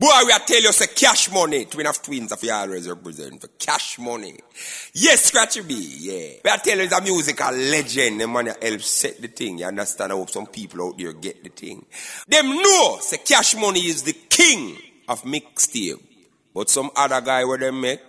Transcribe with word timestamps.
Boy, 0.00 0.06
we 0.26 0.32
are 0.32 0.38
tell 0.38 0.62
you 0.62 0.72
say 0.72 0.86
cash 0.94 1.28
money. 1.32 1.64
Twin 1.64 1.88
of 1.88 2.00
twins 2.00 2.30
of 2.30 2.40
you 2.44 2.52
always 2.52 2.88
represent 2.88 3.40
for 3.40 3.48
cash 3.58 3.98
money. 3.98 4.38
Yes, 4.92 5.24
Scratchy 5.24 5.62
B, 5.62 5.74
yeah. 5.98 6.38
We 6.44 6.50
are 6.52 6.58
tell 6.58 6.78
you 6.78 6.84
it's 6.84 6.96
a 6.96 7.00
musical 7.00 7.52
legend. 7.52 8.20
The 8.20 8.28
money 8.28 8.52
help 8.62 8.80
set 8.80 9.20
the 9.20 9.26
thing. 9.26 9.58
You 9.58 9.66
understand? 9.66 10.12
I 10.12 10.14
hope 10.14 10.30
some 10.30 10.46
people 10.46 10.86
out 10.86 10.98
there 10.98 11.12
get 11.14 11.42
the 11.42 11.50
thing. 11.50 11.84
Them 12.28 12.48
know 12.48 12.98
say 13.00 13.18
cash 13.18 13.56
money 13.56 13.80
is 13.80 14.04
the 14.04 14.12
king 14.12 14.76
of 15.08 15.24
mixtape. 15.24 16.00
But 16.54 16.70
some 16.70 16.90
other 16.94 17.20
guy 17.20 17.44
where 17.44 17.58
they 17.58 17.72
make 17.72 18.00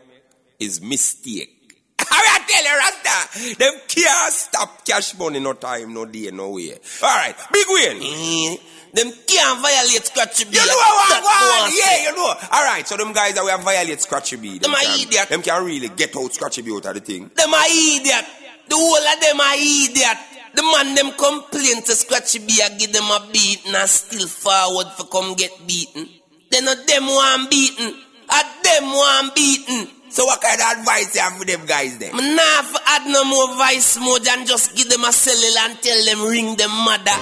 is 0.60 0.82
mistake. 0.82 1.56
I 2.00 2.40
tell 2.48 2.64
you, 2.64 2.78
Rasta, 2.78 3.58
them 3.58 3.74
can't 3.88 4.34
stop 4.34 4.86
cash 4.86 5.18
money 5.18 5.40
no 5.40 5.54
time, 5.54 5.94
no 5.94 6.06
day, 6.06 6.30
no 6.32 6.52
way. 6.52 6.78
All 7.02 7.16
right, 7.18 7.36
big 7.52 7.66
win. 7.68 8.58
Them 8.94 9.12
can't 9.28 9.62
violate 9.62 10.06
Scratchy 10.06 10.46
B. 10.46 10.52
You 10.58 10.66
know 10.66 10.74
what, 10.74 11.24
what, 11.24 11.74
Yeah, 11.74 12.10
you 12.10 12.16
know. 12.16 12.34
All 12.52 12.66
right, 12.66 12.88
so 12.88 12.98
them 12.98 13.14
guys 13.14 13.36
that 13.36 13.44
we 13.44 13.52
have 13.52 13.62
violate 13.62 14.02
Scratchy 14.02 14.38
B. 14.38 14.60
Them 14.60 14.74
a 14.74 14.78
can, 14.78 15.00
idiot. 15.00 15.30
Them 15.30 15.42
can 15.42 15.64
really 15.64 15.90
get 15.90 16.16
out 16.18 16.34
Scratchy 16.34 16.62
B 16.62 16.72
out 16.74 16.86
of 16.86 16.94
the 16.96 17.00
thing. 17.02 17.30
Them 17.36 17.54
a 17.54 17.64
idiot. 17.68 18.26
The 18.68 18.76
whole 18.76 18.98
of 18.98 19.20
them 19.22 19.40
a 19.40 19.54
idiot. 19.56 20.18
The 20.56 20.64
man 20.64 20.96
them 20.96 21.12
complain 21.12 21.84
to 21.84 21.94
Scratchy 21.94 22.40
B 22.40 22.60
I 22.64 22.70
give 22.78 22.92
them 22.92 23.06
a 23.06 23.28
beating 23.32 23.76
and 23.76 23.90
still 23.90 24.28
forward 24.28 24.88
for 24.98 25.06
come 25.06 25.36
get 25.36 25.52
beaten. 25.68 26.10
They 26.50 26.62
not 26.62 26.88
them 26.88 27.06
one 27.06 27.50
beaten. 27.50 27.94
A 28.30 28.42
them 28.64 28.86
one 28.92 29.32
beaten. 29.36 29.88
So 30.10 30.26
what 30.26 30.42
kind 30.42 30.60
of 30.60 30.80
advice 30.80 31.14
you 31.14 31.22
have 31.22 31.38
for 31.38 31.46
them 31.46 31.66
guys 31.68 32.00
then? 32.00 32.12
Nah 32.14 32.62
for 32.64 32.82
add 32.88 33.06
no 33.08 33.24
more 33.26 33.56
vice 33.58 34.00
mode 34.00 34.28
and 34.28 34.48
just 34.48 34.76
give 34.76 34.90
them 34.90 35.04
a 35.06 35.12
cellular 35.12 35.70
and 35.70 35.82
tell 35.82 36.06
them 36.06 36.26
ring 36.28 36.56
them 36.56 36.72
mother. 36.72 37.14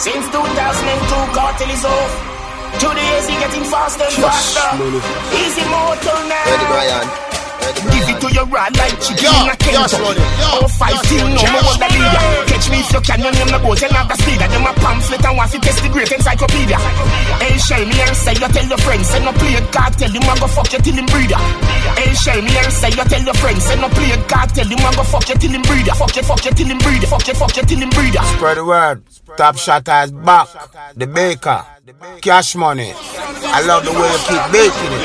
Since 0.00 0.32
2002, 0.32 1.36
cartel 1.36 1.68
is 1.68 1.84
off. 1.84 2.12
Today 2.80 3.18
is 3.18 3.28
he 3.28 3.34
getting 3.36 3.64
faster 3.64 4.04
and 4.04 4.14
faster. 4.14 4.64
Easy 5.36 5.60
motor 5.68 6.16
now. 6.24 6.40
Ready, 6.48 6.64
Brian? 6.72 7.29
Give 7.90 8.08
it 8.08 8.18
to 8.20 8.28
your 8.34 8.46
rod 8.46 8.72
like 8.76 8.96
chicken 9.00 9.30
in 9.30 9.48
a 9.48 9.56
Kentucky. 9.56 10.20
Oh, 10.56 10.68
five 10.68 11.00
team, 11.08 11.32
no 11.32 11.42
more 11.44 11.64
wonder 11.64 11.90
leader. 11.92 12.22
Catch 12.48 12.66
me 12.70 12.78
if 12.80 12.92
you 12.92 13.00
can, 13.00 13.20
your 13.20 13.32
name 13.32 13.50
no 13.50 13.58
go 13.60 13.74
tell 13.74 13.92
the 13.92 14.16
speeder. 14.20 14.48
Them 14.48 14.66
a 14.68 14.72
pamphlet 14.76 15.24
and 15.24 15.36
want 15.36 15.50
to 15.52 15.58
test 15.60 15.80
the 15.82 15.88
great 15.88 16.10
encyclopedia. 16.12 16.78
Hey, 17.40 17.56
shell 17.58 17.84
me 17.84 17.96
and 18.00 18.16
say 18.16 18.34
you 18.36 18.48
tell 18.48 18.66
your 18.66 18.80
friends, 18.84 19.06
say 19.08 19.20
no 19.24 19.32
play 19.32 19.56
it, 19.56 19.66
cartel, 19.72 20.10
him 20.10 20.28
a 20.28 20.32
go 20.40 20.46
fuck 20.48 20.72
you 20.72 20.80
till 20.80 20.96
him 20.96 21.06
breeder. 21.06 21.40
Hey, 21.96 22.12
shell 22.14 22.40
me 22.40 22.52
and 22.52 22.72
say 22.72 22.90
you 22.90 23.04
tell 23.04 23.22
your 23.22 23.38
friends, 23.40 23.64
say 23.64 23.76
no 23.80 23.88
play 23.88 24.12
it, 24.12 24.22
cartel, 24.28 24.68
him 24.68 24.84
a 24.84 24.90
go 24.96 25.04
fuck 25.04 25.28
you 25.28 25.36
till 25.36 25.52
him 25.52 25.62
breeder. 25.62 25.94
Fuck 25.96 26.16
you, 26.16 26.22
fuck 26.22 26.44
you 26.44 26.52
till 26.52 26.68
him 26.68 26.78
breeder. 26.78 27.06
Fuck 27.06 27.26
you, 27.28 27.34
fuck 27.34 27.56
you 27.56 27.64
till 27.64 27.80
him 27.80 27.90
breeder. 27.90 28.22
Spread 28.36 28.56
the 28.56 28.64
word. 28.64 29.02
Top 29.36 29.56
shot 29.56 29.88
is 29.88 30.12
back. 30.12 30.48
The 30.96 31.06
baker. 31.06 31.64
Cash 32.20 32.54
money. 32.54 32.92
I 32.96 33.62
love 33.66 33.84
the 33.84 33.92
way 33.92 34.10
you 34.10 34.18
keep 34.28 34.44
making 34.52 34.92
it. 34.92 35.02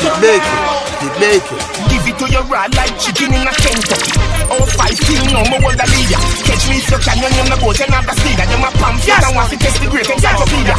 Keep 0.00 0.14
baking. 0.20 0.76
Keep 1.00 1.14
making 1.20 1.58
it 1.58 1.95
to 2.18 2.26
your 2.32 2.44
rod 2.48 2.72
like 2.76 2.92
chicken 2.96 3.28
in 3.28 3.44
a 3.44 3.52
Kentucky. 3.52 4.12
Oh, 4.48 4.64
five 4.78 4.96
team, 4.96 5.20
no 5.32 5.44
more 5.52 5.60
wonder 5.60 5.88
leader. 5.92 6.20
Catch 6.48 6.64
me 6.70 6.80
if 6.80 6.88
you 6.88 7.00
can, 7.02 7.16
your 7.20 7.30
name 7.34 7.48
no 7.52 7.56
go 7.60 7.72
tell 7.76 7.90
not 7.92 8.04
the 8.08 8.14
speeder. 8.16 8.46
Them 8.48 8.64
a 8.64 8.70
pamphlet 8.72 9.20
and 9.26 9.34
want 9.36 9.50
to 9.52 9.56
test 9.60 9.76
the 9.82 9.88
great 9.90 10.08
encyclopedia. 10.08 10.76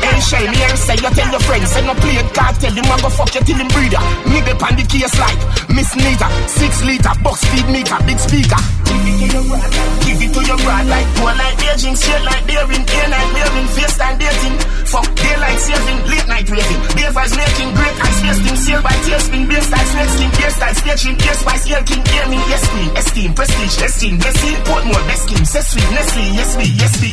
Hey, 0.00 0.20
shell 0.24 0.46
me 0.48 0.58
and 0.64 0.78
say 0.78 0.96
you 0.96 1.10
tell 1.12 1.30
your 1.30 1.42
friends, 1.44 1.68
say 1.68 1.84
no 1.84 1.92
play 2.00 2.16
it, 2.16 2.28
cartel, 2.32 2.72
him 2.72 2.88
a 2.88 2.96
go 2.96 3.10
fuck 3.12 3.34
you 3.34 3.42
till 3.44 3.60
him 3.60 3.68
breeder. 3.68 4.00
Me 4.30 4.40
the 4.40 4.54
pan 4.56 4.74
the 4.78 4.84
case 4.88 5.16
like 5.20 5.40
Miss 5.68 5.92
Nita, 5.96 6.28
six 6.48 6.80
liter, 6.84 7.12
box 7.20 7.44
feed 7.52 7.68
meter, 7.68 7.98
big 8.08 8.18
speaker. 8.18 8.60
Give 8.90 10.18
it 10.18 10.32
to 10.32 10.40
your 10.42 10.58
rod 10.64 10.86
like 10.88 11.08
poor 11.20 11.34
like 11.36 11.60
aging, 11.70 11.96
straight 11.96 12.24
like 12.24 12.44
daring, 12.48 12.84
air 12.88 13.08
night 13.12 13.30
wearing, 13.36 13.68
face 13.76 13.96
time 14.00 14.16
dating. 14.16 14.56
Fuck 14.90 15.06
daylight 15.14 15.60
saving, 15.60 16.00
late 16.10 16.26
night 16.26 16.48
raving. 16.50 16.80
Beavers 16.96 17.32
making 17.36 17.70
great 17.76 17.96
ice 18.00 18.20
wasting, 18.24 18.56
sail 18.56 18.82
by 18.82 18.94
tailspin, 19.06 19.46
bass 19.46 19.66
style, 19.66 19.86
snake 19.86 20.34
skin, 20.34 20.50
style, 20.50 20.69
stretching, 20.76 21.16
air 21.20 21.34
spice, 21.34 21.70
air 21.70 21.82
king, 21.84 22.02
air 22.14 22.26
me, 22.28 22.36
yes 22.48 22.64
queen, 22.68 22.90
esteem, 22.96 23.34
prestige, 23.34 23.76
esteem, 23.82 24.16
blessing, 24.18 24.56
Portmore, 24.68 25.04
best 25.06 25.22
scheme, 25.24 25.44
set 25.44 25.64
sweet, 25.64 25.90
Nestle, 25.90 26.24
yes 26.36 26.50
me, 26.56 26.66
yes 26.78 26.94
me. 27.02 27.10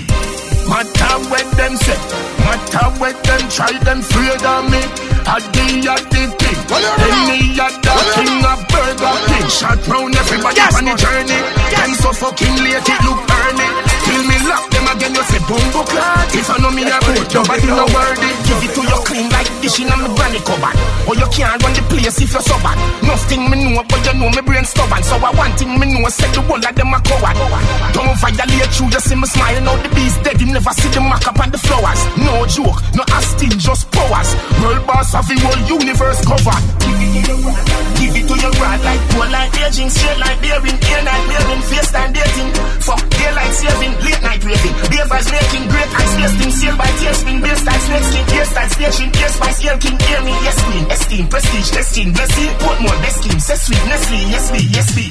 Matter 0.67 1.15
what 1.31 1.47
them 1.55 1.73
say, 1.79 1.99
matter 2.43 2.87
what 2.99 3.15
them 3.23 3.41
try, 3.49 3.71
them 3.87 3.99
afraid 3.99 4.43
of 4.43 4.63
me. 4.69 4.81
I 5.27 5.39
be 5.55 5.87
at 5.87 6.03
the 6.11 6.23
king, 6.39 6.59
any 6.71 7.55
other 7.59 7.99
king 8.15 8.43
of 8.43 8.59
Burger 8.67 9.15
King. 9.27 9.47
Shot 9.47 9.79
round 9.87 10.15
everybody 10.15 10.59
on 10.59 10.83
the 10.87 10.95
journey. 10.95 11.39
Them 11.71 11.91
so 11.99 12.11
fucking 12.11 12.55
late, 12.63 12.83
it 12.83 13.01
look 13.07 13.19
early. 13.23 13.67
Till 14.07 14.23
me 14.27 14.37
lock 14.47 14.67
them 14.71 14.87
again, 14.91 15.15
you 15.15 15.23
say 15.27 15.41
bumbo 15.47 15.81
clot. 15.87 16.27
If 16.35 16.47
I 16.51 16.57
know 16.59 16.71
me 16.71 16.83
a 16.83 16.99
boat, 16.99 17.27
nobody 17.33 17.67
no 17.67 17.85
worthy. 17.91 18.29
Give 18.47 18.63
it 18.67 18.71
to 18.75 18.81
you 18.83 18.99
clean 19.07 19.16
like 19.67 19.79
in 19.83 19.91
a 19.91 19.95
me 19.99 20.15
granny 20.15 20.39
cupboard. 20.39 20.75
Or 21.07 21.11
oh, 21.11 21.19
you 21.19 21.27
can't 21.27 21.59
run 21.59 21.73
the 21.75 21.83
place 21.91 22.19
if 22.21 22.31
you're 22.31 22.41
so 22.41 22.55
bad. 22.63 22.77
Nothing 23.03 23.51
me 23.51 23.75
know, 23.75 23.83
but 23.83 23.99
you 24.05 24.13
know 24.15 24.29
me 24.31 24.41
brain 24.41 24.63
stubborn. 24.63 25.03
So 25.03 25.15
I 25.19 25.31
want 25.35 25.59
thing 25.59 25.75
me 25.79 25.85
know, 25.91 26.07
say 26.07 26.29
the 26.31 26.41
whole 26.41 26.59
of 26.59 26.73
them 26.75 26.93
a 26.95 26.99
coward. 27.03 27.35
Don't 27.91 28.15
violate 28.19 28.73
you, 28.79 28.87
just 28.89 29.07
see 29.11 29.15
me 29.15 29.27
smiling 29.27 29.67
out 29.67 29.79
the 29.83 29.89
beast 29.91 30.23
dead. 30.23 30.39
You 30.39 30.47
never 30.47 30.71
see 30.71 30.89
the 30.89 31.01
mark 31.01 31.27
up 31.27 31.39
on 31.39 31.51
the 31.51 31.59
flowers. 31.59 32.01
No 32.15 32.47
joke, 32.47 32.79
no 32.95 33.03
asking, 33.11 33.59
just 33.59 33.91
powers. 33.91 34.29
World 34.63 34.87
boss 34.87 35.11
of 35.15 35.27
the 35.27 35.35
whole 35.35 35.61
universe 35.67 36.23
covered. 36.23 36.63
Give 37.97 38.13
it 38.15 38.25
to 38.29 38.35
your 38.39 38.53
rod 38.61 38.79
like 38.87 39.01
poor 39.11 39.27
like 39.27 39.51
aging, 39.67 39.89
straight 39.89 40.19
like 40.19 40.39
daring, 40.39 40.79
air 40.79 41.03
night 41.03 41.23
wearing, 41.27 41.63
face 41.67 41.91
time 41.91 42.13
dating. 42.13 42.51
Fuck 42.87 43.03
daylight 43.09 43.53
saving, 43.53 43.95
late 44.05 44.21
night 44.21 44.41
raving. 44.45 44.75
Beavers 44.87 45.27
making 45.27 45.65
great 45.67 45.91
ice 45.91 46.13
wasting, 46.15 46.51
sail 46.51 46.75
by 46.77 46.89
tailspin, 47.01 47.41
bass 47.41 47.59
style, 47.59 47.81
snake 47.83 48.05
skin, 48.07 48.25
air 48.37 48.45
style, 48.45 48.69
staging, 48.69 49.11
air 49.17 49.29
spice, 49.29 49.56
air 49.65 49.77
king, 49.77 49.97
air 50.11 50.21
me, 50.21 50.33
yes 50.45 50.57
queen, 50.63 50.85
esteem, 50.91 51.25
prestige, 51.27 51.69
destined, 51.71 52.13
blessing, 52.13 52.51
Portmore, 52.61 52.99
best 53.01 53.17
scheme, 53.23 53.39
set 53.39 53.59
sweet, 53.59 53.83
Nestle, 53.87 54.17
yes 54.29 54.45
me, 54.51 54.61
yes 54.75 54.89
me. 54.95 55.05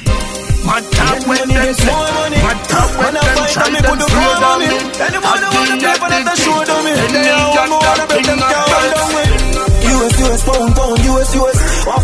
My 0.65 0.81
top 0.81 1.27
when 1.27 1.47
them 1.47 1.73
say, 1.73 1.95
my 2.43 2.53
top 2.67 2.89
when 2.99 3.13
them 3.13 3.23
try 3.55 3.67
them 3.71 3.99
afraid 3.99 4.43
of 4.43 4.59
me. 4.59 4.67
Anybody 4.99 5.47
wanna 5.55 5.75
I 5.75 5.79
play 5.79 5.95
for 5.95 6.09
they 6.11 6.35
show 6.43 6.59
them 6.67 6.87
it. 6.87 6.97
Any 6.97 7.23
They 7.23 7.31
all 7.31 7.67
know 7.67 7.79
other 7.81 8.07
how 8.35 9.76
to 10.07 10.17
break 10.17 10.17
king 10.17 10.29
them 10.29 10.39
of 10.39 10.45
down, 10.47 10.47
birds. 10.47 10.47
down 10.47 10.47
with. 10.47 10.47
US, 10.47 10.47
US, 10.47 10.47
pound, 10.47 10.75
pound, 10.75 10.99
US, 11.07 11.35
US. 11.35 11.57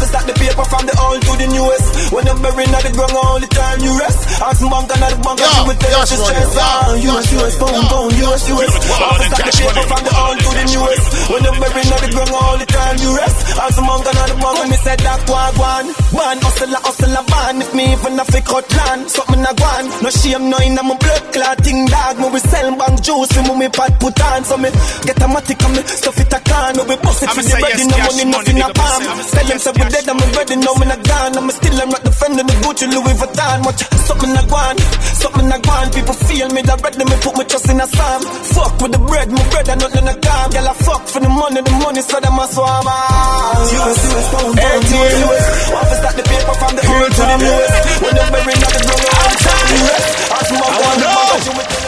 To 0.03 0.05
stack 0.09 0.25
the 0.27 0.33
paper 0.33 0.65
from 0.67 0.83
the 0.85 0.95
old 0.99 1.21
to 1.23 1.33
the 1.39 1.47
newest. 1.47 1.87
When 2.11 2.25
you're 2.27 2.39
buried 2.39 2.73
at 2.73 2.83
the 2.83 2.91
ground 2.91 3.15
all 3.15 3.39
the 3.39 3.47
time, 3.47 3.79
you 3.79 3.93
rest. 3.99 4.19
Ask 4.41 4.59
bank 4.59 4.91
and 4.91 5.03
the 5.03 5.17
bank 5.23 5.39
you 5.39 5.63
will 5.63 5.79
tell 5.79 5.93
you 5.93 6.07
stress. 6.07 6.51
Ah, 6.59 6.91
US, 6.91 7.27
US, 7.33 7.55
pound, 7.59 7.83
pound, 7.87 8.13
US, 8.19 8.43
US. 8.51 8.73
To 8.73 9.23
stack 9.23 9.45
the 9.47 9.53
paper 9.53 9.85
from 9.87 10.01
the 10.03 10.13
old 10.13 10.37
to 10.43 10.49
the 10.51 10.63
newest. 10.73 11.05
When 11.31 11.41
you're 11.43 11.57
buried 11.63 11.91
at 11.93 11.99
the 12.03 12.09
ground 12.11 12.33
all 12.33 12.57
the 12.59 12.67
time, 12.67 12.97
you 12.99 13.11
rest. 13.15 13.39
Ask 13.55 13.77
bank 13.79 14.05
and 14.11 14.17
the 14.27 14.35
bank 14.41 14.57
and 14.59 14.69
me 14.71 14.77
said 14.83 14.99
that 15.05 15.21
one, 15.29 15.55
one. 15.55 15.87
One, 16.13 16.39
hustle, 16.43 16.75
hustle, 16.83 17.17
ban. 17.29 17.61
If 17.63 17.71
me 17.73 17.83
even 17.93 18.19
a 18.19 18.25
fake 18.25 18.47
cut 18.49 18.67
land, 18.73 19.01
something 19.09 19.43
I 19.43 19.53
want. 19.55 19.87
No 20.03 20.09
shame, 20.11 20.49
no 20.49 20.57
in 20.59 20.75
my 20.75 20.95
blood 20.99 21.23
clotting 21.31 21.87
dog. 21.87 22.15
Me 22.19 22.27
we 22.33 22.39
sell 22.39 22.69
bank 22.75 22.97
juice, 23.01 23.33
me 23.47 23.53
me 23.55 23.67
pot 23.69 23.93
put 23.99 24.19
on. 24.19 24.43
So 24.43 24.57
me 24.57 24.69
get 25.07 25.21
a 25.21 25.27
matic 25.31 25.61
and 25.63 25.73
me 25.75 25.81
stuff 25.87 26.19
it 26.19 26.33
a 26.33 26.39
can. 26.43 26.71
Me 26.77 26.83
we 26.89 26.95
bust 26.99 27.23
it 27.23 27.29
for 27.31 27.41
the 27.41 27.53
ready, 27.63 27.85
no 27.97 28.09
money, 28.09 28.25
nothing 28.25 28.61
a 28.61 28.67
palm. 28.73 29.01
Tell 29.03 29.45
them 29.47 29.59
say 29.59 29.71
we 29.75 29.83
dead, 29.89 30.07
I'm 30.09 30.19
ready, 30.33 30.55
no 30.57 30.71
me 30.75 30.85
not 30.87 31.01
gone. 31.03 31.37
I'm 31.37 31.49
still 31.51 31.77
I'm 31.81 31.89
not 31.89 32.03
defending 32.03 32.47
the 32.47 32.55
Gucci 32.63 32.85
Louis 32.89 33.15
Vuitton. 33.17 33.57
Watch 33.65 33.83
something 34.07 34.33
I 34.33 34.43
want, 34.49 34.79
something 35.21 35.47
I 35.51 35.57
want. 35.63 35.89
People 35.93 36.17
feel 36.27 36.49
me 36.49 36.61
directly, 36.61 37.05
me 37.05 37.15
put 37.21 37.33
my 37.37 37.43
trust 37.43 37.69
in 37.69 37.81
a 37.81 37.87
psalm. 37.87 38.21
Fuck 38.53 38.73
with 38.81 38.91
the 38.93 38.99
bread, 38.99 39.29
my 39.31 39.43
bread 39.49 39.69
and 39.69 39.79
nothing 39.81 40.07
I 40.07 40.15
calm. 40.17 40.47
Girl, 40.51 40.67
I 40.69 40.73
fuck 40.83 41.03
for 41.07 41.19
the 41.19 41.29
money, 41.29 41.61
the 41.61 41.73
money 41.81 42.01
so 42.01 42.17
them 42.19 42.39
a 42.39 42.45
swam. 42.47 42.85
Ah, 42.87 43.57
US, 43.63 43.99
US, 44.13 44.27
pound, 44.33 44.53
pound, 44.57 44.83
US, 44.83 45.13
US. 45.23 45.45
Want 45.73 45.87
to 45.89 45.95
stack 46.01 46.15
the 46.17 46.23
paper 46.23 46.55
from 46.57 46.71
the 46.77 46.83
earth 46.83 47.13
to 47.17 47.23
the 47.23 47.37
newest. 47.41 47.75
When 48.03 48.13
you're 48.17 48.31
buried 48.33 48.61
at 48.63 48.71
the 48.73 48.81
ground, 48.83 49.31
the 49.33 49.37
time 49.43 49.67
you 49.71 49.81
rest. 49.87 50.09
Ask 50.33 50.49
me 50.51 50.57
what 50.59 50.73
one, 50.81 50.99
you 51.45 51.53
will 51.57 51.67
tell. 51.69 51.83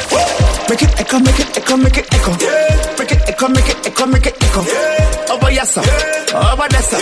Make 0.69 0.81
it 0.81 0.99
echo, 0.99 1.19
make 1.19 1.39
it 1.39 1.57
echo, 1.57 1.77
make 1.77 1.97
it 1.97 2.07
echo. 2.13 2.94
Make 3.05 3.21
it 3.21 3.29
echo, 3.29 3.47
make 3.49 3.69
it 3.69 3.85
echo, 3.85 4.05
make 4.07 4.25
it 4.25 4.33
echo. 4.33 4.61
Over 5.29 5.51
yes 5.53 5.69
sir, 5.77 5.85
over 6.33 6.67
there 6.73 6.81
sir. 6.89 7.01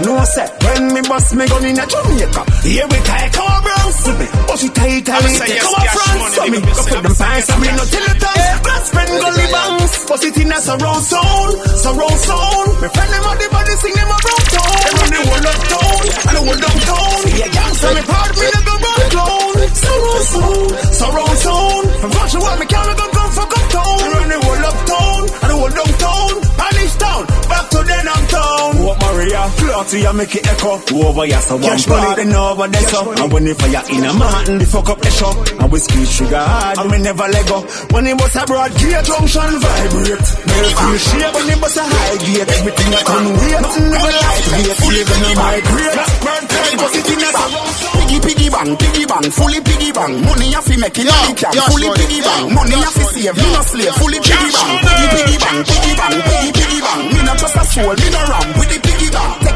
No 0.00 0.16
sir, 0.24 0.48
when 0.64 0.94
me 0.96 1.00
bust 1.04 1.34
me 1.36 1.44
gun 1.44 1.64
in 1.68 1.76
a 1.76 1.84
Jamaica, 1.84 2.42
here 2.64 2.88
we 2.88 2.98
take 3.04 3.36
our 3.36 3.60
bronze 3.60 3.98
to 4.00 4.12
me. 4.16 4.26
Oh 4.48 4.56
she 4.56 4.68
tight, 4.72 5.04
tight, 5.04 5.20
come 5.20 6.24
on 6.24 6.32
money, 6.32 6.56
to 6.56 6.64
me. 6.64 6.72
Go 6.72 6.82
put 6.88 7.02
them 7.04 7.12
pants 7.20 7.52
and 7.52 7.60
me 7.60 7.68
no 7.68 7.84
till 7.84 8.00
the 8.00 8.14
tongue. 8.16 8.60
Blood 8.64 8.82
spend 8.88 9.12
gully 9.12 9.46
bangs, 9.52 9.92
bust 10.08 10.24
it 10.24 10.36
in 10.40 10.52
a 10.52 10.56
surround 10.56 11.04
sound, 11.04 11.52
surround 11.84 12.18
sound. 12.24 12.68
Me 12.80 12.88
friend 12.88 13.10
them 13.12 13.28
out 13.28 13.36
the 13.36 13.46
body, 13.52 13.74
sing 13.76 13.92
them 13.92 14.08
around 14.08 14.44
town. 14.56 14.72
Them 14.88 14.96
on 15.04 15.08
the 15.12 15.20
whole 15.20 15.48
of 15.52 15.58
town, 15.68 16.00
and 16.16 16.32
the 16.32 16.40
whole 16.48 16.60
downtown. 16.64 17.20
Yeah, 17.36 17.52
gangsta 17.52 17.88
me 17.92 18.02
part, 18.08 18.32
me 18.40 18.46
no 18.56 18.60
go 18.64 18.74
run 18.80 19.04
clown. 19.12 19.52
Surround 19.68 20.24
sound, 20.32 20.72
surround 20.96 21.36
sound. 21.44 21.84
From 22.00 22.10
watch 22.16 22.34
what 22.40 22.56
me 22.56 22.64
can't 22.72 22.96
go 22.96 23.04
go 23.04 23.22
fuck 23.36 23.52
up 23.52 23.64
town. 23.68 24.00
Me 24.00 24.06
run 24.16 24.28
the 24.32 24.38
whole 24.40 24.64
up 24.64 24.78
town, 24.88 25.22
and 25.42 25.50
the 25.50 25.56
whole 25.56 25.70
downtown. 25.70 26.34
Punish 26.56 26.94
town, 26.96 27.22
back 27.50 27.66
to 27.70 27.78
the 27.82 27.96
downtown. 28.06 28.70
What 28.86 28.96
my 29.00 29.12
area. 29.12 29.42
Floor 29.58 29.84
to 29.84 29.96
you 29.98 30.12
make 30.12 30.34
it 30.34 30.46
echo. 30.46 30.76
Who 30.78 31.02
over 31.06 31.24
here, 31.26 31.40
so 31.40 31.56
one 31.56 31.78
party 31.82 32.24
over 32.32 32.68
there, 32.68 32.86
so. 32.88 33.12
And 33.12 33.32
when 33.32 33.44
the 33.44 33.54
fire 33.54 33.84
in 33.90 34.04
a 34.04 34.12
mountain, 34.14 34.58
the 34.58 34.66
fuck 34.66 34.88
up 34.88 35.00
the 35.00 35.10
show. 35.10 35.32
And 35.58 35.72
we 35.72 35.78
squeeze 35.78 36.12
sugar 36.12 36.38
hard, 36.38 36.78
and 36.78 36.90
we 36.90 36.98
never 36.98 37.26
let 37.28 37.44
go. 37.48 37.58
When 37.92 38.06
it 38.06 38.16
was 38.16 38.34
a 38.36 38.44
broad 38.46 38.72
gate, 38.78 39.04
junction 39.04 39.52
vibrate. 39.58 40.28
Never 40.46 40.70
feel 40.78 40.98
shame 40.98 41.32
when 41.34 41.46
it 41.50 41.58
was 41.60 41.76
a 41.76 41.84
high 41.84 42.16
gate. 42.22 42.48
Everything 42.48 42.90
I 42.94 43.02
turn 43.02 43.26
weight, 43.32 43.60
nothing 43.62 43.88
never 43.90 44.12
light 44.12 44.44
gate. 44.52 44.80
Even 44.92 45.20
in 45.26 45.36
my 45.36 45.58
grave, 45.62 45.96
burn 46.22 46.44
time, 46.46 46.74
cause 46.78 46.96
it 46.96 47.10
in 47.10 47.22
a 47.22 47.30
Piggy, 47.32 48.18
piggy 48.20 48.48
bang, 48.50 48.76
piggy 48.76 49.01
bang, 49.01 49.01
fully 49.32 49.60
piggy 49.60 49.90
bang. 49.92 50.14
Money 50.24 50.52
you 50.52 50.62
fi 50.62 50.76
make 50.76 50.98
it, 50.98 51.06
money 51.08 51.34
can. 51.34 51.52
Fully 51.68 51.88
piggy 51.96 52.20
bang, 52.20 52.54
money 52.54 52.76
you 52.76 52.90
fi 52.92 53.02
save, 53.12 53.36
me 53.36 53.46
no 53.52 53.60
slave. 53.62 53.94
Fully 53.96 54.18
piggy 54.20 54.50
bang, 54.52 54.72
piggy, 54.84 55.06
piggy 55.12 55.36
bang, 55.40 55.58
piggy 55.64 55.92
bang, 55.96 56.16
piggy, 56.22 56.50
piggy 56.52 56.80
bang. 56.80 57.00
Me 57.12 57.20
no 57.24 57.32
trust 57.40 57.56
a 57.56 57.64
soul, 57.72 57.94
me 57.96 58.08
no 58.12 58.20
ram 58.30 58.46
with 58.58 58.68
the 58.68 58.78
piggy 58.80 59.02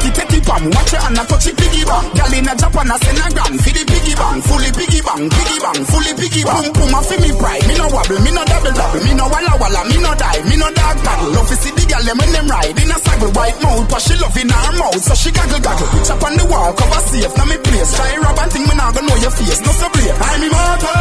it, 0.07 0.15
take 0.15 0.25
it, 0.25 0.26
pam, 0.47 0.63
watch 0.71 0.93
it 0.95 1.03
and 1.03 1.19
I 1.19 1.23
touch 1.27 1.47
it 1.51 1.55
piggy 1.59 1.83
bang. 1.83 2.07
Girl 2.15 2.33
in 2.33 2.47
a 2.47 2.53
Japan, 2.55 2.87
I 2.87 2.95
send 3.03 3.19
a 3.19 3.27
gram, 3.35 3.53
fi 3.59 3.71
the 3.75 3.83
piggy 3.83 4.13
bang, 4.15 4.39
fully 4.47 4.71
piggy 4.71 5.01
bang, 5.03 5.25
piggy 5.27 5.57
bang, 5.59 5.81
fully 5.83 6.13
piggy 6.15 6.41
bang. 6.47 6.63
Boom, 6.63 6.73
boom, 6.73 6.95
I 6.95 6.99
fi 7.03 7.15
me 7.19 7.31
pride, 7.35 7.63
me 7.67 7.73
no 7.75 7.85
wobble, 7.91 8.19
me 8.23 8.31
no 8.31 8.43
double 8.47 8.73
double, 8.73 9.01
me 9.03 9.11
no 9.13 9.25
walla 9.27 9.53
walla, 9.59 9.81
me 9.91 9.97
no 9.99 10.11
die, 10.15 10.41
me 10.47 10.55
no 10.55 10.67
dog 10.71 10.97
paddle. 11.03 11.29
Love 11.35 11.49
to 11.51 11.55
see 11.59 11.73
the 11.75 11.83
girl 11.83 12.03
them 12.07 12.17
when 12.17 12.31
them 12.31 12.47
ride 12.47 12.79
in 12.79 12.91
a 12.91 12.97
saddle, 13.03 13.31
white 13.35 13.59
mouth, 13.59 13.85
but 13.91 14.01
she 14.01 14.15
love 14.17 14.37
in 14.39 14.47
her 14.47 14.71
mouth, 14.79 15.01
so 15.03 15.13
she 15.19 15.29
gaggle 15.35 15.59
gaggle. 15.59 15.89
Chop 16.07 16.23
on 16.23 16.33
the 16.39 16.45
wall, 16.47 16.71
cover 16.71 17.01
safe, 17.11 17.33
now 17.35 17.45
me 17.45 17.57
place. 17.59 17.91
Try 17.99 18.15
rob 18.23 18.39
and 18.39 18.51
think 18.55 18.65
me 18.71 18.73
not 18.79 18.95
gonna 18.95 19.07
know 19.07 19.17
your 19.19 19.33
face, 19.35 19.59
no 19.61 19.71
so 19.75 19.87
play. 19.91 20.09
I'm 20.15 20.41
immortal, 20.47 20.95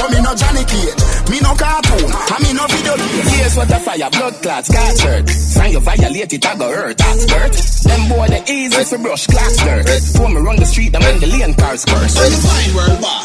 but 0.00 0.08
me 0.08 0.18
no 0.24 0.32
Johnny 0.32 0.64
Cage, 0.64 1.02
me 1.28 1.38
no 1.44 1.52
cartoon, 1.52 2.08
I 2.08 2.36
me 2.40 2.50
no 2.56 2.64
video 2.72 2.94
game. 2.96 3.28
Here's 3.28 3.54
what 3.60 3.68
the 3.68 3.78
fire, 3.84 4.08
blood 4.08 4.34
clots, 4.40 4.68
got 4.72 4.98
hurt. 5.04 5.28
Sign 5.28 5.72
you 5.72 5.80
violate 5.80 6.32
it, 6.32 6.46
I 6.46 6.56
go 6.56 6.68
hurt, 6.72 6.96
that's 6.96 7.24
hurt. 7.28 7.54
Them 7.84 8.08
boy, 8.08 8.26
they 8.32 8.42
easy 8.54 8.84
for 8.84 8.98
brush, 8.98 9.26
clocks 9.26 9.56
dirt. 9.58 9.88
For 10.16 10.28
me 10.28 10.40
run 10.40 10.56
the 10.56 10.66
street, 10.66 10.92
them 10.92 11.02
when 11.02 11.20
the 11.20 11.26
lane 11.26 11.54
cars 11.54 11.84
curse. 11.84 12.14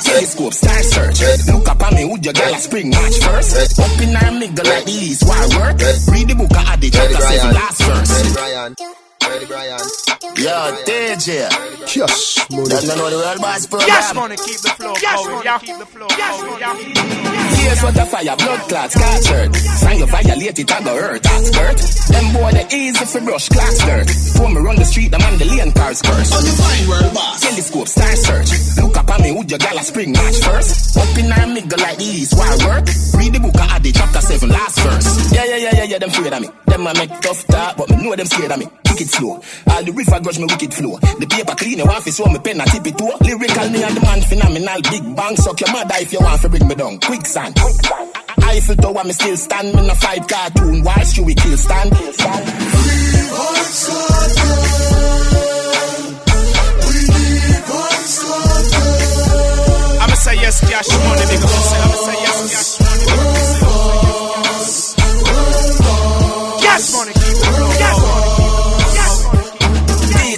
Telescope, 0.03 0.53
star 0.53 0.83
search. 0.83 1.21
Look 1.47 1.69
up 1.69 1.81
at 1.81 1.93
me, 1.93 2.05
would 2.05 2.25
your 2.25 2.33
a 2.33 2.57
spring 2.57 2.89
match 2.89 3.17
first? 3.19 3.79
Up 3.79 4.01
in 4.01 4.15
her 4.15 4.31
middle 4.31 4.65
like 4.65 4.85
the 4.85 4.91
east, 4.91 5.23
why 5.23 5.47
work? 5.57 5.77
Read 6.11 6.27
the 6.27 6.35
book 6.35 6.51
of 6.51 6.67
Adi, 6.69 6.89
chapter 6.89 7.21
7, 7.21 7.53
last 7.53 7.81
verse. 7.83 9.08
Brian. 9.29 9.39
Ready, 9.39 9.45
Brian. 9.45 9.79
Yo, 10.37 10.57
DJ. 10.85 11.49
Yes, 11.95 12.49
money. 12.49 12.69
Don't 12.69 12.97
know 12.97 13.17
world 13.17 13.41
boss 13.41 13.67
program. 13.67 13.87
Yes, 13.87 14.13
money, 14.13 14.35
keep 14.35 14.59
the 14.61 14.69
flow 14.69 14.93
going. 14.93 15.45
Yeah, 15.45 15.59
keep 15.59 15.77
the 15.77 15.85
flow 15.85 16.07
going. 16.07 16.59
Yeah. 16.59 17.29
Here's 17.59 17.81
what 17.83 17.93
the 17.93 18.05
fire, 18.05 18.35
blood 18.37 18.61
clots, 18.69 18.95
got 18.95 19.25
hurt. 19.25 19.55
Sign 19.55 19.97
you 19.99 20.07
violate 20.07 20.59
it, 20.59 20.71
I 20.71 20.83
go 20.83 20.95
hurt, 20.95 21.23
that's 21.23 21.55
hurt. 21.55 21.77
Them 22.09 22.33
boy, 22.33 22.51
they 22.51 22.65
easy 22.75 23.05
for 23.05 23.21
brush, 23.21 23.49
clocks 23.49 23.79
dirt. 23.85 24.09
For 24.09 24.49
me 24.49 24.59
run 24.61 24.75
the 24.77 24.85
street, 24.85 25.11
them 25.11 25.21
on 25.21 25.37
the 25.37 25.45
lane 25.45 25.71
cars 25.73 26.01
curse. 26.01 26.29
Telescope, 27.41 27.87
star 27.87 28.15
search. 28.15 28.49
Look 28.81 28.97
up 28.97 29.09
at 29.09 29.21
me, 29.21 29.31
would 29.33 29.49
your 29.51 29.59
gal 29.59 29.77
a 29.77 29.83
spring 29.83 30.11
match 30.13 30.37
first? 30.39 30.97
Up 30.97 31.17
in 31.17 31.29
her 31.29 31.47
middle 31.47 31.79
like 31.79 31.97
the 31.97 32.05
east, 32.05 32.33
why 32.33 32.49
work? 32.65 32.85
Read 33.17 33.33
the 33.33 33.39
book 33.39 33.55
of 33.55 33.69
Adi, 33.75 33.91
chapter 33.91 34.21
7, 34.21 34.49
last 34.49 34.79
verse. 34.79 35.33
Yeah, 35.33 35.45
yeah, 35.45 35.57
yeah, 35.57 35.73
yeah, 35.75 35.83
yeah, 35.83 35.99
them 35.99 36.09
afraid 36.09 36.33
of 36.33 36.41
me. 36.41 36.49
Them 36.65 36.87
a 36.87 36.93
make 36.93 37.21
tough 37.21 37.45
talk, 37.47 37.77
but 37.77 37.89
me 37.89 37.97
know 38.03 38.15
them 38.15 38.25
scared 38.25 38.51
of 38.51 38.59
me. 38.59 38.67
Wicked 38.89 39.09
slow. 39.19 39.42
All 39.68 39.83
the 39.83 39.92
river 39.92 40.19
grudge 40.19 40.39
me 40.39 40.45
wicked 40.45 40.74
flow. 40.74 40.98
The 40.98 41.27
paper 41.27 41.56
clean, 41.56 41.77
you 41.80 41.86
want 41.86 42.04
to 42.06 42.12
show 42.12 42.25
me 42.25 42.39
pen, 42.39 42.62
I 42.62 42.66
tip 42.66 42.88
it 42.88 42.98
too. 42.98 43.12
Lyrical, 43.21 43.69
me 43.69 43.83
and 43.83 43.95
the 43.95 44.01
man 44.01 44.21
phenomenal. 44.21 44.81
Big 44.89 45.16
bang, 45.16 45.36
suck 45.36 45.60
your 45.60 45.71
mother 45.71 45.95
if 46.00 46.13
you 46.13 46.19
want 46.19 46.42
to 46.42 46.50
bring 46.50 46.68
me 46.68 46.75
down. 46.75 47.00
Quicksand. 47.00 47.56
Eiffel 48.50 48.75
Tower, 48.77 49.04
me 49.04 49.13
still 49.13 49.38
stand. 49.38 49.75
Me 49.75 49.86
no 49.86 49.94
fight 49.95 50.27
cartoon. 50.27 50.83
Why 50.83 51.04
should 51.04 51.25
we 51.25 51.36
kill 51.36 51.57
stand? 51.57 51.94
I'ma 60.00 60.16
say 60.16 60.36
yes, 60.36 60.60
cash 60.62 60.89
money, 60.89 61.25
nigga. 61.27 61.48
I'ma 61.83 61.95
say 62.07 62.18
yes, 62.24 62.50
cash 62.50 62.78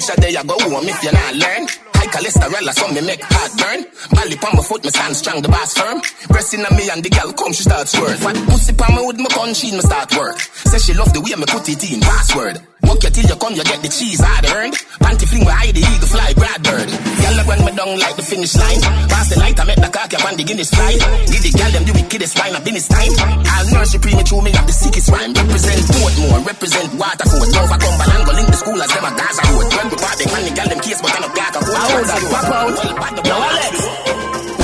Teacher, 0.01 0.19
there 0.19 0.31
you 0.31 0.43
go 0.43 0.57
home 0.57 0.87
if 0.89 1.03
you 1.03 1.11
not 1.11 1.35
learn. 1.35 1.67
High 1.93 2.09
cholesterol, 2.09 2.73
so 2.73 2.87
me 2.89 3.01
make 3.05 3.21
heart 3.21 3.51
burn. 3.53 3.85
Bally 4.09 4.35
on 4.35 4.57
my 4.57 4.63
foot, 4.63 4.83
me 4.83 4.89
stand 4.89 5.15
strong, 5.15 5.43
the 5.43 5.47
boss 5.47 5.77
firm. 5.77 6.01
Pressing 6.25 6.65
on 6.65 6.75
me 6.75 6.89
and 6.89 7.03
the 7.03 7.09
gal 7.09 7.31
come, 7.33 7.53
she 7.53 7.61
start 7.61 7.87
squirt. 7.87 8.17
Fat 8.17 8.35
pussy 8.49 8.73
on 8.73 8.95
me 8.95 9.05
with 9.05 9.19
my 9.19 9.29
punch 9.29 9.63
me 9.63 9.79
start 9.79 10.17
work. 10.17 10.39
Say 10.39 10.79
she 10.79 10.93
love 10.97 11.13
the 11.13 11.21
way 11.21 11.37
me 11.37 11.45
put 11.45 11.69
it 11.69 11.83
in, 11.85 12.01
password. 12.01 12.57
Walk 12.83 13.03
you 13.03 13.09
till 13.09 13.25
you 13.25 13.37
come, 13.37 13.53
you 13.53 13.63
get 13.63 13.81
the 13.81 13.89
cheese 13.89 14.19
hard 14.21 14.45
earned. 14.51 14.75
Panty 15.01 15.25
fling 15.27 15.45
where 15.45 15.55
I 15.57 15.71
the 15.71 15.81
eagle 15.81 16.09
fly, 16.09 16.33
Brad 16.33 16.61
Bird. 16.63 16.89
Gal 16.89 17.39
a 17.39 17.43
run 17.45 17.61
me 17.65 17.71
down 17.77 17.97
like 17.99 18.15
the 18.15 18.25
finish 18.25 18.55
line. 18.55 18.81
Pass 19.09 19.29
the 19.29 19.37
light, 19.39 19.59
I 19.59 19.63
make 19.65 19.81
the 19.81 19.89
cock 19.89 20.13
up 20.13 20.25
on 20.25 20.35
the 20.37 20.43
Guinness 20.43 20.69
fly. 20.69 20.93
Give 21.29 21.43
the 21.43 21.51
gal 21.53 21.71
them 21.71 21.83
the 21.85 21.93
wickedest 21.93 22.33
wine 22.37 22.55
up 22.55 22.65
in 22.67 22.73
this 22.73 22.87
time. 22.87 23.13
I'll 23.17 23.69
nurse 23.73 23.93
you 23.93 23.99
premature, 23.99 24.41
me 24.41 24.51
have 24.51 24.67
the 24.67 24.73
sickest 24.73 25.09
rhyme. 25.09 25.33
Represent 25.33 25.81
Portmore, 25.93 26.41
represent 26.45 26.89
Waterford. 26.97 27.49
Now 27.53 27.63
if 27.65 27.71
I 27.71 27.77
come 27.77 27.95
Cumberland, 27.97 28.23
go 28.25 28.33
link 28.33 28.49
the 28.49 28.59
school 28.59 28.79
as 28.81 28.91
them 28.91 29.05
a 29.05 29.11
Gaza 29.13 29.41
road. 29.49 29.67
When 29.71 29.87
we 29.89 29.97
part, 29.97 30.15
they 30.17 30.27
man 30.31 30.43
the 30.45 30.53
gal 30.53 30.67
them 30.69 30.79
case, 30.81 31.01
but 31.01 31.11
I 31.11 31.19
no 31.21 31.29
black 31.33 31.53
a 31.55 31.59
foot. 31.61 31.77
Hold 31.77 32.05
that, 32.09 32.21
pop 32.29 32.49
out. 32.49 33.25
Yo, 33.25 33.35
Alex. 33.35 34.20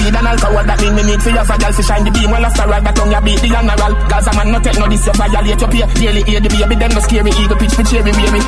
Weed 0.07 0.15
and 0.15 0.23
alcohol 0.23 0.63
that 0.63 0.79
mean 0.79 0.95
me 0.95 1.03
need 1.03 1.19
for 1.19 1.35
your 1.35 1.43
fragile 1.43 1.75
to 1.75 1.83
shine 1.83 2.07
the 2.07 2.11
beam. 2.15 2.31
Well 2.31 2.47
after 2.47 2.63
all 2.63 2.79
that 2.79 2.95
tongue 2.95 3.11
you 3.11 3.19
beat 3.27 3.43
the 3.43 3.51
general. 3.51 3.91
Gaza 4.07 4.31
man 4.39 4.55
no 4.55 4.59
take 4.63 4.79
no 4.79 4.87
this 4.87 5.03
you 5.03 5.11
violate 5.19 5.59
your 5.59 5.67
pay 5.67 5.83
Daily 5.99 6.23
aid 6.23 6.43
the 6.43 6.47
baby 6.47 6.75
them 6.79 6.91
no 6.95 7.01
scary 7.03 7.31
eagle 7.35 7.59
pitch 7.59 7.75
for 7.75 7.83
cherry 7.83 8.15
baby. 8.15 8.39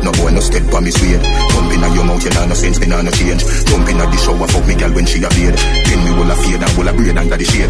No 0.00 0.10
boy 0.16 0.32
no 0.32 0.40
step 0.40 0.64
on 0.72 0.80
me 0.80 0.90
sweet 0.90 1.20
Jump 1.20 1.76
in 1.76 1.84
your 1.92 2.08
mouth, 2.08 2.24
you 2.24 2.32
know 2.32 2.48
no 2.48 2.56
sense, 2.56 2.80
me 2.80 2.88
nah 2.88 3.04
no 3.04 3.12
change. 3.12 3.44
Jump 3.68 3.84
in 3.84 4.00
a 4.00 4.04
the 4.08 4.16
shower, 4.16 4.48
fuck 4.48 4.64
me 4.64 4.74
gal 4.74 4.90
when 4.96 5.04
she 5.04 5.20
a 5.20 5.28
beard 5.28 5.60
Then 5.60 6.00
me 6.08 6.10
will 6.16 6.32
a 6.32 6.36
fade 6.40 6.64
and 6.64 6.72
will 6.72 6.88
a 6.88 6.92
braid 6.96 7.20
under 7.20 7.36
the 7.36 7.44
shade 7.44 7.68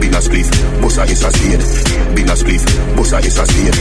Bill 0.00 0.16
a 0.16 0.20
spliff, 0.20 0.48
bossa 0.80 1.04
is 1.04 1.22
a 1.22 1.30
spade 1.30 1.64
Bill 2.16 2.30
a 2.30 2.34
spliff, 2.34 2.64
bossa 2.96 3.18
is 3.24 3.38
a 3.38 3.44
spade 3.46 3.78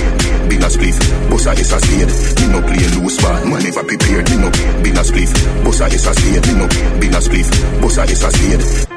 Bill 0.50 0.64
a 0.64 0.70
spliff, 0.70 0.98
bossa 1.32 1.54
is 1.58 1.72
a 1.72 1.80
spade 1.80 2.12
Me 2.40 2.46
no 2.54 2.60
play 2.68 2.86
loose 3.00 3.18
ball, 3.22 3.46
man 3.48 3.64
never 3.64 3.84
prepared 3.84 4.30
Me 4.30 4.38
no. 4.38 4.50
Bill 4.84 5.00
a 5.00 5.04
spliff, 5.04 5.32
bossa 5.64 5.88
is 5.88 6.06
a 6.06 6.14
spade 6.14 6.46
Me 6.48 6.54
no. 6.60 6.68
Bill 7.00 7.16
a 7.16 7.20
spliff, 7.24 7.50
bossa 7.82 8.04
is 8.10 8.24
a 8.24 8.30
spade 8.32 8.90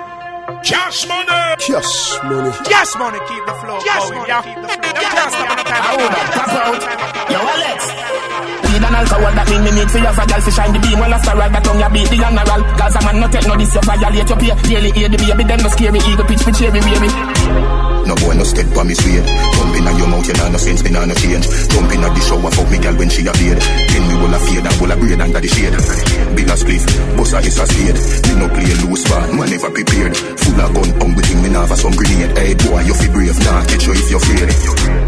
Cash 0.65 1.09
money. 1.09 1.27
Yes, 1.69 2.19
money. 2.23 2.53
Yes, 2.71 2.97
money, 2.97 3.19
keep 3.27 3.45
the 3.47 3.55
flow 3.55 3.81
going. 3.81 4.29
Yeah, 4.29 4.43
keep 4.43 4.63
the 4.63 4.69
flow. 4.69 4.93
Them 4.95 5.11
can't 5.11 5.33
stop 5.33 5.51
anytime. 5.51 5.83
Hold 5.83 6.13
that, 6.13 6.29
pop 6.35 6.55
out 6.55 6.83
Yo 7.31 7.39
Alex 7.39 8.72
Weed 8.83 8.89
and 8.91 8.97
alcohol 8.97 9.31
that 9.31 9.47
mean 9.47 9.63
me 9.63 9.71
need 9.71 9.91
for 9.91 9.99
your 10.03 10.13
fragile 10.13 10.43
to 10.43 10.51
shine 10.51 10.73
the 10.75 10.81
beam. 10.83 10.99
Well 10.99 11.15
after 11.15 11.31
all 11.39 11.51
that 11.55 11.63
tongue 11.63 11.79
you 11.79 11.91
beat 11.95 12.09
the 12.11 12.17
general 12.19 12.61
Gaza 12.75 13.01
man 13.07 13.21
no 13.23 13.27
take 13.31 13.47
no 13.47 13.55
this 13.55 13.75
you 13.75 13.83
violate 13.87 14.27
your 14.27 14.39
pay 14.43 14.51
Daily 14.67 14.91
aid 14.91 15.13
the 15.15 15.19
baby 15.23 15.45
them 15.47 15.61
no 15.63 15.69
scary 15.71 16.01
eagle 16.03 16.27
pitch 16.27 16.43
for 16.43 16.51
cherry 16.51 16.83
baby 16.83 17.09
No 18.11 18.15
boy 18.19 18.35
no 18.35 18.43
step 18.43 18.67
on 18.75 18.91
me 18.91 18.95
sweet 18.99 19.23
Jump 19.23 19.79
in 19.79 19.87
your 19.97 20.09
mouth, 20.11 20.27
you 20.27 20.35
know 20.35 20.49
no 20.51 20.59
sense, 20.59 20.83
me 20.83 20.91
nah 20.91 21.07
no 21.07 21.15
change. 21.15 21.47
Jump 21.71 21.93
in 21.95 22.03
the 22.03 22.21
shower, 22.27 22.51
fuck 22.51 22.69
me 22.69 22.79
gal 22.83 22.95
when 22.99 23.09
she 23.09 23.23
a 23.23 23.33
beard. 23.39 23.57
Then 23.57 24.03
me 24.11 24.15
will 24.21 24.35
a 24.35 24.39
fade 24.43 24.67
and 24.67 24.77
will 24.83 24.93
a 24.93 24.97
braid 24.99 25.21
under 25.23 25.41
the 25.41 25.49
shade. 25.49 25.77
Bill 26.35 26.51
a 26.51 26.57
spliff, 26.59 26.85
bossa 27.15 27.39
is 27.41 27.57
a 27.57 27.65
spade. 27.65 27.99
Me 28.27 28.33
no 28.37 28.47
play 28.51 28.69
loose 28.83 29.07
ball, 29.07 29.31
man 29.33 29.49
never 29.49 29.71
prepared. 29.71 30.13
Full 30.19 30.61
of 30.61 30.71
gun, 30.75 30.91
hungry 31.01 31.25
thing, 31.25 31.41
me 31.41 31.49
nah 31.49 31.65
have 31.65 31.79
some 31.79 31.95
grenade. 31.95 32.35
Hey 32.37 32.53
boy, 32.59 32.83
you 32.83 32.95
fi 32.95 33.07
brave, 33.15 33.39
nah, 33.47 33.63
catch 33.65 33.87
you 33.87 33.95
if 33.95 34.09
you're 34.11 34.21
afraid. 34.21 34.51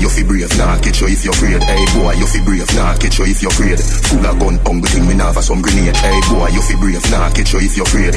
You 0.01 0.09
fi 0.09 0.23
brave, 0.23 0.55
nah, 0.57 0.79
catch 0.81 1.01
you 1.03 1.09
if 1.11 1.25
you're 1.27 1.35
afraid. 1.35 1.61
Hey 1.61 1.85
boy, 1.99 2.15
you 2.15 2.27
fi 2.31 2.41
brave, 2.47 2.71
nah, 2.79 2.95
catch 2.97 3.19
you 3.19 3.27
if 3.27 3.43
you're 3.43 3.51
afraid 3.51 3.64
Full 3.73 4.27
of 4.27 4.39
gun, 4.39 4.57
hungry 4.67 4.89
thing, 4.91 5.07
me 5.09 5.15
have 5.17 5.41
some 5.43 5.63
grenade. 5.63 5.97
Hey 5.97 6.21
boy, 6.29 6.49
you 6.53 6.63
fi 6.63 6.75
brave, 6.77 7.11
nah, 7.11 7.31
catch 7.33 7.53
you 7.53 7.61
if 7.61 7.77
you're 7.77 7.87
afraid. 7.87 8.15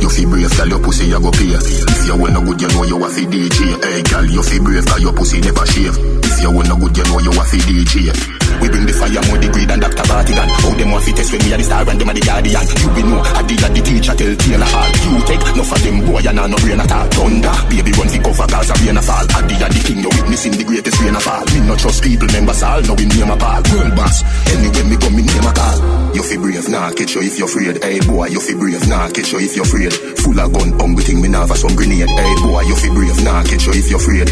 You 0.00 0.08
fi 0.08 0.24
brave, 0.24 0.50
gal, 0.56 0.68
your 0.68 0.82
pussy 0.82 1.06
you 1.10 1.20
go 1.20 1.30
pay. 1.30 1.50
If 1.50 2.06
you 2.06 2.16
well 2.16 2.32
no 2.32 2.40
good, 2.46 2.60
you 2.62 2.68
know 2.68 2.84
you 2.84 3.04
a 3.04 3.08
fi 3.08 3.22
DJ 3.26 3.58
Hey 3.82 4.02
gal, 4.02 4.24
you 4.24 4.42
fi 4.42 4.58
brave, 4.58 4.86
cause 4.86 5.02
your 5.02 5.12
pussy 5.12 5.40
never 5.40 5.66
shave. 5.66 5.96
If 5.98 6.42
you 6.42 6.50
well 6.50 6.66
no 6.68 6.76
good, 6.78 6.96
you 6.96 7.04
know 7.04 7.18
you 7.18 7.30
a 7.34 7.44
fi 7.44 7.58
DJ 7.58 8.33
We 8.60 8.68
bring 8.68 8.86
the 8.86 8.94
fire 8.94 9.22
more 9.26 9.38
degree 9.38 9.66
than 9.66 9.80
Dr. 9.80 10.04
Bartigan. 10.06 10.48
How 10.62 10.72
them 10.74 10.90
want 10.92 11.04
test 11.04 11.30
when 11.32 11.40
me 11.42 11.52
a 11.52 11.56
the 11.58 11.64
star 11.64 11.82
and 11.88 11.98
them 11.98 12.10
a 12.10 12.12
the 12.14 12.22
guardian? 12.22 12.64
You 12.78 12.88
be 12.94 13.02
know, 13.02 13.20
I 13.22 13.42
did 13.42 13.60
the 13.60 13.80
teacher 13.82 14.14
tell 14.14 14.34
Taylor 14.34 14.70
all 14.70 14.90
You 15.02 15.12
take, 15.24 15.44
no 15.56 15.62
for 15.64 15.78
them 15.82 15.96
boy, 16.04 16.20
you 16.22 16.34
nah 16.34 16.46
no 16.46 16.56
brain 16.62 16.80
at 16.80 16.92
all. 16.92 17.08
Thunder, 17.10 17.56
baby 17.70 17.90
run 17.96 18.08
fi 18.08 18.18
cover 18.20 18.46
cause 18.46 18.70
a 18.70 18.74
rain 18.84 18.98
a 18.98 19.02
fall 19.02 19.26
I 19.34 19.40
did 19.48 19.62
the 19.64 19.80
king, 19.82 20.00
you 20.04 20.10
witnessing 20.10 20.54
the 20.54 20.64
greatest 20.64 20.98
rain 21.00 21.16
a 21.16 21.20
fall 21.20 21.44
Me 21.50 21.58
no 21.66 21.74
trust 21.76 22.00
people, 22.04 22.28
members 22.30 22.62
all, 22.62 22.80
know 22.84 22.94
we 22.94 23.06
name 23.08 23.32
a 23.32 23.36
ball. 23.36 23.62
World 23.72 23.94
boss, 23.96 24.16
anyway 24.52 24.84
me 24.86 24.96
come 25.00 25.14
me 25.16 25.22
name 25.24 25.48
a 25.48 25.52
call. 25.52 25.78
You 26.14 26.22
fi 26.22 26.36
brave, 26.38 26.68
nah, 26.68 26.90
catch 26.94 27.14
you 27.14 27.22
if 27.24 27.36
you're 27.38 27.48
afraid. 27.50 27.82
Hey 27.82 27.98
boy, 28.04 28.28
you 28.30 28.40
fi 28.40 28.54
brave, 28.54 28.86
nah, 28.86 29.08
catch 29.10 29.32
you 29.32 29.40
if 29.40 29.56
you're 29.56 29.66
afraid. 29.66 29.92
Full 30.22 30.38
of 30.38 30.48
gun, 30.52 30.70
hungry 30.78 31.02
thing, 31.02 31.20
me 31.20 31.28
have 31.32 31.50
some 31.56 31.74
grenade. 31.74 32.06
Hey 32.06 32.34
boy, 32.44 32.62
you 32.68 32.76
fi 32.76 32.88
brave, 32.92 33.20
nah, 33.24 33.42
catch 33.42 33.66
you 33.66 33.74
if 33.74 33.88
you're 33.90 34.00
afraid. 34.00 34.28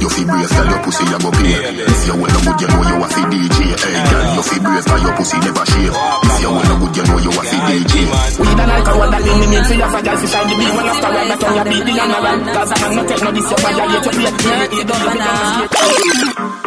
You 0.00 0.08
fi 0.08 0.22
brave, 0.24 0.50
girl, 0.50 0.68
your 0.70 0.80
pussy 0.82 1.04
you 1.04 1.18
go 1.18 1.30
pay 1.30 1.54
If 1.84 2.06
you 2.06 2.16
well 2.16 2.32
no 2.32 2.40
good, 2.40 2.60
you 2.60 2.68
know 2.68 2.82
you 2.88 3.04
a 3.04 3.08
fi 3.08 3.22
DJ 3.30 3.59
Hey 3.60 3.92
girl, 4.08 4.24
you 4.24 4.40
you 4.40 4.42
feel 4.48 4.62
brave, 4.64 4.84
cause 4.88 5.02
your 5.04 5.14
pussy 5.20 5.36
never 5.44 5.64
shave. 5.68 5.92
If 5.92 6.40
you 6.40 6.50
wanna 6.50 6.74
good, 6.80 6.96
you 6.96 7.04
know 7.04 7.18
you 7.20 7.28
a 7.28 7.42
fit 7.44 7.60
DJ. 7.60 7.94
We 8.40 8.48
don't 8.56 8.68
like 8.72 8.88
a 8.88 8.92
one 8.96 9.10
that 9.12 9.20
lean 9.20 9.50
me 9.52 9.58
for 9.68 9.76
your 9.76 9.90
fragile 9.92 10.16
fish 10.16 10.32
and 10.32 10.48
the 10.48 10.54
big 10.56 10.72
one 10.72 10.88
after 10.88 11.10
that 11.12 11.26
that 11.28 11.44
on 11.44 11.52
your 11.60 11.66
beat 11.68 11.84
the 11.84 11.92
animal. 12.00 12.36
Cause 12.56 12.72
I'm 12.72 12.92
not 12.96 13.04
take 13.04 13.20
no 13.20 13.30
this 13.36 13.48
your 13.52 13.60
violate 13.60 13.92
your 14.00 14.32
plate. 14.40 14.72
You 14.72 14.84
don't 14.88 15.04
let 15.04 15.16
me 15.20 15.80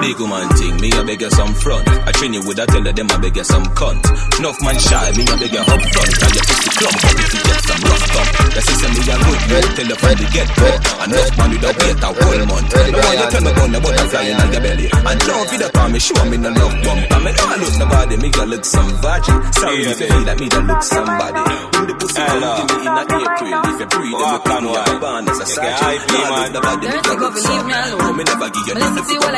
Big 0.04 0.20
woman 0.20 0.50
thing, 0.60 0.76
me 0.84 0.90
a 0.94 1.02
beg 1.02 1.22
you 1.22 1.32
some 1.32 1.54
front. 1.56 1.88
I 1.90 2.12
train 2.14 2.34
you 2.34 2.44
with 2.46 2.60
a 2.60 2.66
tell 2.68 2.84
them 2.84 3.08
I 3.10 3.18
beg 3.18 3.38
you 3.38 3.44
some 3.44 3.66
cunt. 3.74 4.04
Enough 4.38 4.60
man 4.62 4.78
shy, 4.78 5.10
me 5.18 5.24
a 5.26 5.34
beg 5.40 5.54
you 5.54 5.64
up 5.64 5.82
front. 5.82 6.14
Tell 6.14 6.34
your 6.34 6.46
pussy 6.46 6.70
clump, 6.78 6.98
but 7.02 7.18
if 7.18 7.30
you 7.34 7.42
get 7.42 7.62
some 7.64 7.82
rough 7.90 8.06
thump. 8.14 8.30
The 8.54 8.62
system 8.62 8.92
me 8.94 9.02
a 9.10 9.16
good, 9.18 9.42
you 9.50 9.60
tell 9.74 9.90
you 9.90 9.98
from 9.98 10.14
the 10.14 10.26
get 10.30 10.50
go. 10.60 10.70
Enough 11.08 11.32
man 11.42 11.50
with 11.58 11.66
a 11.66 11.72
wait 11.74 12.04
a 12.04 12.10
whole 12.14 12.44
month. 12.54 12.70
No 12.70 13.00
one 13.02 13.18
you 13.18 13.28
tell 13.34 13.42
me 13.42 13.50
about 13.50 13.70
the 13.74 13.80
butterfly 13.82 14.24
in 14.30 14.38
your 14.54 14.62
belly. 14.62 14.88
And 14.94 15.20
don't 15.24 15.48
be 15.50 15.56
the 15.58 15.70
palm, 15.74 15.90
me 15.90 16.00
show 16.04 16.22
me 16.28 16.38
no 16.38 16.50
love 16.52 16.76
bump. 16.84 17.02
I 17.14 17.18
me 17.24 17.32
don't 17.34 17.60
look 17.64 17.76
nobody, 17.80 18.16
me 18.18 18.30
a 18.34 18.46
look 18.46 18.66
some 18.66 18.92
virgin. 19.02 19.38
Sorry 19.54 19.82
if 19.84 20.00
you 20.00 20.08
feel 20.08 20.22
like 20.24 20.40
me 20.40 20.48
don't 20.50 20.68
look 20.68 20.84
somebody. 20.84 21.42
When 21.74 21.86
the 21.88 21.94
pussy 22.00 22.22
come 22.22 22.44
give 22.60 22.70
me 22.70 22.78
in 22.84 22.94
a 22.94 23.04
April, 23.04 23.64
if 23.64 23.80
you 23.80 23.88
breathe, 23.94 24.18
then 24.20 24.30
you 24.34 24.42
can 24.44 24.64
walk 24.68 24.88
a 24.88 25.00
band 25.00 25.30
as 25.30 25.40
a 25.40 25.46
sergeant. 25.46 26.02
No 26.14 26.20
look 26.30 26.52
nobody, 26.54 26.86
me 26.88 27.00
a 27.00 27.14
look 27.18 27.36
some. 27.38 27.68
No 27.68 28.14
me 28.14 28.24
never 28.24 28.50
give 28.54 28.68
you 28.68 28.76
nothing 28.76 29.04
for 29.04 29.32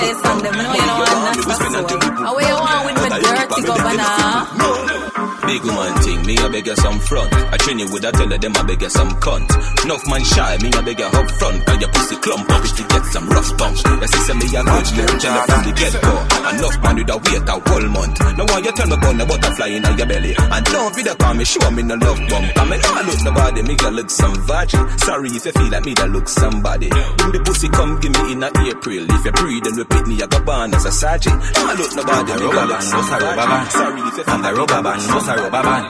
them, 0.44 0.56
know 0.56 0.74
you 0.74 0.86
don't 0.86 1.20
want 1.24 1.40
that 1.46 1.60
so. 1.64 1.86
How 2.26 2.36
you 2.40 2.58
want 2.66 2.82
with 2.86 2.98
me 3.04 3.10
dirty 3.24 3.62
governor? 3.66 5.35
Big 5.46 5.62
woman 5.62 5.94
thing, 6.02 6.26
me 6.26 6.36
a 6.42 6.50
beg 6.50 6.66
you 6.66 6.76
some 6.76 7.00
front. 7.00 7.32
I 7.54 7.58
train 7.58 7.78
you 7.78 7.86
with 7.94 8.04
a 8.04 8.12
tell 8.12 8.28
them 8.28 8.54
I 8.58 8.64
beg 8.64 8.82
you 8.82 8.90
some 8.90 9.14
cunt. 9.22 9.46
Enough 9.86 10.08
man 10.10 10.24
shy, 10.26 10.58
me 10.58 10.74
a 10.74 10.82
beg 10.82 10.98
you 10.98 11.06
up 11.06 11.30
front. 11.38 11.66
Cause 11.66 11.80
your 11.80 11.92
pussy 11.94 12.16
clump 12.18 12.50
up 12.50 12.66
you 12.66 12.88
get 12.90 13.06
some 13.14 13.30
rough 13.30 13.58
bumps. 13.58 13.84
The 13.84 14.08
system 14.10 14.38
me 14.42 14.48
a 14.50 14.62
good, 14.66 14.88
you 14.90 15.06
tell 15.22 15.38
from 15.46 15.62
the 15.62 15.72
get 15.78 15.94
go. 16.02 16.14
Enough 16.50 16.78
man 16.82 16.96
with 16.98 17.14
a 17.14 17.18
wait 17.22 17.46
a 17.46 17.56
whole 17.62 17.88
month. 17.94 18.18
No 18.38 18.44
one 18.50 18.64
you 18.66 18.74
tell 18.74 18.90
me 18.90 18.98
about 18.98 19.16
the 19.22 19.26
butterfly 19.26 19.70
in 19.70 19.86
your 19.86 20.08
belly. 20.10 20.34
And 20.34 20.66
don't 20.66 20.96
be 20.98 21.02
the 21.06 21.14
call 21.14 21.34
me, 21.38 21.46
show 21.46 21.70
me 21.70 21.84
no 21.86 21.94
love 21.94 22.22
bump. 22.26 22.46
I 22.58 22.64
mean, 22.66 22.82
I 22.82 23.02
look 23.06 23.22
nobody, 23.22 23.62
me 23.62 23.76
a 23.86 23.90
look 23.94 24.10
some 24.10 24.36
virgin. 24.50 24.82
Sorry 24.98 25.30
if 25.30 25.46
you 25.46 25.54
feel 25.54 25.70
like 25.70 25.86
me 25.86 25.94
that 25.94 26.10
look 26.10 26.28
somebody. 26.28 26.90
When 26.90 27.32
the 27.38 27.40
pussy 27.46 27.70
come 27.70 28.02
give 28.02 28.18
me 28.18 28.34
in 28.34 28.42
a 28.42 28.50
April. 28.50 29.06
If 29.14 29.22
you 29.22 29.34
breathe 29.38 29.68
and 29.70 29.78
repeat 29.78 30.06
me, 30.10 30.16
I 30.18 30.26
go 30.26 30.42
born 30.42 30.74
as 30.74 30.86
a 30.86 30.92
sergeant. 30.92 31.38
I 31.38 31.78
look 31.78 31.94
nobody, 31.94 32.34
me 32.34 32.50
a 32.50 32.66
look 32.66 32.82
some 32.82 33.06
virgin. 33.06 33.70
Sorry 33.70 34.02
if 34.02 34.18
you 34.18 34.24
feel 34.26 34.42
like 34.42 34.58
me 34.58 34.66
that 34.66 34.90
look 34.90 35.06
somebody 35.14 35.35
rubber 35.36 35.64
band. 35.64 35.86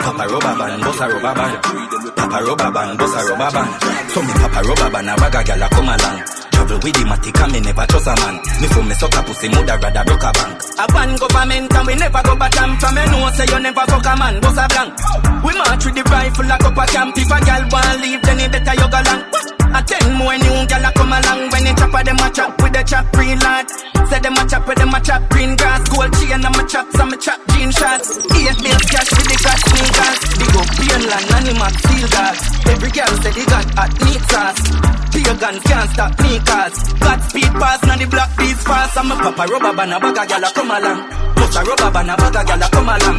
Papa 0.00 0.24
rubber 0.28 0.54
band, 0.58 0.82
boss 0.82 1.00
a 1.00 1.06
rubber 1.08 1.34
band. 1.34 1.54
Papa 2.16 2.38
rubber 2.44 2.70
band, 2.70 2.98
boss 2.98 3.14
a 3.14 3.20
rubber 3.30 3.50
band. 3.54 3.70
So 4.10 4.22
me 4.22 4.32
papa 4.34 4.60
rubber 4.66 4.90
band, 4.90 5.10
a 5.10 5.14
bag 5.16 5.34
a 5.34 5.40
gyal 5.44 5.64
a 5.64 5.68
come 5.70 5.88
along. 5.90 6.18
Travel 6.50 6.78
with 6.82 6.94
the 6.94 7.02
matic 7.08 7.40
and 7.40 7.52
me 7.52 7.60
never 7.60 7.86
trust 7.86 8.08
a 8.10 8.14
man. 8.20 8.34
Me 8.60 8.66
for 8.68 8.82
me 8.82 8.94
suck 8.94 9.14
a 9.16 9.20
pussy, 9.22 9.48
mother 9.48 9.78
rather 9.80 10.04
broke 10.04 10.26
a 10.28 10.30
bank. 10.32 10.52
A 10.80 10.84
ban 10.92 11.10
government 11.16 11.74
and 11.74 11.86
we 11.86 11.94
never 11.94 12.22
go 12.22 12.34
back 12.36 12.52
camp. 12.52 12.80
From 12.80 12.94
me 12.94 13.02
know 13.06 13.30
say 13.32 13.46
you 13.48 13.60
never 13.60 13.84
fuck 13.86 14.06
a 14.06 14.12
man, 14.16 14.40
boss 14.40 14.58
a 14.58 14.64
blank. 14.68 14.92
We 15.44 15.52
march 15.56 15.84
with 15.86 15.94
the 15.96 16.02
rifle 16.04 16.46
like 16.46 16.64
up 16.64 16.76
a 16.76 16.84
camp. 16.86 17.16
If 17.16 17.30
a 17.30 17.38
gyal 17.40 17.64
want 17.72 18.00
leave, 18.00 18.22
then 18.22 18.40
it 18.40 18.52
better 18.52 18.74
you 18.76 18.88
go 18.90 19.00
long. 19.08 19.22
A 19.70 19.80
ten 19.82 20.14
more 20.18 20.36
new 20.36 20.66
gyal 20.66 20.88
a 20.88 20.90
come 20.92 21.12
along. 21.12 21.50
When 21.50 21.64
they 21.64 21.74
chop 21.74 21.94
a 21.94 22.00
them 22.04 22.20
a 22.20 22.28
chop 22.30 22.62
with 22.62 22.72
the 22.72 22.82
chop 22.82 23.06
green 23.12 23.38
lad. 23.38 23.66
Say 24.10 24.18
them 24.20 24.34
a 24.34 24.42
chop 24.48 24.66
with 24.66 24.78
them 24.78 24.94
a 24.94 25.00
chop 25.00 25.22
green 25.30 25.56
grass. 25.56 25.88
Gold 25.88 26.12
chain 26.18 26.32
and 26.32 26.56
my 26.56 26.64
chop, 26.66 26.86
some 26.92 27.14
chop 27.18 27.40
jean 27.54 27.70
shots. 27.70 28.18
Eight 28.18 28.58
bills 28.62 28.86
cash 28.90 29.10
with 29.14 29.28
the 29.30 29.36
cat 29.38 29.58
sneakers. 29.70 30.18
Big 30.38 30.56
up 30.58 30.68
Painland, 30.74 31.26
Animal, 31.30 31.72
Steel 31.78 32.08
Guards. 32.10 32.42
Every 32.66 32.90
girl 32.90 33.14
say 33.22 33.30
they 33.30 33.46
got 33.46 33.66
hot 33.78 33.92
meat 34.02 34.22
sauce. 34.30 35.00
Pagans 35.30 35.62
can't 35.62 35.90
stop 35.90 36.12
me 36.20 36.38
cause 36.42 36.76
God 37.00 37.20
speed 37.30 37.52
pass, 37.56 37.80
now 37.86 37.96
the 37.96 38.06
black 38.06 38.30
beats 38.36 38.62
fast. 38.62 38.98
I'm 38.98 39.10
a 39.10 39.16
papa 39.16 39.46
rubber 39.48 39.72
band, 39.72 39.92
a 39.92 40.00
bag 40.00 40.18
a 40.18 40.22
gyal 40.26 40.44
a 40.44 40.50
come 40.52 40.70
along. 40.70 41.00
Put 41.38 41.54
a 41.56 41.60
rubber 41.64 41.90
band, 41.94 42.10
a 42.10 42.14
bag 42.20 42.36
a 42.36 42.42
gyal 42.44 42.60
a 42.60 42.68
come 42.68 42.90
along. 42.92 43.18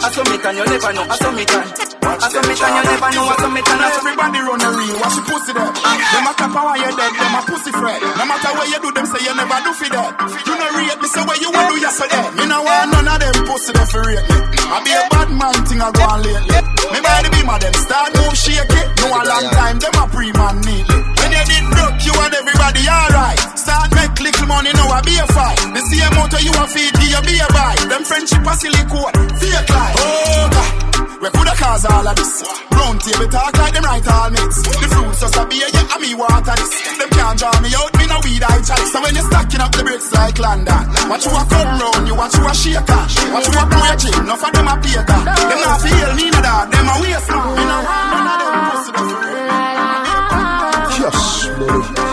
I 0.00 0.08
saw 0.10 0.24
me 0.24 0.36
can, 0.40 0.56
you 0.56 0.66
never 0.66 0.92
know, 0.92 1.04
I 1.04 1.16
saw 1.20 1.30
me 1.30 1.44
can. 1.44 1.66
I 2.00 2.28
saw 2.32 2.42
me 2.42 2.54
can, 2.58 2.70
you 2.74 2.82
never 2.90 3.10
know, 3.14 3.24
I 3.28 3.36
saw 3.38 3.50
me 3.54 3.60
can. 3.60 3.78
Everybody 3.80 4.40
run 4.40 4.62
a 4.64 4.68
ring, 4.72 4.94
watch 4.98 5.14
your 5.14 5.24
pussy 5.30 5.52
there. 5.52 5.70
Them 5.90 6.26
a 6.26 6.32
clap 6.34 6.54
while 6.54 6.78
you're 6.78 6.94
dead, 6.94 7.12
them 7.14 7.34
a 7.34 7.40
pussy 7.46 7.72
fret. 7.72 8.00
No 8.18 8.24
matter 8.26 8.52
what 8.54 8.66
you 8.70 8.78
do, 8.78 8.90
them 8.92 9.06
say 9.06 9.20
you 9.24 9.34
never 9.34 9.58
do 9.62 9.72
for 9.74 9.88
that. 9.90 10.12
You 10.46 10.54
know 10.54 10.70
rate 10.78 10.98
me, 11.00 11.08
say 11.10 11.22
what 11.26 11.38
you 11.40 11.50
want 11.50 11.66
do 11.70 11.76
yesterday. 11.80 12.24
Me 12.38 12.44
no 12.46 12.62
want 12.62 12.90
none 12.94 13.08
of 13.10 13.18
them 13.18 13.36
pussy 13.46 13.72
there 13.74 13.86
for 13.86 14.02
rate 14.06 14.24
me. 14.26 14.36
I 14.70 14.78
be 14.86 14.92
a 14.94 15.02
bad 15.10 15.28
man 15.34 15.56
thing 15.66 15.82
I 15.82 15.90
go 15.90 16.02
on 16.06 16.20
lately. 16.22 16.58
Me 16.94 16.98
by 17.02 17.22
the 17.22 17.30
beam 17.34 17.50
of 17.50 17.58
them 17.58 17.74
start 17.74 18.10
move 18.18 18.36
shake 18.38 18.70
it. 18.70 18.86
No 19.02 19.06
a 19.10 19.20
long 19.26 19.46
time, 19.54 19.76
them 19.78 19.94
a 19.98 20.04
pre-man 20.10 20.56
neatly. 20.62 21.00
When 21.18 21.30
you 21.34 21.44
did 21.46 21.64
broke, 21.74 21.98
you 22.06 22.14
and 22.14 22.34
everybody 22.34 22.82
alright. 22.86 23.40
Start 23.58 23.90
make 23.94 24.14
little 24.18 24.46
money, 24.46 24.70
now 24.74 24.90
I 24.90 25.00
be 25.02 25.14
a 25.18 25.26
fight. 25.30 25.58
The 25.74 25.82
same 25.90 26.12
motor 26.18 26.42
you 26.42 26.54
a 26.54 26.64
feed, 26.66 26.94
you 27.02 27.20
be 27.22 27.34
a 27.38 27.48
buy. 27.50 27.74
Them 27.86 28.02
friendship 28.06 28.46
a 28.46 28.54
silly 28.58 28.84
code, 28.90 29.14
fake 29.38 29.70
life. 29.70 29.96
Oh 29.98 30.48
God. 30.50 30.89
We 31.20 31.28
coulda 31.28 31.52
cause 31.52 31.84
all 31.84 32.08
of 32.08 32.16
this. 32.16 32.32
Round 32.72 32.98
table 33.00 33.28
talk 33.28 33.52
like 33.52 33.74
them 33.74 33.84
right 33.84 34.08
all 34.08 34.30
mix. 34.30 34.56
The 34.64 34.88
fruits 34.88 35.20
just 35.20 35.36
a 35.36 35.44
beer, 35.44 35.68
yeah, 35.68 35.92
and 35.92 36.00
me 36.00 36.14
water 36.16 36.56
this. 36.56 36.72
Them 36.96 37.10
can't 37.12 37.36
draw 37.36 37.60
me 37.60 37.68
out, 37.76 37.92
me 37.92 38.04
no 38.08 38.16
weed 38.24 38.40
I 38.40 38.56
chalice. 38.64 38.88
So 38.88 38.98
when 39.04 39.12
you 39.12 39.24
stacking 39.28 39.60
up 39.60 39.72
the 39.76 39.84
bricks 39.84 40.08
like 40.16 40.38
London, 40.40 40.80
watch 41.12 41.28
you 41.28 41.36
a 41.36 41.44
come 41.44 41.76
round, 41.76 42.08
you 42.08 42.16
watch 42.16 42.32
you 42.40 42.48
a 42.48 42.54
shaker. 42.56 43.04
Watch 43.36 43.48
you 43.52 43.60
a 43.60 43.64
blow 43.68 43.84
your 43.84 43.98
chin, 44.00 44.16
enough 44.16 44.44
of 44.44 44.52
them 44.52 44.64
a 44.64 44.74
paper. 44.80 45.20
Them 45.28 45.60
not 45.60 45.78
feel 45.84 46.10
me 46.16 46.24
no 46.32 46.40
dog, 46.40 46.72
them 46.72 46.88
a 46.88 46.94
waste. 47.04 47.28
Me 47.28 47.64
no 47.68 47.78
none 47.84 48.28
of 48.32 48.40
them 48.40 48.56
pussy 48.72 48.92
Yes, 51.04 51.20
baby. 51.60 52.09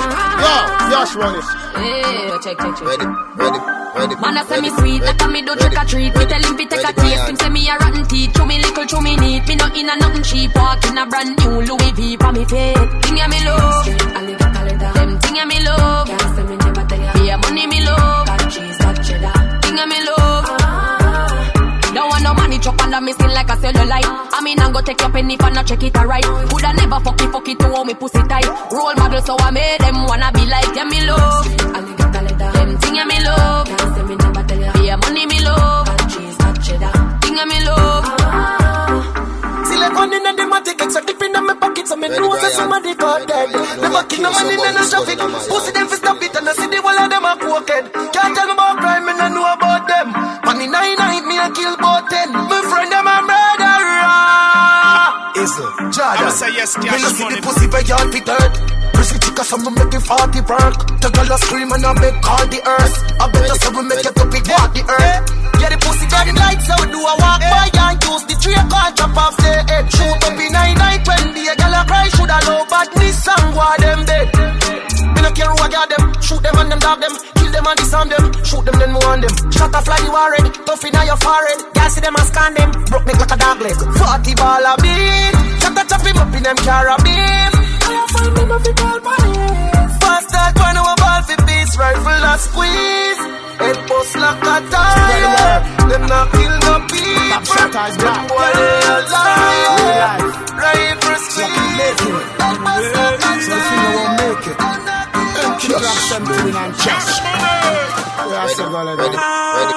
Yo, 0.87 0.93
yes, 1.03 1.15
run 1.15 1.35
it. 1.35 1.43
Hey, 1.75 2.31
check, 2.43 2.57
check, 2.57 2.75
check. 2.79 2.87
Ready, 2.87 3.05
ready, 3.35 3.59
ready. 3.95 4.15
Man, 4.23 4.37
I 4.37 4.43
say 4.47 4.61
me 4.61 4.69
sweet, 4.69 5.01
like 5.03 5.21
a 5.21 5.27
me 5.27 5.41
do 5.41 5.53
trick 5.55 5.75
or 5.75 5.83
treat. 5.83 6.15
Me 6.15 6.23
tell 6.25 6.43
him 6.47 6.55
fi 6.55 6.65
take 6.65 6.87
a 6.87 6.93
taste. 6.95 7.27
Him 7.27 7.35
say 7.35 7.49
me 7.49 7.67
a 7.67 7.75
rotten 7.75 8.05
teeth. 8.07 8.31
Chew 8.33 8.45
me 8.45 8.55
little, 8.63 8.85
chew 8.85 9.01
me 9.01 9.15
neat. 9.17 9.47
Me 9.47 9.55
not 9.55 9.75
in 9.75 9.89
a 9.89 9.95
nothing 9.99 10.23
cheap. 10.23 10.55
Walk 10.55 10.85
in 10.87 10.97
a 10.97 11.05
brand 11.05 11.35
new 11.43 11.61
Louis 11.67 11.91
V 11.91 12.15
for 12.15 12.31
me 12.31 12.45
feet. 12.45 12.77
Thing 13.03 13.17
ya 13.17 13.27
me 13.27 13.39
love. 13.43 13.85
Them 14.95 15.19
thing 15.19 15.35
ya 15.35 15.45
me 15.45 15.59
love. 15.59 16.07
Can't 16.07 16.35
say 16.35 16.43
me 16.47 16.55
money 23.01 23.13
chop 23.13 23.27
under 23.27 23.27
me 23.27 23.31
skin 23.31 23.33
like 23.33 23.49
a 23.49 23.55
cellulite. 23.57 24.07
I 24.33 24.41
mean, 24.43 24.59
I'm 24.59 24.71
go 24.73 24.81
take 24.81 24.99
your 25.01 25.11
penny 25.11 25.37
for 25.37 25.49
not 25.51 25.65
check 25.67 25.83
it 25.83 25.95
alright. 25.95 26.23
Coulda 26.23 26.73
never 26.73 26.99
fuck 26.99 27.21
it, 27.21 27.31
fuck 27.31 27.47
it 27.47 27.59
to 27.59 27.69
hold 27.69 27.87
me 27.87 27.93
pussy 27.93 28.21
tight. 28.27 28.47
Role 28.71 28.95
model, 28.95 29.21
so 29.21 29.35
I 29.39 29.51
made 29.51 29.79
them 29.81 30.05
wanna 30.05 30.31
be 30.31 30.45
like 30.45 30.75
yeah, 30.75 30.85
me 30.85 31.05
love. 31.05 31.45
Them 32.53 32.77
thing 32.77 32.95
yeah, 32.95 33.05
me 33.05 33.19
love. 33.23 33.67
Be 34.73 34.89
a 34.89 34.97
money 34.97 35.25
me 35.25 35.39
love. 35.43 35.87
Thing 37.21 37.35
yeah, 37.35 37.45
me 37.45 37.59
love. 37.65 38.03
Ah. 38.07 39.63
Silicone 39.65 40.13
in 40.13 40.23
the 40.23 40.43
matic, 40.47 40.81
extra 40.81 41.05
dip 41.05 41.21
in 41.21 41.31
my 41.33 41.53
pocket, 41.55 41.87
so 41.87 41.95
me 41.95 42.07
know 42.07 42.35
say 42.37 42.51
somebody 42.51 42.95
got 42.95 43.27
dead. 43.27 43.51
Never 43.51 44.03
kill 44.07 44.21
no 44.23 44.31
man 44.31 44.49
in 44.49 44.57
the 44.57 44.83
traffic. 44.89 45.19
Pussy 45.19 45.71
them 45.71 45.87
fi 45.87 45.95
stop 45.95 46.21
it, 46.23 46.35
and 46.35 46.49
I 46.49 46.53
see 46.53 46.67
the 46.67 46.81
whole 46.81 46.97
of 46.97 47.09
them 47.09 47.25
a 47.25 47.35
crooked. 47.37 47.93
Can't 48.13 48.35
tell 48.35 48.47
me 48.47 48.53
about 48.53 48.77
crime, 48.77 49.05
me 49.05 49.13
no 49.13 49.27
know 49.29 49.53
about 49.53 49.87
them. 49.87 50.36
On 50.57 50.65
the 50.65 50.73
nine 50.73 50.97
night, 50.97 51.21
me 51.29 51.37
a 51.37 51.53
kill 51.53 51.77
both 51.77 52.09
ten. 52.09 52.33
My 52.33 52.57
friend 52.65 52.89
them 52.89 53.05
a 53.05 53.17
murderer. 53.29 54.09
Is 55.37 55.53
it 55.53 55.69
Jordan? 55.93 56.17
I'ma 56.17 56.33
say 56.33 56.49
yes, 56.57 56.73
Me 56.81 56.89
cash 56.89 56.97
no 56.97 57.09
see 57.13 57.21
money. 57.29 57.35
the 57.37 57.41
pussy 57.45 57.67
where 57.69 57.85
y'all 57.85 58.09
fi 58.09 58.19
dirt. 58.25 58.53
Prissy 58.97 59.17
chica, 59.21 59.43
so 59.45 59.57
me 59.61 59.69
make 59.77 59.93
it 59.93 60.01
forty 60.01 60.41
work. 60.49 60.73
The 60.97 61.13
girl 61.13 61.29
a 61.29 61.37
scream 61.37 61.69
and 61.77 61.85
I 61.85 61.93
make 62.01 62.17
call 62.25 62.41
the 62.49 62.57
earth. 62.65 62.95
I 63.21 63.29
better 63.29 63.53
say 63.53 63.69
we 63.69 63.81
make 63.85 64.01
it 64.01 64.17
up 64.17 64.33
it 64.33 64.49
walk 64.49 64.73
the 64.73 64.81
earth. 64.81 65.21
Yeah, 65.61 65.69
the 65.69 65.77
pussy 65.77 66.05
got 66.09 66.25
the 66.25 66.33
lights 66.33 66.69
out, 66.73 66.89
do 66.89 66.99
a 67.05 67.13
walk 67.21 67.37
by 67.45 67.69
and 67.69 68.01
use 68.01 68.25
the 68.25 68.35
tree 68.41 68.57
car 68.57 68.89
chop 68.97 69.13
off 69.13 69.37
the 69.37 69.53
head. 69.69 69.85
Shoot 69.93 70.25
up 70.25 70.41
in 70.41 70.49
nine 70.57 70.73
night 70.73 71.05
when 71.05 71.37
the 71.37 71.53
girl 71.53 71.77
a 71.77 71.81
cry, 71.85 72.09
shoulda 72.17 72.37
low 72.49 72.65
badness 72.65 73.29
and 73.29 73.53
go 73.53 73.61
a 73.61 73.69
them 73.77 74.01
dead. 74.09 74.27
No 75.27 75.33
care 75.33 75.51
who 75.51 75.59
I 75.59 75.67
got 75.67 75.89
them, 75.91 76.03
shoot 76.23 76.39
them 76.39 76.55
and 76.55 76.71
them 76.71 76.79
dog 76.79 77.03
them, 77.03 77.11
kill 77.35 77.51
them 77.51 77.67
and 77.67 77.75
disarm 77.75 78.07
them, 78.07 78.31
shoot 78.47 78.63
them 78.63 78.79
then 78.79 78.95
move 78.95 79.03
on 79.11 79.19
them. 79.19 79.51
Shot 79.51 79.75
a 79.75 79.81
fly 79.83 79.99
you 79.99 80.15
red, 80.15 80.55
tough 80.63 80.85
in 80.87 80.95
your 81.03 81.19
forehead. 81.19 81.59
Gas 81.75 81.95
see 81.95 81.99
them 81.99 82.15
and 82.15 82.27
scan 82.31 82.53
them, 82.55 82.71
broke 82.87 83.03
neck 83.03 83.19
like 83.19 83.35
a 83.35 83.37
dog 83.37 83.59
leg. 83.59 83.75
Forty 83.75 84.33
ball 84.39 84.63
a 84.63 84.79
beat, 84.79 85.35
shot 85.59 85.75
a 85.75 85.83
chop 85.83 86.07
him 86.07 86.15
up 86.15 86.31
in 86.31 86.43
them 86.47 86.55
carabin. 86.63 87.51
I 87.51 88.07
find 88.07 88.31
me 88.39 88.43
no 88.47 88.55
fit 88.55 88.79
all 88.79 89.03
Fast 89.99 90.31
that 90.31 90.55
one 90.63 90.79
over 90.79 90.95
ball 90.95 91.19
for 91.27 91.39
beats, 91.43 91.75
rifle 91.75 92.23
a 92.23 92.33
squeeze. 92.39 93.21
Head 93.59 93.77
bust 93.83 94.15
like 94.15 94.47
a 94.47 94.55
tire. 94.71 95.59
Them 95.91 96.03
not 96.07 96.31
kill 96.31 96.55
no 96.55 96.73
people. 96.87 97.35
Top 97.35 97.43
shot 97.51 97.75
is 97.91 97.97
black. 97.99 98.31
Boy, 98.31 98.47
they 98.55 100.39
a 100.39 100.46
something 106.47 106.63
and 106.63 106.75
chest. 106.79 107.21
Ready, 108.27 108.63
ready, 108.73 108.95
ready. 108.97 109.69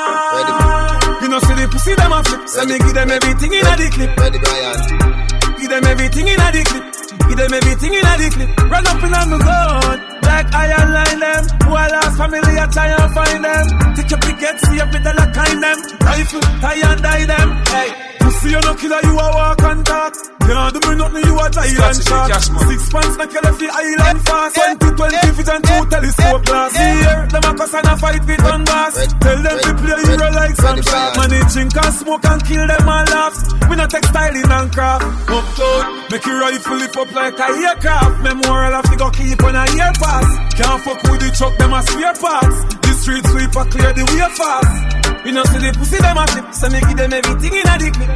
You 1.22 1.28
know, 1.28 1.38
see 1.40 1.54
the 1.54 1.68
pussy 1.70 1.94
them 1.94 2.12
a 2.12 2.22
flip. 2.24 2.48
So 2.48 2.64
me 2.64 2.78
give 2.78 2.94
them 2.94 3.10
everything 3.10 3.52
in 3.52 3.66
a 3.66 3.76
the 3.76 3.90
clip. 3.90 4.16
Ready, 4.16 4.38
Brian. 4.38 5.58
Give 5.58 5.70
them 5.70 5.84
everything 5.84 6.28
in 6.28 6.40
a 6.40 6.52
the 6.52 6.62
clip. 6.64 7.28
Give 7.28 7.36
them 7.36 7.54
everything 7.54 7.94
in 7.94 8.06
a 8.06 8.16
the 8.18 8.30
clip. 8.30 8.70
Run 8.70 8.86
up 8.86 9.02
in 9.02 9.14
on 9.14 9.30
the 9.30 9.38
gun. 9.38 10.19
Like 10.40 10.54
iron 10.54 10.94
line 10.94 11.20
them. 11.20 11.44
Who 11.68 11.74
I 11.76 11.86
lost 11.88 12.16
family, 12.16 12.56
I 12.56 12.66
try 12.72 12.88
and 12.88 13.12
find 13.12 13.44
them. 13.44 13.94
Take 13.94 14.10
your 14.10 14.20
picket, 14.20 14.56
see 14.64 14.80
if 14.80 14.88
the 14.90 14.98
dollar 15.04 15.28
kind 15.36 15.62
them. 15.62 15.78
Rifle 16.00 16.40
I 16.64 16.80
and 16.80 17.02
die 17.02 17.26
them. 17.26 17.48
Hey. 17.68 18.10
See 18.40 18.48
you 18.48 18.60
no 18.62 18.72
killer, 18.72 19.00
you 19.04 19.12
a 19.20 19.26
walk 19.36 19.60
and 19.68 19.84
talk. 19.84 20.14
Can't 20.40 20.72
do 20.72 20.80
me 20.88 20.96
nothing, 20.96 21.24
you 21.28 21.36
a 21.36 21.46
giant 21.50 21.98
shark. 22.08 22.32
Six 22.40 22.88
pants, 22.88 23.16
na 23.20 23.26
kill 23.28 23.44
the 23.52 23.68
island 23.68 24.20
fast. 24.24 24.56
20, 24.56 24.96
20 24.96 25.36
feet 25.36 25.50
and 25.50 25.60
two 25.60 25.82
telescope 25.92 26.44
glass. 26.48 26.72
Here, 26.72 27.20
them 27.28 27.44
a 27.44 27.52
cuss 27.58 27.74
and 27.74 27.86
a 27.90 27.94
fight 28.00 28.24
with 28.24 28.40
gun 28.40 28.64
gas. 28.64 28.94
Tell 29.20 29.40
them 29.44 29.58
to 29.60 29.70
play 29.76 30.00
hero 30.08 30.28
like 30.32 30.56
some 30.56 30.80
shark. 30.80 31.16
Man, 31.20 31.28
they 31.28 31.44
drink 31.52 31.76
and 31.76 31.94
smoke 32.00 32.24
and 32.24 32.40
kill 32.48 32.64
them 32.64 32.88
and 32.88 33.08
laugh. 33.12 33.36
We 33.68 33.76
not 33.76 33.90
textiling 33.90 34.48
and 34.48 34.68
craft. 34.72 35.04
Uptown, 35.28 35.82
make 36.08 36.24
your 36.24 36.40
rifle 36.40 36.76
lift 36.80 36.96
up 36.96 37.12
like 37.12 37.36
a 37.36 37.46
aircraft. 37.60 38.14
Memorial 38.24 38.72
have 38.72 38.88
to 38.88 38.96
go 38.96 39.10
keep 39.10 39.42
on 39.44 39.52
a 39.52 39.64
year 39.76 39.92
pass. 40.00 40.29
Can't 40.56 40.80
fuck 40.84 41.02
with 41.08 41.20
the 41.20 41.30
truck, 41.36 41.56
them 41.58 41.72
a 41.72 41.80
spare 41.82 42.14
parts. 42.14 42.56
The 42.84 42.92
street 43.00 43.24
sweeper 43.26 43.64
clear 43.70 43.92
the 43.92 44.04
way 44.10 44.28
fast. 44.36 45.00
We 45.24 45.32
not 45.32 45.46
see 45.48 45.58
the 45.58 45.70
pussy 45.76 45.98
them 45.98 46.16
a 46.16 46.24
flip, 46.26 46.46
so 46.54 46.68
me 46.68 46.80
give 46.80 46.96
them 46.96 47.12
everything 47.12 47.54
in 47.54 47.68
a 47.68 47.74
the 47.76 47.88
clip. 47.90 48.12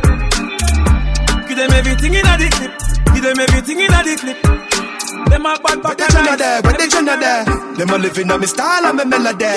Give 1.48 1.56
them 1.56 1.72
everything 1.72 2.14
in 2.14 2.26
a 2.26 2.34
the 2.36 2.48
clip. 2.48 2.72
Give 3.14 3.22
them 3.22 3.38
everything 3.40 3.80
in 3.80 3.92
a 3.92 4.00
the 4.02 4.14
clip. 4.16 4.38
Them 5.30 5.46
a 5.46 5.52
bad 5.60 5.82
back 5.82 5.98
Where 5.98 6.08
they 6.08 6.14
Jenna 6.14 6.36
there? 6.36 6.62
Where 6.62 6.76
they 6.76 6.88
Jenna 6.88 7.16
there? 7.16 7.44
Them 7.74 7.90
a 7.90 7.98
living 7.98 8.30
on 8.30 8.40
me 8.40 8.46
style 8.46 8.86
and 8.86 8.96
me 8.98 9.04
melody. 9.04 9.50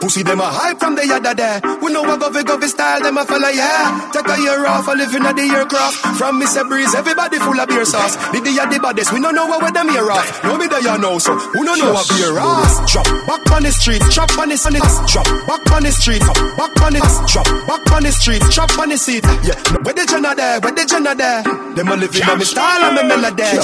Pussy 0.00 0.22
them 0.22 0.40
a 0.40 0.46
hype 0.46 0.78
from 0.78 0.94
the 0.94 1.04
yada 1.04 1.34
there. 1.34 1.58
We 1.82 1.92
know 1.92 2.02
what 2.06 2.20
govy 2.20 2.46
govy 2.46 2.70
style 2.70 3.02
them 3.02 3.18
a 3.18 3.24
follow 3.26 3.50
yeah. 3.50 4.08
Take 4.14 4.28
a 4.30 4.38
year 4.38 4.64
off 4.64 4.86
a 4.86 4.94
living 4.94 5.26
at 5.26 5.34
the 5.34 5.42
aircraft. 5.50 6.16
From 6.16 6.40
Mr. 6.40 6.62
Breeze, 6.62 6.94
everybody 6.94 7.38
full 7.42 7.58
of 7.58 7.68
beer 7.68 7.84
sauce. 7.84 8.14
Did 8.30 8.46
The 8.46 8.54
the 8.54 8.78
baddest, 8.78 9.12
we 9.12 9.20
don't 9.20 9.34
know 9.34 9.46
what 9.50 9.74
them 9.74 9.90
here 9.90 10.06
off. 10.10 10.24
No 10.44 10.56
me 10.56 10.68
there 10.68 10.80
you 10.80 10.96
know 11.02 11.18
so. 11.18 11.34
We 11.58 11.66
don't 11.66 11.78
know 11.78 11.92
what 11.92 12.06
beer 12.08 12.38
ass. 12.38 12.86
Drop 12.86 13.04
back 13.26 13.42
on 13.50 13.62
the 13.66 13.72
streets, 13.74 14.06
chop 14.14 14.30
on 14.38 14.48
the 14.48 14.54
it. 14.54 14.86
Drop 15.10 15.26
back 15.50 15.72
on 15.74 15.82
the 15.82 15.90
streets, 15.90 16.26
back 16.54 16.80
on 16.86 16.94
it. 16.94 17.08
Drop 17.26 17.48
back 17.66 17.92
on 17.92 18.02
the 18.06 18.12
streets, 18.14 18.46
chop 18.54 18.70
on 18.78 18.88
the 18.88 18.96
seat. 18.96 19.26
Yeah, 19.42 19.58
no, 19.74 19.82
where 19.82 19.94
the 19.94 20.06
Jenna 20.06 20.38
there? 20.38 20.60
Where 20.62 20.72
the 20.72 20.86
Jenna 20.86 21.18
there? 21.18 21.42
Them 21.74 21.88
a 21.90 21.96
living 21.98 22.22
on 22.30 22.38
me 22.38 22.46
style 22.46 22.88
and 22.88 22.94
me 22.94 23.02
melody. 23.10 23.58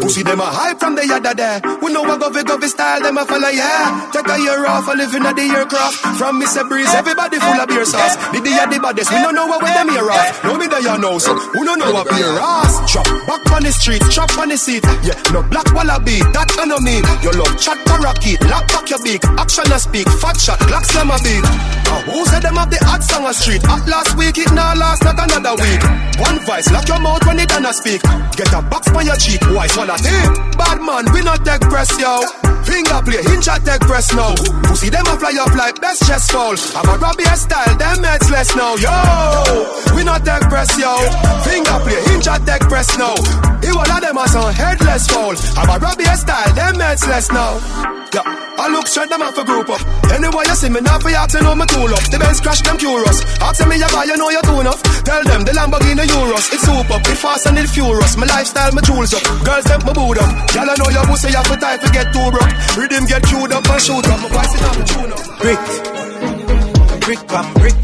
Pussy 0.00 0.24
them 0.24 0.40
a 0.40 0.48
hype 0.48 0.80
from 0.80 0.96
the 0.96 1.06
yada 1.06 1.36
there. 1.36 1.60
We 1.84 1.92
know 1.92 2.02
what 2.02 2.24
govy 2.24 2.42
govy 2.42 2.72
style 2.72 3.02
them 3.02 3.17
a 3.18 3.26
follow 3.26 3.50
yeah. 3.50 4.10
Take 4.14 4.30
a 4.30 4.38
year 4.38 4.62
off 4.66 4.86
a 4.86 4.94
living 4.94 5.26
at 5.26 5.34
the 5.34 5.42
aircraft. 5.50 5.96
From 6.18 6.40
Mr. 6.40 6.62
Breeze, 6.68 6.92
everybody 6.94 7.38
full 7.38 7.58
of 7.58 7.68
beer 7.68 7.84
sauce. 7.84 8.14
The 8.30 8.38
day 8.38 8.54
the 8.54 8.78
baddest, 8.78 9.10
we 9.10 9.18
don't 9.18 9.34
know 9.34 9.46
what 9.46 9.62
with 9.62 9.74
them 9.74 9.90
here 9.90 10.06
off. 10.06 10.44
No 10.44 10.54
me 10.54 10.66
there 10.66 10.80
you 10.80 10.98
know 10.98 11.18
so. 11.18 11.34
We 11.58 11.66
don't 11.66 11.78
know 11.78 11.90
what 11.90 12.06
beer 12.06 12.30
ass. 12.38 12.78
Chop 12.86 13.06
back 13.26 13.42
on 13.50 13.62
the 13.66 13.72
street, 13.72 14.02
chop 14.10 14.30
on 14.38 14.48
the 14.48 14.56
seat. 14.56 14.84
Yeah, 15.02 15.18
no 15.34 15.42
black 15.42 15.66
wallaby, 15.74 16.22
that 16.30 16.48
I 16.58 16.64
know 16.70 16.78
mean. 16.78 17.02
Your 17.22 17.34
love 17.34 17.54
chat 17.58 17.78
parakeet, 17.86 18.38
lock 18.46 18.66
back 18.70 18.86
your 18.86 19.02
beak. 19.02 19.24
Action 19.34 19.66
a 19.72 19.78
speak, 19.78 20.06
fat 20.22 20.38
shot, 20.38 20.58
black 20.70 20.84
slam 20.86 21.10
a 21.10 21.18
beat. 21.18 21.42
Uh, 21.42 22.02
who 22.14 22.22
said 22.30 22.42
them 22.46 22.54
have 22.54 22.70
the 22.70 22.78
hot 22.86 23.02
song 23.02 23.26
a 23.26 23.34
street? 23.34 23.64
At 23.66 23.82
last 23.90 24.14
week, 24.14 24.38
it 24.38 24.50
now 24.54 24.78
last 24.78 25.02
not 25.02 25.18
another 25.18 25.58
week. 25.58 25.82
One 26.22 26.38
voice, 26.46 26.70
lock 26.70 26.86
your 26.86 27.00
mouth 27.00 27.24
when 27.26 27.38
it 27.42 27.48
done 27.48 27.66
a 27.66 27.72
speak. 27.74 28.02
Get 28.38 28.52
a 28.54 28.62
box 28.62 28.86
on 28.94 29.06
your 29.06 29.16
cheek, 29.18 29.42
why 29.50 29.66
swallow 29.66 29.96
tape? 29.98 30.34
Bad 30.54 30.78
man, 30.86 31.10
we 31.10 31.22
not 31.26 31.42
take 31.44 31.62
press, 31.66 31.90
yo. 31.98 32.22
Finger 32.68 33.00
play, 33.08 33.22
hinge 33.24 33.48
at 33.48 33.64
take 33.64 33.80
press 33.88 34.12
now. 34.14 34.34
Pussy 34.68 34.90
them 34.90 35.06
a 35.06 35.14
fly 35.16 35.32
up 35.40 35.54
like 35.56 35.80
best 35.80 36.06
chest 36.06 36.30
fall. 36.32 36.56
I'm 36.76 36.88
a 36.88 36.94
Robbie 36.98 37.24
style, 37.24 37.76
them 37.76 38.04
heads 38.04 38.30
less 38.30 38.54
now, 38.54 38.76
yo. 38.76 38.96
We 39.96 40.04
not 40.04 40.24
take 40.24 40.46
press, 40.52 40.70
yo. 40.78 40.92
Finger 41.44 41.78
play, 41.84 42.00
hinge 42.12 42.28
at 42.28 42.44
take 42.44 42.68
press 42.68 42.88
now. 42.98 43.16
He 43.64 43.72
one 43.72 43.90
of 43.90 44.00
them 44.00 44.16
a 44.16 44.28
some 44.28 44.52
headless 44.52 45.08
fall. 45.08 45.36
I'm 45.56 45.68
a 45.68 45.76
Robbie 45.78 46.04
style, 46.04 46.52
them 46.54 46.80
heads 46.80 47.06
less 47.08 47.30
now. 47.32 47.98
Yeah, 48.08 48.24
I 48.24 48.72
look 48.72 48.88
straight 48.88 49.10
them 49.10 49.20
off 49.20 49.36
a 49.36 49.44
group 49.44 49.68
up. 49.68 49.84
Anyway, 50.08 50.44
you 50.48 50.56
see 50.56 50.70
me 50.72 50.80
now 50.80 50.98
for 50.98 51.12
you 51.12 51.42
know 51.44 51.54
me 51.54 51.66
tool 51.68 51.92
up. 51.92 52.00
The 52.08 52.16
Benz 52.16 52.40
crash 52.40 52.62
them 52.64 52.80
curious. 52.80 53.20
Ask 53.44 53.60
me 53.68 53.76
you 53.76 53.90
buy, 53.92 54.08
you 54.08 54.16
know 54.16 54.30
you 54.32 54.40
too 54.40 54.60
enough. 54.64 54.80
Tell 55.04 55.22
them 55.24 55.44
the 55.44 55.52
Lamborghini 55.52 56.08
Euros. 56.08 56.48
It's 56.48 56.64
super, 56.64 56.96
it 56.96 57.18
fast 57.20 57.46
and 57.46 57.58
it 57.58 57.68
furious. 57.68 58.16
My 58.16 58.24
lifestyle, 58.24 58.72
my 58.72 58.80
tools 58.80 59.12
up. 59.12 59.24
Girls 59.44 59.64
them 59.68 59.80
my 59.84 59.92
boot 59.92 60.16
up. 60.16 60.32
Y'all 60.56 60.72
know 60.72 60.88
your 60.88 61.04
pussy, 61.04 61.28
you 61.28 61.36
have 61.36 61.48
to 61.52 61.56
time 61.60 61.78
to 61.84 61.88
get 61.92 62.08
too 62.08 62.28
broke. 62.32 62.52
Rhythm 62.98 63.10
get 63.10 63.22
queued 63.30 63.52
up 63.52 63.70
and 63.70 63.80
shoot 63.80 64.06
up. 64.08 64.18
Is 64.18 64.62
on 64.66 64.74
the 64.74 64.82
tune 64.90 65.12
up. 65.14 65.22
Brick, 65.38 65.62
brick 67.06 67.22
pam 67.30 67.46
brick, 67.54 67.78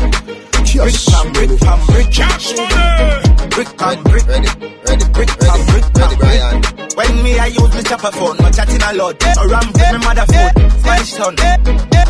brick 0.75 0.99
pam 1.07 1.27
brick 1.31 1.55
pam 1.63 1.81
brick. 1.87 2.11
Cash 2.11 2.51
money. 2.59 3.47
Brick 3.55 3.71
pam 3.79 4.03
brick, 4.03 4.27
ready, 4.27 4.51
ready, 4.59 5.07
brick 5.15 5.31
pam 5.39 5.61
brick 5.71 5.87
pam 5.95 6.11
brick. 6.19 6.97
When 6.99 7.23
me 7.23 7.39
I 7.39 7.47
use 7.47 7.75
me 7.77 7.83
chopper 7.85 8.11
phone, 8.11 8.39
my 8.39 8.51
chatting 8.51 8.83
a 8.83 8.93
lot. 8.95 9.23
Around 9.39 9.71
with 9.71 9.93
me 9.95 9.99
mother 10.03 10.27
phone, 10.35 10.71
Spanish 10.83 11.13
son, 11.15 11.37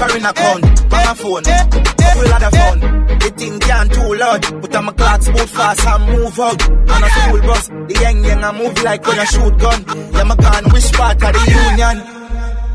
foreign 0.01 0.25
account, 0.25 0.65
bang 0.89 1.05
a 1.05 1.15
phone, 1.15 1.45
couple 1.45 2.33
other 2.33 2.53
phone. 2.57 2.81
The 3.21 3.29
thing 3.37 3.61
can't 3.61 3.93
too 3.93 4.15
loud, 4.15 4.43
put 4.63 4.77
on 4.77 4.85
my 4.87 4.93
clocks 4.93 5.29
boot 5.29 5.49
fast 5.53 5.87
and 5.87 6.05
move 6.09 6.41
out. 6.41 6.71
On 6.73 7.05
a 7.05 7.09
school 7.11 7.41
bus, 7.43 7.69
the 7.69 7.99
young 8.01 8.25
young 8.25 8.45
I 8.45 8.53
move 8.57 8.83
like 8.83 9.07
when 9.07 9.19
I 9.19 9.25
shoot 9.25 9.59
gun. 9.59 9.85
Yeah, 10.15 10.25
my 10.25 10.37
gun, 10.37 10.65
which 10.73 10.91
part 10.93 11.23
of 11.23 11.33
the 11.35 11.69
union? 11.69 12.24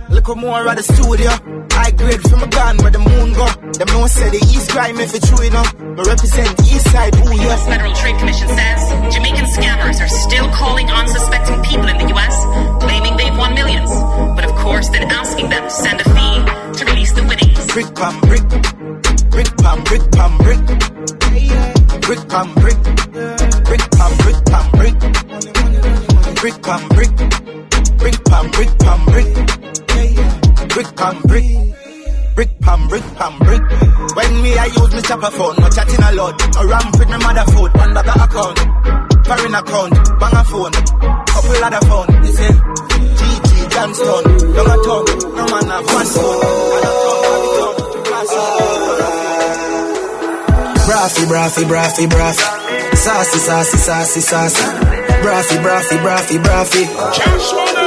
Look 0.10 0.36
more 0.38 0.68
at 0.68 0.78
the 0.78 0.84
studio. 0.84 1.30
I 1.78 1.92
grade 1.92 2.22
from 2.22 2.42
a 2.42 2.48
gun 2.48 2.78
where 2.78 2.92
the 2.92 3.00
moon 3.00 3.34
go. 3.34 3.46
Them 3.78 3.88
no 3.94 4.08
say 4.08 4.30
the 4.30 4.42
East 4.42 4.72
crime 4.72 5.00
if 5.00 5.14
it's 5.14 5.30
true 5.30 5.46
enough. 5.46 5.70
But 5.78 6.08
represent 6.08 6.58
the 6.58 6.64
East 6.66 6.90
side, 6.92 7.14
ooh 7.16 7.30
yeah. 7.38 7.54
U.S. 7.54 7.66
Federal 7.66 7.94
Trade 7.94 8.18
Commission 8.18 8.48
says 8.50 8.80
Jamaican 9.14 9.46
scammers 9.54 10.02
are 10.02 10.10
still 10.10 10.50
calling 10.50 10.90
unsuspecting 10.90 11.62
people 11.64 11.88
in 11.88 11.98
the 11.98 12.10
U.S., 12.10 12.36
claiming 12.82 13.18
they've 13.18 13.38
won 13.38 13.54
millions. 13.54 13.90
But 14.36 14.46
of 14.50 14.54
course, 14.58 14.90
then 14.90 15.10
asking 15.10 15.50
them 15.50 15.64
to 15.64 15.70
send 15.70 16.02
a 16.02 16.06
fee 16.10 16.38
to 16.78 16.86
release 16.90 17.14
the 17.14 17.24
winnings. 17.30 17.62
Brick 17.70 17.94
pam 17.94 18.18
brick, 18.26 18.46
brick 19.30 19.50
pam 19.62 19.78
brick 19.86 20.04
pam 20.10 20.34
brick, 20.42 20.62
brick 22.02 22.22
pam 22.34 22.50
brick, 22.58 22.80
brick 23.70 23.84
pam 23.94 24.12
brick 24.26 24.40
pam 24.50 24.66
brick, 24.74 24.98
brick 26.42 26.58
pam 26.66 26.82
brick, 26.98 27.14
brick 28.02 28.18
pam 28.26 28.44
brick 28.52 28.72
pam 28.82 29.00
brick, 29.06 29.59
brick 30.90 30.98
pam 30.98 31.22
brick. 31.22 31.46
Brick 32.36 32.60
pam, 32.62 32.88
brick 32.88 33.04
pam, 33.16 33.38
brick. 33.40 33.62
When 34.16 34.42
me 34.42 34.58
I 34.58 34.66
use 34.66 34.96
me 34.96 35.02
chopper 35.02 35.32
phone, 35.32 35.56
no 35.60 35.70
chatting 35.70 36.02
a 36.02 36.12
lot. 36.14 36.40
A 36.56 36.68
ramp 36.68 36.98
with 36.98 37.10
me 37.10 37.18
mother 37.18 37.52
phone, 37.52 37.72
one 37.74 37.94
bag 37.94 38.08
of 38.08 38.16
account, 38.16 38.60
foreign 39.28 39.56
account, 39.56 39.94
bang 40.20 40.36
a 40.36 40.44
phone, 40.46 40.72
couple 40.72 41.64
other 41.64 41.84
phone. 41.86 42.10
You 42.26 42.32
say, 42.32 42.54
GG 43.20 43.72
Johnston, 43.72 44.24
young 44.56 44.72
a 44.72 44.78
tongue, 44.88 45.10
no 45.36 45.44
man 45.52 45.68
have 45.68 45.86
one 45.86 46.08
phone. 46.08 46.40
And 46.74 46.86
a 46.86 46.92
tongue, 47.04 47.26
have 48.08 48.24
it 48.24 48.40
up, 48.40 48.70
Braffy, 50.88 51.24
braffy, 51.28 51.64
braffy, 51.66 52.08
braffy. 52.08 52.96
Sassy, 52.96 53.38
sassy, 53.38 53.78
sassy, 53.78 54.22
sassy. 54.22 54.64
Braffy, 55.22 55.58
braffy, 55.62 55.98
braffy, 55.98 56.38
braffy. 56.40 56.86
Cash 57.14 57.54
money. 57.54 57.79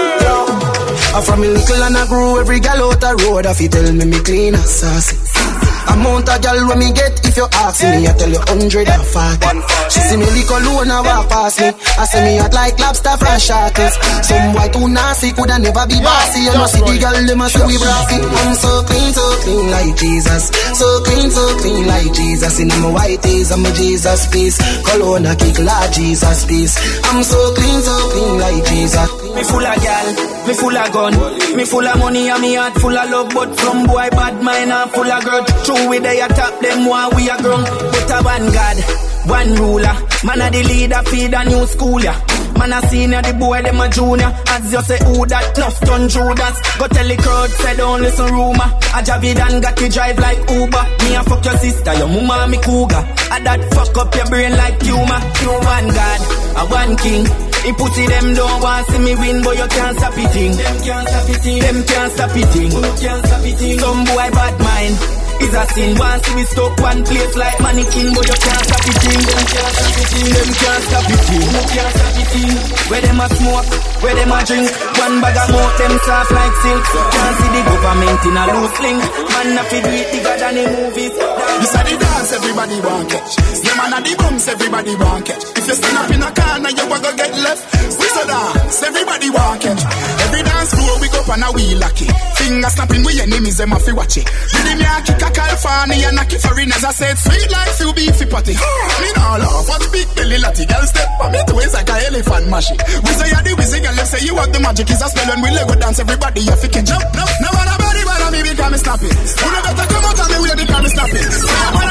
I 1.14 1.20
from 1.20 1.40
me 1.42 1.48
little 1.48 1.82
and 1.82 1.96
I 1.96 2.06
grew 2.06 2.40
every 2.40 2.58
gal 2.58 2.90
out 2.90 3.00
the 3.00 3.14
road. 3.24 3.44
If 3.44 3.60
you 3.60 3.68
tell 3.68 3.92
me 3.92 4.04
me 4.06 4.18
clean 4.20 4.54
and 4.54 4.64
sassy. 4.64 5.16
Amount 5.92 6.28
of 6.28 6.40
gal 6.40 6.66
when 6.68 6.78
me 6.78 6.92
get 6.92 7.21
if 7.32 7.38
you 7.40 7.48
ask 7.64 7.80
me, 7.80 8.04
I 8.04 8.12
tell 8.12 8.28
you 8.28 8.42
hundred 8.44 8.88
and 8.92 9.04
forty. 9.08 9.48
She 9.88 10.00
see 10.04 10.16
me 10.20 10.28
lick 10.36 10.52
alone 10.52 10.92
and 10.92 11.00
walk 11.00 11.28
past 11.32 11.60
me. 11.60 11.72
I 11.72 12.04
say 12.04 12.20
me 12.20 12.36
hot 12.36 12.52
like 12.52 12.76
lobster 12.76 13.16
from 13.16 13.38
shackles. 13.40 13.96
Some 14.20 14.52
boy 14.52 14.68
too 14.68 14.88
nasty 14.92 15.32
coulda 15.32 15.56
never 15.56 15.84
be 15.88 15.96
bossy. 16.04 16.44
You 16.44 16.52
know 16.52 16.68
see 16.68 16.84
the 16.84 16.94
gal 17.00 17.16
them 17.24 17.40
a 17.40 17.48
say 17.48 17.64
we 17.64 17.80
brassy. 17.80 18.20
I'm 18.20 18.52
so 18.52 18.84
clean, 18.84 19.10
so 19.16 19.24
clean 19.40 19.64
like 19.72 19.96
Jesus. 19.96 20.44
So 20.76 20.86
clean, 21.08 21.28
so 21.32 21.44
clean 21.64 21.84
like 21.88 22.12
Jesus. 22.12 22.60
In 22.60 22.68
my 22.68 22.92
white 22.92 23.22
tees, 23.24 23.48
I'm 23.48 23.64
a 23.64 23.70
Jesus 23.72 24.28
piece. 24.28 24.56
Cologne 24.84 25.24
a 25.24 25.32
kick 25.32 25.56
like 25.64 25.92
Jesus 25.92 26.44
piece. 26.44 26.76
I'm 27.08 27.24
so 27.24 27.40
clean, 27.56 27.80
so 27.80 27.96
clean 28.12 28.34
like 28.36 28.64
Jesus. 28.68 29.08
Me 29.32 29.42
full 29.48 29.64
of 29.64 29.80
gal, 29.80 30.08
me 30.44 30.52
full 30.52 30.76
of 30.76 30.92
gun, 30.92 31.12
me 31.56 31.64
full 31.64 31.88
of 31.88 31.96
money 31.98 32.28
and 32.28 32.42
me 32.42 32.54
heart 32.60 32.76
full 32.76 32.92
of 32.92 33.08
love. 33.08 33.32
But 33.32 33.56
from 33.56 33.86
boy 33.88 34.12
bad 34.12 34.42
mind 34.44 34.68
and 34.70 34.90
full 34.92 35.08
of 35.08 35.24
grudge. 35.24 35.48
True 35.64 35.88
we 35.88 35.98
they 35.98 36.20
top 36.28 36.60
them 36.60 36.84
while 36.84 37.10
we 37.16 37.21
are 37.30 37.40
grown. 37.42 37.64
But 37.64 38.10
a 38.10 38.18
one 38.22 38.46
God, 38.52 38.76
one 39.26 39.54
ruler. 39.56 39.96
Man 40.24 40.40
a 40.40 40.50
the 40.50 40.62
leader, 40.62 41.02
feed 41.10 41.34
a 41.34 41.44
new 41.44 41.66
school 41.66 42.00
ya. 42.00 42.14
Man 42.58 42.72
a 42.72 42.80
senior, 42.88 43.22
the 43.22 43.32
boy 43.34 43.62
them 43.62 43.80
a 43.80 43.88
junior. 43.88 44.30
As 44.48 44.72
you 44.72 44.82
say, 44.82 44.98
who 45.04 45.26
that 45.26 45.56
nuff 45.58 45.80
done 45.80 46.08
Judas? 46.08 46.56
Go 46.78 46.86
tell 46.86 47.08
the 47.08 47.16
crowd, 47.16 47.50
say 47.50 47.76
don't 47.76 48.00
listen 48.02 48.26
rumor. 48.30 48.68
A 48.94 49.00
Javidan 49.02 49.62
got 49.62 49.76
to 49.76 49.88
drive 49.88 50.18
like 50.18 50.38
Uber. 50.50 50.84
Me 51.02 51.14
a 51.16 51.22
fuck 51.24 51.44
your 51.44 51.58
sister, 51.58 51.94
your 51.94 52.08
mama 52.08 52.46
me 52.48 52.58
cougar. 52.62 53.02
A 53.34 53.36
that 53.42 53.60
fuck 53.74 53.96
up 53.98 54.14
your 54.14 54.26
brain 54.26 54.52
like 54.52 54.80
humor. 54.82 55.20
You 55.42 55.52
one 55.58 55.88
God, 55.90 56.20
a 56.58 56.62
one 56.70 56.96
king. 56.96 57.26
He 57.62 57.72
pussy 57.72 58.06
them 58.06 58.34
don't 58.34 58.60
want 58.60 58.86
see 58.88 58.98
me 58.98 59.14
win, 59.14 59.42
but 59.42 59.56
you 59.56 59.68
can't 59.68 59.96
stop 59.96 60.14
it. 60.18 60.34
Them 60.34 60.76
can't 60.82 61.08
stop 61.08 61.28
it. 61.30 61.62
Them 61.62 61.78
can't 61.86 62.12
stop 62.12 62.36
it. 62.36 62.54
Who 62.74 62.82
can't 62.98 63.26
stop 63.26 63.44
it. 63.46 63.80
Some 63.80 64.04
boy 64.04 64.28
bad 64.34 64.54
mind. 64.58 65.21
Is 65.42 65.54
a 65.58 65.66
sin. 65.74 65.98
See 65.98 66.34
me 66.38 66.44
stuck 66.46 66.78
one 66.78 67.02
place 67.02 67.34
like 67.34 67.58
mannequin, 67.58 68.14
but 68.14 68.22
you 68.30 68.38
can't 68.38 68.62
stop 68.62 68.86
it. 68.86 68.96
Thing. 69.02 69.22
Them 69.26 69.42
can't 69.42 69.72
stop 69.74 69.98
it. 69.98 70.06
Thing. 70.06 70.30
Them 70.30 70.50
can't 70.54 70.82
stop 70.86 71.10
it. 71.10 71.20
Thing. 71.26 71.46
Who 71.50 71.60
can't 71.66 71.92
stop 71.98 72.14
it. 72.22 72.28
Thing. 72.30 72.54
Where 72.86 73.02
them 73.02 73.18
a 73.18 73.26
smoke, 73.26 73.70
where 74.06 74.14
them 74.14 74.30
a 74.30 74.38
drink. 74.46 74.70
One 75.02 75.16
bag 75.18 75.36
of 75.42 75.46
smoke, 75.50 75.74
them 75.82 75.94
soft 76.06 76.30
like 76.30 76.54
silk. 76.62 76.84
Can't 77.10 77.34
see 77.42 77.50
the 77.50 77.62
government 77.66 78.22
in 78.22 78.38
a 78.38 78.44
loose 78.54 78.78
link. 78.86 79.02
Man, 79.02 79.58
fi 79.66 79.78
do 79.82 79.90
it 79.90 80.08
bigger 80.14 80.36
than 80.38 80.54
the 80.54 80.64
movies. 80.78 81.14
This 81.16 81.74
a 81.74 81.80
the 81.90 81.94
dance, 81.98 82.32
everybody 82.38 82.78
want 82.78 83.06
catch. 83.10 83.32
Yeah, 83.66 83.74
man, 83.82 83.94
at 83.98 84.02
the 84.06 84.12
bumps, 84.22 84.46
everybody 84.46 84.94
want 84.94 85.26
catch. 85.26 85.42
If 85.58 85.66
you 85.66 85.74
stand 85.74 85.98
up 85.98 86.10
in 86.14 86.22
a 86.22 86.30
corner, 86.30 86.70
you 86.70 86.86
a 86.86 86.96
go 87.02 87.10
get 87.18 87.34
left. 87.42 87.62
We 87.98 88.06
so 88.14 88.22
dance, 88.30 88.82
everybody 88.82 89.28
want 89.30 89.58
catch. 89.58 89.82
Dance 90.40 90.72
floor 90.72 90.96
we 91.02 91.08
go 91.12 91.20
and 91.28 91.44
a 91.44 91.48
we 91.52 91.74
lucky. 91.76 92.08
Finger 92.40 92.70
snapping, 92.72 93.04
we 93.04 93.20
enemies, 93.20 93.58
them 93.60 93.72
a 93.72 93.78
fi 93.78 93.92
watch 93.92 94.16
it. 94.16 94.24
Did 94.24 94.78
me 94.80 94.86
a 94.88 94.96
kick 95.04 95.20
a 95.20 95.28
California 95.28 96.08
and 96.08 96.18
a 96.18 96.24
kick 96.24 96.40
foreigners. 96.40 96.84
I 96.84 96.92
said, 96.96 97.18
sweet 97.20 97.50
like 97.52 97.72
feel 97.76 97.92
beefy 97.92 98.26
patty. 98.26 98.54
Me 98.56 99.08
nah 99.12 99.36
laugh, 99.36 99.68
watch 99.68 99.86
big 99.92 100.08
belly 100.16 100.38
latty. 100.40 100.64
Girl 100.64 100.86
step 100.88 101.08
on 101.20 101.32
me 101.32 101.40
to 101.44 101.54
waist 101.54 101.74
like 101.74 101.90
a 101.92 101.96
elephant 102.08 102.46
mashy. 102.48 102.76
We 103.04 103.12
say 103.12 103.28
you 103.28 103.42
the 103.44 103.52
wizzy, 103.60 103.78
girl, 103.82 103.94
let's 103.94 104.10
say 104.10 104.24
you 104.24 104.34
have 104.36 104.52
the 104.52 104.60
magic. 104.60 104.88
Is 104.88 105.02
a 105.02 105.08
spell 105.12 105.28
when 105.28 105.42
we 105.42 105.50
Lego 105.52 105.74
dance, 105.76 105.98
everybody 106.00 106.40
you 106.40 106.56
fi 106.56 106.68
catch 106.68 106.90
up. 106.90 107.02
No, 107.12 107.24
no, 107.42 107.50
no, 107.52 107.74
body, 107.76 108.02
but 108.06 108.30
me 108.32 108.40
because 108.42 108.70
me 108.72 108.78
snap 108.78 109.02
it. 109.02 109.12
No 109.12 109.58
better 109.60 109.86
come 109.90 110.04
out 110.08 110.20
and 110.22 110.30
me 110.32 110.38
way 110.40 110.54
because 110.56 110.82
me 110.82 110.88
snap. 110.88 111.81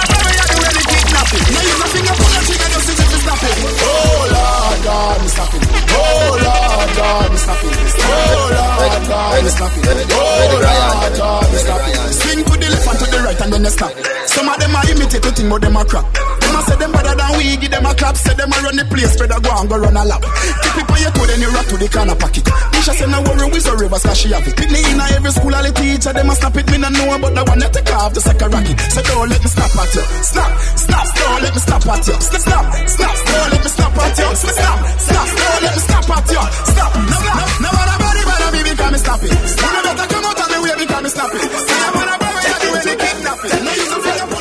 Snap 9.61 9.77
it. 9.77 10.09
God, 11.17 11.51
me 11.51 11.57
snap 11.57 11.81
it. 11.87 12.13
Swing 12.13 12.43
to 12.45 12.53
the 12.57 12.67
left 12.69 12.87
and 12.87 12.99
to 12.99 13.05
the 13.11 13.17
right 13.23 13.41
and 13.41 13.53
then 13.53 13.63
you 13.63 13.69
snap. 13.69 13.93
Some 14.25 14.49
of 14.49 14.59
them 14.59 14.75
are 14.75 14.85
think 15.35 15.49
but 15.49 15.61
them 15.61 15.77
a 15.77 15.85
crap. 15.85 16.30
Them 16.51 16.59
a 16.59 16.67
say 16.67 16.75
them 16.75 16.91
better 16.91 17.15
than 17.15 17.31
we, 17.39 17.55
give 17.55 17.71
them 17.71 17.85
a 17.87 17.95
clap. 17.95 18.15
Say 18.19 18.35
them 18.35 18.51
a 18.51 18.57
run 18.59 18.75
the 18.75 18.83
place, 18.91 19.15
better 19.15 19.39
go 19.39 19.51
and 19.55 19.69
go 19.71 19.79
run 19.79 19.95
a 19.95 20.03
lap. 20.03 20.19
Keep 20.19 20.83
it 20.83 20.91
on 20.91 20.99
your 20.99 21.11
toe, 21.15 21.27
then 21.31 21.39
you 21.39 21.47
rock 21.55 21.67
to 21.71 21.79
the 21.79 21.87
corner 21.87 22.17
pocket. 22.19 22.43
Nisha 22.75 22.91
say 22.91 23.07
no 23.07 23.23
worry, 23.23 23.47
we 23.47 23.59
so 23.63 23.71
rivers 23.79 24.03
cause 24.03 24.19
she 24.19 24.35
have 24.35 24.43
it. 24.43 24.55
Pick 24.59 24.67
me 24.67 24.83
in 24.83 24.99
a 24.99 25.05
every 25.15 25.31
school, 25.31 25.55
all 25.55 25.63
the 25.63 25.71
teacher, 25.71 26.11
them 26.11 26.27
a 26.27 26.35
snap 26.35 26.59
it. 26.59 26.67
Me 26.67 26.75
no 26.75 26.91
know 26.91 27.15
about 27.15 27.31
the 27.31 27.43
one 27.47 27.59
that 27.63 27.71
take 27.71 27.87
off 27.95 28.11
the 28.11 28.19
second 28.19 28.51
rocket. 28.51 28.75
So 28.91 28.99
don't 28.99 29.31
let 29.31 29.39
me 29.39 29.47
snap 29.47 29.71
at 29.79 29.95
you. 29.95 30.03
Snap, 30.27 30.51
snap, 30.75 31.07
don't 31.15 31.39
let 31.39 31.55
me 31.55 31.61
snap 31.63 31.87
at 31.87 32.03
you. 32.03 32.15
Snap, 32.19 32.43
snap, 32.43 32.67
snap, 32.91 33.15
don't 33.15 33.47
let 33.47 33.61
me 33.63 33.69
snap 33.71 33.95
at 33.95 34.11
you. 34.11 34.27
Snap, 34.35 34.51
snap, 34.51 34.75
snap, 34.99 35.27
don't 35.31 35.61
let 35.63 35.71
me 35.71 35.81
snap 35.87 36.11
at 36.11 36.27
you. 36.35 36.43
Stop, 36.67 36.91
no, 36.99 37.15
no, 37.15 37.31
no, 37.63 37.71
no, 37.71 37.79
nobody 37.95 38.21
better 38.27 38.51
me 38.51 38.59
because 38.67 38.91
me 38.91 38.99
snap 38.99 39.23
it. 39.23 39.31
You 39.31 39.79
better 39.87 40.07
come 40.11 40.25
out 40.27 40.35
of 40.35 40.47
the 40.51 40.57
way 40.59 40.75
because 40.83 40.99
me 40.99 41.09
snap 41.15 41.31
it. 41.31 41.47
Say 41.47 41.79
I'm 41.79 41.95
on 41.95 42.11
a 42.11 42.15
brother, 42.19 42.43
you 42.43 42.59
do 42.59 42.69
any 42.75 42.95
kidnap 42.99 43.39
it. 43.39 43.55
No 43.63 43.71
use 43.71 43.95
finger, 44.03 44.27
pull 44.27 44.40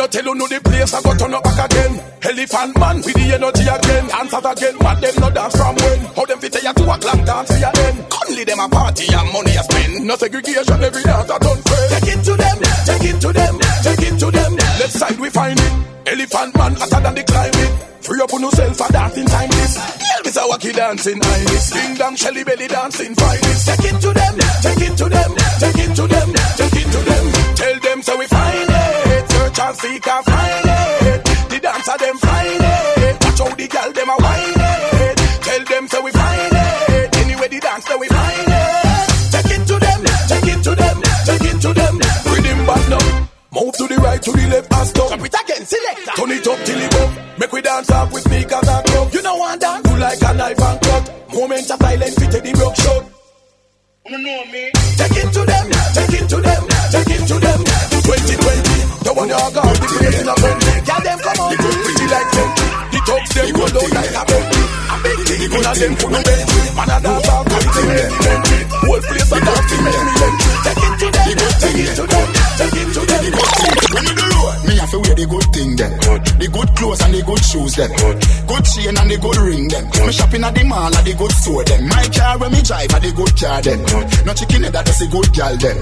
No 0.00 0.06
tell 0.06 0.24
you 0.24 0.34
no 0.34 0.48
the 0.48 0.56
place, 0.64 0.96
I 0.96 1.04
go 1.04 1.12
turn 1.12 1.36
up 1.36 1.44
back 1.44 1.60
again. 1.60 1.92
Elephant 2.24 2.72
man 2.80 2.96
with 3.04 3.20
the 3.20 3.36
energy 3.36 3.68
again. 3.68 4.08
Dance 4.08 4.32
out 4.32 4.48
again, 4.48 4.76
but 4.80 4.96
them 4.96 5.12
no 5.20 5.28
dance 5.28 5.52
from 5.52 5.76
when. 5.76 6.00
How 6.16 6.24
them 6.24 6.40
fit 6.40 6.56
you 6.56 6.72
to 6.72 6.84
a 6.88 6.96
clock 6.96 7.20
dance 7.20 7.52
for 7.52 7.60
your 7.60 7.74
end. 7.84 7.98
Only 8.08 8.44
them 8.48 8.64
a 8.64 8.66
party 8.72 9.04
and 9.12 9.28
money 9.28 9.60
a 9.60 9.62
spend. 9.68 10.08
No 10.08 10.16
segregation, 10.16 10.80
every 10.80 11.04
dance 11.04 11.28
a 11.28 11.36
done 11.36 11.60
friend. 11.60 11.88
Take 11.92 12.16
it 12.16 12.20
to 12.24 12.32
them, 12.32 12.56
take 12.88 13.06
it 13.12 13.18
to 13.20 13.28
them, 13.28 13.54
take 13.60 14.04
it 14.08 14.16
to 14.24 14.28
them. 14.32 14.52
Left 14.80 14.94
side 14.96 15.20
we 15.20 15.28
find 15.28 15.60
it. 15.60 15.72
Elephant 16.08 16.52
man 16.56 16.72
hotter 16.80 17.00
than 17.04 17.14
the 17.20 17.24
climate. 17.28 17.72
Free 18.00 18.20
up 18.24 18.32
on 18.32 18.40
yourself 18.40 18.80
and 18.80 18.92
dancing 18.96 19.28
timeless. 19.28 19.74
Elvis 20.16 20.36
a 20.40 20.42
wacky 20.48 20.72
dancing 20.72 21.20
iris. 21.20 21.76
Ding 21.76 21.94
dong, 22.00 22.16
Shelly 22.16 22.40
belly 22.48 22.72
dancing 22.72 23.12
finest. 23.20 23.68
Take 23.68 23.92
it 23.92 24.00
to 24.00 24.10
them, 24.16 24.34
take 24.64 24.80
it 24.80 24.96
to 24.96 25.06
them, 25.12 25.30
take 25.60 25.76
it 25.84 25.92
to 25.92 26.04
them, 26.08 26.28
take 26.56 26.76
it 26.80 26.88
to 26.88 27.00
them. 27.04 27.24
Tell 27.52 27.76
them 27.84 27.98
so 28.00 28.16
we 28.16 28.24
find 28.32 28.64
it. 28.64 29.09
Search 29.60 29.68
and 29.68 29.76
seek 29.76 30.08
and 30.08 30.24
find 30.24 30.64
it. 30.64 31.24
The 31.50 31.58
dancer 31.60 31.98
them 32.00 32.16
find 32.16 32.64
it. 32.64 33.24
Watch 33.24 33.40
how 33.40 33.54
the 33.60 33.66
girl 33.68 33.92
them 33.92 34.08
a 34.08 34.16
whine 34.16 34.56
it. 34.56 35.16
Tell 35.44 35.64
them 35.68 35.84
so 35.88 36.02
we 36.02 36.10
find 36.12 36.52
it. 36.56 37.16
Anyway 37.20 37.48
the 37.48 37.60
dance 37.60 37.84
so 37.84 37.98
we 37.98 38.08
find 38.08 38.48
it. 38.48 39.08
Take 39.36 39.52
it 39.52 39.62
to 39.68 39.76
them, 39.76 40.00
take 40.32 40.48
it 40.48 40.60
to 40.64 40.72
them, 40.74 40.96
take 41.28 41.44
it 41.44 41.60
to 41.60 41.70
them. 41.76 41.94
Rhythm 42.24 42.60
back 42.64 42.88
now. 42.88 43.28
Move 43.52 43.74
to 43.76 43.84
the 43.84 43.96
right, 44.00 44.22
to 44.22 44.32
the 44.32 44.46
left, 44.48 44.72
and 44.72 44.88
stop. 44.88 45.08
Jump 45.10 45.24
it 45.28 45.36
again, 45.44 45.66
selector. 45.66 46.12
Turn 46.16 46.30
it 46.30 46.46
up 46.48 46.58
till 46.64 46.80
it 46.80 46.94
up. 46.96 47.10
Make 47.38 47.52
we 47.52 47.60
dance 47.60 47.90
up 47.90 48.12
with 48.12 48.22
sneakers 48.24 48.68
and 48.68 48.84
club. 48.86 49.12
You 49.12 49.22
know 49.22 49.36
one 49.36 49.58
dance. 49.58 49.82
Do 49.84 49.96
like 49.98 50.22
a 50.24 50.32
knife 50.40 50.62
and 50.62 50.80
cut. 50.80 51.04
Moment 51.34 51.70
of 51.70 51.78
silence, 51.84 52.16
fit 52.16 52.32
the 52.32 52.52
broke 52.56 52.76
shot. 52.76 53.04
You 54.08 54.18
know 54.24 54.40
me. 54.48 54.72
Take 54.96 55.20
it 55.20 55.28
to 55.36 55.42
them, 55.44 55.66
take 55.92 56.16
it 56.16 56.26
to 56.32 56.38
them, 56.40 56.62
take 56.96 57.12
it 57.12 57.22
to 57.28 57.36
them. 57.36 57.60
2020, 58.08 58.69
the 59.20 59.34
one 59.34 59.44
you 59.44 59.52
got, 59.52 59.74
the 59.76 59.86
place 60.00 60.20
in 60.20 60.28
a 60.28 60.34
friendly. 60.40 60.72
Girl, 60.80 61.00
them 61.04 61.18
come 61.20 61.40
on. 61.40 61.50
The 61.50 61.56
pretty 61.60 62.06
like 62.08 62.28
Bentley. 62.30 62.68
The 62.90 62.98
thugs, 63.04 63.30
them 63.36 63.48
go 63.52 63.64
down 63.68 63.90
like 63.90 64.16
a 64.16 64.22
Bentley. 64.24 64.64
A 64.80 64.96
big 65.00 65.18
thing, 65.28 65.50
one 65.50 65.66
of 65.66 65.76
them 65.76 65.92
put 66.00 66.10
no 66.10 66.20
Bentley. 66.24 66.62
Man, 66.72 66.90
a 66.90 66.96
dance 67.00 67.28
up, 67.28 67.44
quality, 67.44 67.82
make 67.84 68.08
me 68.08 68.18
Bentley. 68.20 68.60
Whole 68.80 69.02
place 69.04 69.32
a 69.32 69.38
dance, 69.40 69.72
me 69.76 69.90
Bentley. 69.90 70.30
Take 70.64 70.84
it 70.84 70.94
to 71.00 71.06
them, 71.10 71.52
take 71.60 71.80
it 71.80 71.90
to 71.96 72.04
them, 72.08 72.26
take 72.56 72.78
it 72.80 72.89
to 74.90 74.98
wear 74.98 75.14
the 75.14 75.26
good 75.26 75.46
thing 75.54 75.76
then. 75.78 75.92
The 76.38 76.48
good 76.50 76.70
clothes 76.74 77.00
and 77.00 77.14
the 77.14 77.22
good 77.22 77.42
shoes 77.42 77.74
then. 77.78 77.90
Good 78.50 78.64
chain 78.66 78.94
and 78.98 79.08
the 79.10 79.18
good 79.22 79.38
ring 79.38 79.70
then. 79.70 79.86
Me 80.06 80.12
shopping 80.12 80.42
at 80.42 80.52
the 80.54 80.64
mall 80.66 80.90
at 80.90 81.04
the 81.06 81.14
good 81.14 81.32
store 81.32 81.64
then. 81.64 81.86
My 81.86 82.02
car 82.10 82.38
when 82.38 82.50
me 82.50 82.60
drive 82.62 82.90
at 82.90 83.02
the 83.02 83.12
good 83.14 83.32
car 83.38 83.62
then. 83.62 83.80
No 84.26 84.32
chicken 84.34 84.66
head 84.66 84.74
that 84.74 84.84
does 84.86 85.00
a 85.00 85.06
good 85.06 85.28
gal 85.30 85.54
then. 85.56 85.78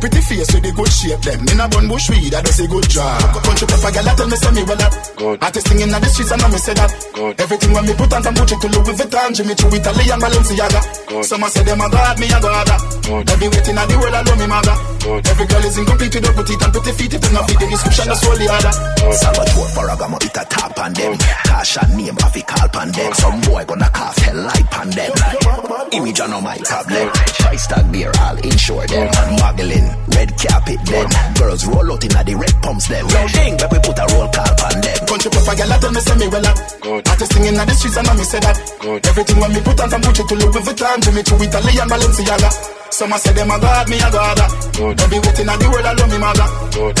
Pretty 0.00 0.20
face 0.24 0.50
with 0.52 0.64
the 0.64 0.72
good 0.72 0.88
shape 0.88 1.20
then. 1.20 1.40
In 1.44 1.60
a 1.60 1.68
bun 1.68 1.86
bush 1.88 2.08
weed 2.08 2.32
that 2.32 2.44
does 2.48 2.60
a 2.60 2.66
good 2.66 2.88
job. 2.88 3.20
Country 3.44 3.66
pepper 3.68 3.92
gal 3.92 4.08
tell 4.16 4.28
me 4.28 4.36
say 4.40 4.52
me 4.56 4.62
well 4.64 4.82
up. 4.82 4.92
Good. 5.20 5.36
Artist 5.44 5.68
singing 5.68 5.92
at 5.92 6.00
the 6.00 6.08
streets 6.08 6.32
and 6.32 6.42
I 6.42 6.48
me 6.48 6.58
say 6.58 6.74
that. 6.74 6.90
Good. 7.12 7.34
Everything 7.36 7.72
when 7.76 7.84
me 7.84 7.92
put 7.92 8.12
on 8.16 8.22
from 8.24 8.34
Gucci 8.40 8.56
to 8.56 8.68
Louis 8.72 8.96
Vuitton, 8.96 9.30
Jimmy 9.36 9.54
Choo, 9.54 9.68
Italy 9.68 10.04
and 10.08 10.20
Balenciaga. 10.22 10.80
Some 11.24 11.44
a 11.44 11.48
say 11.52 11.64
them 11.64 11.80
a 11.80 11.86
god, 11.92 12.16
me 12.16 12.26
a 12.32 12.38
god. 12.40 12.72
Every 13.06 13.48
waiting 13.52 13.76
at 13.76 13.86
the 13.86 13.96
world 14.00 14.16
I 14.16 14.22
love 14.24 14.38
me 14.40 14.46
mother. 14.48 14.76
Every 15.06 15.46
girl 15.46 15.64
is 15.64 15.76
incomplete 15.76 16.14
with 16.16 16.26
her 16.26 16.34
petite 16.34 16.62
and 16.62 16.72
pretty 16.72 16.92
feet. 16.96 17.12
If 17.14 17.22
you 17.24 17.32
not 17.36 17.44
fit 17.46 17.58
the 17.60 17.66
description, 17.68 18.08
that's 18.08 18.24
all 18.26 18.38
the 18.46 18.52
other. 18.54 18.72
Salvatore 19.12 19.70
Ferragamo 19.74 20.18
it 20.22 20.36
a 20.36 20.44
tap 20.46 20.78
on 20.78 20.92
them. 20.94 21.12
Tasha 21.46 21.82
name 21.96 22.16
off 22.22 22.36
call 22.46 22.68
pan 22.68 22.90
them. 22.92 23.12
Some 23.14 23.40
boy 23.42 23.64
gonna 23.64 23.90
cast 23.90 24.20
hell 24.20 24.36
light 24.36 24.66
pan 24.70 24.90
them. 24.90 25.12
Image 25.92 26.20
on 26.20 26.42
my 26.42 26.56
tablet. 26.58 27.12
Price 27.38 27.66
tag 27.66 27.90
beer 27.92 28.12
all 28.20 28.36
insure 28.38 28.86
them. 28.86 29.06
Muggling, 29.38 29.88
red 30.14 30.30
carpet 30.38 30.80
them. 30.86 31.08
Girls 31.34 31.66
roll 31.66 31.92
out 31.92 32.04
inna 32.04 32.22
the 32.24 32.34
red 32.34 32.54
pumps 32.62 32.88
them. 32.88 33.06
Yo 33.06 33.26
ding, 33.28 33.56
but 33.58 33.70
we 33.72 33.78
put 33.78 33.98
a 33.98 34.06
roll 34.14 34.28
call 34.30 34.54
pan 34.58 34.76
them. 34.80 34.98
Country 35.06 35.30
pepper 35.30 35.54
gal 35.56 35.72
tell 35.80 35.92
me 35.92 36.00
say 36.00 36.16
me 36.18 36.26
well 36.28 36.46
up. 36.46 36.58
Artist 37.06 37.32
singing 37.32 37.56
at 37.56 37.66
the 37.66 37.74
streets 37.74 37.96
and 37.96 38.08
I 38.08 38.14
me 38.14 38.24
say 38.24 38.40
that. 38.40 38.56
Everything 39.06 39.38
when 39.40 39.52
me 39.52 39.60
put 39.62 39.80
on 39.80 39.90
from 39.90 40.02
Gucci 40.02 40.22
to 40.26 40.34
Louis 40.34 40.62
Vuitton, 40.66 40.98
Jimmy 41.02 41.22
Choo, 41.22 41.38
Italy 41.40 41.72
and 41.78 41.90
Balenciaga. 41.90 42.50
Some 42.90 43.12
a 43.12 43.18
say 43.18 43.32
them 43.32 43.50
a 43.50 43.58
god, 43.60 43.88
me 43.90 43.96
a 43.98 44.08
god. 44.10 44.40
Every 44.76 45.18
waiting 45.18 45.48
at 45.48 45.58
the 45.58 45.68
world 45.68 45.86
I 45.86 45.92
love 45.92 46.10
me 46.10 46.18
mother. 46.18 46.48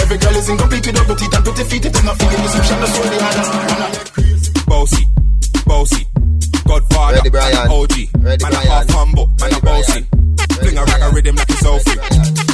Every 0.02 0.18
girl 0.18 0.36
is 0.36 0.48
incomplete 0.48 0.86
with 0.86 0.98
her 0.98 1.06
good 1.06 1.18
teeth 1.18 1.35
and 1.36 1.44
pretty 1.44 1.64
feet. 1.64 1.84
If 1.84 1.96
you 1.96 2.02
not 2.02 2.16
fit 2.16 2.30
the 2.30 2.36
description, 2.42 2.80
that's 2.80 2.96
all 2.96 3.08
the 3.12 3.18
other. 3.26 4.64
Bossy, 4.66 5.04
bossy. 5.66 6.02
Godfather, 6.66 7.16
Ready, 7.16 7.30
Brian. 7.30 7.68
OG. 7.70 7.94
Ready, 8.18 8.42
man 8.42 8.52
Brian. 8.52 8.66
a 8.66 8.70
half 8.70 8.90
humble, 8.90 9.26
man 9.40 9.52
a 9.54 9.60
bossy. 9.60 10.02
Fling 10.60 10.78
a 10.78 10.84
rag 10.84 11.02
a 11.02 11.08
rhythm 11.14 11.36
like 11.36 11.50
it's 11.50 11.64
all 11.64 11.78
free. 11.80 12.00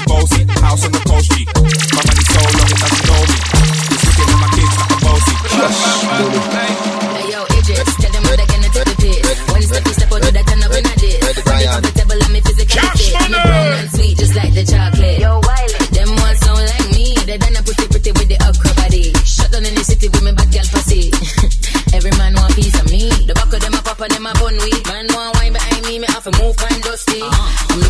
Bossy, 0.06 0.42
house 0.60 0.84
on 0.84 0.92
the 0.92 1.02
coast 1.06 1.30
G. 1.32 1.46
My 1.94 2.02
money 2.02 2.24
so 2.26 2.40
long 2.58 2.70
it 2.70 2.80
doesn't 2.82 3.04
know 3.08 3.22
me. 3.30 3.38
It's 3.92 4.04
looking 4.04 4.28
at 4.28 4.40
my 4.42 4.50
kids 4.52 4.74
like 4.76 4.92
a 4.92 4.98
bossy. 5.04 5.34
Hey 6.52 6.91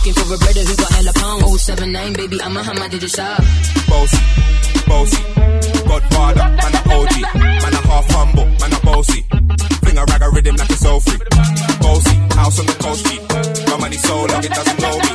looking 0.02 0.22
for 0.24 0.34
a 0.34 0.38
brother 0.38 0.60
who 0.60 0.76
got 0.76 0.92
hella 0.92 1.12
pound. 1.12 1.60
079, 1.60 2.12
baby, 2.14 2.42
I'm 2.42 2.56
a 2.56 2.62
hammer 2.62 2.88
to 2.88 2.98
the 2.98 3.08
shop. 3.08 3.38
Bossy, 3.86 4.18
bossy. 4.86 5.22
Godfather, 5.86 6.46
man 6.58 6.74
a 6.74 6.80
OG. 6.90 7.14
Man 7.62 7.74
a 7.74 7.82
half 7.86 8.06
humble, 8.10 8.46
man 8.46 8.72
a 8.72 8.80
bossy. 8.82 9.22
Fling 9.82 9.98
a 9.98 10.04
rag 10.04 10.22
a 10.22 10.30
rhythm 10.30 10.56
like 10.56 10.70
it's 10.70 10.84
all 10.84 11.00
free. 11.00 11.18
Bossy, 11.80 12.16
house 12.34 12.58
on 12.58 12.66
the 12.66 12.76
coast 12.82 13.06
G. 13.06 13.20
My 13.70 13.76
money 13.78 13.96
so 13.96 14.14
long 14.26 14.44
it 14.44 14.50
doesn't 14.50 14.80
know 14.80 14.96
me. 14.98 15.10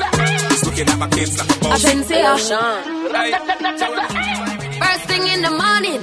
It's 0.55 0.65
looking 0.65 0.87
at 0.87 0.99
my 0.99 1.09
kids 1.09 1.37
like 1.37 1.49
a 1.49 1.59
bossy. 1.59 1.87
Attention. 1.87 2.47
First 4.79 5.03
thing 5.09 5.27
in 5.27 5.41
the 5.41 5.51
morning, 5.51 5.99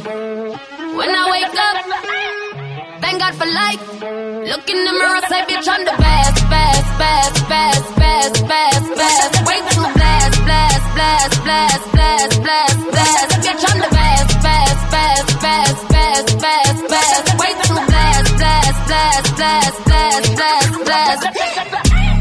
when 0.96 1.08
I 1.08 1.24
wake 1.32 1.56
up, 1.56 2.43
thank 3.04 3.18
God 3.20 3.34
for 3.40 3.48
life. 3.62 3.84
Look 4.50 4.64
in 4.72 4.80
the 4.88 4.92
mirror, 4.98 5.22
say, 5.28 5.42
bitch, 5.48 5.68
I'm 5.68 5.84
the 5.84 5.96
best, 6.04 6.38
best, 6.48 6.88
best, 7.02 7.36
best, 7.52 7.86
best, 8.00 8.34
best, 8.48 8.86
best. 9.00 9.34
Way 9.48 9.60
too 9.72 9.88
blast, 9.96 10.36
blast, 10.48 10.84
blast, 10.96 11.34
blast, 11.44 11.84
blast, 11.92 12.34
blast, 12.44 12.80
blast. 12.94 13.30
Bitch, 13.44 13.64
I'm 13.70 13.78
the 13.84 13.92
best, 14.00 14.30
best, 14.46 14.80
best, 14.94 15.28
best, 15.44 15.80
best, 15.94 16.28
best, 16.44 16.78
best. 16.94 17.26
Way 17.40 17.52
too 17.66 17.80
blast, 17.90 18.30
blast, 18.40 18.78
blast, 18.88 19.28
blast, 19.36 19.76
blast, 19.84 20.28
blast, 20.36 20.72
blast. 20.86 21.22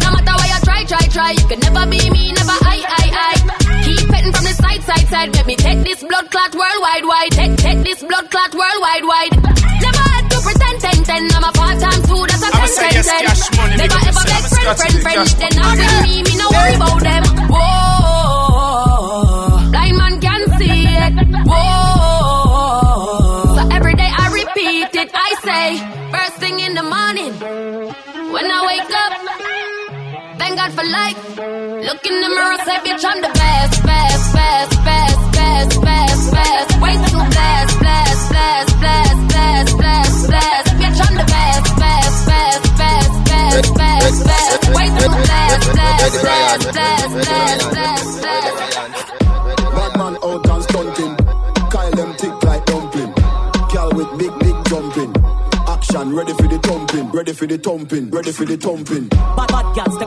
No 0.03 0.07
matter 0.15 0.35
what 0.39 0.49
you 0.51 0.59
try, 0.67 0.81
try, 0.91 1.05
try, 1.15 1.31
you 1.31 1.45
can 1.47 1.59
never 1.63 1.83
be 1.87 2.01
me, 2.11 2.23
never 2.39 2.57
I, 2.59 2.77
I, 3.01 3.05
I. 3.27 3.33
Keep 3.87 4.03
petting 4.11 4.33
from 4.35 4.45
the 4.51 4.55
side, 4.63 4.83
side, 4.83 5.07
side. 5.07 5.29
Let 5.35 5.45
me 5.47 5.55
take 5.55 5.81
this 5.87 6.03
blood 6.03 6.27
clot 6.31 6.51
worldwide, 6.55 7.05
wide. 7.05 7.31
Take, 7.31 7.55
take 7.57 7.81
this 7.87 8.03
blood 8.03 8.27
clot 8.31 8.51
worldwide, 8.53 9.05
wide. 9.11 9.33
Never 9.83 10.12
had 11.03 11.03
to 11.03 11.03
pretend, 11.03 11.05
ten, 11.05 11.13
ten. 11.29 11.35
I'm 11.35 11.43
a 11.43 11.51
part 11.51 11.79
time 11.79 12.01
two, 12.03 12.25
that's 12.27 12.43
a 12.43 12.51
ten, 12.51 12.67
ten, 13.03 13.21
yes, 13.23 13.49
ten. 13.49 13.57
money, 13.57 13.75
Never 13.77 13.99
ever 14.07 14.23
beg 14.23 14.43
friend, 14.43 14.77
friend, 14.77 15.01
friend. 15.01 15.27
They 15.27 15.49
not 15.57 15.77
with 15.77 16.03
me, 16.03 16.23
me 16.23 16.35
no 16.37 16.47
worry 16.51 16.75
about 16.75 16.99
them. 17.01 17.23
Whoa, 17.49 19.69
blind 19.71 19.97
man 19.97 20.19
can 20.21 20.45
see 20.57 20.85
it. 20.87 21.13
Whoa, 21.45 23.55
so 23.55 23.61
every 23.75 23.95
day 23.95 24.09
I 24.09 24.27
repeat 24.31 24.95
it. 24.95 25.11
I 25.13 25.35
say, 25.43 25.77
first 26.11 26.35
thing 26.37 26.59
in 26.59 26.73
the 26.75 26.83
morning, 26.83 27.33
when 28.31 28.51
I 28.51 28.65
wake 28.67 28.91
up. 28.91 29.13
Thank 30.35 30.57
God 30.57 30.71
for 30.73 30.83
life. 30.83 31.37
Look 31.37 32.03
in 32.05 32.21
the 32.21 32.29
mirror, 32.29 32.57
say, 32.65 32.77
bitch, 32.83 33.05
I'm 33.05 33.21
the 33.21 33.29
best, 33.29 33.83
best, 33.85 34.33
best, 34.33 34.83
best, 34.83 35.31
best, 35.31 35.72
thumping. 57.63 58.09
Ready 58.11 58.31
for 58.31 58.45
the 58.45 58.57
thumping. 58.57 59.07
Bad 59.07 59.47
bad 59.47 59.75
girl 59.75 59.99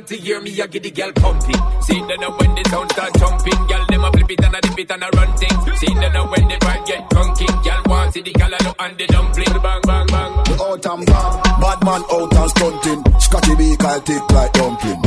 monthing. 0.00 0.18
Guarantee 0.18 0.26
hear 0.26 0.40
me, 0.40 0.62
I 0.62 0.66
get 0.66 0.82
the 0.82 0.90
gal 0.90 1.12
pumping. 1.12 1.82
See 1.82 2.00
then 2.00 2.20
now 2.20 2.36
when 2.36 2.54
the 2.54 2.68
sound 2.70 2.92
start 2.92 3.14
jumping. 3.18 3.66
Gal 3.68 3.86
them 3.88 4.04
a 4.04 4.10
flip 4.10 4.30
it 4.30 4.44
and 4.44 4.54
a 4.54 4.60
dip 4.60 4.78
it 4.78 4.90
and 4.90 5.02
a 5.02 5.08
run 5.16 5.36
thing. 5.36 5.76
See 5.76 5.94
then 5.94 6.12
now 6.12 6.30
when 6.30 6.48
the 6.48 6.56
vibe 6.56 6.86
get 6.86 7.10
drunking. 7.10 7.64
Gal 7.64 7.82
want 7.86 8.14
see 8.14 8.22
the 8.22 8.32
gal 8.32 8.54
and 8.54 8.98
the 8.98 9.06
dumpling. 9.06 9.62
Bang 9.62 9.80
bang 9.84 10.06
bang. 10.06 10.32
We 10.48 10.54
out 10.64 10.86
and 10.86 11.06
bad. 11.06 11.32
Bad 11.60 11.78
man 11.84 12.02
out 12.10 12.34
and 12.34 12.50
stunting. 12.50 13.20
Scotty 13.20 13.54
B 13.56 13.76
Kyle 13.76 14.00
tick 14.00 14.30
like 14.30 14.52
dumpling. 14.52 15.02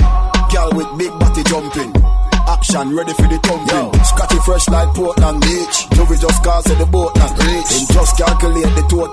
Girl 0.51 0.69
with 0.73 0.91
big 0.97 1.13
body 1.19 1.43
jumping. 1.43 1.93
Action 2.45 2.95
ready 2.95 3.13
for 3.13 3.27
the 3.27 3.39
thumping. 3.41 4.03
Scotty 4.03 4.37
fresh 4.45 4.67
like 4.69 4.89
Portland 4.93 5.41
Beach. 5.41 5.77
Jovi 5.95 6.19
just 6.19 6.43
cause 6.43 6.65
the 6.65 6.85
boat 6.85 7.12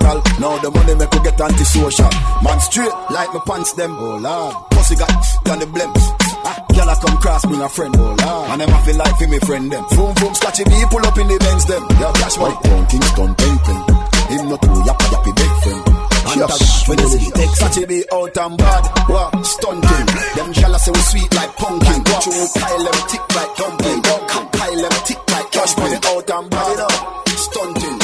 total. 0.01 0.23
Now 0.41 0.59
the 0.59 0.71
money 0.71 0.95
make 0.95 1.13
we 1.13 1.21
get 1.21 1.41
antisocial. 1.41 2.11
Man 2.43 2.61
straight 2.61 2.95
like 3.11 3.33
my 3.35 3.41
pants 3.47 3.73
them. 3.73 3.93
Oh 3.99 4.17
lord. 4.17 4.55
Pussy 4.71 4.97
got 4.97 5.13
on 5.51 5.59
the 5.61 5.67
blimps. 5.67 6.05
Ah, 6.45 6.57
I 6.71 6.95
come 7.05 7.17
cross 7.19 7.45
bring 7.45 7.61
a 7.61 7.69
friend. 7.69 7.95
Oh 7.97 8.17
lord. 8.17 8.51
And 8.51 8.61
them 8.61 8.83
feel 8.85 8.97
like 8.97 9.17
for 9.17 9.29
me 9.29 9.39
friend 9.41 9.71
them. 9.71 9.85
Boom 9.91 10.15
boom 10.15 10.35
Scotty 10.35 10.65
B 10.65 10.73
pull 10.91 11.05
up 11.05 11.17
in 11.19 11.29
the 11.29 11.39
Benz 11.39 11.65
them. 11.67 11.85
Yo 12.01 12.13
cash 12.13 12.37
money. 12.39 12.57
Down 12.65 12.87
Kingston 12.87 13.35
pimping. 13.37 13.83
Him 14.31 14.49
not 14.49 14.63
too 14.63 14.81
yappy 14.87 15.07
yappy 15.13 15.33
big 15.37 15.55
friend. 15.63 16.01
Yes, 16.37 16.89
when 16.89 16.99
you 16.99 17.09
see 17.09 17.19
the 17.27 17.33
text, 17.35 17.61
Sachi 17.61 17.89
be 17.89 18.05
out 18.13 18.37
and 18.39 18.57
bad. 18.57 18.85
What? 19.11 19.45
Stunting. 19.45 20.07
Them 20.37 20.53
gyal 20.55 20.79
say 20.79 20.93
we 20.93 21.01
sweet 21.11 21.35
like 21.35 21.57
pumpkin. 21.57 22.05
True, 22.23 22.47
pile 22.55 22.85
them 22.87 22.99
tick 23.11 23.25
like 23.35 23.57
dumpling. 23.57 24.03
Kyle 24.03 24.77
them 24.77 24.97
tick 25.07 25.19
like 25.31 25.51
cash 25.51 25.77
money 25.77 25.99
out 26.07 26.31
and 26.31 26.51
bad. 26.51 27.27
Stunting. 27.35 28.00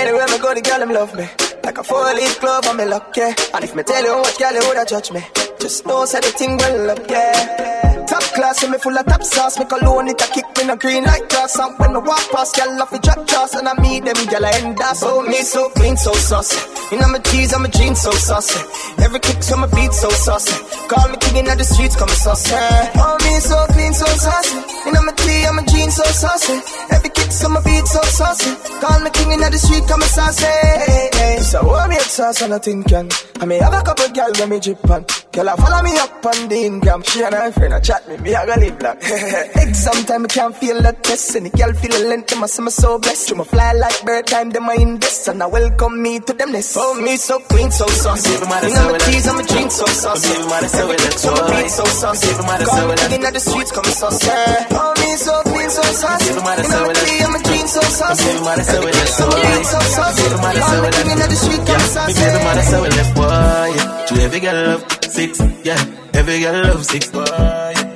Anywhere 0.00 0.28
me 0.28 0.38
go, 0.38 0.54
the 0.54 0.62
girl 0.62 0.78
them 0.78 0.92
love 0.94 1.14
me. 1.14 1.28
Like 1.62 1.76
a 1.76 1.84
four-leaf 1.84 2.40
glove, 2.40 2.66
I'm 2.66 2.78
lucky. 2.88 3.20
And 3.20 3.64
if 3.64 3.74
me 3.74 3.82
tell 3.82 4.02
you 4.02 4.14
what 4.14 4.38
girl 4.38 4.52
you 4.54 4.60
woulda 4.66 4.86
judge 4.88 5.12
me, 5.12 5.22
just 5.60 5.84
know 5.84 6.06
say 6.06 6.20
the 6.20 6.30
thing 6.32 6.56
well 6.56 6.90
up, 6.90 7.10
yeah. 7.10 7.89
Class, 8.40 8.62
and 8.62 8.72
me 8.72 8.78
full 8.78 8.96
of 8.96 9.04
top 9.04 9.22
sauce. 9.22 9.58
Me 9.58 9.66
cologne 9.66 10.08
it 10.08 10.22
a 10.22 10.26
kick 10.32 10.48
me 10.56 10.64
no 10.64 10.74
green 10.74 11.04
like 11.04 11.28
grass. 11.28 11.58
And 11.58 11.76
when 11.78 11.92
me 11.92 12.00
walk 12.00 12.24
past, 12.32 12.56
girl 12.56 12.80
off 12.80 12.90
the 12.90 12.98
drop 12.98 13.26
jaws, 13.28 13.52
and 13.52 13.68
I 13.68 13.74
meet 13.82 14.02
them 14.02 14.16
girl 14.32 14.46
I 14.46 14.52
end 14.64 14.80
up. 14.80 14.96
So 14.96 15.20
me 15.20 15.42
so 15.42 15.68
clean, 15.76 15.94
so 15.98 16.12
saucy. 16.14 16.56
You 16.90 16.98
know 17.02 17.08
my 17.08 17.18
tees, 17.18 17.52
I'm 17.52 17.66
a 17.66 17.68
jeans, 17.68 18.00
so 18.00 18.10
saucy. 18.12 18.56
Every 19.04 19.20
kick 19.20 19.42
so 19.42 19.58
my 19.58 19.66
beat 19.76 19.92
so 19.92 20.08
saucy. 20.08 20.56
Call 20.88 21.08
me 21.10 21.16
king 21.20 21.36
in 21.36 21.52
the 21.52 21.64
streets, 21.64 21.96
call 21.96 22.08
me 22.08 22.16
saucy. 22.16 22.56
Oh 22.96 23.16
me 23.20 23.32
so 23.44 23.58
clean, 23.76 23.92
so 23.92 24.06
saucy. 24.08 24.56
You 24.88 24.92
know 24.92 25.02
my 25.04 25.12
tee, 25.12 25.44
I'm 25.44 25.58
a 25.58 25.62
jeans, 25.68 25.94
so 25.96 26.04
saucy. 26.04 26.56
Every 26.96 27.10
kick 27.10 27.30
so 27.30 27.48
my 27.50 27.60
beat 27.60 27.86
so 27.86 28.00
saucy. 28.08 28.56
Call 28.80 29.00
me 29.04 29.10
king 29.10 29.32
in 29.36 29.40
the 29.44 29.58
street, 29.60 29.84
me 29.84 30.08
saucy. 30.16 30.48
Hey, 30.48 31.10
hey. 31.12 31.38
So 31.44 31.60
what 31.62 31.90
me 31.90 31.98
sauce 31.98 32.40
and 32.40 32.56
nothing 32.56 32.84
can. 32.84 33.10
I 33.40 33.44
may 33.44 33.58
have 33.58 33.74
a 33.74 33.82
couple 33.82 34.08
girl 34.16 34.32
when 34.40 34.48
me 34.48 34.60
drip 34.60 34.88
on. 34.88 35.04
Girl, 35.32 35.48
I 35.48 35.54
follow 35.56 35.82
me 35.84 35.96
up 35.98 36.26
on 36.26 36.48
the 36.48 36.56
Ingram. 36.56 37.02
She 37.04 37.22
and 37.22 37.34
her 37.34 37.52
friend, 37.52 37.74
I 37.74 37.80
chat 37.80 38.08
me, 38.08 38.16
me 38.18 38.29
I 38.34 38.46
go 38.46 38.54
live 38.60 38.80
long. 38.82 38.96
Exam 39.62 40.04
time, 40.06 40.24
I 40.24 40.28
can't 40.28 40.56
feel 40.56 40.80
the 40.82 40.92
test. 41.02 41.34
And 41.36 41.46
the 41.46 41.50
girl 41.50 41.72
feel 41.74 41.90
the 41.90 42.08
length, 42.08 42.28
them 42.30 42.44
I 42.44 42.46
say 42.46 42.62
me 42.62 42.70
so 42.70 42.98
blessed. 42.98 43.30
You 43.30 43.36
my 43.36 43.44
fly 43.44 43.72
like 43.72 44.04
bird 44.04 44.26
time, 44.26 44.50
them 44.50 44.68
I 44.68 44.74
invest. 44.74 45.28
And 45.28 45.42
I 45.42 45.46
welcome 45.46 46.02
me 46.02 46.20
to 46.20 46.32
them 46.32 46.52
nest. 46.52 46.76
Oh, 46.78 46.94
me 47.00 47.16
so 47.16 47.38
clean, 47.40 47.70
so 47.70 47.86
saucy. 47.86 48.32
You 48.32 48.40
know 48.40 48.46
my 48.46 48.60
tees, 48.98 49.26
I'm 49.28 49.38
a 49.38 49.42
jeans, 49.44 49.74
so 49.74 49.86
saucy. 49.86 50.28
Kick, 50.30 51.18
so 51.18 51.30
my 51.34 51.42
beat, 51.62 51.70
so 51.70 51.84
saucy. 51.84 52.28
Call 52.34 52.88
me 52.88 52.94
king 53.10 53.24
in 53.24 53.32
the 53.32 53.40
streets, 53.40 53.72
come 53.72 53.84
saucy. 53.84 54.28
Oh, 54.30 54.94
me 55.00 55.16
so 55.16 55.42
clean, 55.42 55.70
so 55.70 55.82
saucy. 55.82 56.28
You 56.30 56.36
know 56.36 56.42
my 56.42 56.56
tee, 56.94 57.20
I'm 57.24 57.34
a 57.34 57.38
jeans, 57.44 57.72
so 57.72 57.80
saucy. 57.80 58.30
Every 58.30 58.92
kick, 58.92 59.08
so 59.08 59.26
my 59.26 59.36
beat, 59.40 59.66
so 59.66 59.78
saucy. 59.80 60.22
Call 60.30 60.82
me 60.82 60.90
king 60.90 61.10
in 61.10 61.18
the 61.18 61.36
streets, 61.36 61.64
come 61.66 61.80
saucy. 61.80 62.08
Me 62.08 62.12
say 62.14 62.30
the 62.32 62.40
mother 62.44 62.62
say 62.62 62.80
we 62.80 62.88
left 62.88 63.14
boy. 63.14 63.68
yeah. 63.76 64.06
To 64.06 64.14
every 64.22 64.40
girl 64.40 64.58
love 64.66 64.82
six, 65.04 65.40
yeah. 65.64 65.80
Every 66.14 66.40
girl 66.40 66.62
love 66.64 66.84
six 66.86 67.10
boy. 67.10 67.24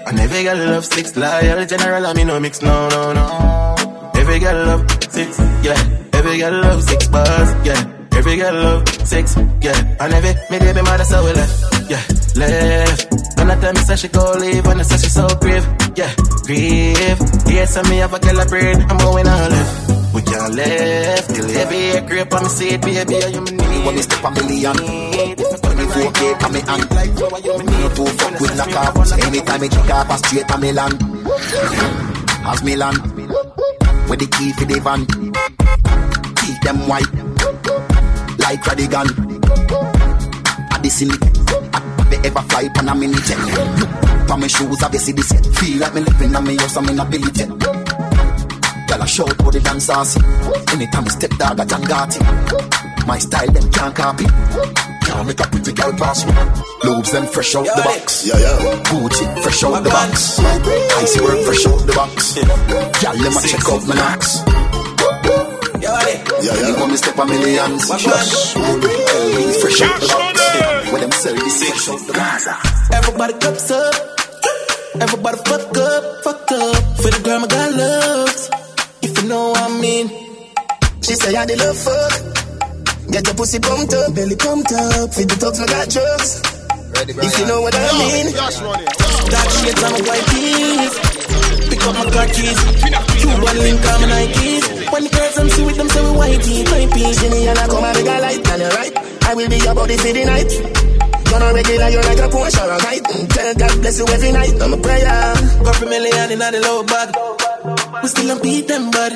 Yeah. 0.05 0.11
And 0.11 0.21
every 0.21 0.43
girl 0.45 0.57
love 0.71 0.85
six. 0.85 1.17
Loyal 1.17 1.67
general, 1.67 2.07
I 2.07 2.13
mean 2.15 2.27
no 2.27 2.41
mix, 2.41 2.63
no, 2.63 2.89
no, 2.89 3.13
no. 3.13 4.11
Every 4.15 4.39
girl 4.39 4.67
love 4.67 4.91
six, 5.11 5.39
yeah. 5.63 5.79
Every 6.13 6.39
girl 6.39 6.61
love 6.61 6.83
six 6.83 7.09
bars, 7.09 7.67
yeah. 7.67 7.91
Every 8.17 8.37
girl 8.37 8.55
love 8.55 8.89
six, 9.07 9.37
yeah. 9.61 9.97
And 10.01 10.13
every 10.15 10.35
me 10.51 10.59
baby 10.59 10.83
mother 10.83 11.05
say 11.05 11.21
we 11.25 11.33
left, 11.33 11.91
yeah. 11.91 12.03
Left. 12.37 13.39
And 13.39 13.53
I 13.53 13.61
tell 13.61 13.73
me 13.73 13.81
say 13.81 13.97
she 13.97 14.09
go 14.09 14.33
leave, 14.39 14.67
and 14.67 14.81
I 14.81 14.83
say 14.85 14.97
she 14.97 15.11
so 15.11 15.27
grave, 15.41 15.67
yeah. 15.97 16.15
Grieve. 16.45 17.21
Yes, 17.47 17.77
I 17.77 17.83
me 17.91 17.99
have 17.99 18.15
a 18.15 18.19
girl 18.19 18.41
a 18.41 18.47
brain, 18.47 18.81
I'm 18.89 18.99
going 18.99 19.27
all 19.29 19.49
left. 19.49 20.15
We 20.15 20.23
can't 20.23 20.55
left 20.55 21.35
till 21.35 21.51
every 21.59 22.07
creep 22.09 22.33
on 22.33 22.43
me 22.45 22.49
seat, 22.49 22.81
baby, 22.83 23.15
you 23.35 23.41
me 23.41 23.51
need. 23.51 23.85
When 23.85 23.95
me 23.97 24.03
step 24.03 24.25
a 24.25 24.31
million, 24.31 24.77
24k 25.95 26.41
come 26.41 26.53
me 26.53 26.61
hand. 26.61 26.91
No 26.91 27.89
two 27.95 28.07
fuck 28.19 28.41
with 28.41 28.57
the 28.57 28.67
carbs. 28.75 29.13
Anytime 29.27 29.61
me 29.61 29.69
kick 29.69 29.91
off 29.91 30.11
a 30.11 30.19
straight 30.19 30.51
a 30.51 30.59
Milan. 30.59 30.93
As 32.47 32.65
Milan, 32.65 32.95
with 34.09 34.19
the 34.19 34.27
key 34.35 34.53
for 34.55 34.65
the 34.65 34.81
van. 34.83 35.07
Keep 36.43 36.61
them 36.63 36.89
white, 36.89 37.13
like 38.43 38.61
Radigan. 38.67 39.07
At 40.75 40.83
the 40.83 40.91
syndicate, 40.91 41.33
they 42.11 42.29
ever 42.29 42.43
fly 42.43 42.69
pan 42.75 42.89
a 42.89 42.95
mini 42.95 43.15
jet. 43.15 43.39
Look 43.79 44.29
for 44.29 44.37
my 44.37 44.47
shoes, 44.49 44.83
I 44.83 44.91
see 44.97 45.13
this 45.13 45.29
set. 45.29 45.47
Feel 45.47 45.79
like 45.79 45.95
me 45.95 46.01
living 46.01 46.35
on 46.35 46.45
me 46.45 46.57
house, 46.57 46.77
I'm 46.77 46.89
in 46.89 46.99
a 46.99 47.05
Billy 47.05 47.31
jet. 47.31 47.49
Girl, 47.49 49.03
I 49.03 49.07
shout 49.07 49.37
for 49.37 49.53
the 49.53 49.61
dance 49.63 49.85
saucy. 49.85 50.21
Anytime 50.73 51.05
I 51.05 51.09
step 51.09 51.31
dog, 51.39 51.61
I 51.61 51.65
John 51.65 51.83
Gotti. 51.83 53.07
My 53.07 53.19
style, 53.19 53.53
them 53.53 53.71
can't 53.71 53.95
copy. 53.95 54.94
Can't 55.05 55.27
make 55.27 55.41
a 55.41 55.47
pretty 55.49 55.73
girl 55.73 55.93
pass 55.93 56.25
me. 56.25 56.33
Lobes 56.85 57.11
them 57.13 57.27
fresh 57.27 57.55
out 57.55 57.67
the 57.67 57.83
box. 57.85 58.27
Yeah, 58.27 58.39
yeah. 58.39 58.83
Gucci 58.89 59.25
fresh 59.43 59.63
out 59.65 59.85
the 59.85 59.91
box. 59.91 60.39
Icy 60.41 61.21
work 61.21 61.41
fresh 61.45 61.67
out 61.67 61.81
the 61.87 61.93
box. 61.93 62.35
Girl, 62.35 63.17
them 63.23 63.37
a 63.37 63.41
check 63.45 63.67
out 63.69 63.83
my 63.87 63.95
knocks. 63.95 64.31
Yeah, 65.85 66.57
yeah. 66.57 66.81
When 66.81 66.91
me 66.91 66.97
step 66.97 67.19
a 67.19 67.25
millions. 67.25 67.87
Shush. 67.87 68.55
LV 68.57 69.47
fresh 69.61 69.81
out 69.83 70.01
the 70.01 70.09
box. 70.09 70.93
When 70.93 71.01
them 71.03 71.13
sell 71.13 71.35
this 71.35 71.63
fresh 71.63 71.89
out 71.89 72.01
the 72.07 72.13
box. 72.13 72.49
Everybody 72.93 73.35
cups 73.35 73.71
up. 73.71 73.95
Everybody 75.01 75.39
fuck 75.45 75.77
up, 75.77 76.25
fuck 76.25 76.53
up. 76.53 76.83
For 77.03 77.11
the 77.11 77.21
girl 77.25 77.41
my 77.41 77.47
God 77.49 77.75
loves. 77.77 78.51
If 79.03 79.23
you 79.23 79.29
know 79.29 79.51
what 79.51 79.71
I 79.71 79.81
mean. 79.81 80.09
She 81.03 81.15
say 81.15 81.35
I 81.37 81.45
the 81.45 81.57
love 81.57 81.77
fuck. 81.77 82.44
Get 83.11 83.27
your 83.27 83.35
pussy 83.35 83.59
pumped 83.61 83.93
up, 83.95 84.15
belly 84.15 84.37
pumped 84.37 84.73
up. 84.73 85.15
Feed 85.15 85.29
the 85.29 85.37
thugs, 85.37 85.61
I 85.61 85.67
got 85.67 85.89
drugs. 85.89 86.43
If 86.95 87.39
you 87.39 87.47
know 87.47 87.61
what 87.61 87.75
I 87.77 87.85
mean. 88.01 88.33
Dark 88.33 89.49
shades 89.61 89.83
on 89.83 89.93
my 89.93 90.01
white 90.09 90.27
tees. 90.33 90.95
Pick 91.69 91.83
up 91.85 91.95
my 91.95 92.07
car 92.11 92.29
keys. 92.33 92.59
Cuban 93.21 93.57
link 93.61 93.85
on 93.85 94.01
my 94.01 94.25
Nikes. 94.25 94.65
When 94.93 95.03
the 95.05 95.11
girls 95.11 95.35
them 95.35 95.49
see 95.51 95.65
with 95.65 95.77
them, 95.77 95.89
say 95.89 96.01
we 96.01 96.13
whitey, 96.17 96.65
white 96.71 96.91
peas. 96.95 97.21
Jimmy 97.21 97.49
and 97.49 97.59
I 97.59 97.67
come 97.67 97.85
and 97.85 97.95
make 97.99 98.09
a 98.09 98.17
light, 98.21 98.47
and 98.47 98.61
you're 98.63 98.71
right. 98.73 98.95
I 99.25 99.35
will 99.35 99.49
be 99.49 99.59
your 99.59 99.75
body 99.75 99.97
for 99.97 100.13
the 100.13 100.25
night. 100.25 100.53
You're 101.29 101.41
not 101.41 101.55
regular, 101.55 101.89
you're 101.89 102.07
like 102.09 102.23
a 102.25 102.29
Porsche 102.31 102.63
or 102.63 102.73
a 102.73 102.79
kite. 102.79 103.05
Tell 103.05 103.55
God 103.55 103.75
bless 103.83 103.99
you 103.99 104.07
every 104.07 104.33
night. 104.33 104.55
I'm 104.63 104.73
a 104.73 104.79
prayer. 104.79 105.35
Go 105.61 105.73
for 105.73 105.87
million 105.87 106.31
in 106.31 106.39
the 106.39 106.61
low 106.63 106.83
bag. 106.85 107.11
We 108.03 108.09
still 108.09 108.29
don't 108.29 108.43
beat 108.43 108.69
them, 108.69 108.91
bud. 108.91 109.13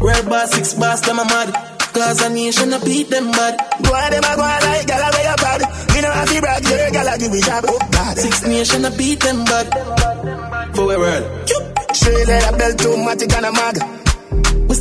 Red 0.00 0.28
bar, 0.28 0.46
six 0.46 0.74
bars, 0.74 1.00
them 1.02 1.18
a 1.18 1.24
mad. 1.24 1.75
Cause 1.96 2.20
a 2.20 2.28
nation 2.28 2.74
a 2.74 2.78
beat 2.80 3.08
them, 3.08 3.32
bud. 3.32 3.56
Go 3.82 3.94
on, 3.94 4.10
them 4.10 4.22
a 4.22 4.36
go 4.36 4.42
on 4.42 4.60
like 4.68 4.86
gala 4.86 5.08
way 5.16 5.26
up 5.32 5.40
bad. 5.40 5.60
Me 5.94 6.02
no 6.02 6.10
have 6.12 6.28
to 6.28 6.40
brag, 6.42 6.62
you're 6.68 6.86
a 6.86 6.90
gala 6.90 7.16
give 7.18 7.32
me 7.32 7.40
job. 7.40 7.64
Oh 7.66 7.78
God. 7.90 8.18
Six 8.18 8.42
nation 8.46 8.84
a 8.84 8.90
beat 8.90 9.20
them, 9.20 9.46
bud. 9.46 9.66
For 10.76 10.84
where 10.84 10.98
world? 10.98 11.48
Straight 11.94 12.28
leather 12.28 12.58
belt, 12.58 12.84
automatic 12.84 13.32
and 13.32 13.46
a 13.46 13.52
mag. 13.52 14.05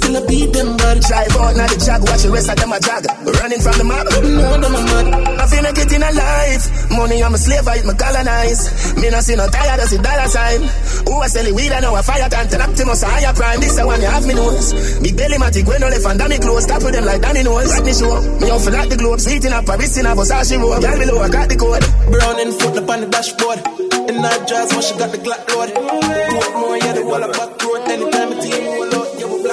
We 0.05 0.13
still 0.13 0.21
a 0.21 0.27
beat 0.29 0.53
them, 0.53 0.77
bud. 0.77 1.01
Drive 1.01 1.33
out 1.33 1.57
now 1.57 1.65
the 1.65 1.77
jag, 1.81 2.01
watch 2.05 2.21
the 2.21 2.29
rest 2.29 2.49
of 2.49 2.55
them 2.61 2.69
a 2.69 2.77
jag. 2.77 3.09
Running 3.25 3.57
from 3.57 3.75
the 3.81 3.85
mob. 3.89 4.05
No, 4.21 4.53
them 4.61 4.77
a 4.77 4.81
mad. 4.85 5.05
I 5.41 5.45
feel 5.49 5.63
like 5.65 5.73
getting 5.73 6.05
alive. 6.05 6.61
Money, 6.93 7.25
I'm 7.25 7.33
a 7.33 7.39
slave, 7.41 7.65
I 7.65 7.81
eat 7.81 7.85
my 7.89 7.97
colonize. 7.97 8.93
Me 9.01 9.09
no 9.09 9.17
see 9.25 9.33
no 9.33 9.49
tired, 9.49 9.81
I 9.81 9.85
see 9.89 9.97
dollar 9.97 10.29
sign. 10.29 10.61
Who 11.09 11.13
I 11.17 11.25
sell 11.25 11.47
it 11.49 11.57
weed, 11.57 11.73
I 11.73 11.81
know 11.81 11.97
a 11.97 12.03
fire 12.05 12.29
time. 12.29 12.45
Turn 12.53 12.61
Optimus, 12.61 13.01
a 13.01 13.07
higher 13.09 13.33
prime. 13.33 13.59
This 13.65 13.73
the 13.73 13.81
one 13.81 13.97
you 13.97 14.05
have 14.05 14.25
me 14.29 14.33
nose. 14.37 14.77
Big 15.01 15.17
belly, 15.17 15.37
matic, 15.41 15.65
when 15.65 15.81
no 15.81 15.89
left 15.89 16.05
and 16.05 16.21
me 16.29 16.37
close. 16.37 16.63
Stop 16.69 16.85
with 16.85 16.93
them 16.93 17.05
like 17.05 17.21
Danny 17.25 17.41
knows. 17.41 17.73
Rodney 17.73 17.93
show. 17.97 18.21
Me 18.45 18.47
for 18.61 18.71
like 18.77 18.89
the 18.93 18.97
globes. 19.01 19.25
Eating 19.25 19.57
up 19.57 19.65
Paris 19.65 19.97
in 19.97 20.05
a 20.05 20.13
Versace 20.13 20.53
robe. 20.61 20.85
Girl 20.85 20.97
below, 21.01 21.17
I 21.17 21.29
got 21.33 21.49
the 21.49 21.57
code. 21.57 21.81
Brown 22.13 22.37
in 22.37 22.53
foot 22.53 22.77
up 22.77 22.89
on 22.93 23.01
the 23.01 23.09
dashboard. 23.09 23.57
In 24.05 24.21
that 24.21 24.45
jazz, 24.45 24.69
when 24.69 24.85
she 24.85 24.93
got 25.01 25.09
the 25.09 25.17
Glock 25.17 25.49
load. 25.49 25.73
Do 25.73 25.81
it 25.81 26.53
more, 26.53 26.77
yeah, 26.77 26.93
the 26.93 27.01
wall 27.01 27.25
of 27.25 27.33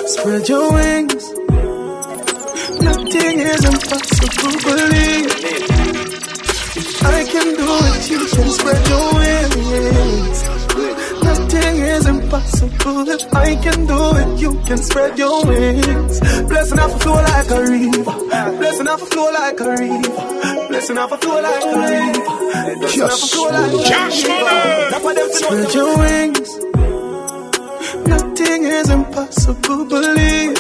Spread 0.07 0.49
your 0.49 0.73
wings. 0.73 1.31
Nothing 2.83 3.39
is 3.39 3.65
impossible, 3.65 4.53
believe. 4.67 5.31
I 7.05 7.25
can 7.31 7.49
do 7.55 7.69
it, 7.91 8.11
you 8.11 8.19
can 8.35 8.49
spread 8.51 8.89
your 8.89 9.15
wings. 9.15 10.39
Nothing 11.23 11.77
is 11.79 12.07
impossible. 12.07 13.09
If 13.09 13.35
I 13.35 13.55
can 13.57 13.87
do 13.87 14.17
it, 14.17 14.41
you 14.41 14.61
can 14.67 14.79
spread 14.79 15.19
your 15.19 15.47
wings. 15.47 16.21
Blessing 16.49 16.79
off 16.81 16.95
a 16.97 16.99
flow 16.99 17.15
like 17.15 17.51
a 17.51 17.61
river. 17.63 18.13
Blessing 18.59 18.89
off 18.89 19.03
a 19.03 19.07
flow 19.07 19.31
like 19.33 19.61
a 19.61 19.71
river. 19.71 20.69
Blessing 20.69 20.99
off 20.99 21.13
a 21.13 21.17
flow 21.19 21.41
like 21.41 21.65
a 21.65 21.79
river. 21.79 22.79
Blessing 22.79 23.03
off 23.03 23.31
flow 23.31 23.51
like 23.51 23.73
a 23.73 23.79
river. 23.79 24.91
That's 24.91 25.05
why 25.05 25.15
them 25.15 25.31
Spread 25.33 25.75
your 25.75 25.99
wings. 25.99 26.92
Nothing 28.07 28.65
is 28.65 28.91
impossible, 28.91 29.85
believe. 29.87 30.59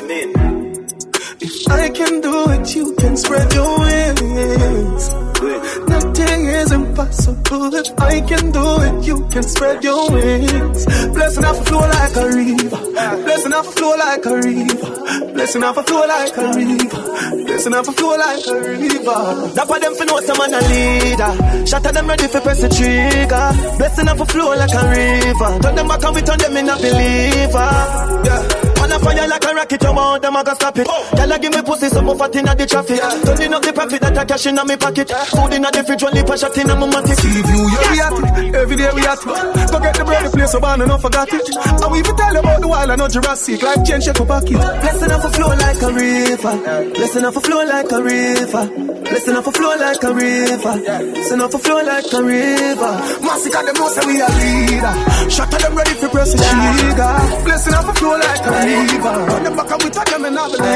If 1.40 1.68
I 1.70 1.90
can 1.90 2.20
do 2.20 2.50
it, 2.50 2.74
you 2.74 2.94
can 2.94 3.16
spread 3.16 3.52
your 3.52 3.78
wings. 3.80 5.31
Nothing 5.42 6.46
is 6.46 6.72
impossible. 6.72 7.74
If 7.74 7.98
I 7.98 8.20
can 8.20 8.52
do 8.52 8.64
it, 8.80 9.06
you 9.06 9.26
can 9.28 9.42
spread 9.42 9.82
your 9.82 10.10
wings. 10.10 10.86
Blessing 11.14 11.44
off 11.44 11.60
a 11.60 11.64
flow 11.64 11.80
like 11.80 12.16
a 12.16 12.26
river. 12.28 12.80
Blessing 13.24 13.52
off 13.52 13.68
a 13.68 13.72
flow 13.72 13.96
like 13.96 14.26
a 14.26 14.34
river. 14.36 15.32
Blessing 15.34 15.64
off 15.64 15.76
a 15.76 15.82
flow 15.82 16.06
like 16.06 16.36
a 16.36 16.52
river. 16.54 17.44
Blessing 17.46 17.74
off 17.74 17.88
a 17.88 17.92
flow 17.92 18.16
like 18.16 18.46
a 18.46 18.54
river. 18.54 19.52
That's 19.54 19.68
why 19.68 19.78
them 19.80 19.94
fi 19.94 20.04
know 20.04 20.20
some 20.20 20.38
man 20.38 20.54
a 20.54 20.60
leader. 20.68 21.32
At 21.74 21.94
them 21.94 22.06
ready 22.06 22.28
for 22.28 22.40
press 22.40 22.60
the 22.60 22.68
trigger. 22.68 23.78
Blessing 23.78 24.08
off 24.08 24.20
a 24.20 24.26
flow 24.26 24.54
like 24.54 24.70
a 24.70 24.88
river. 24.90 25.58
Turn 25.60 25.74
them 25.74 25.88
back 25.88 26.04
and 26.04 26.14
we 26.14 26.22
turn 26.22 26.38
them 26.38 26.56
in 26.56 26.68
a 26.68 26.76
believer. 26.76 28.22
Yeah. 28.24 28.61
A 28.92 28.98
fire 28.98 29.26
like 29.26 29.44
a 29.44 29.54
rocket, 29.54 29.82
you 29.82 29.92
want 29.94 30.20
them, 30.20 30.36
I 30.36 30.42
can 30.44 30.54
stop 30.54 30.76
it. 30.76 30.86
Oh. 30.88 31.16
Girl, 31.16 31.38
give 31.38 31.52
me 31.52 31.62
pussy, 31.62 31.88
some 31.88 32.04
more 32.04 32.16
fat 32.16 32.36
in 32.36 32.44
the 32.44 32.66
traffic. 32.68 33.00
Turning 33.00 33.54
up 33.54 33.62
the 33.62 33.72
profit 33.72 34.00
that 34.02 34.18
I 34.18 34.24
cash 34.24 34.46
in 34.46 34.54
my 34.54 34.76
pocket. 34.76 35.08
Food 35.08 35.52
in 35.56 35.62
the 35.62 35.82
fridge, 35.86 36.02
one 36.02 36.12
lip, 36.12 36.28
a 36.28 36.36
shot 36.36 36.58
in 36.58 36.68
my 36.68 36.76
matic. 36.76 37.16
See 37.16 37.40
view, 37.40 37.64
yeah, 37.72 37.88
we 37.88 38.00
at 38.04 38.12
it. 38.12 38.54
Every 38.54 38.76
day 38.76 38.90
we 38.92 39.00
at 39.08 39.16
it. 39.16 39.70
Go 39.72 39.80
get 39.80 39.96
the 39.96 40.04
bread, 40.04 40.24
the 40.26 40.30
place, 40.36 40.52
so 40.52 40.60
man, 40.60 40.80
and 40.82 40.90
don't 40.92 41.00
forget 41.00 41.32
it. 41.32 41.48
And 41.56 41.88
we 41.88 41.98
even 42.04 42.16
tell 42.16 42.36
about 42.36 42.60
the 42.60 42.68
wild, 42.68 42.90
I 42.90 42.96
know 42.96 43.08
Jurassic. 43.08 43.62
Life 43.62 43.84
change, 43.88 44.04
shape 44.04 44.20
up 44.20 44.28
pocket. 44.28 44.60
Blessing 44.60 45.12
off 45.12 45.24
a 45.24 45.30
flow 45.32 45.52
like 45.56 45.82
a 45.82 45.88
river. 45.88 46.54
Blessing 46.92 47.24
off 47.24 47.36
a 47.36 47.40
flow 47.40 47.64
like 47.64 47.92
a 47.92 47.98
river. 48.02 48.64
Blessing 49.08 49.36
off 49.36 49.48
a 49.48 49.52
flow 49.52 49.72
like 49.76 50.04
a 50.04 50.10
river. 50.12 50.74
Blessing 51.16 51.40
off 51.40 51.54
a 51.54 51.58
flow 51.58 51.80
like 51.80 52.12
a 52.12 52.20
river. 52.22 52.92
Massacre 53.24 53.62
them 53.64 53.74
know 53.80 53.88
say 53.88 54.04
we 54.04 54.20
a 54.20 54.28
leader. 54.28 54.94
Shot 55.32 55.48
them 55.48 55.72
ready 55.80 55.94
for 55.96 56.08
press 56.12 56.32
the 56.36 56.44
trigger. 56.44 57.12
Blessing 57.44 57.72
off 57.72 57.88
a 57.88 57.94
flow 57.96 58.20
like 58.20 58.44
a 58.44 58.52
river. 58.52 58.81
I. 58.82 60.72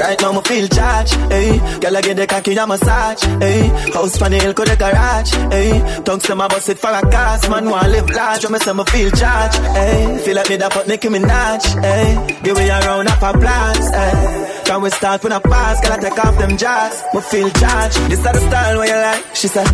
Right 0.00 0.20
now, 0.20 0.32
I 0.32 0.42
feel 0.42 0.68
charged, 0.68 1.14
eh. 1.30 1.78
Girl, 1.78 1.96
I 1.96 2.00
get 2.00 2.16
the 2.16 2.26
cocky, 2.26 2.58
I'm 2.58 2.68
massage, 2.68 3.24
eh. 3.40 3.68
House 3.92 4.18
pan 4.18 4.32
hill, 4.32 4.52
could 4.52 4.68
the 4.68 4.76
garage, 4.76 5.32
eh. 5.52 6.02
Tongues 6.02 6.24
to 6.24 6.34
my 6.34 6.48
bus 6.48 6.68
it 6.68 6.78
for 6.78 6.90
a 6.90 7.00
cast, 7.10 7.48
man, 7.48 7.70
want 7.70 7.88
live 7.90 8.10
large, 8.10 8.48
me 8.50 8.58
say 8.58 8.72
me 8.72 8.84
feel 8.84 9.10
charged, 9.10 9.60
eh. 9.60 10.18
Feel 10.18 10.34
like 10.36 10.50
me 10.50 10.56
that 10.56 10.72
put 10.72 10.88
Nicki 10.88 11.08
Minaj, 11.08 11.84
eh. 11.84 12.40
Give 12.42 12.56
me 12.56 12.68
around 12.68 13.08
up 13.08 13.22
a 13.22 13.38
blast, 13.38 13.94
eh. 13.94 14.62
Can 14.64 14.82
we 14.82 14.90
start 14.90 15.22
when 15.22 15.32
I 15.32 15.38
pass, 15.38 15.80
girl, 15.80 15.92
I 15.92 15.96
take 15.98 16.24
off 16.24 16.38
them 16.38 16.56
jars, 16.56 17.02
me 17.14 17.20
feel 17.20 17.50
charged. 17.50 17.98
This 18.10 18.18
is 18.18 18.24
the 18.24 18.40
style 18.48 18.78
where 18.78 18.88
you 18.88 19.00
like, 19.00 19.36
she 19.36 19.48
said. 19.48 19.66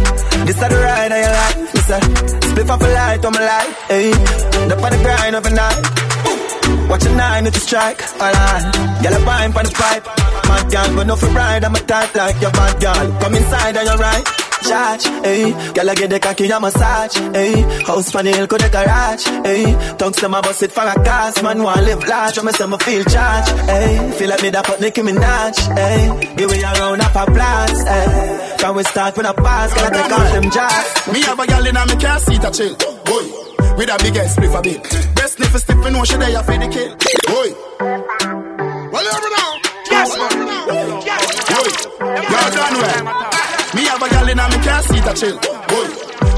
This 0.46 0.57
is 0.57 0.61
the 0.61 0.68
ride 0.68 1.11
that 1.12 1.20
you 1.25 1.33
like, 1.40 1.75
me 1.75 1.81
said. 1.81 2.05
Split 2.44 2.70
off 2.70 2.83
a 2.83 2.88
light 2.88 3.25
on 3.25 3.33
my 3.33 3.40
light, 3.40 3.75
eh. 3.90 4.11
The 4.68 4.75
on 4.77 4.90
the 4.92 4.99
grind 5.03 5.37
of 5.37 5.46
a 5.46 5.51
night. 5.51 6.10
Watch 6.88 7.06
a 7.06 7.14
nine 7.14 7.44
with 7.44 7.54
the 7.54 7.61
strike, 7.61 8.02
all 8.20 8.37
on. 8.37 8.62
Girl, 9.02 9.14
a 9.14 9.24
pine 9.24 9.52
for 9.52 9.62
the 9.62 9.70
pipe. 9.70 10.04
Mad 10.48 10.70
girl, 10.72 10.96
but 10.96 11.06
no 11.06 11.16
for 11.16 11.26
ride, 11.28 11.64
I'm 11.64 11.74
a 11.74 11.80
type 11.80 12.14
like 12.14 12.40
your 12.40 12.50
bad 12.50 12.80
girl. 12.80 13.20
Come 13.20 13.35
inside 13.35 13.76
and 13.76 13.87
you're 13.88 13.98
right. 13.98 14.26
Charge, 14.62 15.06
eh. 15.24 15.72
Girl, 15.72 15.90
I 15.90 15.94
get 15.94 16.11
the 16.11 16.20
cocky, 16.20 16.52
I'm 16.52 16.62
massage, 16.62 17.16
eh. 17.16 17.62
House 17.87 18.12
the 18.12 18.22
hill, 18.22 18.46
could 18.46 18.61
the 18.61 18.68
garage, 18.68 19.26
eh. 19.46 19.96
Tongues 19.96 20.16
to 20.16 20.28
my 20.28 20.40
bus 20.42 20.62
it 20.62 20.72
for 20.72 20.83
a 20.83 20.94
cast, 21.02 21.42
man, 21.42 21.62
wanna 21.62 21.83
live 21.83 22.06
large, 22.06 22.37
I'm 22.38 22.48
say 22.50 22.66
me 22.66 22.76
feel 22.78 23.04
charge, 23.04 23.48
eh. 23.68 24.11
Feel 24.12 24.28
like 24.28 24.42
me 24.42 24.50
that 24.50 24.64
put 24.66 24.80
Nicki 24.80 25.00
Minaj, 25.00 25.76
eh. 25.78 26.35
Give 26.37 26.50
me 26.50 26.62
around 26.62 27.00
up 27.00 27.16
a 27.16 27.30
blast, 27.30 27.87
eh. 27.87 28.56
Can 28.59 28.74
we 28.74 28.83
start 28.85 29.16
with 29.16 29.26
a 29.26 29.33
pass, 29.33 29.72
gotta 29.74 29.96
take 29.96 30.12
off 30.12 30.33
them 30.33 30.50
jars. 30.50 31.06
Me 31.12 31.20
have 31.22 31.38
a 31.40 31.46
girl 31.46 31.66
in 31.66 31.76
a 31.76 31.87
me 31.87 32.18
seat 32.18 32.44
a 32.44 32.50
chill. 32.50 32.99
With 33.81 33.88
a 33.88 33.97
big 34.05 34.14
ass 34.19 34.37
spliff 34.37 34.59
a 34.59 34.61
bit. 34.61 34.83
Best 35.14 35.37
sniff 35.37 35.55
a 35.55 35.59
stiff, 35.59 35.77
you 35.83 35.90
know 35.90 36.05
she 36.05 36.16
there 36.19 36.43
for 36.43 36.53
the 36.53 36.69
kill. 36.69 36.93
Boy. 37.33 37.49
Well, 38.93 39.07
over 39.09 39.31
now. 39.33 39.57
Yes, 39.90 40.19
man. 40.19 40.37
Boy, 40.69 41.73
y'all 42.29 42.51
done 42.53 42.77
well. 42.77 43.05
Me 43.75 43.83
have 43.88 44.03
a 44.03 44.09
girl 44.11 44.29
in 44.29 44.38
a 44.38 44.49
me 44.51 44.59
seat 44.85 45.07
a 45.09 45.14
chill. 45.16 45.38
Boy, 45.64 45.88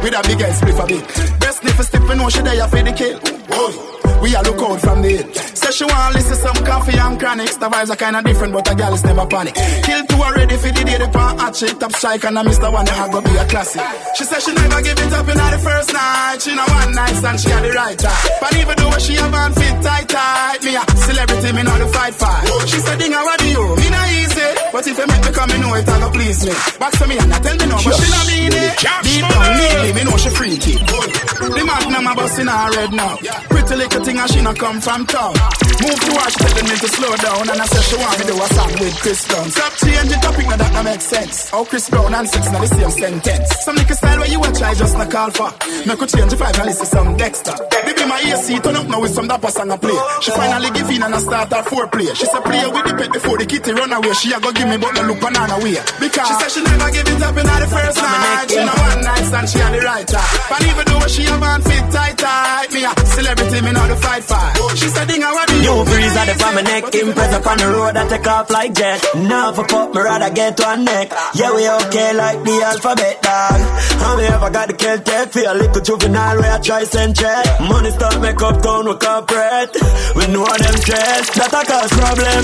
with 0.04 0.14
a 0.14 0.22
big 0.22 0.40
ass 0.40 0.60
spliff 0.60 0.84
a 0.84 0.86
bit. 0.86 1.40
Best 1.40 1.58
sniff 1.62 1.80
a 1.80 1.82
stiff, 1.82 2.08
you 2.08 2.14
know 2.14 2.28
she 2.28 2.42
there 2.42 2.68
for 2.68 2.80
the 2.80 2.92
kill. 2.92 3.18
Boy. 3.48 4.01
We 4.22 4.34
a 4.34 4.40
look 4.42 4.62
out 4.62 4.80
from 4.80 5.02
the 5.02 5.08
hill. 5.10 5.26
Say 5.34 5.72
she 5.72 5.84
want 5.84 6.14
listen 6.14 6.36
some 6.36 6.64
coffee 6.64 6.96
and 6.96 7.18
chronics. 7.18 7.56
The 7.56 7.68
vibes 7.68 7.90
are 7.90 7.96
kinda 7.96 8.22
different, 8.22 8.52
but 8.54 8.70
a 8.70 8.74
girl 8.74 8.94
is 8.94 9.04
never 9.04 9.26
panic. 9.26 9.54
Kill 9.54 10.06
two 10.06 10.22
already 10.22 10.56
for 10.56 10.70
the 10.70 10.82
day 10.86 10.98
the 10.98 11.08
pan 11.10 11.38
hot 11.38 11.56
shit 11.56 11.74
top 11.80 11.92
strike 11.92 12.24
and 12.24 12.38
I 12.38 12.42
miss 12.42 12.58
the 12.58 12.70
one 12.70 12.84
that 12.84 13.10
go 13.10 13.20
be 13.20 13.34
a 13.36 13.44
classic. 13.46 13.82
She 14.16 14.24
said 14.24 14.40
she 14.42 14.54
never 14.54 14.80
give 14.82 14.98
it 14.98 15.12
up 15.12 15.28
in 15.28 15.36
the 15.36 15.58
first 15.58 15.92
night. 15.92 16.38
She 16.38 16.54
know 16.54 16.66
one 16.70 16.92
night 16.94 17.18
and 17.18 17.38
she 17.40 17.50
had 17.50 17.62
the 17.66 17.72
right 17.74 17.98
time. 17.98 18.22
But 18.40 18.54
even 18.56 18.76
though 18.78 18.98
she 19.02 19.14
have 19.18 19.34
on 19.34 19.52
fit 19.58 19.76
tight 19.82 20.08
tight, 20.08 20.62
me 20.62 20.76
a 20.78 20.82
celebrity, 21.02 21.50
me 21.52 21.62
know 21.66 21.76
the 21.82 21.88
fight 21.90 22.14
fight. 22.14 22.46
She 22.70 22.78
said, 22.78 22.98
Ding, 23.02 23.12
what 23.12 23.38
do 23.42 23.48
you? 23.50 23.64
Me 23.74 23.90
not 23.90 24.06
easy, 24.22 24.48
but 24.70 24.86
if 24.86 24.96
you 24.98 25.06
make 25.06 25.24
me 25.26 25.30
come, 25.34 25.50
me 25.50 25.58
know 25.58 25.74
it, 25.74 25.88
I 25.88 25.98
go 25.98 26.08
please 26.14 26.46
me. 26.46 26.54
Back 26.78 26.92
to 27.02 27.04
me 27.10 27.18
and 27.18 27.34
I 27.34 27.38
tell 27.42 27.56
me 27.58 27.66
no, 27.66 27.74
but 27.74 27.94
she 27.98 28.06
not 28.06 28.24
mean 28.30 28.54
it. 28.54 28.78
Deep 29.02 29.26
down, 29.26 29.50
nearly, 29.58 29.90
me 29.98 30.02
know 30.06 30.16
she 30.16 30.30
freaky. 30.30 30.78
The 30.78 31.62
magnum 31.66 32.06
a 32.06 32.12
a 32.12 32.14
bus 32.14 32.38
in 32.38 32.46
her 32.46 32.72
head 32.72 32.92
now. 32.92 33.16
Pretty 33.50 33.74
little 33.76 34.04
thing 34.04 34.11
and 34.18 34.30
she 34.30 34.40
not 34.42 34.58
come 34.58 34.80
from 34.80 35.06
town. 35.06 35.34
Move 35.82 35.98
to 35.98 36.12
she 36.30 36.38
telling 36.38 36.68
me 36.68 36.76
to 36.76 36.88
slow 36.88 37.12
down. 37.16 37.44
And 37.50 37.58
I 37.60 37.66
said 37.66 37.84
she 37.88 37.96
want 37.96 38.18
me 38.18 38.24
do 38.26 38.34
a 38.36 38.46
song 38.54 38.72
with 38.78 38.96
Chris 39.02 39.20
Brown. 39.28 39.48
Stop 39.50 39.72
changing 39.82 40.20
topic, 40.20 40.46
now 40.46 40.56
that 40.56 40.72
don't 40.72 40.84
make 40.84 41.00
sense. 41.00 41.50
Oh, 41.52 41.64
Chris 41.64 41.90
Brown 41.90 42.14
and 42.14 42.28
six, 42.28 42.44
now 42.52 42.60
the 42.60 42.66
same 42.66 42.90
sentence. 42.90 43.48
Some 43.64 43.76
nigga 43.76 43.94
style 43.96 44.18
where 44.18 44.30
you 44.30 44.40
watch, 44.40 44.62
I 44.62 44.74
just 44.74 44.96
not 44.96 45.10
call 45.10 45.30
for. 45.30 45.50
Make 45.86 45.98
could 45.98 46.10
change 46.10 46.30
the 46.30 46.36
five 46.36 46.56
and 46.56 46.66
listen 46.66 46.86
some 46.86 47.16
Dexter. 47.16 47.54
Baby, 47.84 48.04
my 48.06 48.20
AC 48.20 48.58
turn 48.60 48.76
up 48.76 48.86
now 48.88 49.00
with 49.00 49.14
some 49.14 49.28
dapper 49.28 49.50
song 49.50 49.70
I 49.70 49.76
play. 49.76 49.98
She 50.20 50.30
finally 50.30 50.70
give 50.70 50.90
in 50.90 51.02
and 51.02 51.14
I 51.14 51.18
start 51.18 51.52
her 51.52 51.62
foreplay. 51.62 52.14
She 52.14 52.26
said 52.26 52.42
play 52.44 52.62
with 52.66 52.84
the 52.86 52.94
pet 52.94 53.12
before 53.12 53.38
the 53.38 53.46
kitty 53.46 53.72
run 53.72 53.92
away. 53.92 54.12
She 54.14 54.32
a 54.32 54.38
go 54.40 54.52
give 54.52 54.68
me 54.68 54.76
but 54.76 54.92
no 54.94 55.02
look 55.08 55.20
banana 55.20 55.56
way. 55.62 55.78
Because 55.98 56.26
she 56.28 56.34
said 56.42 56.50
she 56.50 56.60
never 56.62 56.90
give 56.90 57.06
it 57.06 57.22
up 57.22 57.36
in 57.36 57.46
the 57.46 57.68
first 57.70 57.98
night. 57.98 58.46
She 58.50 58.60
know 58.62 58.76
one 58.76 59.00
night 59.02 59.24
stand, 59.26 59.48
she 59.48 59.58
on 59.62 59.72
the 59.72 59.80
right 59.80 60.08
side. 60.08 60.30
But 60.50 60.60
even 60.66 60.84
though 60.86 61.06
she 61.06 61.22
a 61.26 61.36
man 61.38 61.60
fit 61.62 61.84
tight 61.90 62.16
tight, 62.18 62.68
me 62.72 62.80
a 62.84 62.92
celebrity, 63.06 63.58
me 63.62 63.70
know 63.72 63.86
the 63.88 63.96
fight. 64.02 64.76
She 64.76 64.88
said 64.88 65.08
ding 65.08 65.22
I 65.22 65.32
want 65.32 65.50
New 65.62 65.84
breeze 65.84 66.16
at 66.16 66.26
the 66.26 66.34
from 66.34 66.54
my 66.54 66.62
neck, 66.62 66.94
impress 66.94 67.32
up 67.34 67.46
on 67.46 67.58
the 67.58 67.66
road, 67.68 67.96
I 67.96 68.08
take 68.08 68.26
off 68.26 68.50
like 68.50 68.74
jet. 68.74 69.00
Now 69.14 69.52
for 69.52 69.66
pop, 69.66 69.94
me 69.94 70.00
rather 70.00 70.30
get 70.34 70.58
one 70.58 70.84
neck. 70.84 71.12
Yeah, 71.34 71.54
we 71.54 71.68
okay 71.68 72.12
like 72.14 72.42
the 72.42 72.56
alphabet, 72.62 73.22
dog. 73.22 73.60
How 74.02 74.16
me 74.16 74.24
ever 74.24 74.50
got 74.50 74.68
the 74.68 74.74
Celtic 74.74 75.32
feel? 75.32 75.52
A 75.52 75.54
little 75.54 75.82
juvenile 75.82 76.38
where 76.38 76.52
I 76.52 76.58
try 76.58 76.84
send 76.84 77.16
check. 77.16 77.44
Money 77.60 77.90
start 77.90 78.20
make 78.20 78.42
up 78.42 78.62
town 78.62 78.86
with 78.88 79.00
corporate. 79.00 79.72
We 80.16 80.24
know 80.32 80.46
them 80.46 80.76
stress, 80.82 81.30
that 81.38 81.52
a 81.52 81.62
cause 81.64 81.92
problem. 81.92 82.42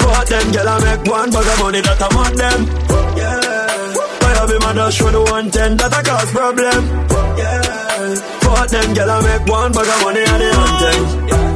Fuck 0.00 0.26
them, 0.26 0.46
girl, 0.52 0.68
I 0.68 0.76
make 0.84 1.04
one 1.10 1.30
bag 1.30 1.46
of 1.46 1.58
money 1.60 1.80
that 1.80 2.00
I 2.00 2.08
want 2.14 2.36
them. 2.36 2.89
I 4.70 4.72
and 4.72 4.78
dash 4.78 5.02
for 5.02 5.10
the 5.10 5.18
110, 5.18 5.82
that 5.82 5.90
a 5.90 6.00
cause 6.06 6.30
problem. 6.30 6.78
Fuck 8.38 8.70
them, 8.70 8.94
girl, 8.94 9.10
I 9.10 9.18
make 9.26 9.42
one 9.50 9.72
bag 9.74 9.90
of 9.90 9.98
money 10.06 10.22
and 10.22 10.40
the 10.46 10.50
hunting. 10.54 11.02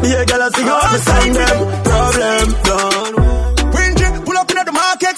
Yeah, 0.02 0.24
girl, 0.26 0.42
I 0.42 0.48
sing 0.50 0.66
out 0.66 0.82
the 0.90 0.98
song 0.98 1.30
them. 1.38 1.58
Problem 1.86 2.46
done. 2.66 3.14
Pull 4.26 4.34
up 4.34 4.50
the 4.50 4.74
market, 4.74 5.14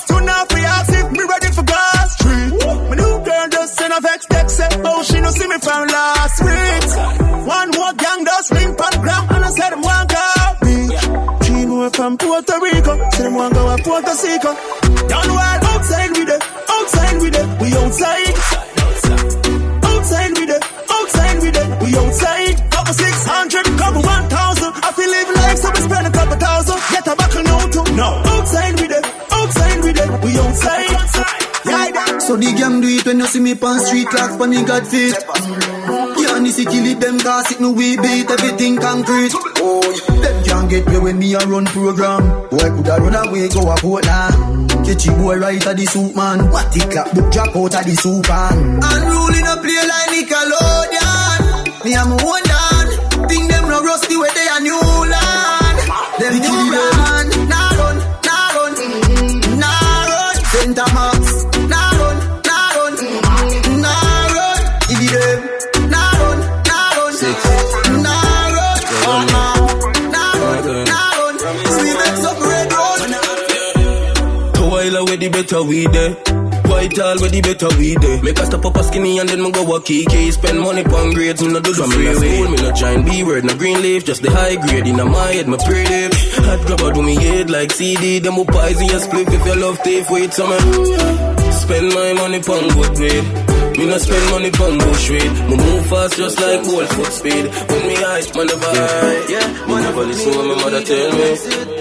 me 1.09 1.25
ready 1.25 1.49
for 1.57 1.65
street. 2.13 2.53
My 2.85 2.97
new 3.01 3.17
girl 3.25 3.49
just 3.49 3.81
vex 3.81 4.21
text, 4.29 4.61
oh, 4.85 5.01
she 5.01 5.17
no 5.25 5.31
see 5.33 5.49
me 5.49 5.57
from 5.57 5.89
last 5.89 6.37
week. 6.45 6.85
One 7.49 7.71
more 7.81 7.95
gang 7.97 8.21
does 8.29 8.53
link 8.53 8.77
on 8.77 8.95
gram, 9.01 9.25
and 9.33 9.41
I 9.41 9.51
said, 9.57 9.73
them 9.73 9.81
one 9.81 10.05
copy. 10.05 10.77
Three 11.49 11.65
more 11.65 11.89
from 11.89 12.19
Puerto 12.21 12.61
Rico, 12.61 12.93
say 13.17 13.25
them 13.25 13.41
one 13.41 13.53
go 13.57 13.73
to 13.73 13.81
Puerto 13.81 14.13
Rico. 14.21 14.53
Down 15.09 15.29
wild, 15.33 15.65
outside 15.65 16.11
with 16.13 16.29
it, 16.29 16.43
outside. 17.87 18.35
Outside 19.87 20.33
with 20.39 20.51
it, 20.51 20.63
outside 20.91 21.39
with 21.39 21.57
it, 21.57 21.69
we 21.83 21.89
outside. 21.97 22.55
Couple 22.71 22.95
six 22.95 23.15
hundred, 23.27 23.65
couple 23.79 24.03
one 24.03 24.27
thousand. 24.29 24.73
I 24.83 24.91
feel 24.91 25.11
live 25.11 25.31
life, 25.39 25.59
so 25.59 25.71
we 25.71 25.81
spend 25.87 26.07
a 26.07 26.11
couple 26.11 26.37
thousand. 26.37 26.79
Get 26.91 27.07
a 27.07 27.15
buckle 27.15 27.43
now 27.47 27.63
too. 27.71 27.87
Outside 28.35 28.75
with 28.81 28.91
it, 28.91 29.05
outside 29.31 29.79
with 29.85 29.99
it, 30.03 30.11
we 30.25 30.31
outside. 30.39 30.91
Yeah, 31.67 31.87
yeah. 31.95 32.19
So 32.19 32.37
the 32.37 32.51
gang 32.59 32.81
do 32.81 32.89
it 32.89 33.07
when 33.07 33.19
you 33.19 33.27
see 33.27 33.41
me 33.41 33.55
on 33.55 33.79
street 33.81 34.09
for 34.11 34.47
me 34.47 34.65
God 34.65 34.87
fit. 34.87 35.15
Yeah, 36.19 36.37
and 36.37 36.49
see 36.51 36.65
kill 36.65 36.87
it 36.87 37.01
them 37.01 37.19
cause 37.21 37.51
it 37.53 37.61
no 37.61 37.71
we 37.71 37.97
beat 37.97 38.31
everything 38.31 38.79
concrete. 38.79 39.33
Oh, 39.63 39.83
them 40.23 40.45
can't 40.45 40.71
get 40.71 40.89
me 40.89 40.99
when 40.99 41.19
me 41.19 41.35
a 41.35 41.39
run 41.39 41.67
program. 41.67 42.49
Boy 42.51 42.69
coulda 42.75 42.99
run 42.99 43.15
away 43.15 43.49
go 43.49 43.71
a 43.71 43.77
Portland. 43.77 44.66
Catchy 44.87 45.11
boy 45.11 45.37
right 45.39 45.67
at 45.67 45.77
the 45.77 45.85
soup 45.85 46.15
man. 46.15 46.49
What 46.49 46.73
the 46.73 46.79
clap 46.87 47.13
book 47.13 47.33
drop 47.33 47.57
out 47.57 47.75
of 47.75 47.85
the 47.91 47.95
soup 47.99 48.23
man. 48.29 48.79
Unruly 48.79 49.43
no 49.43 49.59
play 49.59 49.83
like 49.83 50.15
Nickelodeon. 50.15 51.85
Me 51.85 51.95
am 51.95 52.11
one 52.23 52.46
better 75.57 75.69
we 75.69 75.87
there. 75.87 76.13
White 76.67 76.99
all 76.99 77.19
where 77.21 77.31
the 77.31 77.41
better 77.41 77.69
we 77.79 77.95
there. 77.95 78.23
Make 78.23 78.39
us 78.41 78.49
stop 78.49 78.65
up 78.67 78.77
a 78.77 78.83
skinny 78.85 79.19
and 79.19 79.29
then 79.29 79.43
me 79.43 79.51
go 79.53 79.63
a 79.75 79.83
kiki. 79.83 80.31
Spend 80.31 80.61
money 80.61 80.85
pon 80.85 81.13
grades, 81.15 81.43
me 81.43 81.53
no 81.53 81.61
do 81.61 81.73
the 81.73 81.85
free 81.85 82.15
school. 82.15 82.49
Me 82.51 82.57
no 82.57 82.73
join 82.73 83.05
B 83.05 83.23
word, 83.25 83.45
no 83.45 83.57
green 83.57 83.81
leaf, 83.81 84.05
just 84.05 84.23
the 84.23 84.31
high 84.31 84.57
grade. 84.57 84.87
In 84.87 84.97
my 84.97 85.33
head, 85.33 85.49
my 85.49 85.57
pretty. 85.57 86.15
Hot 86.45 86.67
grabber 86.67 86.93
do 86.93 87.03
me 87.03 87.15
head 87.15 87.51
like 87.51 87.73
CD. 87.73 88.19
Them 88.19 88.35
who 88.35 88.45
poison 88.45 88.87
your 88.87 89.01
split 89.01 89.29
if 89.29 89.47
you 89.47 89.57
love 89.57 89.79
tape 89.83 90.11
wait 90.11 90.33
summer. 90.33 90.61
Spend 91.53 91.95
my 91.95 92.13
money 92.13 92.41
pon 92.43 92.69
good 92.75 92.95
grade. 92.97 93.27
Me 93.79 93.87
no 93.87 93.99
spend 93.99 94.31
money 94.31 94.51
pon 94.51 94.79
bullshit. 94.79 95.33
Me 95.49 95.57
move 95.57 95.87
fast 95.87 96.17
just 96.17 96.41
like 96.41 96.65
old 96.67 96.89
foot 96.89 97.13
speed. 97.13 97.45
When 97.71 97.83
me 97.87 97.97
eyes, 98.05 98.35
man 98.35 98.47
never 98.47 98.73
hide. 98.73 99.31
Yeah, 99.31 99.47
man 99.69 99.83
never 99.83 100.05
listen 100.05 100.31
what 100.37 100.47
my 100.47 100.55
mother 100.63 100.83
tell 100.83 101.13
me. 101.13 101.76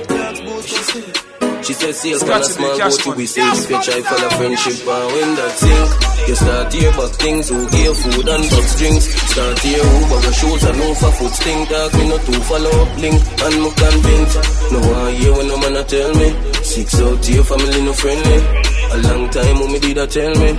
She 1.65 1.73
said, 1.73 1.95
see, 1.95 2.13
kind 2.13 2.29
of 2.29 2.45
small 2.45 2.77
boat 2.77 2.99
to 2.99 3.15
be 3.15 3.25
safe. 3.25 3.65
If 3.65 3.69
you 3.71 3.81
try 3.81 4.01
for 4.05 4.21
the 4.21 4.29
friendship 4.37 4.85
and 4.85 5.07
when 5.17 5.29
that 5.33 5.53
sink, 5.57 5.89
you 6.29 6.35
start 6.35 6.73
hear 6.73 6.89
about 6.93 7.09
things 7.17 7.49
who 7.49 7.57
give 7.73 7.97
food 7.97 8.27
and 8.29 8.45
box 8.53 8.77
drinks. 8.77 9.05
Start 9.33 9.59
hear 9.65 9.81
who 9.81 9.99
but 10.05 10.23
your 10.29 10.33
shoes 10.33 10.63
and 10.63 10.77
no 10.77 10.93
for 10.93 11.11
foot 11.17 11.33
stink. 11.33 11.67
Talk 11.69 11.93
me 11.95 12.09
not 12.09 12.21
to 12.21 12.33
follow 12.45 12.69
up 12.69 12.97
link 13.01 13.17
and 13.17 13.55
me 13.65 13.69
convinced. 13.73 14.37
No 14.71 14.79
one 14.93 15.15
hear 15.15 15.33
when 15.33 15.47
no 15.47 15.57
man 15.57 15.75
a 15.77 15.83
tell 15.89 16.13
me. 16.13 16.29
Six 16.61 17.01
out 17.01 17.25
here, 17.25 17.43
family 17.43 17.81
no 17.81 17.93
friendly. 17.93 18.64
A 18.95 18.97
long 18.97 19.29
time 19.29 19.59
when 19.59 19.73
me 19.73 19.79
did 19.79 19.97
a 19.97 20.07
tell 20.07 20.33
me. 20.35 20.53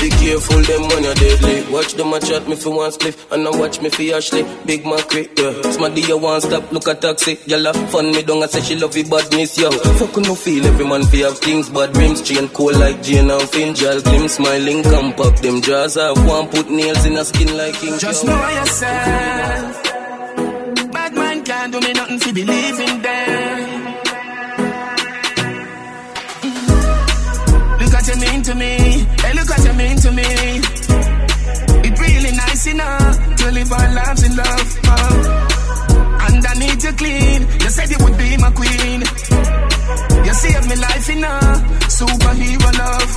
Be 0.00 0.08
careful 0.08 0.62
them 0.62 0.82
when 0.88 1.04
you're 1.04 1.14
deadly. 1.14 1.70
Watch 1.70 1.92
them 1.92 2.12
a 2.14 2.20
chat 2.20 2.48
me 2.48 2.56
for 2.56 2.74
one 2.74 2.90
split 2.90 3.14
and 3.30 3.44
now 3.44 3.52
watch 3.58 3.82
me 3.82 3.90
for 3.90 4.02
Ashley. 4.16 4.44
Big 4.64 4.84
Macri, 4.84 5.28
yeah. 5.36 5.52
Smaddy 5.72 6.08
you 6.08 6.16
want 6.16 6.42
stop, 6.42 6.72
look 6.72 6.88
at 6.88 7.02
taxi. 7.02 7.38
Yalla 7.44 7.74
fun 7.74 8.10
me 8.12 8.22
down 8.22 8.42
I 8.42 8.46
say 8.46 8.62
she 8.62 8.76
love 8.76 8.96
you 8.96 9.04
badness, 9.04 9.58
yo. 9.58 9.70
Fuck 9.70 10.16
no 10.24 10.34
feel 10.34 10.64
every 10.64 10.86
man 10.86 11.02
fi 11.02 11.18
have 11.18 11.38
things 11.38 11.68
bad 11.68 11.94
rims. 11.94 12.22
Chain 12.22 12.48
cold 12.48 12.76
like 12.76 13.02
Jane 13.02 13.30
and 13.30 13.48
Finn. 13.50 13.74
Jal 13.74 14.00
glim 14.00 14.26
smiling, 14.26 14.82
come 14.84 15.12
pop 15.12 15.36
them 15.40 15.60
jaws 15.60 15.98
off. 15.98 16.16
One 16.26 16.48
put 16.48 16.70
nails 16.70 17.04
in 17.04 17.18
a 17.18 17.24
skin 17.26 17.54
like 17.58 17.74
King 17.74 17.98
Just 17.98 18.24
Joe. 18.24 18.30
know 18.32 18.48
yourself. 18.58 19.82
Bad 20.92 21.14
man 21.14 21.44
can't 21.44 21.70
do 21.70 21.80
me 21.80 21.92
nothing 21.92 22.20
to 22.20 22.32
believe 22.32 22.80
in 22.80 23.02
them. 23.02 23.61
Me. 30.14 30.60
It 31.86 31.94
really 31.98 32.32
nice 32.36 32.66
enough 32.66 33.36
to 33.36 33.50
live 33.50 33.72
our 33.72 33.94
lives 33.94 34.22
in 34.22 34.36
love. 34.36 34.68
Oh. 34.84 35.52
Underneath 36.28 36.84
you 36.84 36.92
clean. 36.92 37.40
You 37.62 37.70
said 37.70 37.90
you 37.90 37.98
would 38.04 38.16
be 38.18 38.36
my 38.36 38.50
queen. 38.50 39.00
You 40.26 40.34
saved 40.34 40.68
me 40.68 40.76
life 40.76 41.08
a 41.24 41.36
superhero 41.98 42.70
love. 42.82 43.10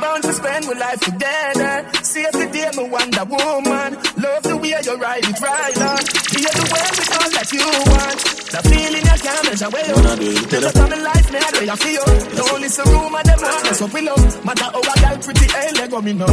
Bound 0.00 0.22
to 0.24 0.32
spend 0.32 0.66
my 0.66 0.72
life 0.74 1.00
together. 1.00 1.72
Save 2.02 2.32
the 2.32 2.46
day, 2.52 2.70
me 2.76 2.84
Wonder 2.88 3.24
Woman. 3.24 4.13
Love 4.24 4.42
the 4.42 4.56
way 4.56 4.72
you 4.72 4.96
ride 4.96 5.24
it 5.24 5.40
right 5.40 5.78
on. 5.84 6.00
Be 6.32 6.40
the 6.48 6.64
way 6.72 6.88
with 6.96 7.12
all 7.12 7.30
that 7.36 7.48
you 7.52 7.68
want. 7.92 8.18
The 8.54 8.60
feeling 8.70 9.04
you 9.04 9.18
can't 9.20 9.44
measure 9.44 9.70
where 9.74 9.84
you. 9.84 10.34
Never 10.48 10.70
tell 10.72 10.88
me 10.88 10.98
life, 11.04 11.28
me 11.32 11.38
how 11.44 11.60
you 11.60 11.76
feel? 11.76 12.06
Don't 12.40 12.60
listen 12.60 12.84
rumor, 12.88 13.22
them 13.22 13.38
want 13.42 13.68
us 13.68 13.82
up 13.82 13.92
we 13.92 14.00
love. 14.00 14.44
Matter 14.44 14.64
how 14.64 14.80
I 14.80 14.94
got 15.04 15.22
pretty, 15.22 15.46
hey, 15.52 15.70
let 15.74 15.90
go 15.90 16.00
me 16.00 16.12
know. 16.14 16.26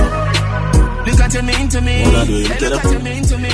Look 1.04 1.20
at 1.20 1.34
you 1.34 1.44
mean 1.44 1.68
to 1.68 1.82
me. 1.82 2.04
Wanna 2.04 2.26
do 2.26 2.36
it, 2.40 2.48
Hey, 2.48 2.70
look 2.70 2.86
at 2.86 2.92
you 2.94 3.00
mean 3.00 3.24
to 3.24 3.38
me. 3.38 3.50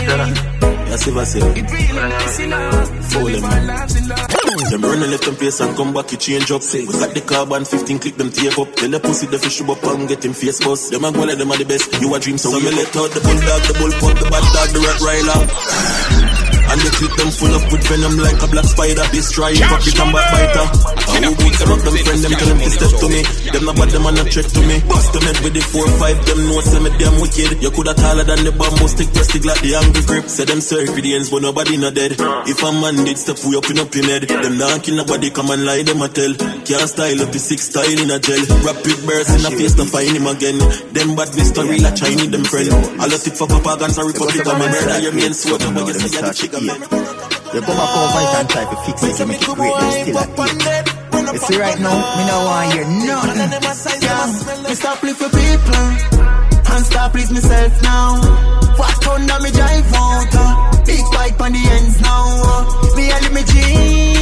Yes, 0.88 1.08
if 1.08 1.18
I 1.18 1.24
say. 1.26 1.40
It 1.40 1.72
really 1.72 2.10
nice 2.10 2.40
enough. 2.40 3.10
To 3.12 3.20
live 3.20 3.44
our 3.44 3.62
lives 3.66 3.96
in 3.96 4.08
love. 4.08 4.28
Them 4.72 4.82
run 4.82 5.02
and 5.04 5.12
left 5.12 5.26
them 5.26 5.36
place 5.36 5.60
and 5.60 5.76
come 5.76 5.94
back, 5.94 6.12
you 6.12 6.18
change 6.18 6.52
up. 6.52 6.62
We 6.74 6.86
got 6.88 7.14
the 7.14 7.22
carbon 7.22 7.66
15, 7.66 8.00
click 8.00 8.16
them 8.16 8.32
tape 8.32 8.58
up. 8.58 8.74
Tell 8.76 8.90
the 8.90 9.00
pussy 9.00 9.28
the 9.28 9.40
fish 9.40 9.62
up 9.62 9.84
and 9.84 10.08
get 10.08 10.24
him 10.24 10.34
face 10.34 10.64
bust. 10.64 10.92
Them 10.92 11.04
a 11.04 11.12
go 11.12 11.24
like 11.24 11.38
them 11.38 11.52
are 11.52 11.58
the 11.58 11.66
best. 11.66 11.92
You 12.02 12.14
a 12.16 12.20
dream, 12.20 12.38
so, 12.38 12.52
we 12.52 12.64
let 12.72 12.96
out 12.96 13.12
the 13.12 13.20
bulldog, 13.20 13.62
the 13.68 13.74
bull 13.80 13.92
put 14.00 14.16
the 14.16 14.27
bad 14.30 14.46
dog, 14.54 14.70
the 14.76 14.80
rat 14.84 15.00
riler. 15.02 15.42
And 16.68 16.82
the 16.84 16.92
clip 17.00 17.16
them 17.16 17.32
full 17.32 17.54
up 17.56 17.72
with 17.72 17.88
venom 17.88 18.18
like 18.20 18.42
a 18.44 18.48
black 18.48 18.66
spider. 18.66 19.04
Destroy 19.12 19.56
pop 19.56 19.80
it 19.88 20.00
and 20.00 20.12
backbiter. 20.12 21.07
And 21.18 21.26
who 21.26 21.34
beat 21.42 21.58
them 21.58 21.74
up, 21.74 21.82
them 21.82 21.98
friend 21.98 22.22
them 22.22 22.34
tell 22.38 22.50
them 22.54 22.60
to 22.62 22.70
step 22.70 22.94
to 23.02 23.08
me. 23.10 23.22
Them 23.50 23.64
not 23.66 23.76
bad, 23.76 23.90
them 23.90 24.06
are 24.06 24.14
not 24.14 24.28
threat 24.30 24.46
to 24.54 24.62
me. 24.62 24.78
Bust 24.86 25.10
them 25.18 25.24
head 25.26 25.40
with 25.42 25.54
the 25.58 25.64
four 25.66 25.88
five, 25.98 26.18
them 26.30 26.40
know 26.46 26.62
say 26.62 26.78
me 26.78 26.90
damn 27.02 27.18
wicked. 27.18 27.50
You 27.58 27.72
coulda 27.74 27.94
taller 27.98 28.22
than 28.22 28.46
the 28.46 28.54
bamboo 28.54 28.86
stick, 28.86 29.10
press 29.10 29.28
stick 29.34 29.44
like 29.50 29.62
the 29.66 29.74
angry 29.82 30.04
grip. 30.06 30.26
Say 30.30 30.46
them 30.46 30.62
for 30.62 31.02
the 31.02 31.12
ends, 31.18 31.34
but 31.34 31.42
nobody 31.42 31.76
not 31.82 31.98
dead. 31.98 32.14
If 32.46 32.62
a 32.62 32.70
man 32.70 33.02
did 33.02 33.18
step, 33.18 33.42
we 33.42 33.58
up 33.58 33.66
in 33.66 33.82
up 33.82 33.90
your 33.98 34.06
head. 34.06 34.30
Them 34.30 34.62
not 34.62 34.84
kill 34.86 34.96
nobody, 35.02 35.34
come 35.34 35.50
and 35.50 35.66
lie, 35.66 35.82
them 35.82 36.06
a 36.06 36.08
tell. 36.08 36.34
Can't 36.38 36.86
style 36.86 37.20
up 37.26 37.32
the 37.34 37.42
six 37.42 37.74
style 37.74 37.98
in 37.98 38.14
a 38.14 38.22
gel. 38.22 38.44
Rapid 38.62 38.98
burst 39.10 39.34
in 39.34 39.42
a 39.42 39.52
face 39.58 39.74
to 39.74 39.86
find 39.90 40.14
him 40.14 40.30
again. 40.30 40.62
Them 40.94 41.18
bad. 41.18 41.34
Real 41.58 41.86
a 41.86 41.92
Chinese 41.96 42.30
them 42.30 42.44
friend. 42.46 42.70
I 43.02 43.08
let 43.08 43.26
it 43.26 43.34
for 43.34 43.48
Papa 43.48 43.78
Guns 43.80 43.98
and 43.98 44.08
rip 44.08 44.22
up 44.22 44.36
it 44.36 44.48
on 44.48 44.60
my 44.60 44.70
murder. 44.70 45.00
Your 45.02 45.14
main 45.14 45.34
sword, 45.34 45.62
but 45.74 45.88
you 45.88 45.94
see 45.98 46.22
the 46.22 46.34
chicken. 46.34 46.64
You 46.64 47.62
go 47.62 47.74
back 47.74 47.98
over 47.98 48.38
and 48.38 48.50
try 48.50 48.64
to 48.70 48.76
fix 48.86 49.04
it 49.04 49.16
to 49.18 49.26
make 49.26 49.42
it 49.42 49.56
great, 49.56 49.74
but 49.74 49.90
still 49.92 50.18
at 50.18 50.88
it. 50.88 51.07
You 51.34 51.40
see 51.40 51.60
right 51.60 51.80
now, 51.80 52.18
me 52.18 52.26
no 52.26 52.46
want 52.46 52.74
hear 52.74 52.86
nothing. 52.86 54.02
Yeah, 54.02 54.64
me 54.68 54.76
stop 54.76 55.04
live 55.04 55.18
for 55.18 55.30
people 55.30 56.18
and 56.74 56.86
stop 56.86 57.12
please 57.12 57.32
myself 57.32 57.82
now. 57.82 58.16
What 58.78 59.08
under 59.08 59.40
me 59.42 59.52
drive 59.52 59.94
out? 59.94 60.86
Big 60.86 61.04
bike 61.12 61.40
on 61.42 61.52
the 61.52 61.64
ends 61.76 62.00
now. 62.02 62.96
Me 62.96 63.12
a 63.12 63.16
live 63.22 63.34
me 63.34 63.44
dream. 63.44 64.17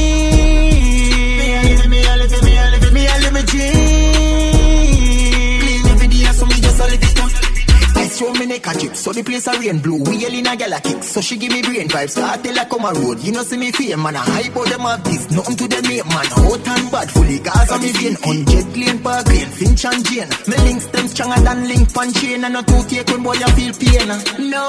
Ice 8.15 8.21
round 8.21 8.39
me 8.39 8.45
neck 8.45 8.65
a 8.67 8.71
drip, 8.71 8.95
so 8.95 9.11
the 9.11 9.23
place 9.23 9.45
a 9.47 9.59
rain 9.59 9.79
blue. 9.79 10.01
We 10.07 10.15
yell 10.15 10.31
in 10.31 10.47
a 10.47 10.55
gal 10.55 10.71
a 10.71 10.79
kick, 10.79 11.03
so 11.03 11.19
she 11.19 11.35
give 11.35 11.51
me 11.51 11.61
brain 11.61 11.89
vibes. 11.89 12.11
So 12.11 12.23
I 12.23 12.37
tell 12.37 12.55
her 12.55 12.63
come 12.63 12.85
a 12.85 12.93
road, 12.93 13.19
you 13.19 13.33
know 13.33 13.43
see 13.43 13.57
me 13.57 13.73
fame 13.73 14.01
man. 14.01 14.15
I 14.15 14.19
hype 14.19 14.55
out 14.55 14.67
them 14.71 14.87
have 14.87 15.03
this, 15.03 15.29
nothing 15.31 15.57
to 15.57 15.67
them 15.67 15.83
name 15.83 16.07
man. 16.07 16.25
Hot 16.31 16.67
and 16.67 16.91
bad, 16.91 17.11
fully 17.11 17.39
gas 17.39 17.71
on 17.73 17.81
me 17.81 17.91
vein. 17.91 18.15
On 18.23 18.45
jet 18.47 18.71
lane, 18.71 19.03
park 19.03 19.27
lane, 19.27 19.51
Finch 19.51 19.83
and 19.83 20.05
Jane. 20.07 20.29
Me 20.47 20.55
links 20.63 20.85
them 20.87 21.07
stronger 21.09 21.41
than 21.43 21.67
link 21.67 21.93
pan 21.93 22.13
chain, 22.13 22.43
and 22.45 22.53
not 22.53 22.67
two 22.67 22.83
take 22.87 23.07
when 23.11 23.21
boy 23.21 23.33
you 23.35 23.51
feel 23.51 23.73
pain. 23.83 24.07
No. 24.47 24.63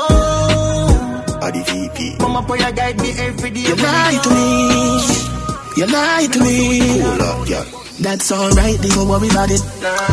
The 1.47 1.62
VP. 1.62 2.18
Come 2.18 2.34
up, 2.34 2.49
boy, 2.49 2.57
you 2.57 2.72
guide 2.72 2.99
me 3.01 3.12
every 3.12 3.51
day. 3.51 3.61
You 3.61 3.76
lie 3.76 4.18
to 4.24 4.30
me. 4.34 5.36
You 5.76 5.86
lie 5.86 6.26
to 6.32 6.40
me. 6.40 7.00
Hold 7.00 7.20
up, 7.20 7.48
yeah. 7.48 7.64
That's 8.00 8.30
alright, 8.32 8.80
don't 8.80 9.08
worry 9.08 9.28
about 9.28 9.50
it. 9.50 9.60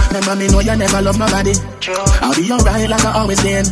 Remember 0.08 0.36
me 0.36 0.48
know 0.48 0.60
you 0.60 0.76
never 0.76 1.02
love 1.02 1.20
nobody. 1.20 1.54
I'll 2.22 2.36
be 2.36 2.52
alright 2.52 2.90
like 2.90 3.04
I 3.06 3.20
always 3.20 3.42
been. 3.42 3.66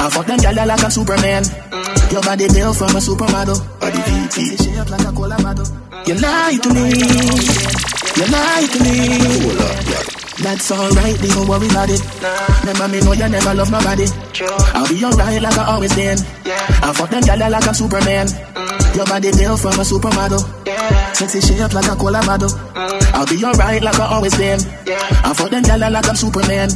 I 0.00 0.08
fuck 0.10 0.26
them 0.26 0.38
gyal 0.40 0.66
like 0.66 0.82
a 0.82 0.90
Superman. 0.90 1.42
Mm. 1.44 2.12
Your 2.12 2.22
body 2.22 2.48
built 2.48 2.76
from 2.76 2.96
a 2.96 3.00
supermodel. 3.00 3.60
Or 3.80 3.90
the 3.92 4.00
VP. 4.08 4.56
Like 4.90 5.06
a 5.08 5.12
cola 5.12 5.36
bottle. 5.36 5.66
You 6.06 6.14
lie 6.16 6.58
to 6.62 6.68
me. 6.72 6.88
You 8.16 8.26
lie 8.32 8.66
to 8.72 8.78
me. 8.84 8.96
Hold 9.44 9.60
up, 9.60 9.84
yeah. 9.88 10.31
That's 10.40 10.70
alright, 10.72 11.18
don't 11.20 11.46
worry 11.48 11.68
about 11.68 11.90
it. 11.90 12.00
Remember 12.64 12.88
me 12.88 13.00
know 13.04 13.12
you 13.12 13.28
never 13.28 13.54
love 13.54 13.70
nobody. 13.70 14.06
I'll 14.74 14.88
be 14.88 15.04
alright 15.04 15.42
like 15.42 15.58
I 15.58 15.64
always 15.74 15.94
been. 15.94 16.18
I 16.46 16.92
fuck 16.92 17.10
them 17.10 17.22
gyal 17.22 17.50
like 17.50 17.66
a 17.66 17.74
Superman. 17.74 18.28
Your 18.96 19.06
body 19.06 19.30
built 19.32 19.60
from 19.60 19.72
a 19.78 19.84
supermodel. 19.84 20.40
Sexy 21.14 21.40
shape 21.40 21.72
like 21.74 21.86
a 21.86 21.96
cola 21.96 22.20
bottle. 22.24 22.50
I'll 22.74 23.26
be 23.26 23.44
alright 23.44 23.82
like 23.82 24.00
I 24.00 24.06
always 24.06 24.36
been. 24.36 24.58
I 24.88 25.34
fuck 25.34 25.50
them 25.50 25.62
gyal 25.64 25.92
like 25.92 26.08
I'm 26.08 26.16
Superman. 26.16 26.70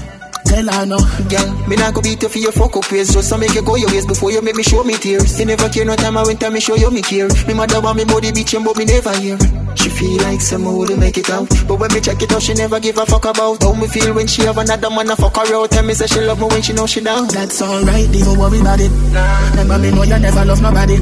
Tell 0.47 0.67
her 0.73 0.87
no. 0.87 0.99
Gang, 1.29 1.69
me 1.69 1.77
not 1.77 1.95
go 1.95 2.01
beat 2.01 2.23
you 2.23 2.29
for 2.29 2.39
your 2.39 2.53
fuck 2.53 2.77
up 2.77 2.91
ways 2.93 3.13
Just 3.13 3.31
to 3.33 3.39
make 3.39 3.55
you 3.55 3.63
go 3.63 3.75
your 3.77 3.91
ways 3.91 4.07
before 4.07 4.31
you 4.31 4.41
make 4.43 4.55
me 4.55 4.63
show 4.63 4.85
me 4.85 4.95
tears 4.95 5.39
You 5.39 5.47
never 5.47 5.69
care 5.69 5.85
no 5.85 5.97
time 5.97 6.17
I 6.17 6.23
went 6.23 6.41
time 6.41 6.53
me 6.55 6.61
show 6.61 6.77
you 6.77 6.91
me 6.91 7.03
care 7.03 7.29
Me 7.49 7.55
mother 7.55 7.81
want 7.81 7.97
me 7.99 8.05
body 8.05 8.31
bitchin' 8.31 8.65
but 8.65 8.77
me 8.77 8.85
never 8.85 9.13
hear 9.19 9.37
She 9.75 9.89
feel 9.91 10.23
like 10.23 10.41
someone 10.41 10.77
would 10.79 10.99
make 10.99 11.19
it 11.19 11.29
out 11.31 11.49
But 11.67 11.81
when 11.81 11.93
me 11.93 12.01
check 12.01 12.23
it 12.23 12.33
out 12.33 12.43
she 12.43 12.55
never 12.55 12.79
give 12.79 12.97
a 12.99 13.07
fuck 13.07 13.25
about 13.25 13.63
How 13.63 13.73
me 13.75 13.89
feel 13.89 14.15
when 14.15 14.27
she 14.27 14.43
have 14.43 14.59
another 14.59 14.91
man 14.91 15.11
a 15.11 15.17
fuck 15.17 15.37
her 15.37 15.55
out 15.55 15.71
Tell 15.71 15.85
me 15.85 15.95
say 15.95 16.07
she 16.07 16.21
love 16.21 16.39
me 16.41 16.47
when 16.47 16.63
she 16.63 16.73
know 16.73 16.87
she 16.87 17.01
down 17.01 17.27
That's 17.29 17.61
alright, 17.61 18.07
don't 18.13 18.39
worry 18.39 18.61
about 18.61 18.79
it. 18.81 18.91
Remember 19.51 19.79
me 19.79 19.91
know 19.91 20.05
you 20.05 20.19
never 20.19 20.45
love 20.45 20.63
nobody. 20.63 20.97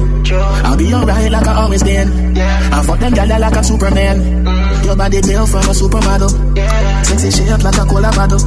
I'll 0.65 0.77
be 0.77 0.93
alright 0.93 1.31
like 1.31 1.47
I 1.47 1.53
always 1.61 1.83
been. 1.83 2.24
I 2.37 2.83
fuck 2.85 2.99
them 2.99 3.13
gyal 3.13 3.39
like 3.39 3.55
I'm 3.55 3.63
Superman. 3.63 4.45
Your 4.83 4.95
body 4.95 5.21
built 5.21 5.49
from 5.49 5.65
a 5.65 5.73
supermodel. 5.73 6.55
Yeah. 6.57 7.01
Sexy 7.03 7.31
shape 7.31 7.63
like 7.63 7.77
a 7.77 7.85
cola 7.85 8.11
bottle. 8.11 8.41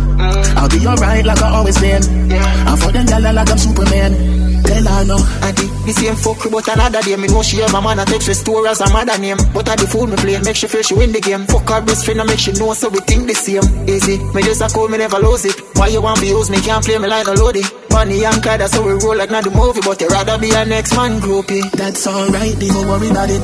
I'll 0.58 0.68
be 0.68 0.86
alright 0.86 1.24
like 1.24 1.42
I 1.42 1.50
always 1.56 1.78
been. 1.80 2.02
I 2.32 2.76
fuck 2.76 2.92
them 2.92 3.06
gyal 3.06 3.34
like 3.34 3.50
I'm 3.50 3.58
Superman. 3.58 4.57
Tell 4.64 4.84
her 4.84 5.04
no. 5.04 5.16
Auntie, 5.44 5.68
the 5.86 5.92
same 5.92 6.16
fuck 6.16 6.42
but 6.50 6.66
another 6.68 7.02
day 7.02 7.16
Me 7.16 7.28
know 7.28 7.42
she 7.42 7.58
have 7.58 7.74
a 7.74 7.80
man 7.80 7.98
a 7.98 8.04
text 8.04 8.28
restore 8.28 8.66
as 8.66 8.80
a 8.80 8.88
mother 8.92 9.18
name 9.18 9.38
But 9.54 9.68
I 9.68 9.76
the 9.76 9.86
fool 9.86 10.06
me 10.06 10.16
play, 10.16 10.38
make 10.42 10.56
she 10.56 10.66
feel 10.66 10.82
she 10.82 10.94
win 10.94 11.12
the 11.12 11.20
game 11.20 11.46
Fuck 11.46 11.68
her 11.68 11.80
best 11.82 12.04
friend 12.04 12.20
I 12.20 12.24
make 12.24 12.38
she 12.38 12.52
know 12.52 12.72
so 12.74 12.88
we 12.88 13.00
think 13.00 13.26
the 13.26 13.34
same 13.34 13.64
Easy, 13.88 14.18
me 14.34 14.42
just 14.42 14.62
a 14.62 14.68
call 14.68 14.88
me 14.88 14.98
never 14.98 15.18
lose 15.18 15.44
it 15.44 15.56
Why 15.76 15.88
you 15.88 16.02
want 16.02 16.20
be 16.20 16.28
use 16.28 16.50
me, 16.50 16.60
can't 16.60 16.84
play 16.84 16.98
me 16.98 17.08
like 17.08 17.26
a 17.26 17.34
loadie 17.34 17.64
Bonnie 17.88 18.24
and 18.24 18.42
Clyde, 18.42 18.60
that's 18.60 18.74
how 18.74 18.82
we 18.84 18.92
roll 18.92 19.16
like 19.16 19.30
not 19.30 19.44
the 19.44 19.50
movie 19.50 19.80
But 19.80 20.00
you 20.00 20.08
rather 20.08 20.38
be 20.38 20.50
a 20.50 20.64
next 20.64 20.94
man 20.94 21.20
groupie 21.20 21.64
That's 21.72 22.06
alright, 22.06 22.58
don't 22.58 22.86
worry 22.88 23.08
about 23.08 23.30
it. 23.30 23.42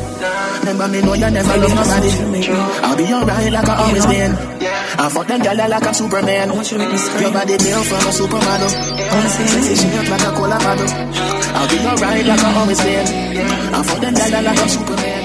Remember 0.64 0.88
me 0.88 1.00
know 1.02 1.12
you 1.14 1.30
never 1.30 1.56
love 1.60 1.74
nobody. 1.74 2.08
I'll 2.80 2.96
be 2.96 3.04
alright 3.12 3.52
like 3.52 3.68
I 3.68 3.76
always 3.84 4.06
been. 4.06 4.32
I 4.96 5.08
fuck 5.10 5.26
them 5.26 5.40
gyal 5.42 5.68
like 5.68 5.86
I'm 5.86 5.92
Superman. 5.92 6.48
Your 6.48 7.32
body 7.32 7.56
built 7.58 7.84
from 7.84 8.00
a 8.00 8.12
supermodel. 8.14 8.72
Sexy 9.28 9.74
shape 9.76 10.08
like 10.08 10.22
a 10.24 10.30
cola 10.32 10.58
bottle. 10.58 11.03
I'll 11.12 11.68
be 11.68 11.78
alright 11.84 12.24
like 12.26 12.40
I 12.40 12.54
always 12.58 12.80
been. 12.80 13.06
I 13.74 13.82
fuck 13.82 14.00
them 14.00 14.14
gyal 14.14 14.42
like 14.44 14.58
I'm 14.58 14.68
Superman. 14.68 15.22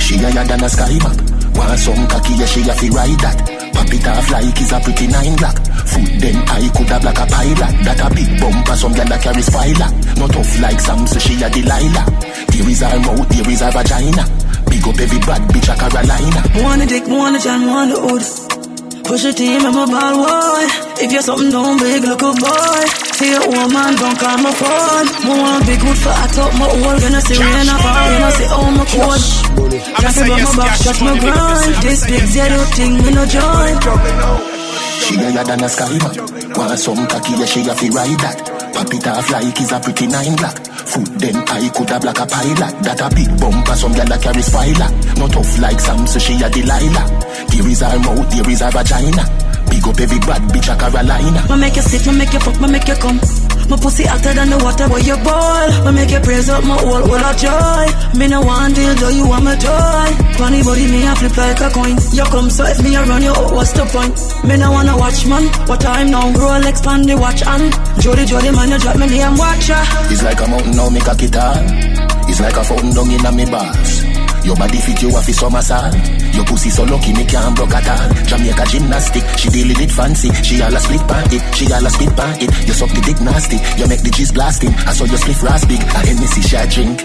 She 0.00 0.16
higher 0.18 0.44
than 0.46 0.62
a 0.62 0.68
sky 0.68 0.98
map. 1.02 1.18
Want 1.56 1.78
some 1.80 2.06
cocky, 2.06 2.34
yeah, 2.34 2.46
she 2.46 2.60
a 2.62 2.74
fi 2.74 2.88
ride 2.94 3.20
that. 3.20 3.38
Pop 3.74 3.92
it 3.92 4.06
off 4.06 4.30
like 4.30 4.60
it's 4.60 4.72
a 4.72 4.78
pretty 4.80 5.06
nine 5.08 5.36
black. 5.36 5.56
Foot 5.86 6.10
then 6.20 6.36
I 6.48 6.68
could 6.70 6.88
have 6.88 7.04
like 7.04 7.18
a 7.18 7.26
pilot. 7.26 7.72
That 7.84 8.00
a 8.00 8.14
big 8.14 8.40
bumper, 8.40 8.76
some 8.76 8.94
girl 8.94 9.06
that 9.06 9.22
carries 9.22 9.48
file. 9.50 9.90
Not 10.16 10.30
tough 10.30 10.60
like 10.60 10.80
Sam, 10.80 11.06
so 11.06 11.18
she 11.18 11.34
a 11.42 11.50
Delilah. 11.50 12.04
There 12.52 12.68
is 12.70 12.80
her 12.80 12.98
mouth, 13.00 13.28
there 13.28 13.50
is 13.50 13.60
her 13.60 13.70
vagina. 13.72 14.24
Big 14.70 14.86
up 14.86 15.00
every 15.00 15.18
bad 15.20 15.42
bitch 15.50 15.68
a 15.68 15.74
Carolina. 15.76 16.40
Wanna 16.62 16.86
dick, 16.86 17.04
wanna 17.06 17.38
jam, 17.40 17.66
wanna 17.66 17.96
hood. 17.98 18.55
Push 19.06 19.24
a 19.24 19.32
team, 19.32 19.62
I'm 19.62 19.76
a 19.76 19.86
ball 19.86 20.14
boy. 20.18 20.66
If 20.98 21.12
you're 21.12 21.22
something 21.22 21.50
down 21.50 21.78
big, 21.78 22.02
look 22.02 22.22
a 22.22 22.32
boy. 22.34 22.82
See 23.14 23.30
a 23.30 23.38
woman, 23.38 23.94
don't 23.94 24.18
call 24.18 24.38
my 24.42 24.50
phone. 24.50 25.06
More 25.22 25.38
want 25.38 25.64
big 25.64 25.78
good 25.78 25.96
for 25.96 26.10
I 26.10 26.26
talk 26.34 26.52
my 26.58 26.66
old. 26.66 27.00
Gonna 27.00 27.20
see 27.22 27.38
rain 27.38 27.70
fall, 27.70 28.06
gonna 28.10 28.30
see 28.34 28.48
oh 28.50 28.70
my 28.74 28.84
code. 28.90 29.24
Just 30.02 30.18
about 30.18 30.42
my 30.42 30.56
back, 30.58 30.76
shut 30.82 30.98
my 31.06 31.14
grind. 31.22 31.74
This 31.86 32.02
big 32.04 32.26
zero 32.34 32.58
thing, 32.74 32.92
me 32.98 33.10
no 33.14 33.24
join. 33.30 33.78
She 35.06 35.14
higher 35.22 35.44
than 35.44 35.62
a 35.62 35.68
sky 35.68 35.98
map. 36.02 36.58
Want 36.58 36.78
some 36.78 37.06
cocky, 37.06 37.32
yeah, 37.38 37.46
she 37.46 37.60
a 37.62 37.74
fi 37.78 37.88
ride 37.94 38.18
that. 38.26 38.42
Pop 38.74 38.92
it 38.92 39.06
off 39.06 39.30
like 39.30 39.60
it's 39.60 39.70
a 39.70 39.78
pretty 39.78 40.06
nine 40.08 40.34
black. 40.34 40.65
Foot 40.86 41.18
then 41.18 41.36
I 41.48 41.68
could 41.70 41.90
have 41.90 42.04
like 42.04 42.20
a 42.20 42.26
pilot. 42.26 42.74
That 42.82 43.00
a 43.00 43.08
big 43.14 43.30
bumper, 43.40 43.74
some 43.74 43.92
girl 43.92 44.06
that 44.06 44.22
carries 44.22 44.48
file. 44.48 44.86
Not 45.18 45.32
tough 45.32 45.58
like 45.58 45.80
Sam, 45.80 46.06
so 46.06 46.18
she 46.18 46.34
a 46.42 46.48
Delilah. 46.48 47.06
There 47.50 47.68
is 47.68 47.80
her 47.80 47.98
mouth, 47.98 48.30
there 48.30 48.48
is 48.48 48.60
her 48.60 48.70
vagina. 48.70 49.24
Big 49.70 49.86
up 49.86 49.98
every 49.98 50.18
bad 50.20 50.42
bitch 50.50 50.72
a 50.72 50.78
Carolina. 50.78 51.44
Ma 51.48 51.56
make 51.56 51.76
you 51.76 51.82
sick, 51.82 52.06
ma 52.06 52.12
make 52.12 52.32
you 52.32 52.40
fuck, 52.40 52.60
ma 52.60 52.68
make 52.68 52.86
you 52.86 52.94
come. 52.94 53.45
My 53.68 53.76
pussy 53.76 54.04
hotter 54.04 54.32
than 54.32 54.50
the 54.50 54.58
water 54.62 54.86
where 54.88 55.02
you 55.02 55.16
boil. 55.26 55.68
Ma 55.84 55.90
make 55.90 56.10
you 56.10 56.20
praise 56.20 56.48
up 56.48 56.62
my 56.64 56.76
whole 56.78 57.02
whole 57.02 57.26
of 57.30 57.36
joy. 57.36 57.86
Me 58.18 58.26
no 58.28 58.40
want 58.40 58.74
deal, 58.74 58.94
though 58.94 59.08
you 59.10 59.26
want 59.26 59.44
my 59.44 59.56
toy. 59.56 60.08
Funny 60.38 60.62
body, 60.62 60.86
me 60.86 61.02
a 61.02 61.14
flip 61.16 61.36
like 61.36 61.60
a 61.60 61.68
coin. 61.70 61.96
You 62.14 62.24
come, 62.30 62.48
so 62.50 62.64
if 62.64 62.78
me 62.82 62.94
a 62.94 63.02
run 63.04 63.22
you 63.22 63.30
out, 63.30 63.50
what's 63.52 63.72
the 63.72 63.84
point? 63.90 64.14
Me 64.46 64.56
no 64.56 64.70
wanna 64.70 64.96
watch 64.96 65.26
man. 65.26 65.44
What 65.66 65.80
time 65.80 66.10
now? 66.10 66.30
Rolex 66.32 66.82
pan 66.84 67.02
the 67.02 67.16
watch 67.16 67.42
and 67.42 67.72
Jody 68.00 68.24
Jody 68.26 68.50
man, 68.52 68.70
you 68.70 68.78
drop 68.78 68.96
me 68.96 69.06
name 69.06 69.36
watcher. 69.36 69.82
It's 70.14 70.22
like 70.22 70.40
a 70.40 70.46
mountain 70.46 70.76
now, 70.76 70.86
a 70.86 71.14
guitar. 71.16 71.54
It's 72.28 72.40
like 72.40 72.56
a 72.56 72.64
fountain 72.64 72.90
down 72.94 73.10
in 73.10 73.26
a 73.26 73.32
me 73.32 73.44
bars. 73.50 73.95
Your 74.46 74.54
body 74.54 74.78
fit 74.78 75.02
you 75.02 75.10
off 75.10 75.26
summer 75.26 75.60
sun. 75.60 75.90
Your 76.32 76.44
pussy 76.44 76.70
so 76.70 76.84
lucky 76.84 77.12
me 77.12 77.24
can't 77.26 77.56
broke 77.56 77.74
at 77.74 77.82
all. 77.82 78.14
Jamaica 78.30 78.64
gymnastic, 78.70 79.24
she 79.36 79.48
deal 79.50 79.70
it 79.74 79.90
fancy. 79.90 80.30
She 80.46 80.62
all 80.62 80.72
a 80.72 80.78
split 80.78 81.02
pan 81.08 81.26
it, 81.34 81.42
she 81.52 81.66
all 81.72 81.84
a 81.84 81.90
split 81.90 82.14
pan 82.14 82.36
it. 82.38 82.50
You 82.66 82.72
suck 82.72 82.90
the 82.90 83.00
dick 83.00 83.20
nasty, 83.20 83.58
you 83.76 83.88
make 83.88 84.02
the 84.02 84.10
cheese 84.10 84.30
blasting. 84.30 84.72
I 84.86 84.92
saw 84.92 85.04
your 85.04 85.18
split 85.18 85.42
ras 85.42 85.64
big, 85.66 85.82
a 85.82 85.98
Hennessy 85.98 86.42
she 86.42 86.54
a 86.54 86.66
drink. 86.70 87.00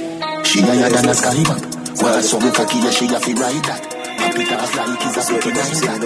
She 0.46 0.62
higher 0.62 0.90
than 0.90 1.10
a 1.10 1.14
sky 1.16 1.42
map. 1.42 1.66
Well, 1.98 2.22
some 2.22 2.52
cocky, 2.54 2.78
yeah, 2.78 2.92
she 2.92 3.06
a 3.10 3.20
fi 3.20 3.34
ride 3.34 3.66
that. 3.66 4.01
Pop 4.22 4.38
it 4.38 4.46
like 4.52 4.62
it's 4.62 5.18
a 5.18 5.20
nice 5.52 5.82
that. 5.82 6.00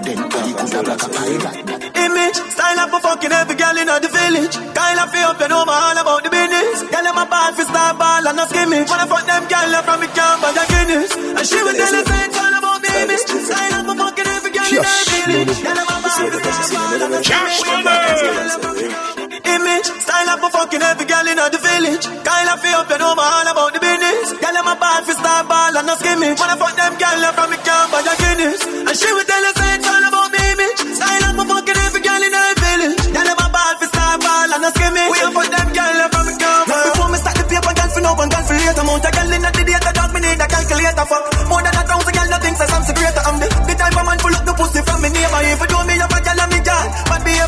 Then 0.00 0.18
I 0.18 0.20
could 0.32 0.72
have 0.72 0.88
like 0.88 1.04
a 1.04 1.08
pilot. 1.12 1.54
Image, 2.00 2.38
style 2.56 2.80
up 2.80 2.88
for 2.90 3.00
fucking 3.00 3.32
every 3.32 3.54
girl 3.60 3.76
in 3.76 3.86
the 3.86 4.08
village. 4.08 4.56
Kyle 4.72 5.00
of 5.04 5.12
up, 5.12 5.38
you 5.40 5.48
know 5.48 5.64
all 5.68 5.98
about 6.00 6.24
the 6.24 6.30
business. 6.30 6.82
Girl, 6.88 7.06
I'm 7.06 7.18
a 7.20 7.26
bad 7.28 7.54
for 7.54 7.64
star 7.68 7.92
ball 7.94 8.26
and 8.26 8.36
no 8.36 8.46
skimmage. 8.48 8.88
Wanna 8.88 9.06
fuck 9.12 9.26
them 9.26 9.44
girl 9.52 9.82
from 9.84 10.00
me 10.00 10.06
camp 10.16 10.40
and 10.40 10.56
the 10.56 10.64
Guinness. 10.72 11.12
And 11.12 11.44
she 11.46 11.60
was 11.60 11.76
tell 11.76 11.92
the 11.92 12.02
same 12.08 12.32
all 12.40 12.54
about 12.56 12.80
the 12.80 12.88
image. 13.04 13.28
Style 13.28 13.74
up 13.76 13.84
for 13.86 13.96
fucking 14.00 14.24
every 14.26 14.50
girl 14.56 14.64
in 14.64 14.80
the 14.80 14.88
village. 15.20 15.60
Girl, 15.60 15.76
I'm 15.76 15.84
a 15.84 16.00
bad 16.00 16.16
for 16.16 16.40
star 16.40 16.64
ball 16.72 17.04
and 17.04 17.12
no 17.12 17.20
skimmage. 17.20 19.19
Image, 19.50 19.88
style 20.06 20.30
up 20.30 20.38
for 20.38 20.50
fucking 20.54 20.82
every 20.82 21.06
girl 21.10 21.26
in 21.26 21.34
the 21.34 21.58
village. 21.58 22.06
Kyle 22.22 22.50
of 22.54 22.62
up, 22.62 22.86
you 22.86 22.98
know 23.02 23.18
all 23.18 23.46
about 23.50 23.74
the 23.74 23.80
business. 23.82 24.30
Girl, 24.38 24.54
I'm 24.54 24.70
a 24.70 24.74
bad 24.78 25.02
for 25.02 25.16
star 25.18 25.42
ball 25.42 25.74
and 25.74 25.86
no 25.90 25.94
skimmage. 25.98 26.38
Wanna 26.38 26.54
fuck 26.54 26.74
them 26.78 26.94
girl 26.94 27.22
from 27.34 27.50
the 27.50 27.58
camp 27.58 27.88
by 27.90 28.00
your 28.06 28.14
Guinness. 28.14 28.62
And 28.62 28.94
she 28.94 29.10
will 29.10 29.26
tell 29.26 29.44
us 29.50 29.58
it's 29.58 29.86
all 29.90 30.04
about 30.06 30.30
me 30.30 30.38
image. 30.54 30.80
Style 30.94 31.24
up 31.26 31.34
for 31.34 31.46
fucking 31.50 31.78
every 31.82 31.98
girl 31.98 32.22
in 32.22 32.30
the 32.30 32.44
village. 32.62 33.02
Girl, 33.10 33.26
I'm 33.26 33.42
a 33.42 33.46
bad 33.50 33.74
for 33.82 33.88
star 33.90 34.14
ball 34.22 34.50
and 34.54 34.62
no 34.62 34.70
skimmage. 34.70 35.10
We 35.10 35.18
a 35.18 35.28
fuck 35.34 35.48
them 35.50 35.68
girl 35.74 35.98
from 36.14 36.24
the 36.30 36.34
camp. 36.38 36.66
Before 36.70 37.10
me 37.10 37.18
start 37.18 37.34
the 37.34 37.44
paper, 37.50 37.72
girl 37.74 37.90
for 37.90 38.02
no 38.06 38.10
one, 38.14 38.30
girl 38.30 38.44
for 38.46 38.54
later. 38.54 38.84
Mount 38.86 39.02
a 39.02 39.10
girl 39.10 39.30
in 39.34 39.42
the 39.42 39.62
data, 39.66 39.90
dog, 39.98 40.10
me 40.14 40.18
need 40.22 40.38
a 40.38 40.46
calculator. 40.46 41.06
Fuck 41.10 41.24
more 41.50 41.62
than 41.66 41.74
a 41.74 41.82
thousand 41.90 42.14
girl, 42.14 42.28
nothing 42.30 42.54
says 42.54 42.70
I'm 42.70 42.82
so 42.86 42.92
greater. 42.94 43.22
I'm 43.26 43.36
the, 43.42 43.48
the 43.66 43.74
type 43.74 43.98
of 43.98 44.04
man 44.06 44.18
pull 44.22 44.34
up 44.38 44.44
the 44.46 44.54
pussy 44.54 44.80
from 44.86 44.98
me 45.02 45.08
neighbor. 45.10 45.42
If 45.42 45.58
you 45.58 45.68
do 45.74 45.78
me, 45.90 45.94
you're 45.98 46.09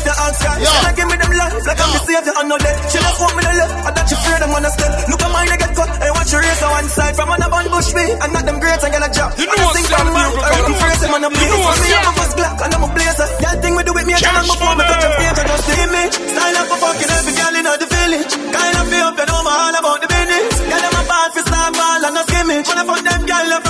Bad 0.03 0.11
behavior, 0.11 0.15
ask 0.19 0.43
her. 0.43 0.55
She 0.59 0.79
like 0.83 0.95
give 0.95 1.07
me 1.07 1.15
them 1.15 1.31
life, 1.31 1.55
like 1.63 1.79
I'm 1.79 1.91
the 1.93 1.99
savior, 2.03 2.33
I 2.35 2.43
know 2.43 2.57
that. 2.59 2.75
She 2.91 2.97
just 2.99 3.19
want 3.23 3.33
me 3.37 3.41
to 3.43 3.53
live, 3.55 3.71
and 3.87 3.93
that 3.95 4.05
she 4.09 4.15
fear 4.19 4.37
them 4.39 4.51
on 4.51 4.65
a 4.65 4.71
step. 4.71 4.91
Look 5.07 5.21
at 5.23 5.31
mine, 5.31 5.49
I 5.49 5.57
get 5.57 5.71
cut. 5.75 5.89
I 6.03 6.09
watch 6.11 6.31
her 6.33 6.41
race 6.43 6.63
on 6.63 6.71
one 6.71 6.89
side. 6.91 7.15
From 7.15 7.29
on 7.31 7.39
a 7.39 7.47
bush 7.47 7.89
me, 7.93 8.05
and 8.11 8.31
not 8.33 8.43
them 8.43 8.57
great, 8.59 8.83
I 8.83 8.89
get 8.91 9.03
a 9.03 9.09
job. 9.13 9.29
You 9.39 9.45
know 9.47 9.63
what's 9.63 9.91
up, 9.93 10.07
man? 10.11 10.29
I 10.43 10.59
can 10.59 10.75
phrase 10.75 10.99
them 11.03 11.13
on 11.15 11.23
a 11.23 11.29
place. 11.31 11.79
Me, 11.83 11.89
I'm 11.95 12.07
a 12.07 12.11
first 12.19 12.35
black, 12.35 12.57
and 12.63 12.71
I'm 12.73 12.83
a 12.83 12.89
blazer. 12.91 13.27
Y'all 13.43 13.57
think 13.63 13.73
we 13.79 13.83
do 13.83 13.93
it, 13.95 14.05
me, 14.07 14.13
I 14.13 14.19
tell 14.19 14.35
them 14.35 14.47
before 14.51 14.75
me 14.75 14.83
touch 14.83 15.03
a 15.03 15.09
stage, 15.13 15.39
I 15.39 15.43
just 15.47 15.65
the 15.67 15.75
image. 15.87 16.15
Style 16.19 16.57
up 16.59 16.65
for 16.67 16.77
fucking 16.83 17.11
every 17.13 17.33
girl 17.39 17.53
in 17.55 17.63
the 17.63 17.87
village. 17.87 18.33
Kind 18.51 18.75
of 18.75 18.85
feel 18.91 19.07
up, 19.07 19.15
you 19.15 19.25
know 19.31 19.41
me 19.43 19.51
all 19.55 19.75
about 19.79 19.99
the 20.03 20.07
business. 20.11 20.53
Girl, 20.67 20.83
I'm 20.83 20.99
a 20.99 21.03
bad 21.07 21.29
for 21.31 21.43
star 21.47 21.69
ball 21.71 22.03
and 22.03 22.13
no 22.13 22.21
skimmage. 22.27 22.67
I 22.67 22.83
fuck 22.83 23.01
them 23.07 23.21
girl, 23.23 23.53
I'm 23.55 23.62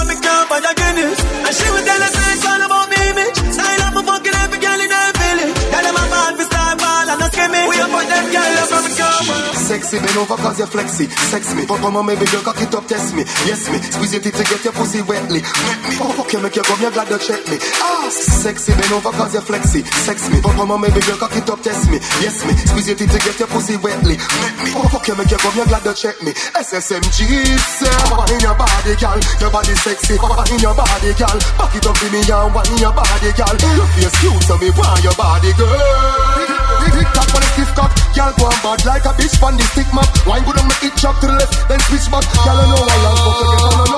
Sexy, 9.74 9.98
bend 9.98 10.18
over 10.22 10.38
cause 10.38 10.60
you're 10.60 10.70
flexy. 10.70 11.10
Sex 11.34 11.56
me. 11.58 11.66
Come 11.66 11.98
on, 11.98 12.06
maybe 12.06 12.30
girl, 12.30 12.46
cock 12.46 12.62
it 12.62 12.70
up, 12.78 12.86
test 12.86 13.18
me. 13.18 13.26
Yes, 13.50 13.66
me. 13.74 13.82
Squeeze 13.82 14.14
your 14.14 14.22
teeth 14.22 14.38
to 14.38 14.46
get 14.46 14.62
your 14.62 14.74
pussy 14.78 15.02
wetly. 15.02 15.42
Wet 15.42 15.82
me. 15.90 15.98
Oh, 15.98 16.14
you, 16.14 16.40
make 16.46 16.54
you 16.54 16.62
come, 16.62 16.78
you're 16.78 16.94
glad 16.94 17.10
to 17.10 17.18
check 17.18 17.42
me. 17.50 17.58
Ah, 17.82 18.06
sexy, 18.14 18.70
bend 18.78 18.94
over 18.94 19.10
cause 19.10 19.34
you're 19.34 19.42
flexy. 19.42 19.82
Sex 20.06 20.30
me. 20.30 20.46
Come 20.46 20.70
on, 20.70 20.78
maybe 20.78 21.02
girl, 21.02 21.18
cock 21.18 21.34
it 21.34 21.50
up, 21.50 21.58
test 21.66 21.90
me. 21.90 21.98
Yes, 22.22 22.46
me. 22.46 22.54
Squeeze 22.54 22.86
your 22.86 22.98
teeth 23.02 23.18
to 23.18 23.20
get 23.26 23.34
your 23.42 23.50
pussy 23.50 23.74
wetly. 23.82 24.14
Wet 24.14 24.54
me. 24.62 24.70
Oh, 24.78 24.94
you, 24.94 25.16
make 25.18 25.34
you 25.34 25.42
come, 25.42 25.58
you're 25.58 25.66
glad 25.66 25.82
to 25.90 25.94
check 25.98 26.22
me. 26.22 26.38
SSMG, 26.54 27.34
say, 27.58 27.90
in 28.30 28.40
your 28.46 28.54
body, 28.54 28.94
girl. 29.02 29.18
Your 29.42 29.50
body 29.50 29.74
sexy. 29.74 30.22
In 30.54 30.62
your 30.62 30.78
body, 30.78 31.18
girl. 31.18 31.38
Back 31.58 31.74
it 31.74 31.88
up 31.90 31.98
to 31.98 32.08
me, 32.14 32.22
and 32.22 32.54
one 32.54 32.70
in 32.70 32.78
your 32.78 32.94
body, 32.94 33.34
girl. 33.34 33.58
Your 33.58 33.90
face 33.98 34.14
cute, 34.22 34.38
so 34.46 34.54
me 34.62 34.70
want 34.78 35.02
your 35.02 35.18
body, 35.18 35.50
girl. 35.58 36.73
Tick 36.92 37.10
tock 37.16 37.30
on 37.32 37.42
the 37.42 37.50
stiff 37.56 37.72
cock, 37.78 37.92
girl 38.16 38.32
go 38.36 38.46
on 38.52 38.58
bad 38.64 38.80
like 38.84 39.06
a 39.06 39.12
bitch 39.16 39.36
on 39.44 39.56
the 39.56 39.66
stick 39.72 39.90
map. 39.96 40.10
Wine 40.28 40.44
good 40.44 40.60
on 40.60 40.68
make 40.68 40.84
it 40.84 40.96
chop 41.00 41.16
to 41.22 41.28
the 41.28 41.36
left, 41.40 41.54
then 41.70 41.80
switch 41.88 42.08
back. 42.12 42.26
Girl 42.44 42.58
I 42.58 42.66
know 42.68 42.84
I 42.84 42.98
love 43.04 43.20
fuck 43.24 43.36
to 43.40 43.46
get 43.48 43.62
on 43.64 43.72
no 43.72 43.98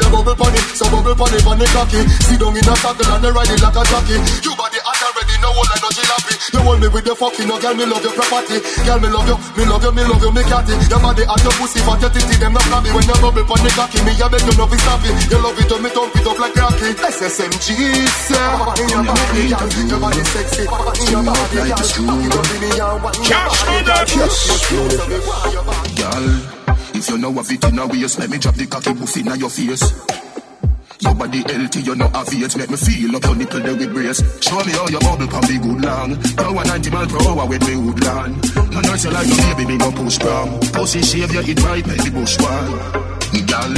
The 0.00 0.08
bubble 0.08 0.36
pon 0.38 0.54
it, 0.54 0.64
so 0.72 0.84
bubble 0.88 1.16
pon 1.18 1.34
it, 1.34 1.42
pon 1.44 1.58
the 1.58 1.66
cocky. 1.74 2.00
Sit 2.24 2.38
down 2.40 2.56
in 2.56 2.64
a 2.64 2.74
saddle 2.78 3.12
and 3.12 3.20
they 3.24 3.30
ride 3.30 3.50
it 3.50 3.60
like 3.60 3.76
a 3.76 3.82
jockey. 3.84 4.16
You 4.46 4.52
body 4.56 4.80
hot 4.80 5.01
already, 5.22 5.38
no 5.42 5.50
one 5.54 5.68
like 5.70 5.82
no 5.82 5.90
jalopy. 5.94 6.34
You 6.52 6.60
hold 6.60 6.80
me 6.82 6.88
with 6.88 7.04
the 7.04 7.14
fucking, 7.14 7.46
no 7.46 7.60
girl 7.60 7.74
me 7.74 7.86
love 7.86 8.02
your 8.02 8.12
property. 8.12 8.58
Girl 8.82 8.98
me 8.98 9.08
love 9.08 9.28
you, 9.30 9.36
me 9.56 9.64
love 9.70 9.84
you, 9.84 9.92
me 9.92 10.02
love 10.02 10.22
you, 10.22 10.32
me 10.34 10.42
catty. 10.42 10.74
Your 10.90 11.00
body 11.00 11.24
hot, 11.24 11.42
your 11.42 11.54
pussy 11.54 11.80
fat, 11.86 12.00
your 12.02 12.10
titty 12.10 12.36
them 12.42 12.52
not 12.52 12.66
flabby. 12.66 12.90
When 12.90 13.06
you 13.06 13.16
bubble 13.22 13.44
pon 13.46 13.60
the 13.62 13.70
cocky, 13.72 14.02
me 14.02 14.12
I 14.18 14.26
beg 14.28 14.42
you 14.42 14.54
no 14.58 14.66
be 14.66 14.76
stoppy. 14.82 15.10
You 15.30 15.38
love 15.38 15.58
it, 15.58 15.70
when 15.70 15.82
me 15.82 15.90
thump 15.94 16.16
it 16.16 16.26
up 16.26 16.38
like 16.38 16.56
Rocky. 16.58 16.90
SSMG, 16.98 17.68
sir. 18.10 18.42
In 18.82 18.88
your 18.90 19.02
body, 19.06 19.42
girl, 19.48 19.70
your 19.86 20.00
body 20.02 20.22
sexy. 20.26 20.64
In 20.66 21.08
your 21.14 21.22
body, 21.22 21.56
girl, 21.62 21.86
back 22.02 22.02
it 22.02 22.34
up 22.34 22.42
to 22.42 22.58
me 22.58 22.74
and 22.82 23.02
one 23.02 23.16
in 23.22 23.30
your 23.30 23.46
body, 23.46 23.78
girl. 23.78 24.26
Girl, 25.96 26.26
if 26.94 27.08
you 27.08 27.18
know 27.18 27.38
of 27.38 27.50
it 27.50 27.64
in 27.64 27.78
a 27.78 27.86
waist, 27.86 28.18
let 28.18 28.28
me 28.30 28.38
drop 28.38 28.54
the 28.54 28.66
cocky 28.66 28.92
buff 28.92 29.16
in 29.16 29.26
your 29.38 29.50
face. 29.50 29.92
Your 31.02 31.14
body 31.14 31.42
healthy, 31.42 31.80
you 31.82 31.94
know 31.96 32.06
aviate, 32.08 32.56
make 32.56 32.70
me 32.70 32.76
feel 32.76 33.16
up 33.16 33.24
your 33.24 33.34
nipple 33.36 33.60
there 33.60 33.74
with 33.76 33.92
brace. 33.92 34.20
Show 34.42 34.58
me 34.64 34.72
how 34.72 34.86
your 34.88 35.00
bubble 35.00 35.26
can 35.26 35.40
be 35.48 35.58
good 35.58 35.80
long. 35.84 36.16
Power 36.36 36.64
90 36.64 36.90
mile 36.90 37.06
per 37.06 37.18
hour 37.28 37.46
with 37.48 37.66
me 37.68 37.76
woodland. 37.76 38.34
No 38.72 38.80
nurse 38.80 39.04
you 39.04 39.10
like 39.10 39.26
no 39.26 39.36
baby, 39.36 39.64
me 39.66 39.76
no 39.78 39.90
push 39.92 40.18
prom. 40.18 40.60
Pussy 40.72 41.02
shave 41.02 41.32
you, 41.32 41.40
it 41.40 41.60
right, 41.64 41.84
the 41.84 42.10
bush 42.14 42.38
wall. 42.38 42.70
Girl, 43.32 43.74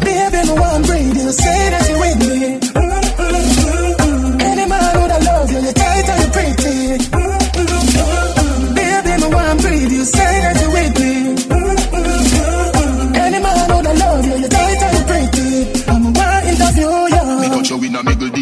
Baby, 0.00 0.40
no 0.46 0.54
one 0.54 0.82
breathe, 0.82 1.16
you 1.16 1.32
say 1.32 1.70
that 1.70 1.88
you 1.90 1.98
with 1.98 2.18
me. 2.22 2.60
Any 4.46 4.64
man 4.70 5.02
would 5.02 5.10
I 5.10 5.18
love 5.18 5.50
you, 5.50 5.58
you 5.66 5.72
tight 5.72 6.08
and 6.08 6.20
you 6.22 6.30
pretty. 6.36 6.76
Baby, 8.76 9.12
no 9.20 9.28
one 9.30 9.56
breathe, 9.58 9.92
you 9.92 10.04
say 10.04 10.40
that 10.44 10.60
you 10.62 10.70
with 10.70 10.94
me. 11.00 11.45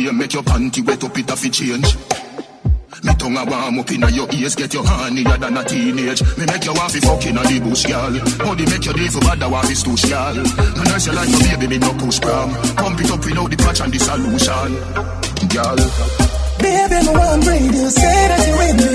A 0.06 0.10
day, 0.10 0.16
make 0.16 0.32
your 0.32 0.42
panty 0.42 0.86
wet 0.86 1.04
up, 1.04 1.18
it 1.18 1.30
a 1.30 1.36
fi 1.36 1.48
change. 1.48 1.96
Me 3.04 3.14
tongue 3.16 3.36
a 3.36 3.44
warm 3.44 3.78
up 3.78 3.90
inna 3.90 4.10
your 4.10 4.26
ears, 4.32 4.54
get 4.54 4.72
your 4.72 4.82
hornier 4.82 5.38
than 5.38 5.56
a 5.56 5.64
teenage. 5.64 6.22
Me 6.38 6.46
make 6.46 6.64
you 6.64 6.72
want 6.72 6.92
fi 6.92 7.00
fuck 7.00 7.26
inna 7.26 7.42
the 7.42 7.60
bush, 7.60 7.84
girl. 7.84 8.12
Body 8.38 8.64
make 8.64 8.84
you 8.84 8.92
day 8.92 9.08
for 9.08 9.20
bad, 9.20 9.42
I 9.42 9.46
want 9.48 9.66
fi 9.66 9.74
stoosh, 9.74 10.04
girl. 10.08 10.34
No 10.34 10.82
nurse 10.84 11.06
you 11.06 11.12
like 11.12 11.28
no 11.28 11.38
baby, 11.38 11.66
me 11.68 11.78
no 11.78 11.92
push 11.94 12.20
prom. 12.20 12.50
Pump 12.76 13.00
it 13.00 13.10
up 13.10 13.24
without 13.24 13.50
the 13.50 13.56
patch 13.56 13.80
and 13.80 13.92
the 13.92 13.98
solution, 13.98 14.72
girl. 15.52 15.76
Baby, 16.58 16.98
no 17.04 17.12
one 17.12 17.40
breathe, 17.44 17.74
you 17.74 17.90
say 17.90 18.28
that 18.30 18.46
you 18.48 18.54
with 18.56 18.76
me. 18.80 18.92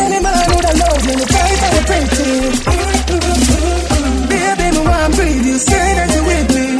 Any 0.00 0.18
man 0.24 0.46
would 0.50 0.64
I 0.64 0.72
love 0.80 1.04
you, 1.04 1.14
you 1.20 1.26
tight 1.28 1.62
and 1.66 1.74
you 1.76 1.84
pretty. 1.84 2.32
Baby, 4.30 4.66
no 4.72 4.82
one 4.88 5.10
breathe, 5.12 5.46
you 5.46 5.58
say 5.58 5.94
that 6.00 6.08
you 6.14 6.22
with 6.24 6.48
me. 6.54 6.79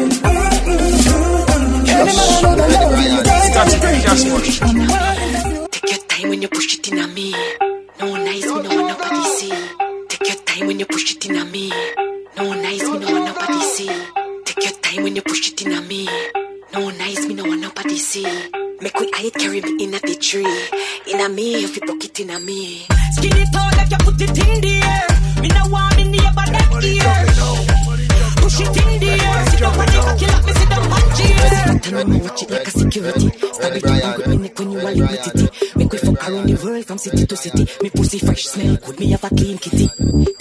Take 5.71 5.91
your 5.91 5.99
time 6.09 6.29
when 6.29 6.43
you 6.43 6.49
push 6.49 6.75
it 6.75 6.89
in 6.89 6.99
on 6.99 7.15
me. 7.15 7.35
No 8.01 8.17
nice, 8.17 8.47
me 8.47 8.63
no 8.63 8.75
want 8.75 8.89
nobody 8.89 9.25
see. 9.37 9.53
Take 10.09 10.29
your 10.29 10.37
time 10.45 10.67
when 10.67 10.79
you 10.81 10.87
push 10.87 11.15
it 11.15 11.27
in 11.27 11.37
on 11.37 11.51
me. 11.51 11.71
No 12.37 12.53
nice, 12.55 12.83
me 12.83 12.99
no 12.99 13.13
want 13.13 13.25
nobody 13.27 13.61
see. 13.61 13.91
Take 14.45 14.65
your 14.65 14.73
time 14.81 15.03
when 15.05 15.17
you 15.17 15.23
push 15.23 15.49
it 15.53 15.63
in 15.63 15.73
on 15.73 15.87
me. 15.89 16.09
No 16.73 16.91
nice, 16.91 17.27
me 17.27 17.35
no 17.35 17.45
want 17.45 17.61
nobody 17.61 17.97
see. 17.99 18.27
Make 18.81 18.99
we 18.99 19.11
hide 19.15 19.35
carry 19.35 19.61
me 19.61 19.85
in 19.85 19.95
at 19.95 20.03
the 20.03 20.15
tree. 20.17 20.47
In 21.13 21.21
a 21.21 21.29
me, 21.29 21.65
if 21.65 21.77
you 21.77 21.83
broke 21.83 22.05
it 22.05 22.19
in 22.21 22.31
a 22.31 22.41
me. 22.41 22.87
Skin 23.13 23.37
it 23.37 23.55
out 23.55 23.77
like 23.77 23.91
you 23.91 23.99
put 23.99 24.21
it 24.21 24.31
in 24.31 24.61
the 24.61 24.83
air. 24.83 25.43
Me 25.43 25.49
no 25.49 25.69
want 25.71 25.97
me 25.97 26.05
neighbor 26.05 26.47
that 26.55 26.85
ear. 26.85 27.80
Push 28.41 28.61
it 28.61 28.77
in 28.77 29.01
the 29.01 29.11
air. 29.11 29.47
Sit 29.51 29.61
down 29.61 29.79
on 29.79 29.87
the 29.87 29.99
cocky 30.05 30.27
like 30.27 30.45
me 30.47 30.53
sit 30.53 30.69
down 30.69 30.93
on 30.93 31.05
cheer. 31.17 31.81
Tell 31.81 32.05
me 32.07 32.21
watch 32.21 32.43
it 32.43 32.51
like 32.51 32.67
a 32.67 32.71
security. 32.71 33.29
Stab 33.53 33.77
it 33.77 33.83
down 33.83 34.17
with 34.17 34.27
me 34.29 34.37
neck 34.37 34.59
when 34.59 34.73
you 34.73 34.79
are 34.81 34.95
liberty. 34.95 35.49
Make 35.77 35.93
we 35.93 35.99
fuck 35.99 36.29
around 36.29 36.47
the 36.49 36.57
world 36.65 36.85
from 36.85 36.99
city 36.99 37.27
to 37.27 37.37
city. 37.37 37.67
Me 37.83 37.91
pussy 37.91 38.19
fresh 38.19 38.45
smell 38.45 38.77
good, 38.77 38.99
me 39.01 39.11
have 39.11 39.25
a 39.25 39.29
clean 39.29 39.59
kitty. 39.59 39.89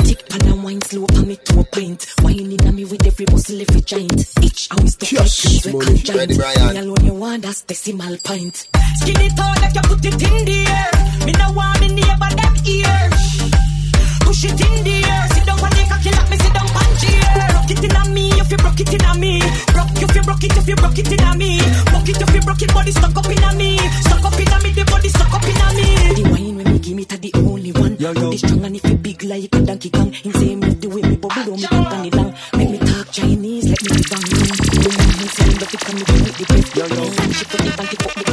Tick 0.03 0.29
pan 0.29 0.47
and 0.47 0.63
wine 0.63 0.81
slow 0.81 1.05
pan 1.07 1.27
me 1.27 1.35
to 1.35 1.59
a 1.59 1.63
pint. 1.63 2.07
Wine 2.21 2.51
in 2.51 2.75
me 2.75 2.85
with 2.85 3.05
every 3.05 3.25
muscle, 3.31 3.61
every 3.61 3.81
joint. 3.81 4.25
Each 4.41 4.67
hour 4.71 4.83
is 4.83 4.95
the 4.97 5.05
yes, 5.11 5.65
like 5.65 5.75
we 5.75 5.85
conjoint. 5.85 6.37
Me 6.37 6.77
alone 6.79 7.05
you 7.05 7.13
want 7.13 7.41
that's 7.43 7.61
decimal 7.63 8.17
pint. 8.23 8.67
Skin 8.99 9.21
it 9.21 9.39
out 9.39 9.61
like 9.61 9.75
you 9.75 9.81
put 9.81 10.05
it 10.05 10.13
in 10.13 10.45
the 10.45 10.59
air. 10.67 10.91
Me 11.25 11.31
no 11.33 11.51
want 11.53 11.79
me 11.81 11.87
neighbor 11.87 12.31
that 12.39 12.55
ear. 12.67 13.09
Push 14.21 14.45
it 14.45 14.59
in 14.59 14.83
the 14.83 14.95
air. 15.07 15.27
Sit 15.33 15.45
down 15.45 15.59
on 15.59 15.69
the 15.71 15.83
cocky 15.89 16.11
like 16.11 16.29
me 16.29 16.37
sit 16.37 16.53
down 16.53 16.78
on. 17.07 17.53
Rock 17.53 17.71
it 17.71 17.83
in 17.83 17.95
on 17.95 18.13
me 18.13 18.31
if 18.39 18.51
you 18.51 18.57
broke 18.57 18.79
it 18.79 18.93
in 18.93 19.05
on 19.05 19.19
me. 19.19 19.41
Rock 19.75 19.89
if 19.95 20.15
you 20.15 20.21
broke 20.23 20.43
it 20.43 20.57
if 20.57 20.67
you 20.67 20.75
broke 20.75 20.97
it 20.97 21.11
in 21.11 21.21
on 21.21 21.37
me. 21.37 21.59
Broke 21.91 22.09
it 22.09 22.21
if 22.21 22.33
you 22.35 22.41
broke 22.41 22.61
it 22.61 22.73
body 22.73 22.91
stuck 22.91 23.15
up 23.15 23.29
in 23.29 23.43
on 23.43 23.57
me. 23.57 23.77
Stuck 23.77 24.23
up 24.25 24.39
in 24.39 24.49
on 24.53 24.63
me 24.63 24.71
the 24.71 24.85
body 24.85 25.09
stuck 25.09 25.33
up 25.33 25.43
in 25.43 25.61
on 25.61 25.75
me. 25.75 25.87
The 26.15 26.23
wine 26.31 26.55
when 26.57 26.73
me 26.73 26.79
give 26.79 26.95
me 26.95 27.05
to 27.05 27.17
the 27.17 27.31
only 27.35 27.71
one. 27.71 27.95
Yo, 27.99 28.11
yo. 28.13 28.31
The 28.31 28.37
strong 28.37 28.65
and 28.65 28.75
if 28.75 28.85
you 28.89 28.97
big 28.97 29.23
like 29.23 29.43
a 29.55 29.59
donkey 29.61 29.89
kong. 29.89 30.11
Him 30.11 30.33
say 30.33 30.55
me 30.55 30.69
the 30.73 30.87
way 30.89 31.01
me 31.01 31.15
bubble 31.15 31.43
down 31.43 31.55
me 31.55 31.67
company 31.67 32.09
long. 32.11 32.33
Make 32.57 32.69
me 32.71 32.77
talk 32.79 33.11
Chinese, 33.11 33.65
let 33.69 33.81
me 33.83 33.89
bang. 33.89 34.27
The 34.83 34.89
man 34.97 35.09
who 35.19 35.27
say 35.27 35.49
love 35.59 35.73
it 35.73 35.81
come 35.81 35.95
me 35.95 36.03
the 36.03 36.45
best. 36.49 36.75
Yo 36.75 36.85
yo. 36.87 37.03
She 37.33 37.45
put 37.45 37.59
the 37.61 37.71
panty 37.77 37.97
fuck 38.03 38.17
me 38.17 38.28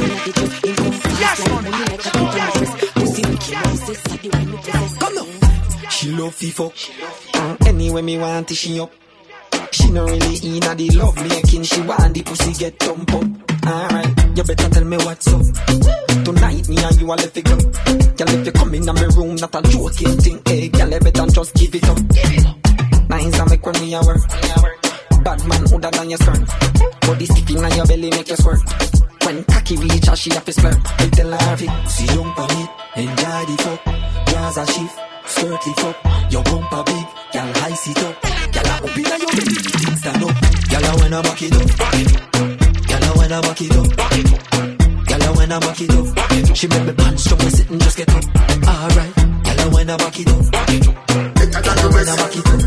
love 6.17 6.33
fi 6.33 6.49
fuck. 6.49 6.73
Uh, 7.33 7.55
anyway 7.67 8.01
me 8.01 8.17
want 8.17 8.51
it, 8.51 8.55
she 8.55 8.79
up. 8.79 8.91
She 9.71 9.89
no 9.91 10.05
really 10.05 10.35
inna 10.57 10.75
the 10.75 10.89
love 10.97 11.15
making. 11.15 11.63
She 11.63 11.81
want 11.81 12.13
the 12.13 12.23
pussy 12.23 12.53
get 12.53 12.79
thump 12.79 13.13
up. 13.13 13.23
Alright, 13.67 14.37
you 14.37 14.43
better 14.43 14.69
tell 14.69 14.85
me 14.85 14.97
what's 14.97 15.27
up. 15.27 15.45
Tonight 16.25 16.67
me 16.69 16.77
and 16.77 17.01
you 17.01 17.07
a 17.07 17.15
left 17.15 17.37
it 17.37 17.45
go. 17.45 17.55
Girl, 17.55 18.35
if 18.35 18.45
you 18.45 18.51
come 18.51 18.73
in 18.73 18.85
my 18.85 19.01
room, 19.15 19.35
not 19.35 19.55
a 19.55 19.61
joking 19.69 20.17
thing. 20.17 20.41
Hey, 20.45 20.69
girl, 20.69 20.89
you 20.89 20.99
better 20.99 21.27
just 21.27 21.53
give 21.55 21.75
it 21.75 21.89
up. 21.89 21.99
Nice 23.09 23.39
and 23.39 23.49
make 23.49 23.65
when 23.65 23.79
me 23.79 23.93
a 23.93 24.01
work. 24.01 24.21
Bad 25.23 25.45
man 25.47 25.73
older 25.73 25.91
than 25.91 26.09
your 26.09 26.19
skirt. 26.19 26.47
Body 27.01 27.25
sticking 27.25 27.63
on 27.63 27.75
your 27.75 27.85
belly 27.85 28.09
make 28.09 28.29
you 28.29 28.35
squirt. 28.35 28.61
When 29.23 29.43
cocky 29.43 29.75
reach 29.77 30.05
her, 30.05 30.15
she 30.15 30.29
have 30.33 30.45
to 30.45 30.51
slurp. 30.51 30.79
I 30.99 31.09
tell 31.09 31.31
her 31.31 31.57
it, 31.59 31.89
see 31.89 32.07
jump 32.07 32.39
on 32.39 32.49
it, 32.51 32.69
enjoy 32.95 33.45
the 33.45 33.57
fuck. 33.61 33.85
Yeah, 33.85 34.53
Gaza 34.53 34.65
shift, 34.71 34.99
skirt 35.27 35.65
lift 35.65 35.83
up, 35.83 35.95
your 36.31 36.43
bumper 36.43 36.83
big, 36.85 37.05
girl 37.33 37.53
high 37.59 37.73
sit 37.73 37.97
up, 38.03 38.21
girl 38.53 38.67
up 38.67 38.97
inna 38.97 39.17
your 39.17 39.31
belly, 39.35 39.55
stand 39.97 40.23
up, 40.23 40.35
when 41.01 41.13
I 41.13 41.21
back 41.21 41.41
it 41.41 41.53
up, 41.53 41.69
when 43.17 43.31
I 43.31 43.41
back 43.41 43.61
it 43.61 43.75
up, 43.75 43.87
when 45.37 45.51
I 45.51 45.59
back 45.59 45.81
it 45.81 45.91
up, 45.91 46.55
she 46.55 46.67
make 46.67 46.85
me 46.85 46.93
pants 46.93 47.23
strong, 47.23 47.39
me 47.39 47.49
sit 47.49 47.69
and 47.69 47.81
just 47.81 47.97
get 47.97 48.09
up, 48.09 48.23
alright, 48.67 49.15
when 49.73 49.89
I 49.89 49.97
back 49.97 50.19
it 50.19 50.29
up, 50.29 50.37
when 50.37 52.07
I 52.07 52.15
back 52.15 52.35
it 52.35 52.47
up, 52.47 52.61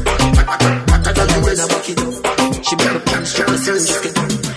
when 1.45 1.61
I 1.61 1.67
back 1.69 1.89
it 1.89 2.01
up, 2.01 2.65
she 2.65 2.77
make 2.77 2.93
me 2.93 3.01
pants 3.07 3.31
strong, 3.31 3.51
me 3.51 3.57
sit 3.59 3.75
and 3.75 3.87
just 3.87 4.03
get 4.03 4.19
up. 4.19 4.50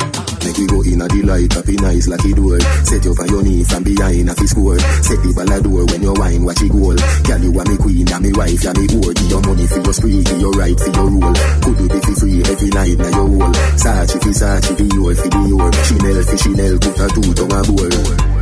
We 0.64 0.68
go 0.68 0.80
in 0.80 1.02
a 1.04 1.08
delight, 1.12 1.58
up 1.60 1.68
in 1.68 1.84
eyes 1.84 2.08
like 2.08 2.24
it 2.24 2.40
door. 2.40 2.56
Set 2.88 3.04
you 3.04 3.12
on 3.12 3.28
your 3.28 3.44
knee 3.44 3.68
from 3.68 3.84
behind 3.84 4.32
a 4.32 4.34
score. 4.48 4.80
Set 5.04 5.20
the 5.20 5.36
ball 5.36 5.52
a 5.52 5.60
door 5.60 5.84
when 5.92 6.00
you 6.00 6.16
wine, 6.16 6.44
watch 6.48 6.64
it 6.64 6.72
goal. 6.72 6.96
Girl, 6.96 7.44
you 7.44 7.52
are 7.52 7.68
me 7.68 7.76
queen, 7.76 8.08
and 8.08 8.24
me 8.24 8.32
wife, 8.32 8.64
and 8.64 8.78
me 8.80 8.88
whore. 8.88 9.12
Give 9.12 9.28
your 9.28 9.44
money 9.44 9.68
for 9.68 9.84
your 9.84 9.92
spree, 9.92 10.24
give 10.24 10.40
your 10.40 10.56
right 10.56 10.80
for 10.80 10.88
your 10.88 11.08
rule. 11.12 11.36
Could 11.68 11.76
do 11.84 11.86
it 11.92 12.04
for 12.08 12.16
free 12.16 12.40
every 12.48 12.72
night, 12.72 12.96
now 12.96 13.12
your 13.12 13.28
whole. 13.28 13.56
Sachi 13.76 14.18
for 14.24 14.32
Sachi, 14.32 14.72
the 14.80 14.86
your 14.88 15.16
for 15.20 15.28
the 15.28 15.42
your. 15.52 15.68
Chanel 15.84 16.20
for 16.24 16.38
Chanel, 16.40 16.76
put 16.80 16.96
a 16.96 17.06
two 17.12 17.32
tongue 17.36 17.56
a 17.60 17.62
bowl. 17.68 17.96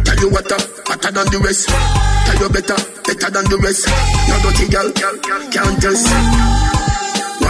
Tell 0.05 0.19
you 0.21 0.29
what, 0.29 0.45
uh, 0.45 0.61
hotter 0.93 1.11
than 1.17 1.25
the 1.25 1.39
rest. 1.41 1.73
Tell 1.73 2.37
you 2.37 2.49
better, 2.53 2.77
better 3.01 3.29
than 3.33 3.45
the 3.49 3.57
rest. 3.65 3.89
You 4.29 4.37
dirty 4.45 4.65
girl, 4.69 4.89
can't 4.93 5.77
just. 5.81 6.90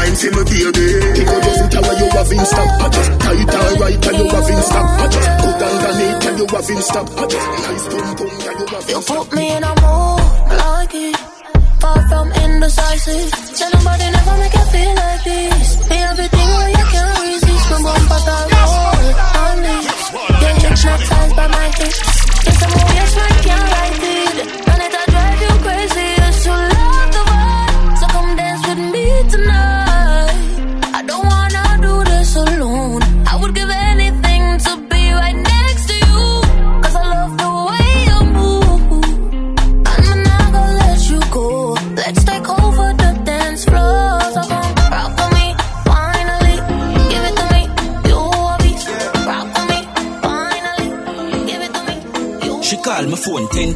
Wine 0.01 0.15
for 0.17 0.31
me 0.33 0.41
baby 0.49 0.85
Pick 1.13 1.29
up 1.29 1.45
your 1.45 1.55
foot 1.61 1.73
you 1.77 2.09
have 2.09 2.31
in 2.33 2.45
stop 2.45 2.69
I 2.81 2.89
just 2.89 3.11
tight 3.21 3.53
and 3.53 3.79
right 3.81 4.07
and 4.07 4.17
you 4.17 4.27
have 4.33 4.49
in 4.49 4.61
stop 4.65 4.87
I 4.97 5.07
just 5.13 5.29
put 5.41 5.61
underneath 5.61 6.25
and 6.25 6.37
you 6.41 6.47
have 6.49 6.69
in 6.73 6.81
stop 6.81 7.07
I 7.21 7.27
just 7.29 7.47
nice 7.61 7.85
pum 7.91 8.15
pum 8.17 8.29
and 8.49 8.59
you 8.59 8.65
have 8.73 8.89
You 8.89 8.99
put 9.05 9.27
me 9.37 9.45
in 9.53 9.63
a 9.63 9.73
mood 9.77 10.21
like 10.57 10.95
it. 10.95 11.17
Far 11.81 12.01
from 12.09 12.27
indecisive. 12.33 13.29
Say 13.53 13.69
nobody 13.73 14.09
never 14.09 14.37
make 14.41 14.53
you 14.53 14.65
feel 14.73 14.93
like 14.95 15.23
this. 15.23 15.67
Be 15.87 15.95
everything 15.95 16.49
where 16.49 16.69
you 16.69 16.85
can't 16.93 17.19
resist. 17.21 17.69
My 17.69 17.77
bumper 17.85 18.21
got 18.25 18.45
roll 18.57 19.13
on 19.45 19.55
this 19.61 19.85
Your 20.41 20.53
hips 20.65 20.81
hypnotized 20.81 21.35
by 21.35 21.47
my 21.47 21.67
hips. 21.77 21.99
Yes, 22.45 22.63
I'm 22.65 22.73
always 22.73 23.13
right, 23.21 23.43
can't 23.45 23.71
write 23.71 24.03
it 24.17 24.20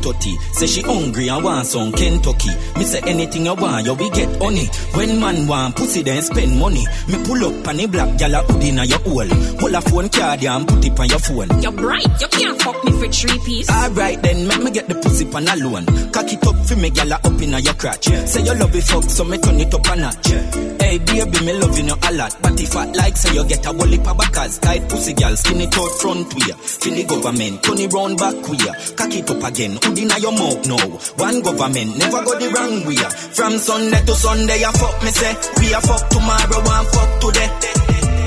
1030 0.06 0.38
Say 0.54 0.68
she 0.68 0.82
hungry 0.82 1.28
and 1.28 1.44
want 1.44 1.66
some 1.68 1.92
Kentucky. 1.92 2.50
Me 2.78 2.84
say 2.84 3.02
anything 3.06 3.46
you 3.46 3.56
want, 3.56 3.86
you 3.86 3.94
we 3.94 4.10
get 4.12 4.30
honey. 4.42 4.68
When 4.94 5.20
man 5.20 5.48
want 5.48 5.76
pussy 5.76 6.04
then 6.04 6.22
spend 6.22 6.60
money. 6.60 6.86
Me 7.08 7.18
pull 7.26 7.44
up 7.46 7.68
on 7.68 7.78
the 7.78 7.88
black 7.88 8.18
gal 8.18 8.36
a 8.36 8.44
hood 8.44 8.64
inna 8.64 8.86
your 8.86 9.00
hole. 9.00 9.28
Pull 9.60 9.76
a 9.76 9.82
phone 9.82 10.10
card 10.10 10.42
ya 10.42 10.58
and 10.58 10.68
put 10.68 10.86
it 10.86 11.00
on 11.00 11.10
your 11.10 11.20
phone. 11.20 11.62
You're 11.62 11.72
bright, 11.72 12.22
you 12.22 12.28
can't 12.28 12.62
fuck 12.62 12.84
me 12.84 12.92
for 12.92 13.08
three 13.12 13.40
piece. 13.40 13.70
Alright 13.70 14.22
then, 14.22 14.48
make 14.48 14.62
me 14.62 14.72
get 14.72 14.88
the 14.88 14.96
pussy 14.96 15.26
pan 15.26 15.48
a 15.48 15.56
loan. 15.58 15.86
Cock 16.12 16.32
it 16.32 16.46
up 16.46 16.56
for 16.66 16.76
me 16.76 16.90
gal 16.90 17.12
a 17.12 17.16
up 17.16 17.42
inna 17.42 17.60
your 17.60 17.74
crotch. 17.74 18.06
Say 18.06 18.44
you 18.44 18.54
love 18.54 18.76
it 18.76 18.84
fuck 18.84 19.04
so 19.04 19.24
me 19.24 19.38
turn 19.38 19.60
it 19.60 19.74
up 19.74 19.88
a 19.88 19.96
notch 19.96 20.75
Hey 20.96 21.04
baby 21.04 21.44
me 21.44 21.52
loving 21.60 21.92
you 21.92 22.00
a 22.08 22.12
lot. 22.16 22.32
But 22.42 22.56
if 22.56 22.72
I 22.72 22.86
like 22.86 23.18
say 23.18 23.36
you 23.36 23.44
get 23.44 23.66
a 23.66 23.70
of 23.76 24.18
backers. 24.18 24.60
Tight 24.60 24.88
pussy 24.88 25.12
gal 25.12 25.36
skin 25.36 25.60
it 25.60 25.76
out 25.76 25.92
front 26.00 26.32
way 26.32 26.56
Feel 26.56 26.96
the 26.96 27.04
government 27.04 27.64
turn 27.64 27.84
it 27.84 27.92
round 27.92 28.16
back 28.16 28.40
way 28.48 28.72
Cock 28.96 29.12
it 29.12 29.28
up 29.28 29.44
again, 29.44 29.76
hood 29.76 30.00
inna 30.00 30.16
your 30.24 30.32
mouth 30.32 30.64
now 30.64 30.88
One 31.20 31.44
government 31.44 32.00
never 32.00 32.24
go 32.24 32.40
the 32.40 32.48
wrong 32.48 32.88
way 32.88 33.04
From 33.36 33.60
Sunday 33.60 34.08
to 34.08 34.16
Sunday 34.16 34.56
you 34.64 34.72
fuck 34.72 34.96
me 35.04 35.12
say. 35.12 35.36
We 35.60 35.76
a 35.76 35.80
fuck 35.84 36.04
tomorrow 36.16 36.64
and 36.64 36.88
fuck 36.88 37.12
today. 37.20 37.50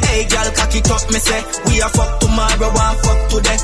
Hey 0.05 0.29
gal 0.29 0.49
cock 0.53 0.75
it 0.77 0.91
up 0.93 1.05
me 1.09 1.21
say. 1.25 1.41
We 1.73 1.81
a 1.81 1.89
fuck 1.89 2.21
tomorrow 2.21 2.69
and 2.69 2.99
fuck 3.01 3.21
today. 3.33 3.59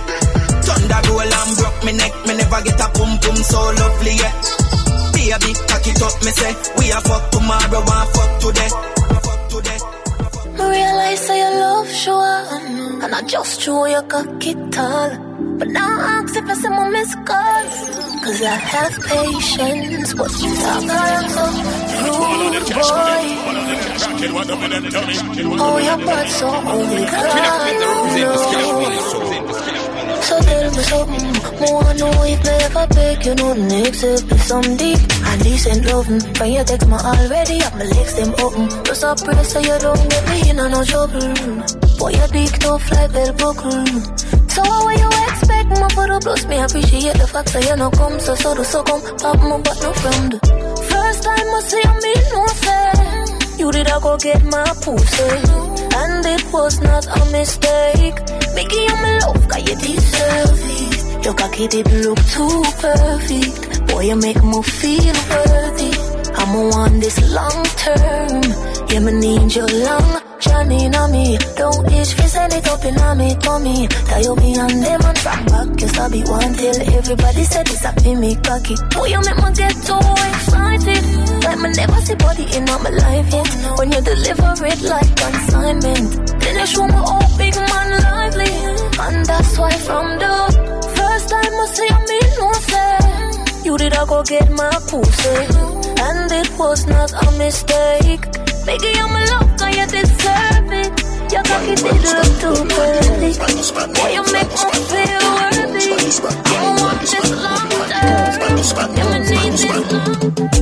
Thunder 0.65 1.01
roll 1.13 1.29
and 1.29 1.53
broke 1.61 1.81
me 1.85 1.93
neck 1.93 2.15
Me 2.25 2.33
never 2.41 2.61
get 2.65 2.81
a 2.81 2.89
pum 2.89 3.21
pum 3.21 3.37
so 3.37 3.61
lovely 3.69 4.17
yeah 4.17 4.64
Baby 5.25 5.55
cock 5.57 5.87
it 5.89 6.03
up 6.03 6.13
me 6.23 6.31
say 6.37 6.53
We 6.77 6.93
a 6.93 7.01
fuck 7.01 7.31
tomorrow 7.31 7.81
and 7.81 8.09
fuck 8.13 8.31
today 8.45 8.69
I 10.61 10.69
realize 10.69 11.27
that 11.27 11.39
your 11.41 11.55
love 11.65 11.89
sure 11.89 12.45
And 13.03 13.15
I 13.15 13.23
just 13.23 13.59
show 13.63 13.87
you 13.87 14.03
cock 14.03 14.47
it 14.47 14.71
tall. 14.71 15.11
But 15.59 15.69
now 15.69 15.99
I 15.99 16.21
ask 16.21 16.37
if 16.37 16.45
I 16.45 16.53
see 16.53 16.69
my 16.69 16.89
miss 16.91 17.15
calls 17.25 17.77
Cause 18.23 18.43
I 18.43 18.55
have 18.55 18.93
patience 19.01 20.13
But 20.13 20.31
you 20.43 20.55
talk 20.61 20.85
around 20.93 21.31
so 21.31 21.45
rude 22.05 22.69
boy. 22.69 23.25
Oh 25.59 25.79
your 25.79 25.99
butt 26.05 26.29
so 26.29 26.49
only 26.53 27.07
So 29.09 29.64
tell 30.25 30.71
me 30.71 30.83
something 30.83 31.33
More 31.61 31.95
know 31.95 32.25
if 32.25 32.43
they 32.43 32.59
ever 32.65 32.87
beg 32.95 33.25
You 33.25 33.35
know 33.35 33.55
the 33.55 33.67
next 33.69 33.99
step 33.99 34.33
is 34.33 34.43
some 34.45 34.77
deep 34.77 34.99
And 35.29 35.43
decent 35.43 35.85
loving 35.87 36.23
When 36.39 36.53
you 36.53 36.65
text 36.65 36.89
me 36.89 36.95
already 36.95 37.63
Up 37.63 37.75
my 37.75 37.85
legs 37.85 38.15
them 38.15 38.35
open. 38.41 38.69
Just 38.85 39.05
a 39.05 39.15
pray 39.15 39.43
so 39.45 39.59
you 39.61 39.79
don't 39.79 40.11
get 40.11 40.25
me 40.29 40.51
in 40.51 40.57
no 40.57 40.85
trouble. 40.85 41.29
Boy 41.99 42.11
your 42.11 42.29
dick 42.29 42.55
tough 42.59 42.91
like 42.91 43.13
bell 43.13 43.33
buckle. 43.35 43.87
So 44.49 44.63
what 44.63 44.99
you 44.99 45.11
expect 45.29 45.69
me 45.71 45.89
for 45.95 46.07
the 46.07 46.21
plus 46.23 46.47
Me 46.47 46.59
appreciate 46.59 47.17
the 47.17 47.27
fact 47.27 47.53
that 47.53 47.65
you 47.69 47.77
no 47.77 47.91
come. 47.91 48.19
So 48.21 48.35
so 48.35 48.55
do 48.55 48.65
so 48.65 48.83
come. 48.83 49.03
Pop 49.19 49.39
my 49.39 49.59
butt 49.59 49.79
no 49.83 49.93
the 49.93 50.39
First 50.91 51.23
time 51.23 51.49
I 51.57 51.61
see 51.69 51.83
you 51.85 51.95
me 52.05 52.15
no 52.33 52.47
say 52.63 53.59
You 53.59 53.73
did 53.73 53.89
I 53.89 54.01
go 54.01 54.17
get 54.17 54.45
my 54.45 54.65
pussy 54.83 55.74
and 56.03 56.27
it 56.27 56.45
was 56.53 56.81
not 56.81 57.05
a 57.07 57.21
mistake. 57.33 58.17
Making 58.55 58.85
you 58.89 58.97
my 59.05 59.19
love, 59.19 59.49
cause 59.49 59.65
you 59.69 59.77
deserve 59.77 60.61
it. 60.63 61.25
Your 61.25 61.35
cocky 61.35 61.69
did 61.69 61.91
look 62.05 62.19
too 62.35 62.63
perfect. 62.83 63.87
Boy, 63.89 64.05
you 64.11 64.17
make 64.17 64.43
me 64.43 64.63
feel 64.63 65.17
worthy. 65.31 65.93
I'ma 66.37 66.61
want 66.73 67.01
this 67.01 67.19
long 67.33 67.65
term. 67.83 68.43
Yeah, 68.91 69.01
me 69.01 69.13
need 69.13 69.55
you 69.55 69.67
long. 69.67 70.23
Johnny 70.41 70.95
on 70.95 71.13
me. 71.13 71.39
Don't 71.57 71.91
itch 71.91 72.13
for 72.15 72.29
send 72.29 72.53
it 72.53 72.67
up 72.69 72.85
in 72.85 73.19
me, 73.19 73.35
tummy. 73.37 73.89
Tie 73.89 74.21
you 74.21 74.37
me 74.37 74.55
and 74.59 74.83
them 74.85 75.01
and 75.03 75.19
from 75.19 75.45
back. 75.47 75.81
You 75.81 75.89
saw 75.89 76.09
be 76.09 76.23
one 76.23 76.55
till 76.55 76.95
everybody 76.99 77.45
said 77.45 77.69
it's 77.69 77.85
a 77.85 78.15
me 78.15 78.37
cocky. 78.37 78.75
Boy, 78.95 79.07
you 79.07 79.21
make 79.23 79.37
me 79.37 79.53
get 79.55 79.75
too 79.87 79.99
excited. 80.29 81.34
Like 81.55 81.63
me 81.63 81.71
never 81.77 82.01
see 82.01 82.15
body 82.17 82.47
in 82.57 82.69
all 82.69 82.81
my 82.81 82.91
life 82.91 83.33
yet. 83.33 83.79
When 83.79 83.93
you 83.93 84.01
deliver 84.01 84.55
it 84.67 84.83
like 84.83 85.15
consignment. 85.15 86.41
Then 86.41 86.59
you 86.59 86.67
show 86.67 86.85
me 86.85 86.95
all 86.97 87.29
big 87.39 87.55
man 87.55 87.91
lively. 88.03 88.51
And 88.99 89.25
that's 89.25 89.57
why 89.57 89.71
from 89.71 90.19
the 90.19 90.37
first 90.97 91.29
time 91.31 91.55
I 91.63 91.67
see 91.77 91.95
me 92.11 92.19
no 92.41 92.53
say. 92.71 93.67
You 93.67 93.79
did 93.79 93.95
I 93.95 94.05
go 94.05 94.25
get 94.25 94.51
my 94.51 94.71
pussy. 94.91 95.39
And 96.07 96.33
it 96.33 96.51
was 96.59 96.87
not 96.89 97.13
a 97.13 97.31
mistake. 97.39 98.23
Baby, 98.67 98.91
I'm 98.99 99.15
a 99.15 99.25
love, 99.31 99.57
cause 99.57 99.77
you 99.77 99.87
deserve 99.87 100.73
it. 100.73 101.04
Your 101.35 101.43
cocky 101.43 101.75
did 101.75 101.83
look 101.83 102.31
too 102.39 102.55
perfect. 102.63 103.43
Boy, 103.99 104.15
you 104.15 104.23
make 104.31 104.47
me 104.47 104.55
feel 104.87 105.19
worthy. 105.35 105.91
I 106.47 106.79
want 106.79 107.03
this 107.03 107.11
long 107.35 107.67
term. 107.91 108.55
Yeah, 108.95 109.11
me 109.11 109.19
need 109.19 109.51
this 109.51 109.67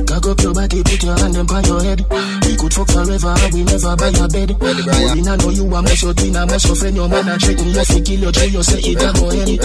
Cock 0.09 0.25
up 0.25 0.41
your 0.41 0.49
body, 0.53 0.81
put 0.81 0.97
your 1.03 1.13
hand 1.13 1.37
on 1.37 1.45
your 1.69 1.77
head. 1.83 2.01
We 2.41 2.55
could 2.57 2.73
fuck 2.73 2.89
forever, 2.89 3.35
and 3.37 3.53
we 3.53 3.61
never 3.63 3.95
buy 3.95 4.09
a 4.17 4.27
bed. 4.27 4.57
Boy, 4.57 4.65
I 4.65 5.13
know 5.37 5.53
you 5.53 5.69
a 5.69 5.77
must 5.81 6.01
your 6.01 6.13
twin, 6.13 6.35
a 6.35 6.45
must 6.47 6.65
your 6.65 6.75
friend, 6.75 6.95
your 6.95 7.07
man 7.07 7.29
a 7.29 7.37
check 7.37 7.59
me. 7.61 7.71
If 7.77 7.89
you 7.93 8.01
kill 8.01 8.21
your 8.25 8.31
tree, 8.31 8.47
you 8.49 8.63
say 8.63 8.79
it 8.81 8.97
a 8.97 9.13
go 9.13 9.29
end. 9.29 9.61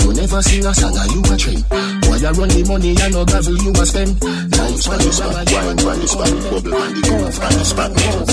You 0.00 0.14
never 0.16 0.40
sing 0.40 0.64
a 0.64 0.72
song, 0.72 0.96
and 0.96 1.12
you 1.12 1.20
a 1.28 1.36
trend. 1.36 1.60
Boy, 2.08 2.16
you 2.16 2.32
run 2.32 2.48
the 2.48 2.64
money, 2.72 2.96
and 2.96 3.12
no 3.12 3.28
gravel 3.28 3.52
you 3.52 3.68
a 3.76 3.84
spend. 3.84 4.16
Times 4.16 4.88
for 4.88 4.96
the 4.96 5.12
spot, 5.12 5.44
wine, 5.52 5.76
on 5.76 6.00
the 6.00 6.08
spot, 6.08 6.32
bubble 6.48 6.72
on 6.72 6.88
the 6.88 7.04
curve, 7.04 7.36
on 7.36 7.52
the 7.52 7.68
spot, 7.68 7.92
bounce 7.92 8.32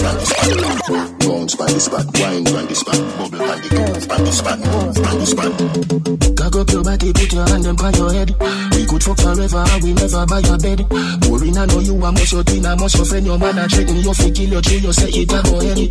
on 1.60 1.68
the 1.68 1.76
spot, 1.90 2.06
spot, 2.06 2.54
wine 2.54 2.68
the 2.68 2.76
spot, 2.76 3.00
bubble 3.18 3.42
on 3.42 4.24
the 4.24 4.32
spot, 4.32 4.60
the 4.60 5.26
spot. 5.26 6.38
Cock 6.38 6.56
up 6.56 6.70
your 6.72 6.84
body, 6.84 7.14
put 7.14 7.34
your 7.34 7.48
hand 7.50 7.66
on 7.66 7.94
your 7.94 8.14
head. 8.14 8.30
We 8.72 8.86
could 8.86 9.04
fuck 9.04 9.20
forever, 9.20 9.64
and 9.74 9.84
we 9.84 9.94
never 9.94 10.26
buy 10.26 10.40
a 10.40 10.58
bed. 10.58 10.86
Boring, 11.26 11.58
I 11.58 11.66
know 11.66 11.80
you 11.80 11.96
a 11.98 12.12
must 12.12 12.32
your 12.32 12.44
twin, 12.44 12.66
a 12.66 12.76
must 12.76 12.96
your 12.96 13.06
friend, 13.06 13.26
your 13.26 13.38
man 13.38 13.70
check 13.70 13.88
me. 13.90 14.02
You 14.02 14.14
fi 14.14 14.30
kill 14.32 14.50
your 14.50 14.62
tree, 14.62 14.78
you 14.78 14.94
say 14.94 15.10
it 15.10 15.34
a 15.34 15.40
go 15.44 15.60
end. 15.60 15.90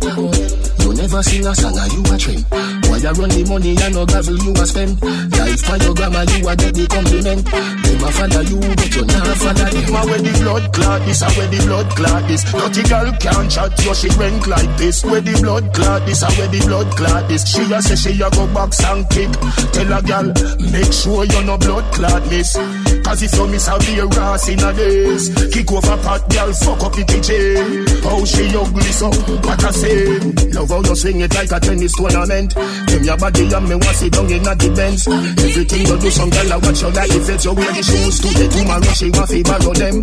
You 0.79 0.93
never 0.95 1.21
sing 1.23 1.45
a 1.45 1.53
song, 1.55 1.77
and 1.77 1.93
you 1.93 2.01
a 2.07 2.15
trend. 2.17 2.43
Boy, 2.49 2.97
you 2.97 3.13
run 3.13 3.29
the 3.29 3.43
money 3.47 3.75
and 3.77 3.93
no 3.93 4.05
gravel 4.05 4.37
you 4.39 4.51
a 4.55 4.65
spend. 4.65 5.01
Life 5.35 5.61
for 5.61 5.77
your 5.83 5.93
grandma 5.93 6.21
you 6.31 6.47
a 6.47 6.53
get 6.55 6.73
the 6.73 6.85
compliment. 6.87 7.43
Them 7.45 8.03
a 8.03 8.09
follow 8.15 8.43
you 8.47 8.59
but 8.59 8.91
you 8.95 9.03
not 9.05 9.37
follow 9.37 9.67
them. 9.69 9.95
A 9.95 10.01
where 10.07 10.21
the 10.23 10.31
blood 10.41 10.65
clot 10.73 11.01
this, 11.05 11.21
a 11.21 11.29
where 11.35 11.49
the 11.51 11.59
blood 11.67 11.87
clot 11.93 12.23
this. 12.27 12.43
Dirty 12.49 12.83
girl 12.89 13.07
can't 13.19 13.47
chat 13.51 13.71
you 13.85 13.93
she 13.93 14.09
rank 14.17 14.47
like 14.47 14.71
this. 14.77 15.05
Where 15.05 15.21
the 15.21 15.35
blood 15.39 15.65
clot 15.73 15.88
this, 16.05 16.21
a 16.21 16.29
where 16.37 16.47
the 16.47 16.59
blood 16.67 16.89
clot 16.95 17.27
this. 17.27 17.43
She 17.49 17.61
a 17.73 17.81
say 17.81 17.95
she 17.95 18.21
a 18.21 18.29
go 18.29 18.45
box 18.53 18.83
and 18.85 19.07
kick. 19.09 19.31
Tell 19.73 19.93
a 19.93 19.99
girl 20.01 20.27
make 20.69 20.93
sure 20.93 21.25
you 21.25 21.41
no 21.45 21.57
blood 21.57 21.85
clot 21.93 22.23
miss. 22.29 22.53
Cause 23.01 23.23
if 23.23 23.33
you 23.33 23.47
miss 23.47 23.67
a 23.67 23.73
be 23.79 23.97
a 23.97 24.05
ass 24.21 24.49
in 24.49 24.61
a 24.61 24.69
days. 24.73 25.33
Kick 25.49 25.71
over 25.71 25.97
pot, 26.05 26.21
girl, 26.29 26.51
fuck 26.53 26.83
up 26.85 26.93
the 26.93 27.01
kitchen 27.01 27.87
How 28.05 28.21
she 28.21 28.45
ugly 28.53 28.91
so, 28.93 29.09
what 29.09 29.63
I 29.65 29.71
say? 29.71 30.19
Love 30.53 30.69
how 30.69 30.81
you 30.85 30.95
swing 30.95 31.21
it 31.21 31.33
like 31.33 31.51
a 31.51 31.59
tennis 31.59 31.95
tournament. 31.97 32.53
Them 32.53 33.03
your 33.03 33.17
body 33.17 33.49
and 33.49 33.65
me 33.65 33.75
want 33.75 33.97
sit 33.97 34.13
down 34.13 34.29
in 34.29 34.45
a 34.45 34.53
the 34.53 34.69
Benz 34.75 35.07
Everything 35.07 35.87
you 35.89 35.97
do, 35.97 36.09
some 36.11 36.29
girl 36.29 36.53
I 36.53 36.57
watch 36.61 36.81
you 36.83 36.91
like 36.93 37.09
if 37.17 37.29
it's 37.29 37.45
your 37.45 37.55
wear 37.55 37.71
the 37.73 37.81
shoes 37.81 38.19
Today 38.19 38.49
tomorrow 38.51 38.93
she 38.93 39.07
want 39.09 39.29
to 39.31 39.39
borrow 39.41 39.73
them. 39.73 39.95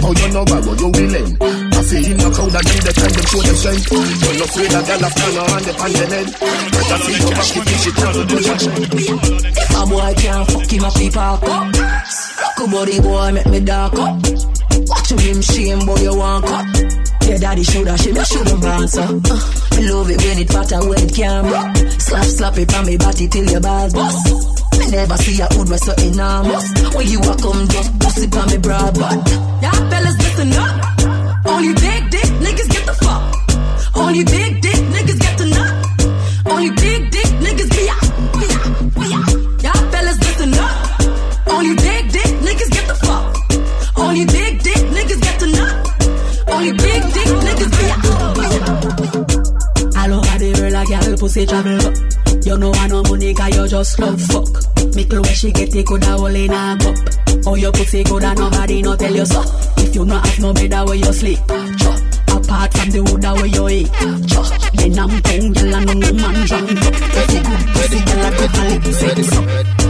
How 0.00 0.12
you 0.16 0.28
know 0.32 0.44
borrow, 0.48 0.72
you 0.72 0.88
willing? 0.96 1.30
I 1.42 1.80
feel 1.82 2.06
in 2.08 2.20
a 2.22 2.28
crowd 2.30 2.54
and 2.56 2.66
them 2.72 2.80
the 2.86 2.92
time 2.94 3.12
them 3.12 3.26
show 3.26 3.42
them 3.42 3.56
strength 3.58 3.90
you 4.56 4.68
feel 4.68 4.78
a 4.78 4.82
girl 4.84 5.04
after 5.04 5.30
you 5.32 5.40
on 5.40 5.62
the 5.62 5.72
pan 5.72 5.92
them 5.92 6.26
But 6.72 6.90
I 6.92 6.96
feel 7.00 7.18
your 7.18 7.32
back, 7.32 7.50
you 7.56 7.62
she 7.80 7.90
can't 7.92 8.28
do 8.28 8.36
If 9.56 9.74
a 9.74 9.82
boy 9.86 10.14
can't 10.20 10.50
fuck 10.50 10.70
him 10.70 10.84
up, 10.84 10.96
he 10.98 11.10
park 11.10 11.42
up 11.44 12.12
Cock 12.62 12.70
body 12.70 13.00
boy 13.00 13.32
make 13.32 13.46
me 13.46 13.60
dark 13.60 13.94
up. 13.94 14.22
Watch 14.86 15.10
him 15.12 15.40
shame 15.42 15.84
boy 15.86 15.96
you 15.96 16.14
want 16.14 16.44
cut. 16.44 16.66
Your 17.26 17.38
daddy 17.38 17.64
shoulda 17.64 17.96
shame 17.98 18.16
you 18.16 18.24
shouldn't 18.24 18.64
answer. 18.64 19.02
Uh, 19.02 19.76
me 19.76 19.90
love 19.90 20.10
it 20.10 20.22
when 20.22 20.38
it 20.38 20.48
fat 20.48 20.72
and 20.72 20.88
when 20.88 21.02
it 21.02 21.14
camera. 21.14 21.74
Slap 21.98 22.24
slap 22.24 22.58
it 22.58 22.74
on 22.74 22.86
me 22.86 22.96
body 22.96 23.28
till 23.28 23.50
your 23.50 23.60
balls 23.60 23.94
bust. 23.94 24.78
Me 24.78 24.90
never 24.90 25.16
see 25.16 25.40
a 25.40 25.46
hood 25.46 25.68
with 25.68 25.80
so 25.80 25.92
enormous. 26.04 26.94
When 26.94 27.06
you 27.08 27.18
a 27.20 27.34
come 27.36 27.68
just 27.68 27.98
pussy 28.00 28.28
on 28.38 28.46
me 28.50 28.58
broad 28.58 28.94
butt. 28.98 29.30
Y'all 29.62 29.90
fellas 29.90 30.16
listen 30.18 30.52
up. 30.52 31.46
Only 31.46 31.74
big 31.74 32.10
dick 32.10 32.30
niggas 32.44 32.70
get 32.70 32.86
the 32.86 32.94
fuck. 33.02 33.31
Only 33.94 34.24
big 34.24 34.60
dick 34.60 34.80
niggas 34.94 35.18
get 35.20 35.38
the 35.38 35.46
nut. 35.46 35.72
Only 36.46 36.70
big 36.70 37.10
dick 37.10 37.30
niggas 37.44 37.70
be 37.76 37.88
out. 37.88 38.06
Be. 38.40 38.46
Be 38.98 39.06
out. 39.14 39.30
Y'all 39.64 39.90
fellas 39.90 40.18
listen 40.18 40.54
up. 40.54 40.72
Only 41.48 41.74
big 41.76 42.10
dick 42.12 42.32
niggas 42.46 42.70
get 42.70 42.86
the 42.88 42.94
fuck. 42.94 43.36
Only 43.98 44.24
big 44.26 44.62
dick 44.62 44.82
niggas 44.96 45.20
get 45.20 45.40
the 45.40 45.46
nut. 45.46 45.74
Only 46.48 46.72
big 46.72 47.02
dick 47.12 47.28
niggas 47.46 47.72
be 47.78 47.84
out. 47.92 48.04
All 49.96 50.12
over 50.14 50.38
the 50.38 50.48
world, 50.58 50.74
a 50.74 50.84
girl 50.86 51.16
pussy 51.18 51.46
travel 51.46 51.86
up. 51.86 51.94
You 52.44 52.58
know 52.58 52.72
I 52.72 52.88
no 52.88 53.02
money, 53.04 53.34
cause 53.34 53.56
you 53.56 53.68
just 53.68 53.98
love 53.98 54.20
fuck. 54.20 54.48
Me 54.96 55.04
clothes 55.04 55.36
she 55.36 55.52
get 55.52 55.74
it, 55.74 55.86
coulda 55.86 56.16
hold 56.16 56.34
in 56.34 56.50
a 56.50 56.76
cup. 56.80 56.96
Oh, 57.46 57.54
your 57.54 57.72
pussy 57.72 58.02
coulda 58.04 58.34
nobody 58.34 58.82
no 58.82 58.96
tell 58.96 59.14
you 59.14 59.26
so. 59.26 59.42
If 59.78 59.94
you 59.94 60.04
not 60.04 60.26
have 60.26 60.40
no 60.40 60.52
bed 60.52 60.72
where 60.72 60.94
you 60.94 61.12
sleep. 61.12 61.38
From 62.52 62.90
the 62.90 63.00
you 63.48 63.68
eat, 63.70 63.88
chop. 64.28 64.44
Then 64.74 64.98
I'm 64.98 65.22
tongue, 65.22 65.52
girl, 65.54 65.74
and 65.74 66.00
no 66.00 66.12
man 66.12 66.46
drunk. 66.46 66.68
Good 66.68 68.04
girl, 68.04 68.26
I 68.26 68.92
sex. 68.92 69.30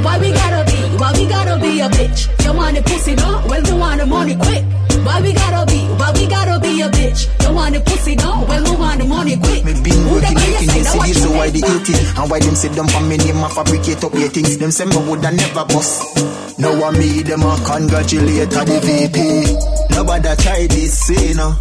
Why 0.05 0.19
we 0.19 0.31
gotta 0.31 0.71
be, 0.71 0.79
why 0.97 1.13
we 1.13 1.27
gotta 1.27 1.61
be 1.61 1.81
a 1.81 1.89
bitch? 1.89 2.45
You 2.45 2.53
want 2.53 2.77
the 2.77 2.83
pussy, 2.83 3.15
no? 3.17 3.43
Well, 3.49 3.67
you 3.67 3.77
want 3.77 3.99
the 3.99 4.07
money 4.07 4.37
quick. 4.37 4.92
Why 5.05 5.21
we 5.21 5.33
gotta 5.33 5.67
be, 5.67 5.81
why 5.99 6.13
we 6.15 6.27
gotta 6.27 6.61
be 6.61 6.81
a 6.81 6.89
bitch? 6.89 7.27
You 7.43 7.55
want 7.55 7.75
the 7.75 7.81
pussy, 7.81 8.15
no? 8.17 8.45
Well, 8.49 8.63
you 8.63 8.79
want 8.79 9.01
the 9.01 9.07
money 9.07 9.37
quick. 9.37 9.65
Me 9.65 9.73
been 9.83 9.99
working, 10.11 10.35
making 10.35 10.71
this 10.71 10.93
cities, 10.93 11.23
so 11.23 11.31
why 11.33 11.51
they 11.51 11.59
eating? 11.59 12.03
And 12.17 12.31
why 12.31 12.39
them 12.39 12.55
sit 12.55 12.75
down 12.75 12.89
for 12.89 13.03
me 13.03 13.17
name 13.19 13.43
and 13.43 13.53
fabricate 13.53 14.05
up 14.05 14.15
your 14.15 14.29
things? 14.29 14.59
Them 14.59 14.71
say 14.71 14.87
me 14.87 14.97
woulda 14.97 15.33
never 15.33 15.65
bust. 15.67 16.59
Now 16.59 16.71
I 16.71 16.91
me 16.95 17.23
them 17.23 17.43
a 17.43 17.59
congratulate 17.67 18.51
the 18.51 18.79
VP. 18.79 19.95
Nobody 19.95 20.35
try 20.43 20.67
this, 20.67 20.99
see, 21.07 21.35
no. 21.35 21.59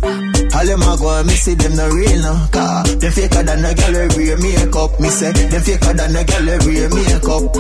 All 0.53 0.65
them 0.65 0.81
a 0.83 0.97
go 0.97 1.09
and 1.17 1.27
me 1.27 1.33
see 1.33 1.55
them 1.55 1.75
no 1.75 1.89
real 1.89 2.21
no. 2.21 2.47
Cause 2.51 2.97
them 2.99 3.11
faker 3.11 3.41
than 3.41 3.65
a 3.65 3.73
wear 4.17 4.37
makeup. 4.37 4.99
Me 4.99 5.09
say 5.09 5.31
them 5.31 5.61
faker 5.61 5.93
than 5.93 6.13
a 6.13 6.21
wear 6.61 6.89
makeup. 6.93 7.53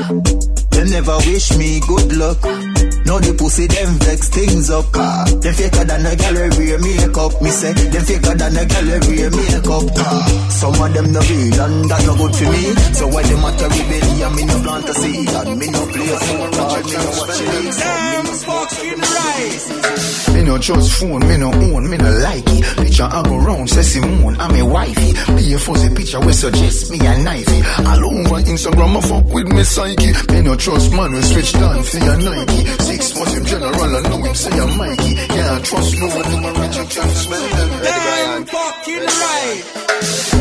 Them 0.71 0.89
never 0.89 1.17
wish 1.25 1.57
me 1.57 1.79
good 1.87 2.15
luck. 2.17 2.90
Now 3.05 3.19
the 3.19 3.33
pussy 3.37 3.67
them 3.67 3.97
vex 3.99 4.29
things 4.29 4.69
up 4.69 4.91
car. 4.91 5.25
Them 5.25 5.53
faker 5.53 5.83
than 5.83 6.05
a 6.05 6.13
wear 6.57 6.79
makeup. 6.79 7.41
Me 7.41 7.49
say 7.49 7.73
them 7.73 8.03
faker 8.05 8.35
than 8.35 8.57
a 8.57 8.65
gallery 8.65 9.29
makeup 9.29 9.87
car. 9.95 10.21
Some 10.49 10.79
of 10.79 10.93
them 10.93 11.11
no 11.11 11.19
real 11.19 11.61
and 11.61 11.89
that 11.89 12.01
no 12.05 12.13
good 12.15 12.35
for 12.35 12.47
me. 12.51 12.63
So 12.93 13.07
why 13.07 13.23
them 13.23 13.43
a 13.43 13.51
carry 13.57 13.81
belly 13.89 14.21
and 14.21 14.35
me 14.35 14.43
no 14.45 14.55
plant 14.61 14.89
a 14.89 14.93
seed 14.93 15.29
and 15.29 15.59
me 15.59 15.67
no 15.71 15.81
play 15.87 16.07
football. 16.07 16.77
Me 16.81 16.93
no 16.93 17.11
watch 17.19 17.41
it. 17.41 17.75
Damn 17.81 18.25
fucking 18.25 18.99
right. 19.01 20.01
Me 20.31 20.43
no 20.43 20.57
trust 20.57 20.91
phone, 20.99 21.27
me 21.27 21.37
no 21.37 21.51
own, 21.51 21.89
me 21.89 21.97
no 21.97 22.09
like 22.23 22.47
it. 22.47 22.63
Picture 22.77 23.03
I 23.03 23.21
go 23.23 23.37
round, 23.37 23.69
say 23.69 23.81
Simone, 23.83 24.39
I'm 24.39 24.55
a 24.55 24.63
wifey. 24.65 25.11
Be 25.35 25.53
a 25.53 25.59
fuzzy 25.59 25.93
picture 25.93 26.19
we 26.21 26.31
suggest 26.31 26.89
me 26.89 26.97
a 26.99 27.13
knifey. 27.19 27.61
All 27.85 28.05
over 28.05 28.41
Instagram, 28.47 28.97
I 28.97 29.01
fuck 29.01 29.25
with 29.33 29.47
me 29.47 29.63
psyche. 29.63 30.13
Me 30.31 30.41
no 30.41 30.55
trust 30.55 30.93
man, 30.93 31.11
we 31.11 31.21
switch 31.21 31.51
down 31.53 31.83
for 31.83 31.97
your 31.97 32.17
Nike. 32.17 32.63
Six 32.91 33.15
months 33.15 33.33
him 33.33 33.45
general, 33.45 33.95
I 33.95 34.01
know 34.03 34.19
him 34.19 34.35
say 34.35 34.51
I'm 34.51 34.77
Mikey. 34.77 35.15
Yeah, 35.15 35.55
I 35.55 35.59
trust 35.63 35.95
no 35.95 36.07
one, 36.11 36.43
a 36.43 36.59
rich, 36.59 36.75
you 36.75 36.85
can 36.91 37.09
smell 37.15 37.47
them. 37.55 37.69
Damn 37.87 38.45
fucking 38.51 39.05
right. 39.07 39.63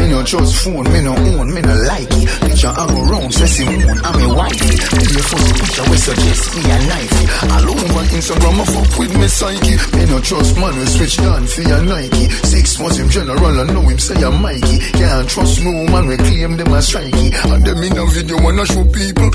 Me 0.03 0.09
no 0.11 0.25
trust 0.25 0.57
phone, 0.65 0.83
me 0.91 1.01
no 1.01 1.15
own, 1.15 1.55
me 1.55 1.63
no 1.63 1.75
like 1.87 2.11
it. 2.11 2.27
Picture 2.43 2.75
I 2.75 2.83
go 2.91 3.07
round, 3.07 3.31
say 3.33 3.47
Simone, 3.47 4.03
I'm 4.03 4.19
a 4.19 4.35
wifey. 4.35 4.67
Be 4.83 5.07
a 5.15 5.23
fuzzy 5.31 5.53
picture 5.63 5.87
we 5.95 5.97
suggest 6.03 6.43
me 6.59 6.63
a 6.67 6.79
knifey. 6.91 7.25
All 7.55 7.71
over 7.71 8.03
Instagram, 8.19 8.59
I 8.59 8.65
fuck 8.67 8.99
with 8.99 9.15
me 9.15 9.29
psyche. 9.29 9.75
Me 9.95 10.03
no 10.11 10.19
trust 10.19 10.57
man, 10.59 10.75
we 10.75 10.87
switch 10.87 11.17
down 11.19 11.47
for 11.47 11.63
your 11.63 11.83
Nike. 11.87 12.29
Six 12.51 12.81
months 12.81 12.99
him 12.99 13.11
general, 13.11 13.61
I 13.61 13.65
know 13.71 13.83
him 13.87 13.99
say 14.01 14.19
I'm 14.25 14.43
Mikey. 14.43 14.79
Can't 14.99 15.29
trust 15.31 15.63
no 15.63 15.71
man, 15.87 16.09
we 16.09 16.17
claim 16.17 16.57
them 16.57 16.75
as 16.75 16.91
strikey. 16.91 17.31
And 17.47 17.63
them 17.65 17.79
in 17.79 17.97
a 17.97 18.07
video 18.11 18.43
wanna 18.43 18.67
show 18.67 18.83
people. 18.91 19.31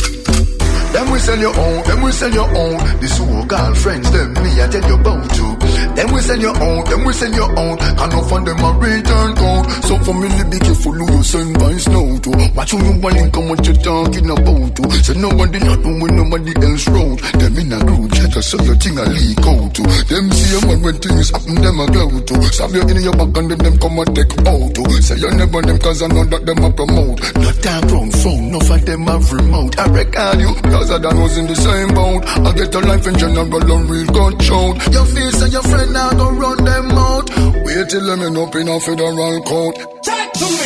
Them 0.95 1.11
we 1.11 1.19
sell 1.19 1.37
your 1.37 1.51
own, 1.59 1.83
them 1.83 2.01
we 2.03 2.11
sell 2.13 2.31
your 2.31 2.47
own. 2.55 2.79
This 3.03 3.17
who 3.17 3.45
girlfriends, 3.45 4.09
them 4.15 4.31
me 4.31 4.61
I 4.63 4.67
tell 4.71 4.87
you 4.87 4.95
about 4.95 5.27
you. 5.35 5.49
Them 5.91 6.07
we 6.15 6.21
sell 6.21 6.39
your 6.39 6.55
own, 6.55 6.85
them 6.87 7.03
we 7.03 7.11
sell 7.11 7.33
your 7.35 7.51
own. 7.59 7.75
Can 7.75 8.09
no 8.15 8.23
find 8.23 8.47
them 8.47 8.63
a 8.63 8.71
return 8.79 9.35
code. 9.35 9.65
So 9.83 9.99
family 10.07 10.43
be 10.47 10.57
careful 10.63 10.93
who 10.95 11.17
you 11.17 11.23
send 11.23 11.59
by 11.59 11.75
snow 11.75 12.15
to. 12.15 12.31
Watch 12.55 12.71
who 12.71 12.79
you 12.79 12.95
want 13.03 13.33
come 13.33 13.49
what 13.49 13.67
you 13.67 13.75
talking 13.75 14.29
about 14.31 14.71
to. 14.71 14.83
So 15.03 15.13
nobody 15.19 15.59
not 15.59 15.79
know 15.83 15.99
when 15.99 16.15
nobody 16.15 16.53
else 16.63 16.87
road. 16.87 17.19
Them 17.43 17.57
in 17.59 17.73
a 17.75 17.79
group 17.83 18.11
chat, 18.15 18.31
so 18.39 18.55
your 18.63 18.75
thing 18.79 18.97
a 18.97 19.03
leak 19.03 19.43
out 19.43 19.75
to. 19.75 19.83
Them 20.07 20.31
see 20.31 20.55
a 20.55 20.59
man 20.63 20.79
when 20.79 20.95
things 21.03 21.27
happen, 21.29 21.55
them 21.59 21.79
a 21.79 21.85
glow 21.91 22.23
to. 22.23 22.35
Stab 22.55 22.71
you 22.71 22.87
in 22.87 23.03
your 23.03 23.11
back 23.19 23.35
and 23.35 23.51
then 23.51 23.59
them 23.59 23.75
come 23.83 23.99
and 23.99 24.15
take 24.15 24.31
out 24.47 24.71
to. 24.71 24.83
Say 25.03 25.19
you 25.19 25.31
never 25.35 25.59
them 25.59 25.77
cause 25.79 26.01
I 26.01 26.07
know 26.07 26.23
that 26.23 26.45
them 26.45 26.63
a 26.63 26.71
promote. 26.71 27.19
Not 27.35 27.55
that 27.67 27.83
wrong 27.91 28.11
phone, 28.11 28.51
no 28.51 28.59
for 28.63 28.79
them 28.79 29.07
have 29.11 29.27
remote. 29.31 29.75
I 29.75 29.91
record 29.91 30.39
you, 30.39 30.55
I 30.91 30.99
done 30.99 31.21
was 31.21 31.37
in 31.37 31.47
the 31.47 31.55
same 31.55 31.93
boat. 31.93 32.23
I 32.45 32.53
get 32.53 32.75
a 32.75 32.79
life 32.79 33.07
in 33.07 33.17
general 33.17 33.71
and 33.71 33.89
real 33.89 34.05
shout. 34.39 34.93
Your 34.93 35.05
face 35.05 35.41
and 35.41 35.51
your 35.51 35.63
friend 35.63 35.93
now 35.93 36.11
go 36.11 36.29
run 36.29 36.63
them 36.63 36.91
out. 36.91 37.29
Wait 37.65 37.89
till 37.89 38.05
them 38.05 38.21
end 38.21 38.37
up 38.37 38.55
in 38.55 38.67
a 38.67 38.79
federal 38.79 39.41
court. 39.41 39.77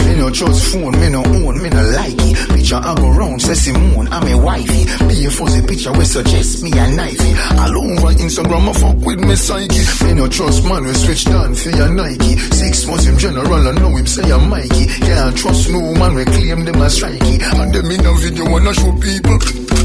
Me 0.06 0.16
no 0.18 0.30
trust 0.32 0.74
phone, 0.74 1.00
me 1.00 1.10
no 1.10 1.24
own, 1.24 1.62
me 1.62 1.70
no 1.70 1.84
like 1.94 2.18
it. 2.18 2.50
Picture 2.50 2.82
I 2.82 2.96
go 2.96 3.10
round, 3.10 3.42
say 3.42 3.54
Simone, 3.54 4.08
I'm 4.12 4.28
a 4.28 4.36
wifey. 4.44 4.84
Be 5.08 5.26
a 5.26 5.30
fuzzy 5.30 5.62
picture 5.66 5.94
we 5.94 6.06
suggest 6.06 6.64
me 6.64 6.72
a 6.72 6.86
knifey. 6.90 7.32
All 7.62 7.78
over 7.78 8.14
Instagram, 8.18 8.70
I 8.70 8.74
fuck 8.74 8.98
with 9.06 9.20
me 9.20 9.36
psyche. 9.36 9.82
Me 10.06 10.14
no 10.16 10.28
trust 10.28 10.66
man, 10.66 10.84
we 10.86 10.94
switch 10.94 11.26
down 11.26 11.54
for 11.54 11.70
your 11.70 11.90
Nike. 11.94 12.38
Six 12.38 12.88
months 12.88 13.08
in 13.08 13.18
general, 13.20 13.68
I 13.68 13.72
know 13.78 13.96
him 13.96 14.08
say 14.08 14.30
I'm 14.32 14.50
Mikey. 14.50 14.86
Can't 15.06 15.38
trust 15.38 15.70
no 15.70 15.80
man, 15.94 16.16
we 16.16 16.26
claim 16.26 16.66
them 16.66 16.82
as 16.82 17.00
strikey. 17.00 17.38
And 17.62 17.74
them 17.74 17.92
in 17.92 18.06
a 18.06 18.14
video 18.16 18.50
wanna 18.50 18.74
show 18.74 18.92
people. 18.98 19.79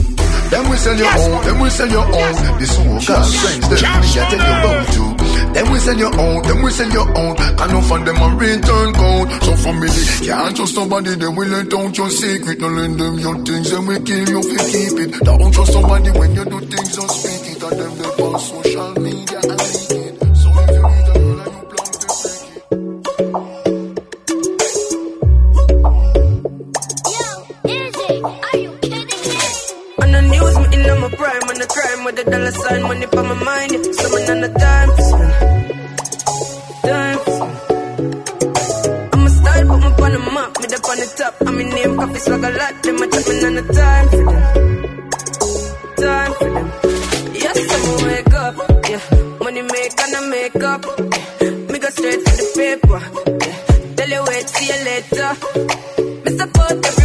Them 0.55 0.71
we 0.71 0.77
sell 0.77 0.97
your 0.97 1.11
own, 1.11 1.45
them 1.45 1.59
we 1.59 1.69
sell 1.71 1.91
your 1.91 2.07
own. 2.07 2.59
This 2.63 2.77
who 2.79 2.85
girlfriends, 2.87 3.67
them 3.75 4.01
me 4.01 4.07
I 4.07 4.25
tell 4.31 4.39
you 4.39 4.55
about 4.63 4.95
you. 4.95 5.07
Them 5.51 5.73
we 5.73 5.79
sell 5.81 5.99
your 5.99 6.15
own, 6.15 6.43
them 6.47 6.63
we 6.63 6.71
sell 6.71 6.91
your 6.91 7.09
own. 7.19 7.35
Can 7.35 7.71
no 7.75 7.81
find 7.83 8.07
them 8.07 8.23
a 8.23 8.29
return 8.37 8.95
code. 8.95 9.31
So 9.43 9.57
family, 9.57 9.89
can't 10.23 10.55
trust 10.55 10.77
nobody, 10.77 11.17
they 11.17 11.27
will 11.27 11.49
let 11.49 11.75
out 11.75 11.99
your 11.99 12.09
secret. 12.09 12.61
No 12.61 12.69
lend 12.69 13.01
them 13.01 13.19
your 13.19 13.37
things, 13.45 13.73
and 13.73 13.89
we 13.89 13.99
kill 13.99 14.29
you 14.29 14.39
if 14.39 14.47
you 14.47 14.63
keep 14.71 14.95
it. 15.03 15.25
Don't 15.25 15.53
trust 15.53 15.73
somebody 15.73 16.11
when 16.13 16.35
you 16.37 16.45
do 16.45 16.61
things, 16.61 16.97
don't 16.97 17.11
speak 17.11 17.57
it. 17.57 17.63
And 17.63 17.81
them 17.81 17.99
they 17.99 18.23
on 18.23 18.39
social 18.39 18.95
media 18.95 19.04
the 31.65 31.73
crime 31.73 32.05
with 32.05 32.17
the 32.17 32.25
dollar 32.25 32.53
sign, 32.53 32.83
money 32.83 33.07
for 33.07 33.23
my 33.23 33.35
mind. 33.35 33.73
Yeah. 33.73 33.83
So 33.99 34.07
on 34.33 34.41
the 34.45 34.51
time. 34.65 34.89
Time 36.85 37.19
for 37.25 37.33
spend. 37.41 37.85
I'm 39.13 39.27
a 39.27 39.31
style, 39.31 39.67
put 39.69 39.81
me 39.81 39.89
on 40.05 40.13
the 40.13 40.21
map, 40.35 40.51
me 40.61 40.67
up 40.77 40.89
on 40.91 40.97
the 41.01 41.07
top. 41.19 41.35
I'm 41.47 41.61
in 41.61 41.69
name, 41.71 42.01
office, 42.01 42.29
like 42.29 42.45
a 42.45 42.51
lot, 42.61 42.75
them 42.83 42.97
a 42.97 43.07
me 43.07 43.35
none 43.43 43.59
of 43.63 43.69
time 43.81 44.09
for 44.13 44.25
them. 44.31 44.45
Time 46.05 46.33
for 46.39 46.51
them. 46.55 46.69
Yes, 47.45 47.59
I'ma 47.75 47.93
wake 48.09 48.35
up, 48.45 48.55
yeah. 48.91 49.05
Money 49.45 49.63
make 49.63 50.01
and 50.05 50.17
I 50.17 50.21
make 50.37 50.63
up, 50.73 50.83
yeah. 51.41 51.51
Me 51.73 51.79
go 51.79 51.89
straight 51.97 52.21
for 52.27 52.35
the 52.41 52.47
paper, 52.59 53.01
yeah. 53.45 53.59
Tell 53.97 54.11
you 54.15 54.23
wait, 54.29 54.47
see 54.55 54.67
you 54.71 54.79
later. 54.89 55.31
Me 56.25 56.31
support 56.39 56.73
everybody 56.73 57.04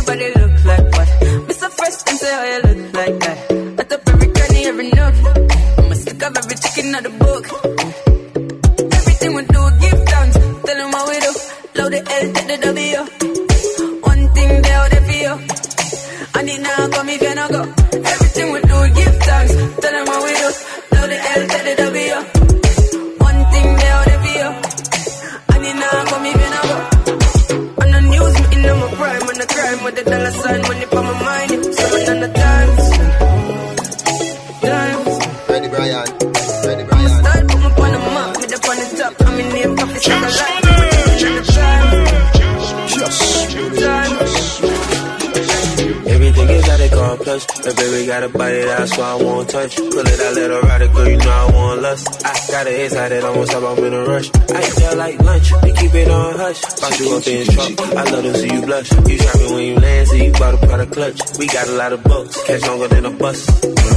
a 48.34 48.38
body 48.38 48.62
that's 48.62 48.98
why 48.98 49.12
I 49.12 49.16
won't 49.16 49.50
touch. 49.50 49.76
Pull 49.76 50.00
it 50.00 50.20
out, 50.22 50.36
let 50.36 50.50
her 50.52 50.62
ride 50.62 50.82
it, 50.82 50.94
girl, 50.94 51.10
you 51.10 51.18
know 51.18 51.30
I 51.30 51.52
want 51.52 51.82
lust. 51.82 52.26
I 52.26 52.34
got 52.52 52.68
it 52.68 52.80
inside 52.80 53.24
won't 53.24 53.48
stop, 53.50 53.78
I'm 53.78 53.84
in 53.84 53.94
a 53.94 54.04
rush. 54.06 54.30
I 54.34 54.40
eat 54.40 54.76
that 54.80 54.98
like 54.98 55.20
lunch, 55.22 55.52
we 55.64 55.74
keep 55.74 55.94
it 55.94 56.10
on 56.10 56.36
hush. 56.36 56.62
Box 56.62 57.00
you 57.00 57.16
up 57.16 57.28
in 57.28 57.46
truck, 57.46 57.96
I 57.96 58.04
love 58.12 58.24
to 58.24 58.38
see 58.38 58.54
you 58.54 58.62
blush. 58.62 58.92
You 58.92 59.18
shopping 59.18 59.54
when 59.54 59.66
you 59.66 59.76
land, 59.76 60.08
see 60.08 60.26
you 60.26 60.32
bought 60.34 60.54
a 60.54 60.58
product 60.58 60.92
clutch. 60.94 61.38
We 61.38 61.48
got 61.48 61.68
a 61.68 61.72
lot 61.72 61.94
of 61.94 62.04
bucks, 62.04 62.44
catch 62.48 62.62
longer 62.68 62.88
than 62.88 63.06
a 63.06 63.12
bus. 63.12 63.40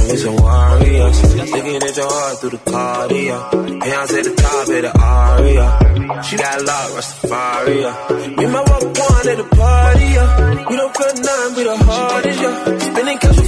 We 0.09 0.17
some 0.17 0.35
warriors, 0.35 1.35
looking 1.35 1.75
at 1.75 1.95
your 1.97 2.09
heart 2.09 2.39
through 2.39 2.49
the 2.51 2.57
cardio. 2.57 3.51
Beyonce 3.81 4.17
at 4.19 4.23
the 4.25 4.35
top 4.35 4.67
of 4.67 4.81
the 4.83 4.91
aria. 4.99 6.23
She 6.23 6.37
got 6.37 6.61
a 6.61 6.63
lot, 6.63 6.89
Rastafari. 6.91 8.37
Me 8.37 8.43
and 8.43 8.53
my 8.53 8.59
walk 8.59 8.83
one 8.83 9.27
at 9.27 9.37
the 9.37 9.47
party, 9.55 10.05
yeah. 10.05 10.69
We 10.69 10.75
don't 10.75 10.95
feel 10.95 11.13
nothing 11.23 11.55
with 11.55 11.67
a 11.67 11.77
heart, 11.83 12.25
yeah. 12.25 12.79
Spinning 12.79 13.17
cash 13.17 13.42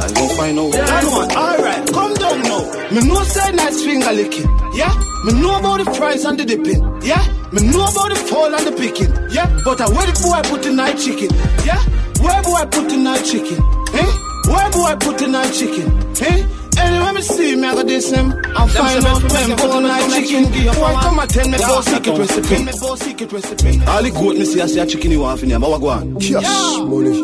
I 0.00 0.12
go 0.14 0.24
find 0.36 0.58
out. 0.58 0.72
That 0.72 1.04
one, 1.04 1.30
alright, 1.34 1.82
come 1.92 2.14
down 2.14 2.42
now. 2.42 2.62
Me 2.90 3.00
know 3.08 3.22
say 3.24 3.52
nice 3.52 3.82
finger 3.82 4.12
licking, 4.12 4.48
yeah. 4.74 4.94
Me 5.24 5.32
know 5.40 5.58
about 5.58 5.84
the 5.84 5.90
fries 5.94 6.24
and 6.24 6.38
the 6.38 6.44
dipping, 6.44 6.82
yeah. 7.02 7.22
Me 7.52 7.62
know 7.70 7.84
about 7.86 8.10
the 8.10 8.16
fall 8.28 8.54
and 8.54 8.66
the 8.66 8.72
picking, 8.72 9.10
yeah. 9.30 9.48
But 9.64 9.80
I 9.80 9.88
where 9.88 10.06
the 10.06 10.14
boy 10.22 10.40
put 10.48 10.62
the 10.62 10.70
night 10.72 10.98
chicken, 10.98 11.30
yeah. 11.64 11.80
Where 12.22 12.42
boy 12.42 12.64
put 12.70 12.88
the 12.90 12.96
night 12.96 13.24
chicken, 13.24 13.58
eh? 13.94 14.10
Where 14.48 14.70
boy 14.70 14.94
put 15.00 15.18
the 15.18 15.26
night 15.28 15.52
chicken, 15.52 15.86
eh? 16.22 16.46
Anyway, 16.78 17.12
me 17.12 17.22
see 17.22 17.56
me, 17.56 17.68
I 17.68 17.74
got 17.74 17.86
this 17.86 18.12
um, 18.12 18.32
him. 18.32 18.42
I'm 18.56 18.68
find 18.68 19.04
out 19.04 19.22
when 19.22 19.56
put 19.56 19.70
the 19.70 19.80
night 19.80 20.10
chicken. 20.10 20.44
Boy, 20.74 20.94
come 21.00 21.18
and 21.18 21.30
tell 21.30 21.48
me 21.48 21.58
Yeah, 21.58 21.66
about 21.66 21.84
that 21.84 21.94
secret 21.94 22.18
recipe. 22.18 22.64
Me 22.64 22.72
about 22.72 22.98
secret 22.98 23.32
recipe. 23.32 23.80
All 23.86 24.02
the 24.02 24.10
goat 24.10 24.36
me 24.36 24.44
see, 24.44 24.60
I 24.60 24.66
see 24.66 24.80
a 24.80 24.86
chicken 24.86 25.10
you 25.10 25.20
want 25.20 25.40
for 25.40 25.46
me, 25.46 25.56
but 25.56 25.70
what 25.70 25.80
go 25.80 25.88
on? 25.88 26.16
Yes, 26.20 26.78
money. 26.80 27.14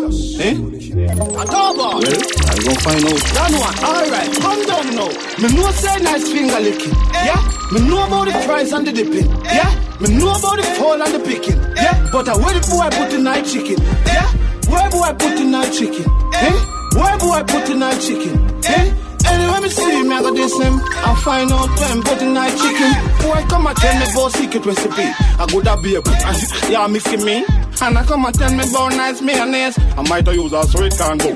Eh? 0.41 0.55
A 0.91 1.45
double. 1.47 2.01
Well, 2.01 2.21
I 2.47 2.55
go 2.61 2.73
find 2.83 3.05
out. 3.07 3.21
That 3.35 3.51
one, 3.55 3.77
alright, 3.85 4.31
come 4.41 4.63
down 4.67 4.87
now. 4.95 5.11
Me 5.41 5.49
know 5.55 5.71
say 5.71 5.97
nice 6.03 6.31
finger 6.31 6.61
licking, 6.61 6.95
eh? 7.15 7.27
yeah. 7.31 7.41
Me 7.73 7.89
know 7.89 8.07
about 8.07 8.27
the 8.27 8.33
fries 8.45 8.73
and 8.73 8.87
the 8.87 8.93
dipping, 8.93 9.31
eh? 9.47 9.55
yeah. 9.55 9.99
Me 10.01 10.17
know 10.17 10.31
about 10.31 10.57
the 10.57 10.67
eh? 10.67 10.75
fall 10.75 11.01
and 11.01 11.15
the 11.15 11.21
picking, 11.21 11.61
yeah. 11.77 12.09
But 12.11 12.29
I 12.29 12.37
where 12.37 12.55
the 12.55 12.61
boy 12.67 12.89
put 12.97 13.11
the 13.11 13.19
night 13.19 13.47
chicken, 13.47 13.83
yeah. 14.07 14.27
Where 14.69 14.91
boy 14.91 15.11
put 15.19 15.37
the 15.39 15.45
night 15.45 15.73
chicken, 15.73 16.05
eh? 16.35 16.53
Where 16.95 17.19
boy 17.19 17.43
put 17.47 17.67
the 17.67 17.75
night 17.75 18.01
chicken, 18.01 18.65
eh? 18.65 19.10
Anyway, 19.31 19.61
me 19.61 19.69
see 19.69 20.03
me, 20.03 20.15
I 20.15 20.23
got 20.23 20.35
this 20.35 20.59
him. 20.59 20.75
I 21.07 21.15
find 21.23 21.53
out 21.53 21.71
when 21.79 22.03
put 22.03 22.19
the 22.19 22.27
night 22.27 22.55
chicken. 22.59 22.93
Boy, 23.23 23.41
come 23.49 23.67
and 23.67 23.77
tell 23.77 23.95
me 23.99 24.07
about 24.11 24.33
secret 24.33 24.67
recipe. 24.67 25.07
I 25.41 25.47
go 25.51 25.61
that 25.63 25.83
beer, 25.83 26.03
and 26.05 26.39
yeah, 26.71 26.87
mixing 26.87 27.25
me. 27.25 27.45
And 27.83 27.97
I 27.97 28.05
come 28.05 28.25
and 28.27 28.35
tell 28.35 28.53
me 28.53 28.65
about 28.69 28.93
nice 28.93 29.21
mayonnaise. 29.23 29.79
I 29.79 30.03
might 30.09 30.27
used 30.27 30.55
so 30.71 30.83
it 30.83 30.97
can 30.97 31.19
go. 31.19 31.33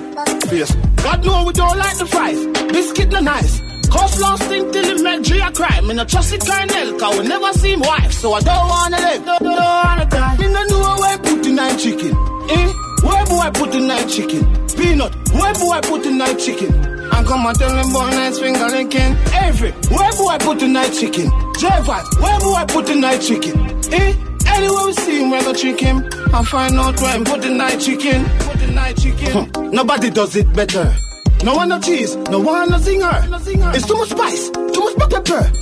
Face. 0.49 0.75
God 1.03 1.25
know 1.25 1.45
we 1.45 1.53
don't 1.53 1.79
like 1.79 1.97
the 1.99 2.07
fries. 2.07 2.47
Biscuit 2.73 3.13
no 3.13 3.21
nice. 3.21 3.61
Cause 3.89 4.21
last 4.21 4.43
thing 4.45 4.73
till 4.73 4.85
it 4.85 5.03
make 5.03 5.23
G 5.23 5.39
a 5.39 5.51
cry. 5.53 5.81
Me 5.83 5.95
no 5.95 6.05
trust 6.05 6.31
the 6.33 6.39
colonel, 6.39 6.99
cause 6.99 7.19
we 7.19 7.29
never 7.29 7.53
see 7.53 7.73
him 7.75 7.81
wife. 7.81 8.13
So 8.13 8.33
I 8.33 8.41
don't 8.41 8.69
wanna 8.69 8.99
live, 8.99 9.25
don't, 9.25 9.43
don't 9.43 9.57
wanna 9.57 10.07
die. 10.07 10.37
Me 10.39 10.47
no 10.49 10.63
know 10.65 10.97
where 10.99 11.19
put 11.19 11.47
night 11.47 11.79
chicken. 11.79 12.13
Eh? 12.51 12.73
Where 13.07 13.25
boy 13.27 13.51
put 13.55 13.73
the 13.73 13.81
night 13.81 14.09
chicken? 14.09 14.43
Peanut, 14.77 15.15
where 15.33 15.55
boy 15.55 15.81
put 15.83 16.05
night 16.11 16.39
chicken? 16.39 16.94
Come 17.27 17.47
and 17.47 17.59
tell 17.59 17.73
me 17.73 17.81
about 17.91 18.11
nice 18.13 18.39
finger 18.39 18.67
licking. 18.67 19.17
Every, 19.33 19.73
where 19.73 20.13
boy 20.13 20.37
put 20.41 20.59
the 20.61 20.69
night 20.69 20.93
chicken? 20.93 21.31
Drivers, 21.59 22.09
where 22.21 22.39
boy 22.41 22.65
put 22.69 22.87
the 22.87 22.95
night 22.95 23.23
chicken? 23.23 23.59
Eh? 23.93 24.15
Anywhere 24.47 24.87
we 24.87 24.93
see 24.93 25.23
him, 25.23 25.31
we 25.31 25.41
go 25.41 25.53
trick 25.55 25.81
him. 25.81 26.09
I 26.33 26.45
find 26.45 26.77
out 26.77 27.01
where 27.01 27.17
him 27.17 27.25
put 27.25 27.43
the 27.43 27.49
night 27.51 27.81
chicken. 27.81 28.25
Put 28.41 28.59
the 28.59 28.67
night 28.73 28.97
chicken. 28.99 29.71
Nobody 29.73 30.11
does 30.11 30.37
it 30.37 30.53
better. 30.53 30.95
No 31.43 31.55
one 31.57 31.69
no 31.71 31.81
cheese, 31.81 32.15
no 32.17 32.41
one 32.41 32.71
no 32.71 32.77
zinger. 32.79 33.75
It's 33.75 33.87
too 33.87 33.97
much 33.97 34.11
spice, 34.11 34.51
too 34.51 34.81
much 34.81 34.97
black 34.97 35.11
pepper. 35.11 35.53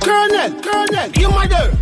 Colonel, 0.00 0.62
Colonel, 0.62 1.10
you 1.10 1.28
mother. 1.30 1.76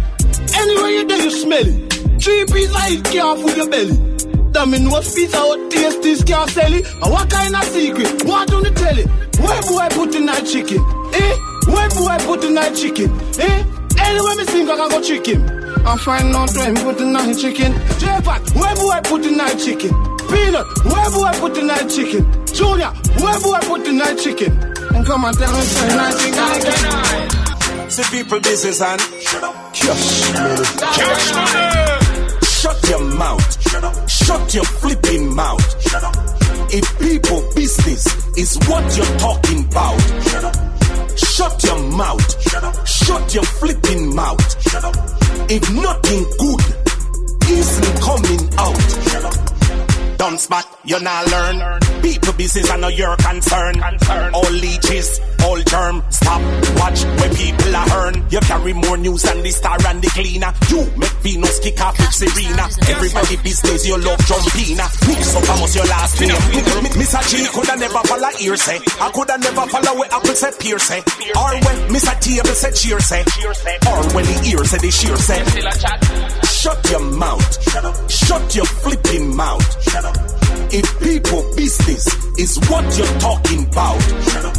Anywhere 0.54 0.90
you 0.90 1.06
there, 1.08 1.22
you 1.22 1.30
smell 1.30 1.66
it. 1.66 1.92
Three 2.22 2.44
pieces 2.44 2.74
of 2.74 2.92
it 2.92 3.04
can't 3.04 3.40
fool 3.40 3.56
your 3.56 3.68
belly. 3.68 4.11
That 4.52 4.68
mean 4.68 4.90
what 4.90 5.04
pizza 5.04 5.38
out 5.38 5.70
taste 5.70 6.02
this 6.02 6.22
can't 6.22 6.48
sell 6.50 6.72
it. 6.72 6.84
And 7.00 7.10
what 7.10 7.30
kind 7.30 7.56
of 7.56 7.64
secret? 7.64 8.24
What 8.24 8.52
on 8.52 8.62
the 8.62 8.70
telly? 8.70 9.04
Where 9.40 9.62
boy 9.62 9.88
put 9.96 10.12
the 10.12 10.20
night 10.20 10.44
chicken? 10.44 10.78
Eh? 11.16 11.34
Where 11.72 11.88
boy 11.88 12.16
put 12.28 12.40
the 12.42 12.50
night 12.50 12.76
chicken? 12.76 13.08
Eh? 13.40 13.64
Anywhere 13.98 14.36
me 14.36 14.44
sing, 14.44 14.68
I 14.68 14.76
can 14.76 14.90
go 14.90 15.00
chicken. 15.00 15.40
I 15.86 15.96
find 15.96 16.36
out 16.36 16.52
where 16.54 16.74
put 16.74 16.98
the 16.98 17.06
night 17.06 17.38
chicken. 17.38 17.72
J-Pack, 17.98 18.42
where 18.54 18.76
boy 18.76 19.00
put 19.08 19.22
the 19.24 19.32
night 19.32 19.56
chicken? 19.56 19.90
Peanut, 20.28 20.68
where 20.84 21.10
boy 21.10 21.32
put 21.40 21.54
the 21.54 21.62
night 21.62 21.88
chicken? 21.88 22.22
Junior, 22.52 22.92
where 23.24 23.40
boy 23.40 23.60
put 23.64 23.84
the 23.84 23.92
night 23.92 24.18
chicken? 24.18 24.52
And 24.94 25.06
come 25.06 25.24
and 25.24 25.36
tell 25.36 25.52
me, 25.52 25.62
say 25.64 25.96
night 25.96 26.14
chicken 26.20 26.44
again. 26.60 27.90
See 27.90 28.04
people 28.10 28.40
business 28.40 28.80
and 28.80 29.00
shut 29.00 29.42
up. 29.42 29.62
Cash 29.72 30.28
Shut 30.28 31.51
what 38.72 38.96
you're 38.96 39.16
talking 39.18 39.60
about. 39.64 40.00
Shut 40.28 40.44
up. 40.44 40.56
Shut 41.16 41.64
your 41.64 41.80
mouth. 42.00 42.42
Shut 42.48 42.64
up. 42.64 42.86
Shut 42.86 43.34
your 43.34 43.44
flipping 43.44 44.14
mouth. 44.14 44.62
Shut 44.68 44.84
up. 44.84 44.96
If 45.50 45.64
nothing 45.86 46.24
you 50.92 51.00
not 51.00 51.26
learn. 51.30 51.56
People 52.02 52.32
business 52.34 52.70
are 52.70 52.78
not 52.78 52.94
your 52.94 53.16
concern. 53.16 53.80
All 54.34 54.52
leeches, 54.52 55.20
all 55.44 55.58
germ. 55.62 56.02
Stop, 56.10 56.42
watch 56.76 57.00
where 57.04 57.32
people 57.32 57.76
are 57.76 57.88
earn. 57.96 58.26
You 58.28 58.40
carry 58.40 58.72
more 58.74 58.96
news 58.98 59.22
than 59.22 59.42
the 59.42 59.50
star 59.50 59.78
and 59.86 60.02
the 60.02 60.08
cleaner. 60.08 60.52
You 60.68 60.84
make 61.00 61.16
Venus 61.24 61.58
kick 61.60 61.80
off 61.80 61.96
with 61.98 62.12
Serena. 62.12 62.68
Everybody 62.92 63.36
business, 63.40 63.86
you 63.86 63.96
love 63.96 64.18
Jumpina. 64.20 64.84
Mix 65.08 65.34
up 65.36 65.48
almost 65.48 65.74
your 65.76 65.86
last 65.86 66.20
name. 66.20 66.30
Mr. 67.00 67.20
G 67.30 67.46
coulda 67.48 67.76
never 67.76 68.02
follow 68.04 68.30
ear 68.42 68.56
say. 68.56 68.78
I 69.00 69.10
coulda 69.14 69.38
never 69.38 69.64
follow 69.72 69.98
where 69.98 70.12
Apple 70.12 70.34
say 70.36 70.50
peer 70.60 70.78
say. 70.78 70.98
Or 70.98 71.52
when 71.64 71.76
Mr. 71.88 72.12
Table 72.20 72.54
say 72.54 72.72
cheer 72.72 73.00
say. 73.00 73.22
Or 73.88 74.00
when 74.12 74.24
the 74.28 74.36
ear 74.52 74.64
say 74.64 74.78
the 74.78 74.90
sheer 74.90 75.16
say. 75.16 75.40
Shut 76.52 76.90
your 76.90 77.00
mouth. 77.16 78.10
Shut 78.10 78.54
your 78.54 78.66
flipping 78.66 79.34
mouth. 79.34 79.82
Shut 79.88 80.04
up. 80.04 80.41
If 80.74 80.88
people 81.00 81.42
business 81.54 82.06
is 82.38 82.56
what 82.70 82.84
you're 82.96 83.18
talking 83.20 83.66
about. 83.68 84.00
Shut 84.24 84.44
up. 84.46 84.56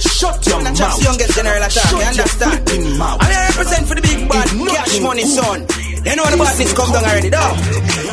Shut 0.00 0.46
your 0.48 0.60
mouth. 0.62 0.74
just 0.76 1.02
youngest 1.02 1.34
general 1.36 1.56
attack, 1.62 1.70
Shut 1.70 1.92
you 1.92 1.98
your 1.98 2.06
understand? 2.08 2.68
flipping 2.68 2.98
mouth. 2.98 3.22
And 3.22 3.30
I 3.32 3.46
represent 3.48 3.86
for 3.86 3.94
the 3.94 4.02
big 4.02 4.28
bad 4.28 4.48
cash 4.50 5.00
money, 5.00 5.22
good 5.22 5.30
son. 5.30 5.60
You 6.04 6.16
know 6.16 6.26
the 6.26 6.36
badness 6.36 6.72
come 6.74 6.90
down 6.92 7.04
already, 7.04 7.30
dog. 7.30 7.54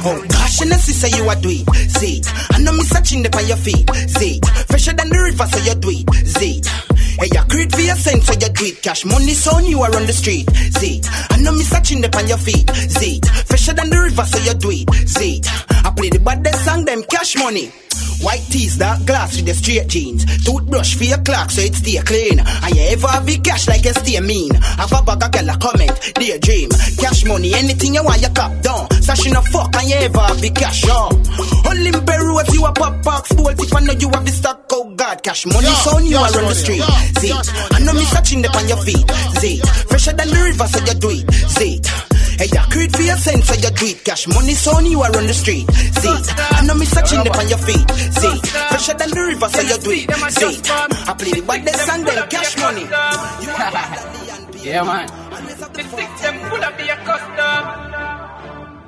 Oh 0.05 0.23
gosh, 0.29 0.61
and 0.61 0.71
I 0.73 0.77
see 0.77 0.93
say 0.93 1.09
you 1.17 1.27
are 1.27 1.35
do 1.35 1.49
it. 1.49 1.65
See. 1.89 2.21
I 2.53 2.59
know 2.61 2.73
me 2.73 2.83
searching 2.83 3.25
up 3.25 3.35
on 3.35 3.47
your 3.47 3.57
feet. 3.57 3.89
See. 4.15 4.39
Fresher 4.69 4.93
than 4.93 5.09
the 5.09 5.17
river, 5.19 5.45
so 5.49 5.57
you 5.65 5.75
do 5.81 5.89
it. 5.91 6.27
See. 6.27 6.61
Hey, 7.19 7.27
you 7.33 7.43
create 7.49 7.71
for 7.73 7.81
your 7.81 7.95
sense, 7.97 8.25
so 8.27 8.33
you 8.33 8.49
do 8.53 8.65
it. 8.69 8.81
Cash 8.81 9.03
money, 9.05 9.33
son, 9.33 9.65
you 9.65 9.81
are 9.81 9.93
on 9.97 10.05
the 10.05 10.13
street. 10.13 10.45
See. 10.77 11.01
I 11.31 11.37
know 11.41 11.51
me 11.51 11.63
searching 11.65 12.05
up 12.05 12.15
on 12.15 12.27
your 12.27 12.37
feet. 12.37 12.69
See. 12.69 13.19
Fresher 13.49 13.73
than 13.73 13.89
the 13.89 13.97
river, 13.99 14.23
so 14.29 14.37
you 14.45 14.53
do 14.53 14.69
it. 14.71 15.09
See. 15.09 15.41
I 15.91 15.93
play 15.93 16.09
the 16.09 16.19
baddest 16.19 16.63
song, 16.63 16.85
them 16.85 17.03
cash 17.03 17.35
money. 17.35 17.67
White 18.23 18.45
tees, 18.47 18.77
dark 18.77 19.03
glass 19.03 19.35
with 19.35 19.45
the 19.45 19.53
straight 19.53 19.87
jeans. 19.89 20.23
Toothbrush 20.45 20.95
for 20.95 21.03
your 21.03 21.17
clock 21.19 21.51
so 21.51 21.59
it 21.59 21.75
stay 21.75 21.99
clean. 21.99 22.39
And 22.39 22.71
you 22.75 22.95
ever 22.95 23.07
have 23.07 23.27
it 23.27 23.43
cash 23.43 23.67
like 23.67 23.83
you 23.83 23.91
stay 23.91 24.21
mean. 24.21 24.53
Have 24.55 24.93
a 24.93 25.03
bag 25.03 25.19
of 25.19 25.31
girl 25.35 25.49
a 25.51 25.57
comment, 25.59 25.91
daydream. 26.15 26.69
Cash 26.95 27.25
money, 27.25 27.51
anything 27.55 27.95
you 27.95 28.03
want, 28.05 28.21
you 28.21 28.29
cop 28.31 28.55
down. 28.63 28.87
Sashing 29.03 29.35
a 29.35 29.41
fuck 29.51 29.75
and 29.75 29.89
you 29.89 29.95
ever 29.99 30.19
have 30.23 30.39
it 30.39 30.55
cash 30.55 30.87
on. 30.87 31.11
Only 31.67 31.91
in 31.91 31.99
Peru 32.07 32.39
if 32.39 32.53
you 32.55 32.63
a 32.63 32.71
pop 32.71 33.03
box 33.03 33.33
bolt. 33.35 33.59
If 33.59 33.75
I 33.75 33.79
know 33.83 33.93
you 33.93 34.07
have 34.15 34.23
the 34.23 34.31
stock, 34.31 34.63
oh 34.71 34.95
God, 34.95 35.23
cash 35.23 35.45
money, 35.45 35.67
Yo, 35.67 35.73
son, 35.83 36.05
you 36.05 36.15
are 36.15 36.31
on 36.31 36.45
the 36.47 36.55
street. 36.55 36.87
See, 37.19 37.33
I 37.35 37.79
know 37.83 37.91
me 37.91 38.07
yo. 38.07 38.15
searching 38.15 38.45
up 38.47 38.55
on 38.55 38.67
your 38.69 38.79
feet. 38.79 39.03
See, 39.43 39.59
fresher 39.91 40.13
than 40.13 40.29
the 40.29 40.39
river, 40.39 40.67
so 40.71 40.79
you 40.87 40.95
do 40.95 41.09
it. 41.11 41.27
See, 41.51 41.81
Hey, 42.41 42.47
you 42.47 42.65
create 42.73 42.95
for 42.95 43.03
your 43.03 43.17
sense, 43.17 43.45
so 43.45 43.53
you 43.53 43.69
do 43.69 43.85
it. 43.85 44.03
Cash 44.03 44.27
money, 44.27 44.55
son, 44.55 44.87
you 44.87 44.99
are 44.99 45.15
on 45.15 45.27
the 45.27 45.33
street. 45.33 45.69
See, 45.69 46.09
I 46.09 46.65
know 46.65 46.73
me 46.73 46.87
searching 46.87 47.19
up 47.19 47.37
on 47.37 47.47
your 47.47 47.59
feet. 47.59 47.85
See, 48.17 48.35
fresher 48.65 48.97
than 48.97 49.11
the 49.11 49.21
river, 49.29 49.47
so 49.47 49.61
you 49.61 49.77
do 49.77 49.91
it. 49.93 50.09
See, 50.33 50.57
I 50.65 51.13
play 51.13 51.31
the 51.37 51.45
baddest 51.45 51.85
song, 51.85 52.03
then 52.03 52.27
cash 52.29 52.57
money. 52.57 52.87
Yeah, 54.61 54.83
man. 54.83 55.07
The 55.07 55.83
six 55.83 56.21
them 56.21 56.37
full 56.49 56.63
of 56.63 56.79
your 56.85 56.95
custom. 56.97 57.90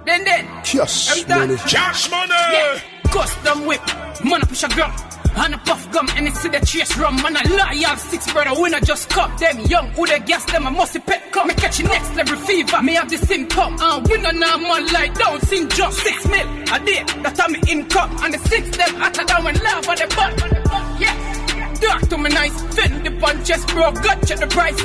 Then 0.06 0.24
then. 0.26 0.45
Cash 0.64 1.28
money. 1.28 1.56
Cash 1.56 2.12
money. 2.12 2.32
Yeah. 2.32 2.80
Custom 3.06 3.66
whip. 3.66 3.82
Man 4.24 4.41
a 4.41 4.45
push 4.45 4.64
a 4.64 4.68
gun. 4.70 4.91
And 5.36 5.56
a 5.56 5.58
puff 5.58 5.91
gum 5.91 6.08
and 6.16 6.28
it's 6.28 6.39
see 6.41 6.49
the 6.49 6.60
chase 6.60 6.95
rum. 6.97 7.16
Man 7.22 7.36
a 7.36 7.41
loyal 7.49 7.97
six 7.97 8.32
brother 8.32 8.62
winner 8.62 8.80
just 8.82 9.10
cup 9.10 9.38
them 9.39 9.60
young. 9.62 9.88
Who 9.91 10.06
they 10.06 10.20
gas 10.20 10.45
them 10.45 10.68
a 10.68 10.72
musty 10.72 10.99
pet 10.99 11.32
come. 11.32 11.47
Me 11.47 11.54
catch 11.56 11.82
next 11.84 12.16
level 12.16 12.36
fever. 12.38 12.82
Me 12.84 12.93
have 12.93 13.10
the 13.10 13.18
symptom. 13.18 13.78
And 13.80 14.08
winner 14.08 14.34
now 14.34 14.58
man 14.58 14.86
like 14.93 15.18
down 15.18 15.39
syndrome. 15.41 15.91
Six 15.91 16.28
mil 16.28 16.47
a 16.74 16.80
day. 16.86 17.04
That's 17.24 17.39
how 17.39 17.47
me 17.47 17.60
income. 17.68 18.16
And 18.24 18.34
the 18.34 18.39
six 18.39 18.78
them 18.78 18.95
hotter 18.95 19.24
down 19.24 19.43
when 19.43 19.56
lava 19.56 19.95
the 19.95 20.08
butt. 20.16 21.01
Yeah. 21.01 21.80
Dark 21.82 22.10
to 22.10 22.18
me 22.18 22.30
nice. 22.30 22.62
Fend 22.76 23.06
the 23.06 23.12
punches 23.20 23.66
bro. 23.68 23.91
Gut 23.91 24.28
check 24.28 24.39
the 24.39 24.47
price. 24.47 24.84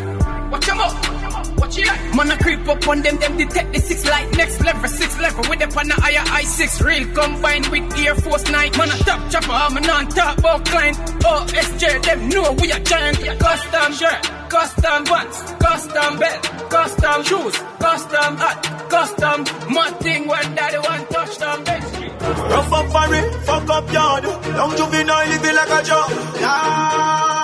Watch 0.51 0.67
them 0.67 0.81
up. 0.81 1.18
Watch 1.59 1.79
it 1.79 1.87
like. 1.87 2.15
Man, 2.15 2.31
I 2.31 2.37
creep 2.37 2.69
up 2.69 2.89
on 2.89 3.03
them, 3.03 3.17
them 3.17 3.37
detect 3.37 3.73
the 3.73 3.81
six 3.81 4.05
light. 4.05 4.37
Next 4.37 4.65
level, 4.65 4.89
six 4.89 5.19
level 5.21 5.45
with 5.49 5.59
them 5.59 5.71
on 5.77 5.89
the 5.89 5.95
higher 5.95 6.25
i6. 6.41 6.85
Real 6.85 7.07
combined 7.15 7.67
with 7.69 7.99
Air 7.99 8.15
Force 8.17 8.51
9. 8.51 8.73
Man, 8.77 8.91
a 8.91 8.99
top 9.05 9.31
chopper, 9.31 9.53
I'm 9.53 9.77
a 9.77 9.81
non 9.81 10.09
top 10.09 10.39
about 10.39 10.65
client. 10.65 10.97
OSJ, 10.97 12.03
them 12.03 12.29
know 12.29 12.53
we 12.61 12.73
are 12.73 12.81
giant. 12.81 13.19
Custom 13.39 13.93
shirt, 13.93 14.23
custom 14.49 15.05
pants, 15.05 15.39
custom 15.61 16.19
belt, 16.19 16.43
custom 16.71 17.23
shoes, 17.25 17.57
custom 17.79 18.37
hat, 18.37 18.89
custom 18.91 19.45
mad 19.73 20.01
thing 20.01 20.29
when 20.29 20.55
daddy 20.55 20.79
want 20.79 21.11
touch 21.11 21.39
them. 21.39 21.65
Rough 22.51 22.73
up 22.73 22.87
for 22.93 23.15
it, 23.15 23.35
fuck 23.45 23.69
up 23.71 23.93
yard. 23.93 24.25
Young 24.25 24.77
juvenile 24.77 25.29
living 25.29 25.55
like 25.55 25.83
a 25.83 25.85
job. 25.85 26.11
How 26.41 27.38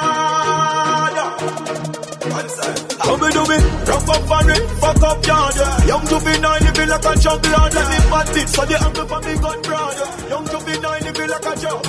me? 3.54 3.64
Rough 3.86 4.08
up 4.10 4.22
for 4.28 4.50
it, 4.50 4.62
fuck 4.80 5.02
up 5.02 5.26
yard. 5.26 5.56
Young 5.86 6.06
juvenile 6.06 6.60
living 6.60 6.88
like 6.88 7.04
a 7.04 7.14
job. 7.18 7.44
Lord, 7.44 7.74
let 7.74 7.86
me 7.90 7.98
bat 8.10 8.36
it. 8.36 8.48
So 8.48 8.64
the 8.64 8.76
angle 8.82 9.06
for 9.06 9.20
me 9.20 9.34
gun 9.40 9.62
broad. 9.62 9.96
Young 10.30 10.46
juvenile 10.46 11.00
living 11.00 11.30
like 11.30 11.46
a 11.46 11.54
job. 11.60 11.84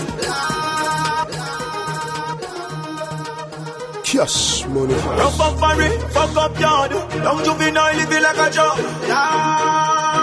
Cash 4.03 4.65
money. 4.67 4.93
Rough 4.93 5.41
up 5.41 5.59
for 5.59 5.81
it, 5.81 6.01
fuck 6.13 6.37
up 6.37 6.59
yard. 6.59 6.91
Young 6.91 7.43
juvenile 7.43 7.95
living 7.97 8.23
like 8.23 8.37
a 8.37 8.51
job. 8.51 10.14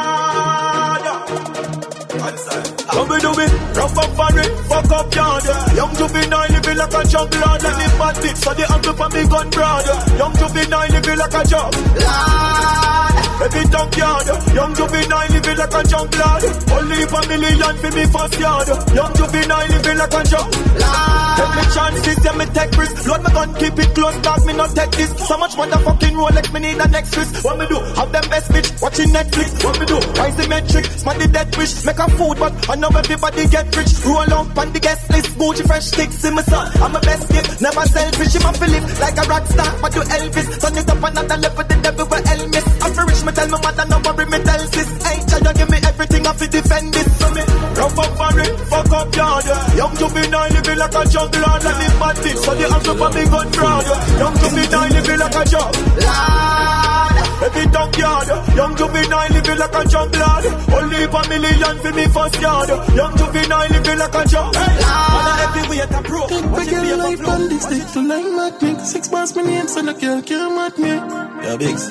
How 2.32 3.04
me 3.04 3.20
do 3.20 3.30
me? 3.36 3.44
Rough 3.76 3.98
up 3.98 4.10
for 4.16 4.38
it, 4.38 4.50
fuck 4.68 4.90
up 4.90 5.14
yard. 5.14 5.44
Young 5.76 5.94
juvenile 5.96 6.48
living 6.48 6.76
like 6.76 6.94
a 6.94 7.04
job. 7.04 7.28
Lord, 7.34 7.62
let 7.62 7.76
me 7.76 7.86
bat 7.98 8.24
it. 8.24 8.36
So 8.38 8.54
the 8.54 8.72
angle 8.72 8.94
for 8.94 9.08
me 9.10 9.28
gun 9.28 9.50
broad. 9.50 9.84
Young 10.16 10.34
juvenile 10.36 10.88
living 10.88 11.18
like 11.18 11.34
a 11.34 11.44
job. 11.44 13.11
Every 13.40 13.64
junkyard, 13.70 14.26
young 14.54 14.74
juvenile 14.74 15.28
living 15.30 15.56
like 15.56 15.74
a 15.74 15.82
junk 15.88 16.12
lad. 16.18 16.42
Only 16.72 17.06
for 17.06 17.22
million 17.28 17.74
for 17.78 17.90
me 17.90 18.04
first 18.06 18.38
yard. 18.38 18.68
Young 18.94 19.12
juvenile 19.14 19.68
living 19.68 19.98
like 19.98 20.14
a 20.14 20.22
junk 20.24 20.50
lad. 20.78 21.56
Me 21.56 21.64
chances, 21.74 22.18
yeah 22.24 22.36
me 22.36 22.46
take 22.46 22.72
risks. 22.76 23.06
Load 23.06 23.22
my 23.22 23.30
gun, 23.32 23.54
keep 23.54 23.78
it 23.78 23.94
close, 23.94 24.16
dog 24.22 24.46
me 24.46 24.52
not 24.52 24.70
take 24.74 24.90
this. 24.92 25.10
So 25.26 25.36
much 25.38 25.54
motherfucking 25.56 26.14
Rolex, 26.14 26.52
me 26.52 26.60
need 26.60 26.80
a 26.80 26.88
next 26.88 27.12
twist. 27.12 27.44
What 27.44 27.58
me 27.58 27.66
do? 27.66 27.78
Have 27.98 28.12
them 28.12 28.26
best 28.30 28.50
bitch 28.52 28.82
watching 28.82 29.10
Netflix. 29.10 29.64
What 29.64 29.80
me 29.80 29.86
do? 29.86 29.98
Rise 30.20 30.36
the 30.36 30.46
metric, 30.48 30.84
smack 30.86 31.18
the 31.18 31.28
dead 31.28 31.56
wish, 31.56 31.84
make 31.84 31.98
a 31.98 32.08
food, 32.16 32.38
but 32.38 32.52
I 32.70 32.74
know 32.76 32.88
everybody 32.88 33.48
get 33.48 33.76
rich. 33.76 33.92
Roll 34.04 34.32
up 34.32 34.56
on 34.56 34.72
the 34.72 34.80
guest 34.80 35.10
list, 35.10 35.30
Gucci 35.38 35.66
fresh 35.66 35.86
sticks 35.86 36.24
in 36.24 36.34
my 36.34 36.42
son. 36.42 36.70
I'm 36.80 36.94
a 36.94 37.00
best 37.00 37.28
gift, 37.28 37.60
never 37.60 37.84
selfish. 37.90 38.36
I'm 38.36 38.46
a 38.48 38.52
Philip 38.56 38.84
like 39.00 39.18
a 39.18 39.24
rock 39.28 39.46
star, 39.46 39.70
but 39.82 39.94
you 39.94 40.02
Elvis. 40.02 40.46
Turn 40.60 40.76
it 40.78 40.88
up 40.88 41.02
another 41.02 41.36
level, 41.36 41.64
the 41.64 41.76
devil 41.82 42.06
will 42.06 42.22
Elvis. 42.22 42.81
I'm 42.92 42.98
for 42.98 43.06
rich, 43.08 43.24
me 43.24 43.32
tell 43.32 43.48
my 43.48 43.58
mother 43.62 43.86
no 43.88 43.96
worry, 44.04 44.26
me 44.28 44.38
tell 44.44 44.60
sis. 44.68 44.88
Hey, 45.00 45.18
child, 45.24 45.48
give 45.56 45.70
me 45.70 45.78
everything 45.80 46.26
I 46.26 46.32
fi 46.36 46.46
defend 46.46 46.92
this. 46.92 47.08
So 47.16 47.28
me 47.32 47.42
rough 47.72 47.98
up 47.98 48.12
for 48.20 48.36
it, 48.36 48.52
fuck 48.68 48.92
up 48.92 49.16
yard. 49.16 49.44
Young 49.80 49.94
juvenile 49.96 50.50
living 50.52 50.78
like 50.78 50.92
a 50.92 51.02
jug 51.08 51.32
lord, 51.32 51.62
let 51.64 51.76
me 51.80 51.88
bat 51.96 52.20
it. 52.20 52.36
So 52.36 52.52
the 52.52 52.66
answer 52.68 52.96
for 53.00 53.10
me 53.16 53.24
gun 53.32 53.48
fraud. 53.52 53.88
Young 54.20 54.36
juvenile 54.36 54.90
living 54.92 55.20
like 55.24 55.36
a 55.40 55.44
jug 55.48 55.72
lord. 56.04 57.16
Every 57.42 57.66
junkyard, 57.72 58.28
young 58.60 58.76
juvenile 58.76 59.30
living 59.32 59.58
like 59.58 59.72
a 59.72 59.82
jug 59.88 60.12
lord. 60.12 60.44
Only 60.76 61.00
for 61.08 61.24
million 61.32 61.76
for 61.80 61.92
me 61.96 62.04
first 62.12 62.40
yard. 62.44 62.68
Young 62.92 63.16
juvenile 63.16 63.68
living 63.72 63.98
like 64.04 64.16
a 64.20 64.22
jug 64.28 64.52
lord. 64.52 64.76
Man, 64.84 65.40
everywhere 65.48 65.88
to 65.88 66.00
pro. 66.04 66.22
Take 66.28 66.48
back 66.52 66.68
your 66.68 66.96
life 67.00 67.24
on 67.24 67.48
this 67.48 67.62
stick 67.64 67.88
to 67.96 68.00
like 68.04 68.28
magnet. 68.36 68.84
Six 68.84 69.08
bars 69.08 69.34
my 69.34 69.42
name, 69.48 69.66
so 69.66 69.80
the 69.80 69.94
girl 69.96 70.20
can't 70.20 70.52
mat 70.52 70.76
me. 70.76 70.92
Yeah, 71.40 71.56
bigs. 71.56 71.88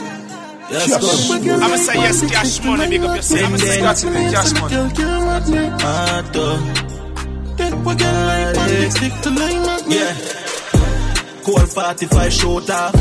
Yes, 0.72 0.92
I'ma 1.32 1.76
say 1.76 1.96
yes, 1.96 2.32
cash 2.32 2.64
money, 2.64 2.90
big 2.90 3.04
up 3.04 3.16
yourself. 3.16 3.44
I'ma 3.44 3.58
say 3.58 3.80
yes, 3.82 4.04
cash 4.04 4.54
money. 4.62 4.76
Get 7.58 7.72
back 7.84 8.00
your 8.00 8.12
life 8.12 8.58
on 8.58 8.68
this 8.70 8.96
stick 8.96 9.14
to 9.22 9.30
like 9.30 9.60
magnet. 9.68 10.00
Yeah. 10.00 11.42
Cold 11.44 11.70
45 11.70 12.34
shoot 12.34 12.70
off. 12.70 12.96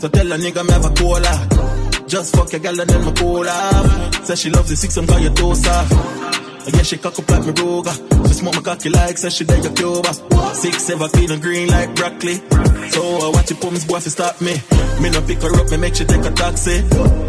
So 0.00 0.08
tell 0.08 0.32
a 0.32 0.36
nigga 0.36 0.66
me 0.66 0.72
have 0.72 0.84
a 0.84 0.90
cola. 0.94 2.04
Just 2.06 2.34
fuck 2.36 2.52
your 2.52 2.60
gal 2.60 2.80
and 2.80 2.90
then 2.90 3.04
my 3.04 3.12
cool 3.12 3.48
off. 3.48 4.24
Say 4.26 4.34
she 4.34 4.50
loves 4.50 4.68
the 4.68 4.76
six, 4.76 4.96
I'm 4.96 5.06
got 5.06 5.20
your 5.22 5.32
toes 5.34 5.66
off. 5.66 6.27
Guess 6.70 6.86
she 6.86 6.98
cock 6.98 7.18
up 7.18 7.30
like 7.30 7.46
me 7.46 7.52
roga. 7.52 7.92
She 8.28 8.34
smoke 8.34 8.54
my 8.54 8.60
cocky 8.62 8.88
like 8.90 9.18
say 9.18 9.30
she 9.30 9.44
there 9.44 9.58
your 9.58 9.72
Cuba. 9.72 10.12
Six, 10.54 10.90
clean 11.12 11.30
and 11.30 11.42
green 11.42 11.68
like 11.68 11.94
broccoli. 11.94 12.34
So 12.90 13.02
uh, 13.02 13.26
I 13.26 13.30
watch 13.34 13.50
your 13.50 13.58
pumps 13.58 13.84
boy 13.84 14.00
fi 14.00 14.10
stop 14.10 14.40
me. 14.40 14.54
Me 15.02 15.10
no 15.10 15.20
pick 15.22 15.40
her 15.42 15.54
up, 15.60 15.70
me 15.70 15.76
make 15.76 15.94
she 15.94 16.04
take 16.04 16.24
a 16.24 16.30
taxi. 16.30 16.84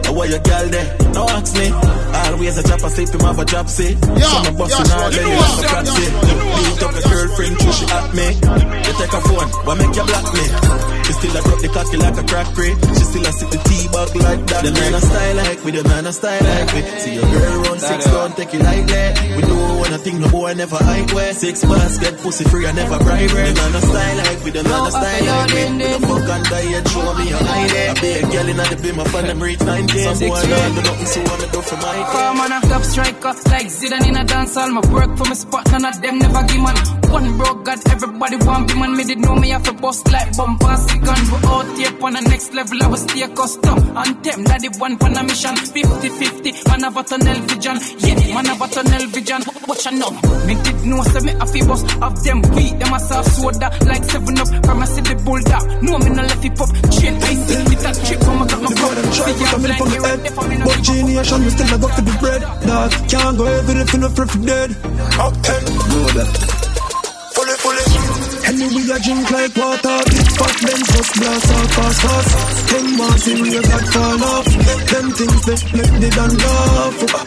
I 0.06 0.12
want 0.12 0.30
your 0.30 0.40
gal 0.40 0.68
there, 0.68 0.98
no 1.14 1.24
ask 1.30 1.54
me. 1.56 1.68
Always 1.72 2.58
a 2.58 2.64
chop, 2.64 2.84
I 2.84 2.90
sleep 2.90 3.10
him 3.10 3.22
have 3.22 3.40
a 3.40 3.46
job 3.46 3.70
say. 3.70 3.94
Yeah, 3.94 4.20
so 4.20 4.38
my 4.44 4.52
boss 4.58 4.70
yeah, 4.72 4.82
and 4.82 4.92
all 4.92 5.12
you 5.12 5.18
day, 5.18 5.24
know 5.24 5.32
you 5.32 5.38
what's 5.38 5.50
have 5.50 5.64
a 5.64 5.68
up, 5.68 5.86
proxy. 5.86 6.04
yeah. 6.04 6.60
Beat 6.60 6.84
up 6.84 6.94
your 6.94 7.06
girlfriend, 7.10 7.56
till 7.60 7.74
she 7.74 7.86
at 7.90 8.08
me. 8.16 8.28
You 8.86 8.94
take 9.00 9.14
a 9.14 9.22
phone, 9.28 9.50
why 9.66 9.74
make 9.80 9.96
you 9.96 10.04
block 10.06 10.28
me? 10.34 10.46
She 11.10 11.14
still 11.18 11.38
a 11.38 11.42
drop 11.42 11.60
the 11.60 11.70
cocky 11.74 11.98
like 11.98 12.18
a 12.22 12.24
crack 12.30 12.48
crate. 12.54 12.78
She 12.98 13.04
still 13.10 13.26
a 13.26 13.32
sit 13.34 13.50
the 13.50 13.58
tea 13.66 13.88
bag 13.90 14.10
like 14.14 14.44
that. 14.46 14.62
The 14.62 14.72
man 14.78 14.94
a 14.94 15.02
style 15.02 15.36
like 15.42 15.60
me, 15.66 15.72
the 15.72 15.84
man 15.90 16.06
a 16.06 16.14
style 16.14 16.44
like 16.46 16.70
me. 16.76 16.82
See 17.02 17.14
your 17.18 17.26
girl 17.34 17.56
run 17.66 17.80
six, 17.80 18.06
don't 18.06 18.34
take 18.38 18.54
it 18.54 18.62
like 18.62 18.86
that. 18.94 19.12
We 19.36 19.42
do 19.42 19.58
one 19.82 19.94
a 19.94 19.98
thing, 19.98 20.20
no 20.22 20.30
boy 20.30 20.54
never 20.54 20.78
hide 20.78 21.10
where. 21.14 21.34
Six 21.34 21.66
basket, 21.66 22.14
pussy 22.22 22.44
free, 22.46 22.68
I 22.68 22.72
never 22.74 22.98
bribe 23.02 23.30
her. 23.30 23.42
The 23.50 23.54
man 23.58 23.74
a 23.74 23.82
style 23.82 24.18
like 24.22 24.40
me, 24.46 24.52
the 24.52 24.64
man 24.64 24.82
a 24.86 24.92
style 24.92 25.26
like 25.26 25.50
me. 25.50 25.64
We 25.66 25.78
the 25.90 26.00
fuck 26.06 26.30
and 26.30 26.46
diet, 26.46 26.88
show 26.94 27.10
me 27.18 27.26
a 27.34 27.38
hide 27.42 27.74
it. 27.74 27.90
I 27.90 28.02
be 28.02 28.10
a 28.14 28.22
girl 28.30 28.48
in 28.54 28.58
the 28.58 28.78
beam, 28.84 29.00
I 29.00 29.04
find 29.10 29.28
them 29.30 29.40
reach 29.42 29.62
19. 29.66 29.90
Some 29.90 30.30
boy 30.30 30.42
not 30.46 30.70
do 30.78 30.82
nothing, 31.00 31.24
so 31.24 31.32
wanna 31.32 31.52
do 31.52 31.62
for 31.62 31.76
my 31.78 32.04
Come 32.12 32.40
on, 32.42 32.52
a 32.52 32.60
top 32.68 32.84
striker 32.84 33.34
like 33.50 33.68
Zidane 33.68 34.08
in 34.08 34.18
a 34.18 34.24
dance 34.24 34.56
hall. 34.56 34.70
My 34.70 34.82
work 34.92 35.18
for 35.18 35.26
my 35.26 35.34
spot, 35.34 35.72
none 35.72 35.86
of 35.86 36.02
them 36.02 36.20
never 36.20 36.44
give 36.48 36.62
man. 36.62 36.76
One 37.10 37.38
broke 37.38 37.66
God, 37.66 37.80
everybody 37.90 38.36
want 38.38 38.68
be 38.68 38.80
man. 38.80 38.96
Me 38.96 39.04
did 39.04 39.20
know 39.20 39.36
me 39.36 39.50
have 39.50 39.68
a 39.68 39.74
bust 39.74 40.12
like 40.12 40.36
bombastic 40.36 41.02
gun. 41.02 41.20
We 41.32 41.48
out 41.48 41.78
here 41.78 42.04
on 42.04 42.14
the 42.14 42.22
next 42.30 42.54
level, 42.54 42.84
I 42.84 42.88
was 42.88 43.02
stay 43.02 43.28
custom. 43.34 43.98
And 43.98 44.24
them 44.24 44.44
that 44.46 44.62
the 44.62 44.70
one 44.78 44.98
on 45.02 45.18
a 45.18 45.24
mission. 45.24 45.56
50-50, 45.56 46.68
man 46.68 46.82
have 46.82 46.98
a 46.98 47.04
tunnel 47.04 47.40
vision. 47.48 47.78
Yeah, 48.00 48.34
man 48.34 48.46
have 48.46 48.62
a 48.62 48.68
tunnel 48.68 49.08
vision. 49.08 49.42
Watch 49.68 49.88
I 49.88 49.92
know. 49.92 50.12
Me 50.46 50.56
did 50.64 50.86
know, 50.86 51.02
say 51.04 51.22
me 51.26 51.32
have 51.34 51.56
a 51.56 51.62
bust 51.66 51.86
of 52.02 52.24
them 52.24 52.42
beat 52.56 52.78
them 52.80 52.94
a 52.94 53.00
soft 53.00 53.32
soda 53.32 53.70
like 53.86 54.04
7 54.04 54.40
up. 54.40 54.66
From 54.66 54.82
a 54.82 54.88
city 54.88 55.16
bulldog. 55.24 55.64
No, 55.82 55.98
me 55.98 56.10
no 56.10 56.24
left 56.24 56.46
it 56.46 56.60
up. 56.60 56.70
Chain 56.92 57.16
ice 57.24 57.70
that 57.84 57.96
chip. 58.06 58.20
Come 58.22 58.46
got 58.46 58.62
my 58.62 58.74
cup. 58.74 58.92
Try 59.16 59.32
to 59.34 59.46
come 59.50 59.66
in 59.66 59.74
from 59.78 59.90
the 59.90 60.00
head 60.04 60.20
But 60.66 60.89
genius, 60.90 61.32
we 61.32 61.50
still 61.50 61.74
a 61.74 61.78
go 61.78 61.88
for 61.88 62.02
the 62.02 62.16
bread 62.20 62.42
Dog, 62.66 62.92
can't 63.10 63.38
go 63.38 63.46
every 63.46 63.82
if 63.82 63.94
you 63.94 64.00
no 64.00 64.10
prefer 64.10 64.40
dead 64.46 64.70
Okay, 65.16 65.60
know 65.90 66.06
that 66.18 66.30
Fully, 67.34 67.56
fully 67.62 67.84
Anyway, 68.50 68.90
I 68.90 68.98
drink 68.98 69.30
like 69.30 69.54
water 69.56 69.98
Big 70.10 70.30
fat 70.38 70.56
men 70.66 70.82
just 70.90 71.12
blast 71.18 71.52
off 71.54 71.70
fast, 71.78 72.02
fast 72.02 72.30
Ten 72.70 72.86
months 72.98 73.28
in 73.28 73.46
your 73.46 73.62
God 73.62 73.86
fall 73.94 74.24
off 74.34 74.48
Them 74.90 75.08
things 75.14 75.42
that 75.46 75.62
make 75.78 75.96
the 76.02 76.10
done 76.18 76.36
Yo 76.40 77.20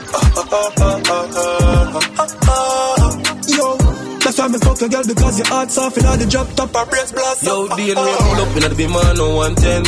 that's 4.32 4.40
why 4.40 4.48
me 4.48 4.58
fuck 4.64 4.80
a 4.80 4.88
girl 4.88 5.04
because 5.04 5.38
your 5.38 5.48
heart's 5.48 5.76
off 5.76 5.96
in 5.98 6.06
all 6.06 6.16
the 6.16 6.26
drop 6.26 6.48
top 6.56 6.74
or 6.74 6.86
brace 6.86 7.12
blast. 7.12 7.42
Yo, 7.44 7.68
D 7.76 7.92
and 7.92 8.00
me 8.00 8.12
pull 8.16 8.40
up 8.40 8.56
in 8.56 8.64
the 8.64 9.14
no 9.16 9.36
110. 9.36 9.84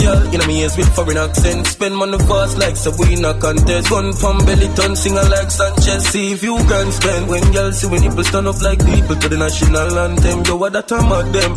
Girl, 0.00 0.32
you 0.32 0.38
know 0.38 0.46
me 0.46 0.62
ears 0.62 0.76
with 0.76 0.88
foreign 0.96 1.18
accent. 1.18 1.66
Spend 1.66 1.96
money 1.96 2.18
fast 2.24 2.56
like 2.58 2.76
so 2.76 2.90
we 2.96 3.12
in 3.12 3.24
a 3.24 3.34
contest. 3.36 3.90
Gun 3.90 4.12
from 4.12 4.38
belly 4.48 4.68
ton 4.72 4.96
singer 4.96 5.26
like 5.28 5.50
Sanchez. 5.50 6.08
See 6.08 6.32
if 6.32 6.42
you 6.42 6.56
can 6.56 6.92
spend 6.92 7.28
when 7.28 7.44
girl 7.52 7.72
see 7.72 7.88
when 7.88 8.00
people 8.00 8.24
stand 8.24 8.48
up 8.48 8.60
like 8.62 8.80
people 8.80 9.16
to 9.16 9.28
the 9.28 9.36
national 9.36 9.98
anthem. 9.98 10.40
Yo, 10.44 10.56
what 10.56 10.72
that 10.72 10.88
time 10.88 11.12
of 11.12 11.28
them? 11.32 11.52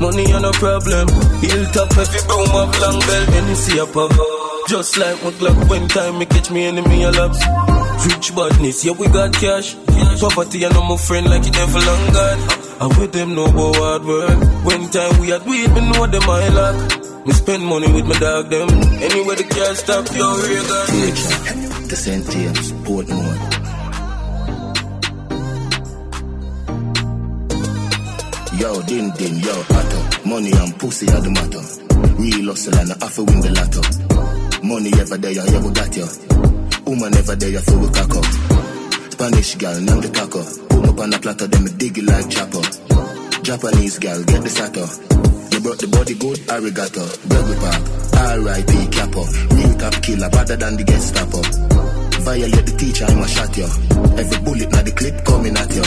Money 0.00 0.32
on 0.32 0.42
no 0.42 0.52
problem. 0.52 1.08
Hilltop 1.40 1.96
every 1.96 2.22
boom 2.28 2.50
of 2.60 2.70
long 2.76 3.00
bell. 3.00 3.24
When 3.32 3.48
you 3.48 3.56
see 3.56 3.78
a 3.78 3.86
pop. 3.86 4.12
Just 4.68 4.98
like 4.98 5.16
my 5.24 5.30
Glock 5.32 5.68
when 5.70 5.88
time 5.88 6.18
me 6.18 6.26
catch 6.26 6.50
me 6.50 6.66
enemy 6.66 7.04
a 7.04 7.10
laps. 7.10 7.69
Rich 8.06 8.34
badness, 8.34 8.84
yeah 8.84 8.92
we 8.92 9.06
got 9.08 9.32
cash. 9.34 9.74
Poverty 10.20 10.64
and 10.64 10.74
I'm 10.74 10.90
a 10.90 10.98
friend 10.98 11.26
like 11.26 11.46
it 11.46 11.52
never 11.52 11.78
long 11.78 12.12
gone. 12.12 12.40
And 12.80 12.96
with 12.96 13.12
them 13.12 13.34
no 13.34 13.50
go 13.52 13.72
hard 13.74 14.04
work. 14.04 14.64
When 14.64 14.88
time 14.90 15.20
we 15.20 15.28
had 15.28 15.44
weed, 15.46 15.68
me 15.74 15.80
know 15.90 16.06
them 16.06 16.22
I 16.24 16.48
lack. 16.48 17.26
Me 17.26 17.32
spend 17.32 17.62
money 17.64 17.92
with 17.92 18.06
my 18.06 18.18
dog 18.18 18.48
them. 18.48 18.68
Anywhere 18.70 19.36
the 19.36 19.44
car 19.44 19.74
stop, 19.74 20.06
yo, 20.16 20.26
real 20.40 20.64
God. 20.64 21.88
The 21.90 21.96
St. 21.96 22.24
James, 22.30 22.72
Portmore. 22.84 23.38
Yo, 28.60 28.82
din 28.82 29.10
din, 29.16 29.38
yo, 29.40 29.54
atto. 29.78 30.28
Money 30.28 30.52
and 30.52 30.78
pussy 30.78 31.06
are 31.08 31.20
the 31.20 31.30
matter. 31.30 31.64
Real 32.20 32.48
hustle 32.50 32.78
and 32.78 32.92
I 32.92 33.04
have 33.04 33.14
to 33.14 33.24
win 33.24 33.40
the 33.40 33.50
lotto. 33.52 33.82
Money 34.66 34.90
ever 35.00 35.16
there, 35.18 35.32
yeah, 35.32 35.60
we 35.60 35.70
got 35.72 35.96
you. 35.96 36.49
Woman 36.86 37.12
never 37.12 37.36
there, 37.36 37.50
you 37.50 37.60
we 37.78 37.88
cock 37.90 38.14
up. 38.16 38.24
Spanish 39.12 39.54
gal, 39.56 39.80
name 39.80 40.00
the 40.00 40.08
taco. 40.08 40.42
Boom 40.68 40.88
up 40.88 40.98
on 41.00 41.12
a 41.14 41.18
platter, 41.18 41.46
them 41.46 41.64
me 41.64 41.70
dig 41.76 41.98
it 41.98 42.04
like 42.04 42.30
chopper. 42.30 42.62
Japanese 43.42 43.98
gal, 43.98 44.22
get 44.24 44.42
the 44.42 44.48
sato. 44.48 44.84
You 45.52 45.60
brought 45.60 45.78
the 45.78 45.88
body 45.88 46.14
good, 46.14 46.38
arigato. 46.48 47.04
Burger 47.28 47.58
park, 47.60 47.82
R.I.P. 48.16 48.72
Capo. 48.96 49.24
Real 49.54 49.74
top 49.76 50.02
killer, 50.02 50.30
better 50.30 50.56
than 50.56 50.76
the 50.76 50.84
Gestapo. 50.84 51.40
Violate 52.24 52.66
the 52.66 52.76
teacher, 52.76 53.04
I'ma 53.04 53.26
shot 53.26 53.56
you. 53.56 53.68
Every 54.16 54.38
bullet 54.44 54.70
now 54.72 54.82
the 54.82 54.92
clip 54.92 55.24
coming 55.24 55.56
at 55.56 55.70
you. 55.74 55.86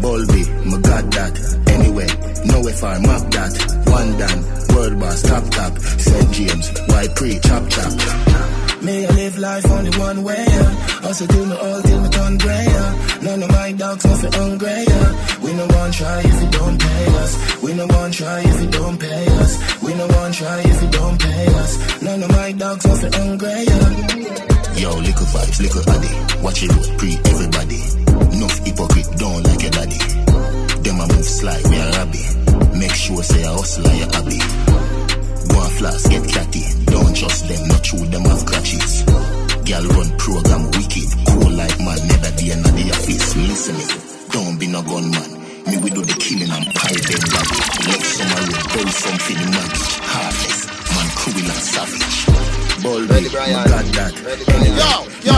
Bulby, 0.00 0.42
my 0.64 0.78
god 0.80 1.12
that. 1.12 1.34
Anyway, 1.68 2.08
no 2.44 2.62
far, 2.72 3.00
map 3.00 3.24
that. 3.32 3.52
One 3.88 4.10
done, 4.16 4.40
world 4.76 5.00
boss, 5.00 5.22
top 5.22 5.44
top. 5.50 5.78
St. 5.78 6.32
James, 6.32 6.66
why 6.88 7.08
pre, 7.14 7.38
chop 7.40 7.68
chop. 7.68 8.55
May 8.86 9.04
I 9.04 9.10
live 9.10 9.36
life 9.38 9.66
only 9.68 9.90
one 9.98 10.22
way, 10.22 10.44
yeah. 10.46 10.70
Hustle 11.02 11.26
till 11.26 11.46
me 11.46 11.56
all 11.56 11.82
till 11.82 12.00
me 12.02 12.08
turn 12.08 12.38
grey, 12.38 12.64
yeah. 12.70 13.18
None 13.22 13.42
of 13.42 13.50
my 13.50 13.72
dogs 13.72 14.04
nothing 14.06 14.32
hungry, 14.32 14.84
yeah. 14.86 15.40
We 15.42 15.54
no 15.54 15.66
one 15.66 15.90
try 15.90 16.20
if 16.20 16.42
you 16.42 16.50
don't 16.50 16.78
pay 16.80 17.06
us. 17.22 17.62
We 17.62 17.74
no 17.74 17.86
one 17.86 18.12
try 18.12 18.40
if 18.46 18.60
you 18.62 18.70
don't 18.70 18.98
pay 19.00 19.26
us. 19.42 19.82
We 19.82 19.94
no 19.94 20.06
one 20.06 20.32
try 20.32 20.60
if 20.60 20.82
you 20.82 20.90
don't 20.90 21.18
pay 21.20 21.46
us. 21.46 22.02
None 22.02 22.22
of 22.22 22.30
my 22.30 22.52
dogs 22.52 22.86
nothing 22.86 23.12
hungry, 23.12 23.58
yeah. 23.70 23.88
Yo, 24.82 24.90
liquor 25.06 25.28
vibes, 25.34 25.58
liquor 25.64 25.84
addy. 25.90 26.42
Watch 26.44 26.62
it 26.62 26.70
road, 26.70 26.98
pre 26.98 27.10
everybody. 27.32 27.82
Enough 28.36 28.58
hypocrite, 28.66 29.10
don't 29.18 29.42
like 29.42 29.62
your 29.62 29.74
daddy. 29.78 29.98
Them 30.84 31.00
a 31.00 31.06
move 31.12 31.24
slide, 31.24 31.64
we 31.66 31.76
a 31.76 31.90
rabby. 31.90 32.78
Make 32.78 32.94
sure 32.94 33.22
say 33.24 33.42
a 33.42 33.50
hustle 33.50 33.88
and 33.88 33.98
you 33.98 34.06
happy. 34.14 34.85
Go 35.48 35.62
and 35.62 35.72
flask, 35.78 36.10
get 36.10 36.28
catty. 36.28 36.64
Don't 36.86 37.14
trust 37.16 37.48
them, 37.48 37.68
not 37.68 37.82
true, 37.84 38.06
them 38.06 38.24
have 38.24 38.44
crutches. 38.46 39.02
Girl 39.66 39.86
run 39.98 40.10
program 40.18 40.70
wicked, 40.72 41.08
cool 41.26 41.50
like 41.50 41.78
man, 41.80 41.98
never 42.06 42.32
day 42.38 42.50
in 42.54 42.62
the 42.62 42.84
office. 42.94 43.36
Listen 43.36 43.76
me, 43.76 43.86
don't 44.30 44.58
be 44.58 44.66
no 44.68 44.82
gunman. 44.82 45.30
Me 45.66 45.76
we 45.82 45.90
do 45.90 46.02
the 46.02 46.14
killing 46.22 46.50
and 46.50 46.66
pile 46.74 47.02
body. 47.02 47.56
Left 47.90 48.06
some 48.06 48.30
a 48.30 48.38
road, 48.46 48.66
bury 48.70 48.92
some 48.94 49.18
for 49.18 49.34
the 49.34 49.46
luggage. 49.50 49.94
Heartless, 50.06 50.60
man 50.94 51.08
cruel 51.18 51.50
and 51.50 51.64
savage. 51.66 52.18
Bulby, 52.82 53.22
my 53.34 53.64
God 53.66 53.86
that. 53.98 54.14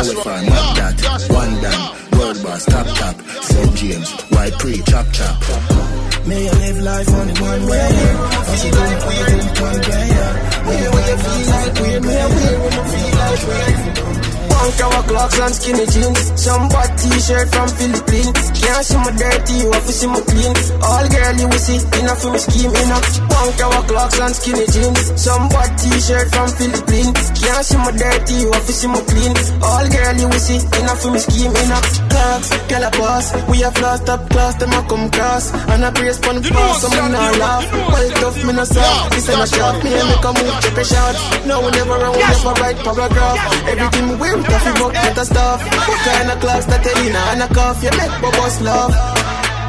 If 0.00 0.26
I 0.26 0.44
map 0.44 0.76
that. 0.76 0.96
One 1.30 1.54
down, 1.62 1.96
world 2.18 2.42
boss, 2.42 2.64
top 2.66 2.86
top. 2.98 3.16
St. 3.42 3.74
James, 3.76 4.10
why 4.28 4.50
pre, 4.58 4.82
chop 4.82 5.06
chop. 5.12 6.07
May 6.28 6.46
I 6.46 6.52
live 6.52 6.80
life 6.82 7.08
only 7.08 7.32
one 7.40 7.66
way, 7.66 7.88
yeah. 7.88 8.16
Hustle 8.48 8.70
till 8.70 8.76
me 8.76 8.80
all 8.80 9.24
till 9.24 9.36
me 9.38 9.54
turn 9.58 9.80
grey, 9.80 10.08
yeah. 10.08 10.62
May 10.66 10.86
feel 11.24 11.40
like 11.52 11.80
weird, 11.80 12.02
may 12.04 12.20
I 12.20 12.28
feel 12.28 12.58
like 13.18 13.42
weird. 13.48 14.37
Punk 14.58 14.80
our 14.82 15.02
clocks 15.06 15.38
and 15.38 15.54
skinny 15.54 15.86
jeans. 15.86 16.18
Some 16.34 16.66
bad 16.68 16.90
t-shirt 16.98 17.46
from 17.54 17.68
Philippines. 17.78 18.34
Can't 18.58 18.82
see 18.82 18.98
my 18.98 19.12
dirty, 19.14 19.54
you 19.62 19.70
have 19.70 19.86
to 19.86 19.94
see 19.94 20.10
my 20.10 20.20
clean. 20.26 20.54
All 20.82 21.06
girl 21.06 21.34
you 21.38 21.46
will 21.46 21.62
see, 21.62 21.78
enough 22.02 22.18
for 22.18 22.30
me 22.34 22.38
scheme 22.42 22.74
enough 22.74 23.06
Punk 23.30 23.60
our 23.62 23.82
clocks 23.86 24.18
and 24.18 24.34
skinny 24.34 24.66
jeans. 24.66 24.98
Some 25.14 25.46
bad 25.48 25.70
t-shirt 25.78 26.26
from 26.34 26.48
Philippines. 26.58 27.18
Can't 27.38 27.64
see 27.64 27.78
my 27.78 27.92
dirty, 27.94 28.34
you 28.34 28.50
have 28.50 28.66
to 28.66 28.74
see 28.74 28.90
my 28.90 29.02
clean. 29.06 29.34
All 29.62 29.86
girl 29.94 30.14
you 30.18 30.26
will 30.26 30.42
see, 30.42 30.58
enough 30.58 31.00
for 31.06 31.10
me 31.14 31.18
scheme 31.22 31.54
enough 31.54 31.86
Clocks, 32.10 32.48
girl 32.66 32.82
a 32.82 32.90
boss 32.98 33.26
We 33.46 33.62
have 33.62 33.78
lost 33.78 34.08
up 34.10 34.26
class, 34.30 34.54
them 34.58 34.74
a 34.74 34.80
come 34.90 35.06
cross. 35.14 35.54
And 35.70 35.86
I 35.86 35.90
brace 35.94 36.18
pon 36.18 36.42
the 36.42 36.50
pass, 36.50 36.82
so 36.82 36.90
me 36.90 36.98
nah 37.14 37.30
laugh. 37.38 37.64
Well 37.94 38.10
tough, 38.18 38.36
me 38.42 38.52
no 38.58 38.64
soft 38.64 39.14
This 39.14 39.28
ain't 39.30 39.38
a 39.38 39.46
shot, 39.46 39.78
me 39.86 39.94
and 39.94 40.08
make 40.10 40.26
a 40.26 40.30
move, 40.34 40.56
check 40.66 40.78
a 40.78 40.84
shot 40.84 41.14
No, 41.46 41.62
never 41.70 41.94
we 42.10 42.18
never 42.18 42.52
write 42.58 42.78
paragraph. 42.82 43.38
Everything 43.68 44.18
we 44.18 44.28
coffee 44.50 44.74
book 44.80 44.92
with 44.92 45.14
the 45.14 45.24
stuff. 45.24 45.60
What 45.62 46.00
kind 46.08 46.30
of 46.30 46.40
clocks 46.40 46.66
that 46.66 46.84
you 46.84 47.10
in? 47.10 47.42
A 47.42 47.48
cuff 47.54 47.82
You 47.82 47.90
make 47.96 48.14
bubbles 48.20 48.60
love 48.60 49.17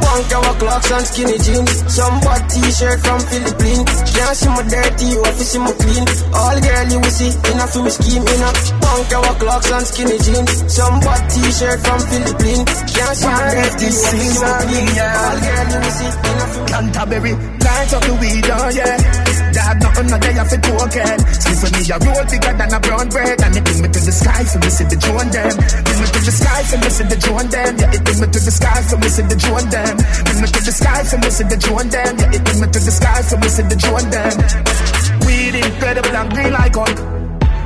one 0.09 0.25
hour 0.33 0.53
clocks 0.57 0.91
and 0.91 1.05
skinny 1.05 1.37
jeans. 1.37 1.73
Some 1.93 2.17
bad 2.21 2.41
t-shirt 2.49 2.99
from 3.05 3.19
Philippines. 3.29 3.89
Can't 4.09 4.35
see 4.35 4.49
my 4.49 4.63
dirty, 4.65 5.05
you 5.13 5.21
have 5.23 5.37
to 5.37 5.45
see 5.45 5.61
my 5.61 5.73
clean. 5.73 6.05
All 6.33 6.57
girl 6.57 6.85
you 6.89 6.99
will 6.99 7.15
see, 7.15 7.31
enough 7.51 7.71
for 7.73 7.81
me 7.83 7.91
scheme 7.91 8.25
enough 8.25 8.57
One 8.81 9.03
hour 9.13 9.33
clocks 9.37 9.69
and 9.71 9.85
skinny 9.85 10.17
jeans. 10.25 10.51
Some 10.73 10.99
bad 10.99 11.21
t-shirt 11.29 11.79
from 11.85 11.99
Philippines. 12.09 12.69
Can't 12.89 13.15
see 13.17 13.29
my 13.29 13.43
dirty, 13.53 13.87
you 13.89 14.01
have 14.01 14.17
to 14.17 14.25
see 14.25 14.41
my 14.41 14.51
clean. 14.65 14.89
All 14.99 15.37
girl 15.45 15.65
you 15.69 15.79
will 15.79 15.95
see, 15.99 16.11
enough 16.29 16.51
for 16.53 16.61
me 16.63 16.69
Canterbury, 16.69 17.33
light 17.33 17.93
up 17.93 18.03
the 18.05 18.13
weed, 18.19 18.47
oh 18.49 18.69
yeah. 18.69 19.29
Dad, 19.49 19.81
nothing 19.81 20.07
no 20.13 20.17
day 20.21 20.37
off 20.37 20.53
it 20.53 20.61
token 20.61 21.17
Sleep 21.41 21.57
with 21.57 21.73
me, 21.73 21.81
a 21.89 21.97
roll 22.05 22.25
bigger 22.29 22.53
than 22.53 22.69
a 22.69 22.79
brown 22.79 23.09
bread. 23.09 23.41
And 23.41 23.57
it 23.57 23.63
bring 23.65 23.81
me 23.81 23.89
to 23.89 23.99
the 23.99 24.13
sky, 24.13 24.43
so 24.45 24.57
me 24.59 24.69
see 24.69 24.85
the 24.85 24.97
drone 24.97 25.29
them. 25.33 25.53
Bring 25.57 25.99
me 25.99 26.07
to 26.13 26.21
the 26.21 26.33
sky, 26.33 26.61
so 26.69 26.75
me 26.77 26.89
see 26.89 27.07
the 27.09 27.17
drone 27.17 27.49
them. 27.49 27.71
Yeah, 27.81 27.97
it 27.97 28.01
bring 28.05 28.19
me 28.21 28.27
to 28.29 28.39
the 28.39 28.53
sky, 28.53 28.79
so 28.85 28.95
me 28.97 29.09
see 29.09 29.25
the 29.25 29.37
drone 29.41 29.69
them 29.69 29.98
Bring 30.25 30.41
me 30.41 30.47
to 30.47 30.61
the 30.63 30.71
sky, 30.71 31.03
so 31.03 31.17
me 31.17 31.29
see 31.29 31.43
the 31.43 31.57
drone 31.57 31.89
them. 31.89 32.17
Yeah, 32.17 32.35
it 32.35 32.43
bring 32.43 32.59
me 32.61 32.67
to 32.67 32.79
the 32.79 32.91
sky, 32.91 33.21
so 33.21 33.37
me 33.37 33.49
see 33.49 33.63
the 33.63 33.75
drone 33.75 34.09
them. 34.09 34.35
Weed 35.25 35.55
incredible 35.55 36.15
and 36.15 36.31
green 36.33 36.53
like 36.53 36.75
Hulk 36.75 36.97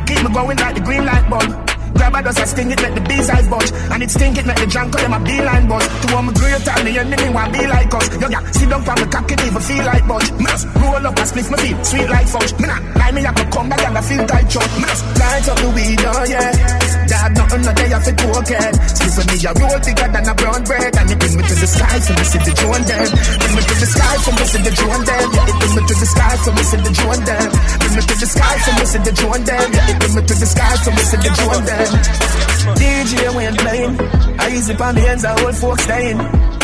Keep 0.08 0.24
me 0.24 0.34
going 0.34 0.58
like 0.58 0.76
the 0.76 0.82
green 0.82 1.06
light 1.06 1.30
bulb 1.30 1.73
Grab 1.94 2.16
a 2.16 2.22
dust, 2.24 2.40
I 2.40 2.46
sting 2.46 2.72
it, 2.72 2.82
make 2.82 2.96
the 2.96 3.02
bees 3.02 3.30
eyes 3.30 3.48
bunch 3.48 3.72
And 3.72 4.04
it 4.04 4.12
stink 4.12 4.38
it, 4.38 4.46
make 4.46 4.58
the 4.58 4.68
junk 4.68 4.94
them 4.94 5.14
a 5.14 5.20
beeline 5.20 5.68
bunch 5.68 5.86
To 5.86 6.06
one 6.14 6.26
me 6.28 6.34
great 6.34 6.68
and 6.68 6.88
the 6.88 6.94
enemy 7.00 7.30
want 7.30 7.54
be 7.54 7.62
like 7.68 7.94
us. 7.94 8.08
Yo, 8.18 8.28
yeah, 8.30 8.44
sit 8.52 8.70
down 8.70 8.82
from 8.84 8.98
the 8.98 9.08
cock, 9.08 9.32
it 9.32 9.42
even 9.46 9.62
feel 9.62 9.86
like 9.86 10.06
bunch 10.08 10.28
Me 10.34 10.46
roll 10.82 11.06
up 11.08 11.18
and 11.18 11.28
split 11.28 11.48
my 11.52 11.58
feet, 11.58 11.78
sweet 11.86 12.10
like 12.10 12.28
fudge. 12.28 12.52
Me 12.60 12.68
not 12.68 12.82
lie, 12.96 13.12
me 13.12 13.22
have 13.22 13.36
to 13.36 13.46
come 13.50 13.70
back 13.70 13.84
and 13.84 13.98
I 13.98 14.02
feel 14.02 14.26
tight 14.26 14.48
chunk 14.50 14.72
Me 14.78 14.86
light 15.34 15.48
up 15.50 15.58
the 15.58 15.70
weed, 15.76 16.00
oh 16.04 16.24
yeah. 16.30 16.94
Dad, 17.04 17.30
nothing 17.36 17.62
no 17.68 17.72
day 17.74 17.90
off 17.94 18.08
it 18.08 18.18
token. 18.18 18.72
Split 18.88 19.14
for 19.14 19.26
me, 19.28 19.36
a 19.44 19.52
roll 19.60 19.80
bigger 19.84 20.10
than 20.14 20.24
a 20.24 20.34
brown 20.34 20.62
bread. 20.64 20.92
And 20.96 21.12
it 21.12 21.18
bring 21.20 21.36
me 21.36 21.44
to 21.44 21.56
the 21.56 21.68
sky, 21.68 21.96
so 22.00 22.12
me 22.16 22.24
see 22.24 22.42
the 22.48 22.54
drone 22.56 22.84
them. 22.88 23.08
Bring 23.12 23.54
me 23.54 23.62
to 23.64 23.76
the 23.76 23.88
sky, 23.92 24.16
so 24.24 24.30
me 24.32 24.46
see 24.48 24.62
the 24.64 24.72
drone 24.72 25.04
them. 25.04 25.26
Yeah, 25.34 25.52
it 25.52 25.56
bring 25.60 25.74
me 25.76 25.82
to 25.84 25.96
the 26.00 26.08
sky, 26.08 26.34
so 26.44 26.50
me 26.56 26.64
see 26.64 26.80
the 26.80 26.92
drone 26.96 27.24
them. 27.28 27.50
Bring 27.80 27.94
me 27.94 28.02
to 28.08 28.16
the 28.16 28.28
sky, 28.28 28.56
so 28.64 28.72
me 28.78 28.84
see 28.88 29.02
the 29.04 29.12
drone 29.14 29.44
them. 29.44 29.68
Yeah, 29.74 29.92
it 29.92 29.98
bring 30.00 30.14
me 30.16 30.22
to 30.24 30.34
the 30.34 30.48
sky, 30.48 30.74
so 30.80 30.90
me 30.92 31.04
see 31.04 31.20
the 31.20 31.30
drone 31.34 31.66
them 31.66 31.83
DJ 31.84 33.36
when 33.36 33.56
playing, 33.56 34.00
I 34.40 34.48
use 34.48 34.70
it 34.70 34.82
on 34.82 34.96
the 34.96 35.08
ends 35.08 35.26
of 35.26 35.44
old 35.44 35.56
folks 35.56 35.84
staying. 35.84 36.18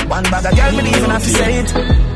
One 0.10 0.24
bag 0.24 0.46
of 0.46 0.56
girl, 0.56 0.72
me 0.72 0.90
even 0.90 1.10
have 1.10 1.24
to 1.24 1.30
say 1.30 1.60
it. 1.60 1.70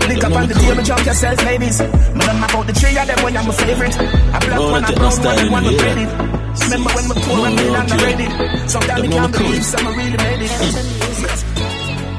Lick 0.09 0.23
up 0.23 0.33
on 0.33 0.47
the 0.47 0.53
table, 0.55 0.83
jump 0.83 1.05
yourself, 1.05 1.43
ladies. 1.45 1.79
Me 1.81 2.21
don't 2.25 2.39
map 2.39 2.55
out 2.55 2.67
the 2.67 2.73
three 2.73 2.97
of 2.97 3.07
them 3.07 3.23
when 3.23 3.37
I'm 3.37 3.49
a 3.49 3.53
favorite. 3.53 3.95
A 3.95 4.39
black 4.39 4.59
one, 4.59 4.83
a 4.83 4.87
take 4.87 4.95
brown 4.97 5.17
my 5.17 5.31
one, 5.31 5.39
and 5.39 5.51
one 5.51 5.65
air. 5.73 6.33
Remember 6.63 6.89
when 6.93 7.05
we 7.09 7.15
poor 7.23 7.47
and 7.47 7.55
No, 7.55 7.61
me 7.61 7.67
no, 7.67 7.73
not 7.73 7.91
okay. 7.91 8.05
ready. 8.05 8.27
Sometimes 8.69 9.03
know 9.09 9.17
can't 9.17 9.33
believe 9.33 9.63
some 9.65 9.87
really 9.87 10.17
made 10.17 10.41
it. 10.43 11.12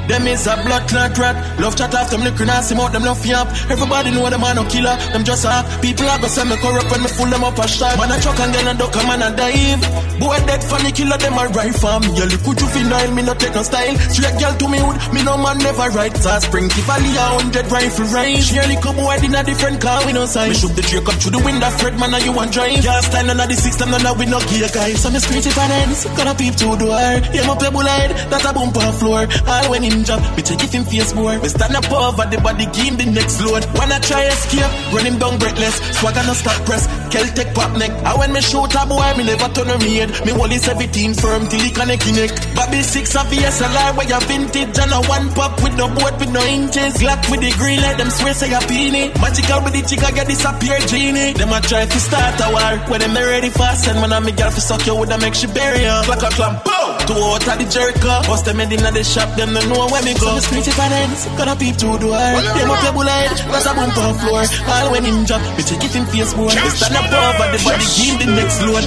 Them 0.08 0.26
is 0.26 0.46
a 0.46 0.54
blood 0.64 0.88
clot 0.88 1.16
rat. 1.18 1.36
Love 1.60 1.76
chat 1.76 1.94
after 1.94 2.16
them 2.16 2.24
liquor 2.24 2.44
nasty 2.44 2.74
mouth, 2.74 2.92
them 2.92 3.04
love 3.04 3.24
yap. 3.24 3.48
Everybody 3.70 4.10
know 4.10 4.28
them 4.28 4.40
man 4.40 4.56
no 4.56 4.64
killer, 4.68 4.96
them 5.12 5.24
just 5.24 5.44
up. 5.46 5.64
People 5.80 6.06
are 6.08 6.18
gonna 6.18 6.28
say 6.28 6.44
me 6.44 6.56
corrupt 6.56 6.90
when 6.90 7.02
me 7.02 7.08
full 7.08 7.30
them 7.30 7.44
up 7.44 7.58
a 7.58 7.66
shot. 7.66 7.96
Man 7.96 8.12
a 8.12 8.20
truck 8.20 8.38
and 8.40 8.52
get 8.52 8.68
a 8.68 8.74
duck, 8.76 8.94
man 9.08 9.22
a 9.22 9.34
dive. 9.34 9.80
Boy 10.20 10.38
dead 10.46 10.62
funny 10.62 10.92
killer, 10.92 11.16
them 11.16 11.38
a 11.40 11.44
for 11.72 12.00
me. 12.00 12.08
You 12.14 12.26
look 12.28 12.46
juvenile, 12.56 13.12
me 13.14 13.22
no 13.22 13.34
take 13.34 13.54
no 13.54 13.62
style. 13.62 13.96
Straight 14.12 14.36
girl 14.38 14.54
to 14.54 14.66
me 14.68 14.78
wood, 14.82 14.98
me 15.12 15.24
no 15.24 15.36
man 15.40 15.58
never 15.58 15.88
ride. 15.90 16.16
So 16.16 16.38
spring 16.38 16.68
Valley 16.84 17.16
a 17.16 17.24
hundred 17.40 17.66
rifle 17.72 18.06
range. 18.12 18.44
She 18.44 18.60
only 18.60 18.76
come 18.76 18.96
boy 18.96 19.16
in 19.24 19.34
a 19.34 19.42
different 19.42 19.80
car, 19.80 20.04
we 20.04 20.12
no 20.12 20.26
sign. 20.26 20.50
Me 20.50 20.54
shoot 20.54 20.76
the 20.76 20.82
tree 20.82 21.00
up 21.00 21.16
through 21.16 21.32
the 21.32 21.42
window, 21.42 21.70
Fred 21.80 21.98
man, 21.98 22.12
you 22.22 22.32
want 22.32 22.52
drive. 22.52 22.84
Stand 22.84 23.28
none 23.28 23.40
of 23.40 23.48
the 23.48 23.56
system, 23.56 23.90
none 23.90 24.04
of 24.04 24.18
we 24.18 24.26
no 24.26 24.38
gear 24.52 24.68
guys. 24.68 25.00
So 25.00 25.08
me 25.10 25.18
screech 25.18 25.46
it 25.46 25.56
on 25.56 25.70
ends, 25.70 26.04
gonna 26.12 26.34
peep 26.34 26.54
to 26.60 26.76
door. 26.76 27.00
Yeah, 27.32 27.46
my 27.48 27.56
pebble 27.56 27.88
head, 27.88 28.12
that's 28.28 28.44
a 28.44 28.52
bumper 28.52 28.92
floor. 29.00 29.26
All 29.48 29.70
when 29.70 29.82
him 29.94 30.04
job, 30.04 30.20
check 30.42 30.62
it 30.62 30.72
him 30.74 30.84
face 30.84 31.14
more. 31.14 31.38
We 31.38 31.48
stand 31.48 31.76
up 31.76 31.90
over 31.90 32.26
the 32.26 32.38
body, 32.42 32.66
give 32.74 32.98
the 32.98 33.06
next 33.06 33.38
load. 33.40 33.62
Wanna 33.78 34.00
try 34.00 34.26
escape, 34.26 34.70
run 34.90 35.06
him 35.06 35.18
down 35.18 35.38
breathless. 35.38 35.76
Swagger 35.98 36.24
no 36.26 36.34
stop 36.34 36.58
press, 36.66 36.86
Celtic 37.10 37.54
pop 37.54 37.70
neck. 37.78 37.92
I 38.02 38.18
when 38.18 38.32
me 38.32 38.40
shoot 38.40 38.74
a 38.74 38.82
boy, 38.86 39.10
me 39.16 39.24
never 39.24 39.48
turn 39.54 39.70
a 39.70 39.78
maid. 39.78 40.10
Me 40.26 40.32
hold 40.34 40.50
his 40.50 40.62
17 40.66 41.14
firm 41.14 41.46
till 41.46 41.60
he 41.60 41.70
connect 41.70 42.06
neck. 42.14 42.32
Bobby 42.56 42.82
6 42.82 43.16
of 43.16 43.26
VSLR, 43.30 43.90
where 43.96 44.08
you 44.08 44.20
vintage. 44.26 44.78
And 44.78 44.92
a 44.92 45.00
one 45.06 45.28
pop 45.36 45.54
with 45.62 45.76
no 45.76 45.86
board 45.94 46.14
with 46.18 46.32
no 46.32 46.42
inches. 46.42 46.98
Glock 46.98 47.22
with 47.30 47.40
the 47.40 47.52
green 47.54 47.80
light, 47.80 47.98
them 47.98 48.10
swear 48.10 48.34
say 48.34 48.52
a 48.52 48.60
peony. 48.66 49.14
Magical 49.22 49.62
with 49.62 49.74
the 49.74 49.82
chica 49.86 50.10
get 50.12 50.26
disappear 50.26 50.78
genie. 50.90 51.32
Them 51.38 51.52
a 51.52 51.60
try 51.60 51.86
to 51.86 52.00
start 52.00 52.40
a 52.40 52.48
war. 52.50 52.74
When 52.90 53.00
them 53.00 53.14
ready 53.14 53.50
fast, 53.50 53.86
and 53.88 54.00
when 54.02 54.12
I'm 54.12 54.26
a 54.26 54.32
girl 54.32 54.50
for 54.50 54.60
suck 54.60 54.86
you 54.86 54.96
with 54.96 55.10
a 55.10 55.18
make 55.18 55.34
she 55.34 55.46
bury 55.46 55.84
her. 55.84 56.02
Clack 56.04 56.22
a 56.22 56.30
clamp, 56.34 56.64
boom! 56.64 56.90
Two 57.06 57.14
out 57.14 57.44
the 57.44 57.66
jerker. 57.68 58.14
Uh, 58.14 58.22
bust 58.28 58.44
them 58.44 58.60
in 58.60 58.68
the 58.68 59.02
shop, 59.02 59.36
them 59.36 59.54
don't 59.54 59.68
know 59.68 59.83
where 59.90 60.02
me 60.02 60.14
go. 60.14 60.26
So 60.26 60.34
me 60.34 60.40
screech 60.40 60.68
it 60.68 60.78
on 60.78 60.92
ends, 60.92 61.26
gonna 61.36 61.54
peep 61.56 61.76
through 61.76 61.98
the 61.98 62.08
door. 62.08 62.18
Them 62.56 62.70
up 62.70 62.82
your 62.82 62.92
bullet, 62.92 63.36
that's 63.50 63.66
a 63.66 63.72
bump 63.74 63.96
on 63.98 64.14
floor. 64.20 64.42
All 64.44 64.86
when 64.92 65.04
him 65.04 65.24
drop, 65.24 65.42
me 65.56 65.62
check 65.64 65.82
it 65.84 65.94
in 65.94 66.04
Facebook. 66.08 66.54
Me 66.54 66.70
stand 66.72 66.96
up 66.96 67.08
over 67.10 67.46
the 67.52 67.58
body, 67.64 67.86
give 67.96 68.16
the 68.20 68.26
next 68.32 68.58
load. 68.62 68.84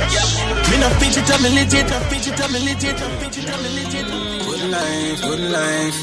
Me 0.70 0.76
no 0.82 0.88
fidget, 1.00 1.30
I'm 1.32 1.44
legit, 1.56 1.90
I'm 1.92 2.04
fidget, 2.10 2.40
I'm 2.40 2.54
legit, 2.54 3.00
I'm 3.02 3.12
fidget, 3.22 3.48
I'm 3.50 3.64
legit. 3.78 4.08
Good 4.48 4.64
life, 4.74 5.22
good 5.22 5.44
life, 5.52 6.00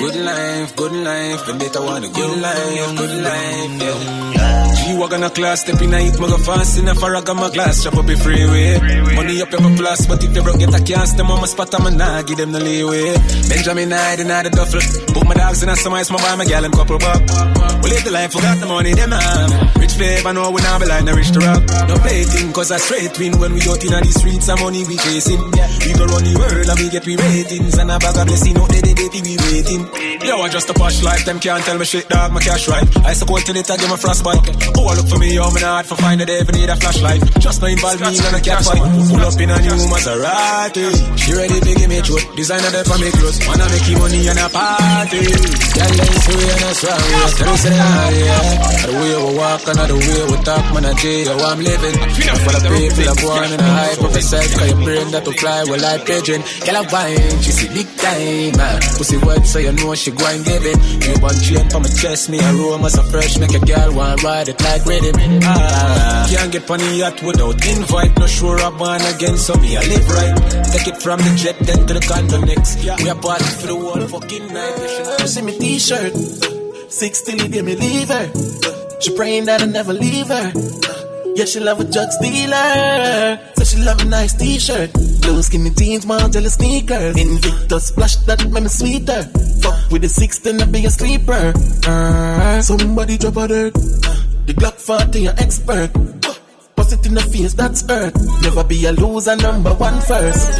good 0.00 0.16
life, 0.16 0.76
good 0.76 0.92
life. 0.92 1.46
The 1.46 1.52
better 1.54 1.82
one, 1.82 2.04
a 2.04 2.08
good 2.08 2.34
life, 2.40 2.96
good 2.96 3.14
life, 3.22 3.82
yeah. 3.82 4.61
G-Wagon 4.82 5.22
a 5.22 5.30
class, 5.30 5.60
step 5.60 5.80
in 5.80 5.94
a 5.94 5.98
hit, 5.98 6.18
mega 6.18 6.38
fast 6.38 6.78
in 6.78 6.88
a 6.88 6.94
farag 6.94 7.30
my 7.36 7.50
glass, 7.50 7.84
chop 7.84 7.94
up 7.94 8.08
a 8.08 8.16
freeway. 8.16 8.78
Money 9.14 9.40
up 9.40 9.50
your 9.52 9.60
plus, 9.78 10.06
but 10.06 10.22
if 10.24 10.34
you 10.34 10.42
broke 10.42 10.58
get 10.58 10.74
a 10.74 10.82
cast, 10.82 11.16
them 11.16 11.30
on 11.30 11.40
my 11.40 11.46
spot, 11.46 11.72
I'm 11.74 11.96
nah, 11.96 12.22
give 12.22 12.36
them 12.36 12.50
the 12.50 12.58
leeway. 12.58 13.14
Benjamin 13.48 13.90
Hyde 13.90 14.20
in 14.20 14.28
the 14.28 14.50
duffel, 14.50 14.82
put 15.14 15.24
my 15.28 15.34
dogs 15.34 15.62
in 15.62 15.68
a 15.68 15.76
summer, 15.76 16.02
my 16.02 16.18
buy 16.18 16.34
my 16.36 16.44
gal 16.44 16.64
and 16.64 16.74
couple 16.74 16.98
buck. 16.98 17.22
We 17.82 17.90
live 17.90 18.04
the 18.04 18.10
life, 18.10 18.32
forgot 18.32 18.58
the 18.58 18.66
money, 18.66 18.94
them 18.94 19.10
have. 19.10 19.76
Rich 19.78 19.94
flavor, 19.94 20.32
know 20.32 20.50
we 20.50 20.60
not 20.62 20.80
be 20.80 20.86
like, 20.86 21.04
no 21.04 21.14
rich 21.14 21.30
to 21.30 21.40
rock. 21.40 21.62
No 21.86 21.94
play 22.02 22.22
thing, 22.26 22.52
cause 22.52 22.70
I 22.70 22.78
straight 22.78 23.14
win 23.18 23.38
when 23.38 23.54
we 23.54 23.62
out 23.70 23.82
in 23.82 23.94
the 24.02 24.12
streets, 24.12 24.46
some 24.46 24.58
money 24.60 24.82
we 24.82 24.98
chasing. 24.98 25.40
We 25.86 25.90
go 25.94 26.10
run 26.10 26.26
the 26.26 26.34
world 26.34 26.66
and 26.66 26.78
we 26.82 26.90
get 26.90 27.06
we 27.06 27.14
ratings, 27.14 27.78
and 27.78 27.90
a 27.90 27.98
bag 28.02 28.18
of 28.18 28.26
blessing, 28.26 28.54
no, 28.58 28.66
they, 28.66 28.82
they, 28.82 28.94
they, 28.98 29.22
we 29.22 29.38
waiting. 29.46 29.82
Yo, 30.26 30.42
I 30.42 30.48
just 30.50 30.70
a 30.70 30.74
posh 30.74 31.02
life, 31.02 31.24
them 31.24 31.38
can't 31.38 31.62
tell 31.62 31.78
me 31.78 31.84
shit, 31.86 32.08
dog, 32.08 32.32
my 32.32 32.40
cash 32.40 32.66
right. 32.66 32.86
I 33.06 33.14
support 33.14 33.46
till 33.46 33.56
it, 33.56 33.70
I 33.70 33.76
give 33.76 33.90
my 33.90 33.96
frostbite. 33.96 34.71
Oh, 34.76 34.88
I 34.88 34.94
look 34.96 35.08
for 35.08 35.18
me, 35.18 35.38
oh, 35.38 35.50
me 35.52 35.60
not 35.60 35.86
for 35.86 35.96
find 35.96 36.20
it, 36.20 36.28
ever 36.30 36.52
need 36.52 36.68
a 36.68 36.76
flashlight. 36.76 37.22
Just 37.38 37.60
no 37.60 37.68
involve 37.68 38.00
me 38.00 38.16
in 38.16 38.34
a 38.34 38.40
cat 38.40 38.64
fight. 38.64 38.82
Pull 38.82 39.22
up 39.22 39.38
in 39.40 39.50
a 39.50 39.58
new 39.60 39.78
Maserati. 39.92 40.86
She 41.18 41.32
ready 41.34 41.58
to 41.60 41.72
give 41.74 41.88
me 41.88 42.00
truth. 42.02 42.24
Designer 42.36 42.70
there 42.70 42.84
for 42.84 42.98
me 42.98 43.10
clothes. 43.12 43.38
Wanna 43.46 43.66
make 43.68 43.86
you 43.88 43.98
money 43.98 44.26
in 44.26 44.38
a 44.38 44.46
party. 44.48 45.22
Girl, 45.22 45.92
let's 45.98 46.18
see 46.24 46.42
and 46.42 46.60
that's 46.62 46.80
why 46.82 46.96
we 46.96 47.14
are 47.22 47.32
still 47.32 47.56
say 47.62 47.76
yeah. 47.76 48.42
The 48.86 48.92
way 48.96 49.14
we 49.22 49.30
walk 49.38 49.62
and 49.68 49.78
the 49.78 49.96
way 49.96 50.20
we 50.30 50.36
talk, 50.42 50.64
man, 50.72 50.84
I 50.86 50.92
tell 50.96 51.38
how 51.38 51.50
I'm 51.52 51.60
living. 51.60 51.96
For 52.42 52.52
the 52.56 52.60
people 52.72 53.04
that 53.06 53.18
born 53.22 53.50
in 53.52 53.60
a 53.60 53.70
hype 53.70 54.02
of 54.02 54.12
yourself, 54.14 54.48
cause 54.56 54.70
your 54.70 54.80
brain 54.82 55.06
that 55.12 55.24
to 55.24 55.32
fly 55.36 55.64
well 55.68 55.80
like 55.80 56.02
pigeon. 56.06 56.40
Girl, 56.64 56.76
I 56.78 56.82
wine, 56.90 57.36
she 57.42 57.52
see 57.52 57.68
big 57.70 57.88
time, 57.98 58.56
man. 58.56 58.78
Pussy 58.96 59.18
wet, 59.18 59.46
so 59.46 59.58
you 59.58 59.72
know 59.72 59.94
she 59.94 60.10
going 60.10 60.42
to 60.42 60.50
give 60.50 60.64
it. 60.64 60.78
You 61.06 61.14
want 61.22 61.38
chain 61.42 61.66
for 61.70 61.80
my 61.80 61.90
chest, 61.90 62.30
me 62.30 62.38
aroma 62.40 62.90
so 62.90 63.02
fresh, 63.10 63.38
make 63.38 63.54
a 63.54 63.60
girl 63.60 63.92
want 63.94 64.22
ride 64.22 64.48
it 64.48 64.58
like 64.62 64.84
rhythm. 64.86 65.40
Ah, 65.42 66.26
can't 66.30 66.52
get 66.52 66.62
funny 66.64 66.98
yacht 66.98 67.22
without 67.22 67.66
invite. 67.66 68.18
No 68.18 68.26
sure 68.26 68.58
I'm 68.58 68.76
born 68.78 69.00
again, 69.14 69.36
so 69.36 69.54
me 69.54 69.76
I 69.76 69.80
live 69.86 70.08
right. 70.08 70.36
Take 70.72 70.88
it 70.88 71.02
from 71.02 71.18
the 71.18 71.32
jet 71.36 71.56
then 71.60 71.86
to 71.86 71.94
the 71.94 72.00
condo 72.00 72.40
next. 72.40 72.82
We 72.82 73.08
are 73.10 73.14
party 73.16 73.44
for 73.44 73.66
the 73.68 73.74
whole 73.74 74.06
fucking 74.08 74.46
night. 74.52 75.20
You 75.20 75.26
see 75.26 75.42
me 75.42 75.58
t-shirt, 75.58 76.14
six 76.90 77.22
till 77.22 77.48
give 77.48 77.64
me 77.64 77.76
leave 77.76 78.08
her. 78.08 78.26
She 79.00 79.14
praying 79.16 79.46
that 79.46 79.62
I 79.62 79.66
never 79.66 79.92
leave 79.92 80.28
her. 80.28 80.52
Yeah, 81.34 81.46
she 81.46 81.60
love 81.60 81.80
a 81.80 81.84
drug 81.84 82.08
dealer. 82.20 83.40
So 83.56 83.64
she 83.64 83.78
love 83.82 84.00
a 84.00 84.04
nice 84.04 84.34
t-shirt. 84.34 84.92
Blue 85.22 85.42
skinny 85.42 85.70
jeans, 85.70 86.04
Margiela 86.04 86.50
sneakers. 86.50 87.16
Invictus 87.16 87.86
splash 87.86 88.16
that 88.26 88.44
make 88.50 88.62
me 88.64 88.68
sweeter. 88.68 89.22
Fuck 89.62 89.90
with 89.90 90.02
the 90.02 90.08
six, 90.08 90.40
then 90.40 90.60
I 90.60 90.66
be 90.66 90.84
a 90.84 90.90
sleeper. 90.90 91.52
Uh, 91.86 92.60
somebody 92.60 93.16
drop 93.16 93.36
a 93.36 93.48
dirt. 93.48 93.76
The 94.46 94.54
Glock 94.54 94.74
40, 94.74 95.26
an 95.26 95.38
expert. 95.38 95.92
Bust 96.74 96.92
it 96.92 97.06
in 97.06 97.14
the 97.14 97.20
face, 97.20 97.54
that's 97.54 97.84
earth. 97.88 98.16
Never 98.42 98.64
be 98.64 98.84
a 98.86 98.92
loser, 98.92 99.36
number 99.36 99.72
one 99.74 100.00
first. 100.00 100.50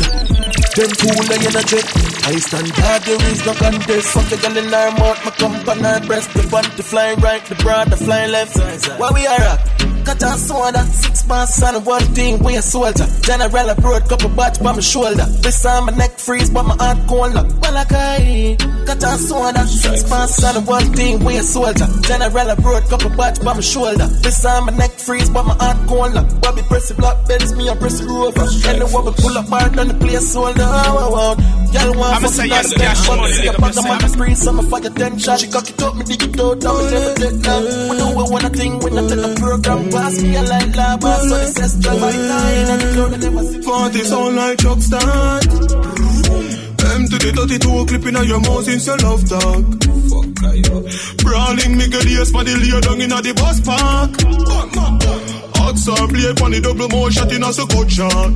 Them 0.76 0.90
cool 1.02 1.26
in 1.34 1.56
a 1.56 1.62
jet. 1.66 1.84
I 2.24 2.36
stand 2.38 2.72
guard, 2.76 3.02
there 3.02 3.22
is 3.30 3.44
no 3.44 3.54
contest. 3.54 4.14
Fuck 4.14 4.28
the 4.30 4.36
girl 4.36 4.56
in 4.56 4.70
her 4.70 4.90
mouth, 4.96 5.18
my 5.66 5.74
her 5.74 6.06
breast. 6.06 6.32
The 6.32 6.46
bunt, 6.48 6.76
the 6.76 6.82
flying 6.82 7.18
right, 7.20 7.44
the 7.44 7.56
broad, 7.56 7.90
the 7.90 7.96
flying 7.96 8.30
left. 8.30 8.56
Where 9.00 9.12
we 9.12 9.26
are 9.26 9.40
at? 9.40 9.60
Cut 10.04 10.22
a 10.22 10.38
soda, 10.38 10.84
six 10.86 11.26
months 11.28 11.62
on 11.62 11.84
one 11.84 12.02
thing, 12.14 12.42
we 12.42 12.56
a 12.56 12.62
soldier. 12.62 13.06
General 13.22 13.70
abroad, 13.70 14.08
couple 14.08 14.30
batch 14.30 14.62
by 14.62 14.72
my 14.72 14.80
shoulder. 14.80 15.26
This 15.42 15.64
on 15.64 15.86
my 15.86 15.92
neck 15.96 16.18
freeze, 16.18 16.50
but 16.50 16.64
my 16.64 16.74
heart 16.74 16.98
cold 17.08 17.36
up. 17.36 17.46
Well, 17.60 17.76
I 17.76 17.84
can 17.84 18.56
Cut 18.86 19.02
a 19.02 19.18
soda, 19.18 19.66
six 19.66 20.08
months 20.10 20.42
on 20.44 20.64
one 20.66 20.92
thing, 20.92 21.24
we 21.24 21.36
a 21.36 21.42
soldier. 21.42 21.86
General 22.02 22.50
abroad, 22.50 22.82
couple 22.90 23.10
batch 23.10 23.42
by 23.44 23.54
my 23.54 23.60
shoulder. 23.60 24.06
This 24.22 24.44
on 24.44 24.66
my 24.66 24.76
neck 24.76 24.92
freeze, 24.92 25.30
but 25.30 25.44
my 25.44 25.54
heart 25.54 25.76
cold 25.86 26.16
up. 26.16 26.26
Bobby 26.42 26.62
press 26.62 26.88
the 26.88 26.94
block, 26.94 27.26
bends 27.28 27.54
me, 27.54 27.68
I 27.68 27.76
press 27.76 28.00
the 28.00 28.06
rover. 28.06 28.40
And 28.42 28.80
the 28.82 28.86
woman 28.92 29.14
pull 29.14 29.38
up 29.38 29.48
hard 29.48 29.78
on 29.78 29.88
the 29.88 29.94
place, 29.94 30.32
soldier. 30.32 30.62
Oh, 30.62 30.98
oh, 30.98 31.36
oh. 31.38 31.62
Y'all 31.72 31.96
want 31.96 32.20
fucking 32.20 32.50
not 32.50 32.64
spend 32.66 32.98
money. 33.08 33.32
See 33.32 33.46
a 33.46 33.52
pack 33.54 33.76
of 33.76 33.84
my 33.86 33.98
spree, 34.06 34.34
some 34.34 34.58
of 34.58 34.68
fire 34.68 34.90
ten 34.90 35.18
shot. 35.18 35.40
She 35.40 35.48
cock 35.48 35.68
it 35.70 35.82
up, 35.82 35.96
me 35.96 36.04
dig 36.04 36.22
it 36.22 36.40
out, 36.40 36.60
now 36.60 36.76
me 36.76 36.90
never 36.90 37.14
take 37.14 37.38
that. 37.48 37.62
We 37.88 37.96
do 37.96 38.06
what 38.12 38.30
one 38.30 38.52
thing, 38.52 38.78
we 38.80 38.90
not 38.90 39.08
take 39.08 39.24
a 39.24 39.34
program. 39.40 39.91
Pass 39.92 40.22
me 40.22 40.36
a 40.36 40.42
light 40.42 40.74
lava, 40.74 41.18
so 41.28 41.38
the 41.38 41.46
sister 41.46 41.90
my 41.90 42.10
line 42.10 42.68
and 42.72 42.80
the 42.80 42.88
cloud, 42.94 43.20
never 43.20 43.44
see. 43.44 43.60
Party 43.60 44.04
sound 44.04 44.36
like 44.36 44.58
truck 44.58 44.80
start. 44.80 45.46
M 46.96 47.08
to 47.08 47.16
the 47.18 47.32
32 47.36 47.86
clipping 47.86 48.16
on 48.16 48.26
your 48.26 48.40
mouth 48.40 48.64
since 48.64 48.86
your 48.86 48.96
love 48.98 49.28
talk. 49.28 49.64
Fuck 50.08 50.44
I 50.48 50.60
Brawling 51.22 51.76
me 51.76 51.86
the 51.92 52.00
yes, 52.08 52.32
but 52.32 52.46
the 52.46 52.56
lay 52.56 52.80
down 52.80 53.00
in 53.00 53.10
the 53.10 53.32
bus 53.36 53.60
park. 53.60 55.41
Hot 55.62 55.78
saw 55.78 56.06
blade 56.10 56.40
on 56.42 56.50
the 56.50 56.60
double 56.60 56.88
more 56.90 57.10
shot 57.10 57.30
in 57.30 57.42
a 57.46 57.50
so 57.54 57.64
cut 57.70 57.86
shot. 57.86 58.34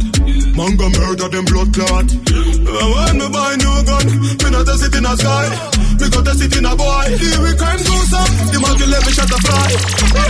Manga 0.54 0.86
murder 0.94 1.28
them 1.28 1.44
blood 1.50 1.74
clot. 1.74 2.06
When 2.06 3.14
me 3.18 3.26
buy 3.34 3.58
new 3.58 3.78
gun, 3.82 4.06
me 4.38 4.48
not 4.54 4.62
test 4.62 4.86
it 4.86 4.94
in 4.94 5.04
a 5.04 5.12
sky. 5.18 5.50
Me 5.98 6.06
got 6.06 6.22
test 6.22 6.42
it 6.46 6.54
in 6.54 6.64
a 6.64 6.72
boy. 6.78 7.06
Here 7.18 7.40
we 7.42 7.50
crime 7.58 7.82
goes 7.82 8.12
up, 8.14 8.30
the 8.54 8.58
man 8.62 8.74
can 8.78 8.88
let 8.94 9.02
me 9.02 9.10
shot 9.10 9.26
a 9.26 9.38
fly. 9.42 9.68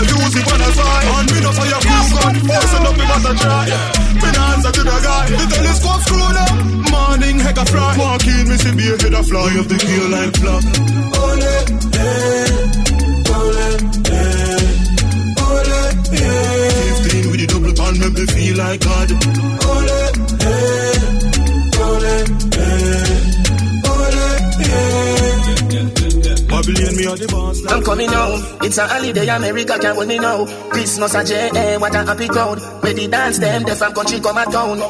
Use 0.09 0.35
it 0.41 0.45
when 0.49 0.61
I 0.65 0.71
fly, 0.73 1.01
and 1.21 1.29
me 1.29 1.39
no 1.45 1.51
fire 1.53 1.81
proof 1.85 2.09
gun. 2.17 2.35
Force 2.49 2.75
up, 2.81 2.95
me 2.97 3.05
got 3.05 3.29
a 3.29 3.33
try. 3.45 3.67
Me 4.17 4.29
no 4.33 4.43
answer 4.57 4.73
to 4.73 4.83
the 4.89 4.97
guy. 5.05 5.25
The 5.37 5.47
telescope 5.53 6.01
screwed 6.01 6.39
up. 6.49 6.57
Morning 6.91 7.37
heck 7.45 7.61
a 7.61 7.65
fry. 7.69 7.93
Walk 8.01 8.25
in, 8.25 8.49
me 8.49 8.57
see 8.57 8.73
be 8.73 8.89
a 8.89 8.97
head 8.97 9.13
a 9.13 9.21
fly 9.21 9.53
of 9.61 9.69
the 9.69 9.77
kill 9.77 10.07
like 10.17 10.33
flop. 10.41 10.65
Ole, 11.21 11.45
eh, 12.01 12.66
with 17.87 17.99
the 17.99 17.99
double 17.99 17.99
pan, 17.99 17.99
make 18.01 18.13
me 18.15 18.27
feel 18.27 18.57
like 18.57 18.81
God. 18.81 19.11
Ole, 19.13 19.89
eh, 20.41 20.53
ole, 21.79 22.05
eh, 22.57 22.85
ole, 23.87 24.15
eh. 24.61 24.87
Babylon, 26.49 26.95
me 26.97 27.05
a 27.05 27.17
the 27.17 27.27
boss. 27.31 27.59
I'm 27.73 27.83
coming 27.83 28.09
home. 28.09 28.41
It's 28.63 28.79
a 28.79 28.87
holiday, 28.87 29.29
America 29.29 29.79
can't 29.79 29.97
hold 29.97 30.09
me 30.09 30.19
now. 30.19 30.47
Christmas 30.71 31.15
a 31.15 31.25
J, 31.25 31.77
what 31.79 31.95
a 31.95 32.05
happy 32.05 32.29
crowd. 32.29 32.61
Where 32.83 32.95
the 32.95 33.09
dance 33.09 33.39
them, 33.39 33.63
the 33.63 33.75
from 33.77 33.93
country 33.93 34.21
come 34.21 34.39
a 34.39 34.45
town. 34.47 34.81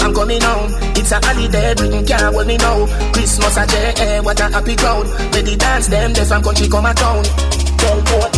I'm 0.00 0.14
coming 0.14 0.40
home. 0.40 0.70
It's 0.96 1.12
a 1.12 1.20
holiday, 1.24 1.74
Britain 1.74 2.06
can't 2.06 2.34
hold 2.34 2.46
me 2.46 2.56
now. 2.56 2.86
Christmas 3.12 3.56
a 3.56 3.66
J, 3.66 4.20
what 4.20 4.40
a 4.40 4.44
happy 4.44 4.76
crowd. 4.76 5.06
Where 5.32 5.42
the 5.42 5.56
dance 5.56 5.88
them, 5.88 6.12
the 6.12 6.24
from 6.24 6.42
country 6.42 6.68
come 6.68 6.86
a 6.86 6.94
town. 6.94 7.24
Tell 7.78 7.98
more. 8.08 8.28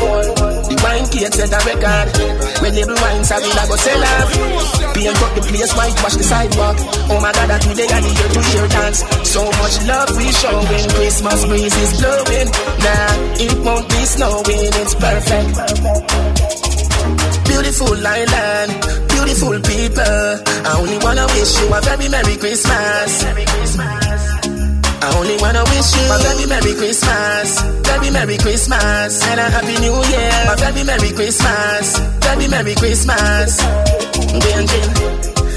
The 0.71 0.77
wine 0.85 1.07
cake 1.11 1.35
set 1.35 1.51
a 1.51 1.59
record. 1.67 2.07
When 2.63 2.73
label 2.77 2.95
wine 2.95 3.25
savvy, 3.25 3.51
I 3.51 3.65
go 3.67 3.77
sell 3.77 4.03
out. 4.05 4.31
Paint 4.95 5.19
up 5.19 5.33
the 5.35 5.43
place, 5.43 5.73
whitewash 5.75 6.17
the 6.17 6.25
sidewalk. 6.25 6.77
Oh 7.11 7.19
my 7.21 7.33
God, 7.33 7.49
that 7.51 7.61
today 7.63 7.89
I 7.91 8.01
need 8.01 8.19
you 8.19 8.29
to 8.31 8.43
share 8.53 8.69
dance. 8.69 9.01
So 9.27 9.43
much 9.45 9.77
love 9.89 10.11
we 10.17 10.31
showing. 10.31 10.87
Christmas 10.95 11.41
breeze 11.47 11.77
is 11.77 11.91
blowing. 11.99 12.49
Nah, 12.85 13.43
it 13.43 13.55
won't 13.65 13.87
be 13.89 14.01
snowing. 14.07 14.71
It's 14.79 14.95
perfect. 14.95 15.51
Beautiful 17.51 18.07
island, 18.07 18.71
beautiful 19.11 19.57
people. 19.67 20.31
I 20.71 20.71
only 20.79 20.99
wanna 21.03 21.27
wish 21.35 21.53
you 21.61 21.67
a 21.75 21.81
very 21.81 22.09
Merry 22.09 22.37
Christmas. 22.37 23.25
Merry 23.25 23.45
Christmas. 23.45 24.10
I 25.03 25.17
only 25.17 25.37
wanna 25.41 25.65
wish 25.65 25.97
you 25.97 26.05
a 26.13 26.17
very 26.21 26.45
Merry 26.45 26.75
Christmas, 26.77 27.49
very 27.89 28.11
Merry 28.11 28.37
Christmas, 28.37 29.25
and 29.27 29.41
a 29.41 29.49
Happy 29.49 29.77
New 29.81 29.97
Year. 29.97 30.37
A 30.53 30.57
very 30.61 30.85
Merry 30.85 31.11
Christmas, 31.17 31.97
very 32.21 32.49
Merry 32.49 32.75
Christmas. 32.77 33.65
Angel, 34.31 34.87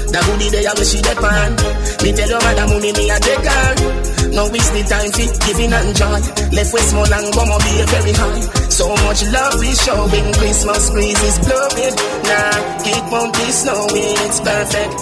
the 0.08 0.20
goodie 0.24 0.48
day 0.48 0.64
I 0.64 0.72
wish 0.80 0.94
you 0.96 1.02
depend. 1.04 1.60
Me 2.00 2.12
tell 2.16 2.28
your 2.32 2.40
mother 2.40 2.66
money 2.72 2.92
me 2.96 3.10
a 3.12 3.18
take 3.20 3.44
her. 3.44 4.04
No 4.32 4.48
waste 4.48 4.72
the 4.72 4.82
time 4.88 5.12
for 5.12 5.28
giving 5.46 5.72
and 5.76 5.92
joy. 5.94 6.18
Left 6.56 6.72
with 6.72 6.88
small 6.88 7.06
and 7.06 7.28
go 7.36 7.44
be 7.44 7.84
very 7.84 8.14
high. 8.16 8.40
So 8.72 8.88
much 9.06 9.22
love 9.28 9.60
we 9.60 9.70
showing. 9.76 10.32
Christmas 10.40 10.90
breeze 10.90 11.22
is 11.22 11.38
blowing. 11.44 11.94
Nah, 12.24 12.80
it 12.82 13.04
won't 13.12 13.32
be 13.36 13.46
snowing. 13.52 14.18
It's 14.24 14.40
perfect. 14.40 14.94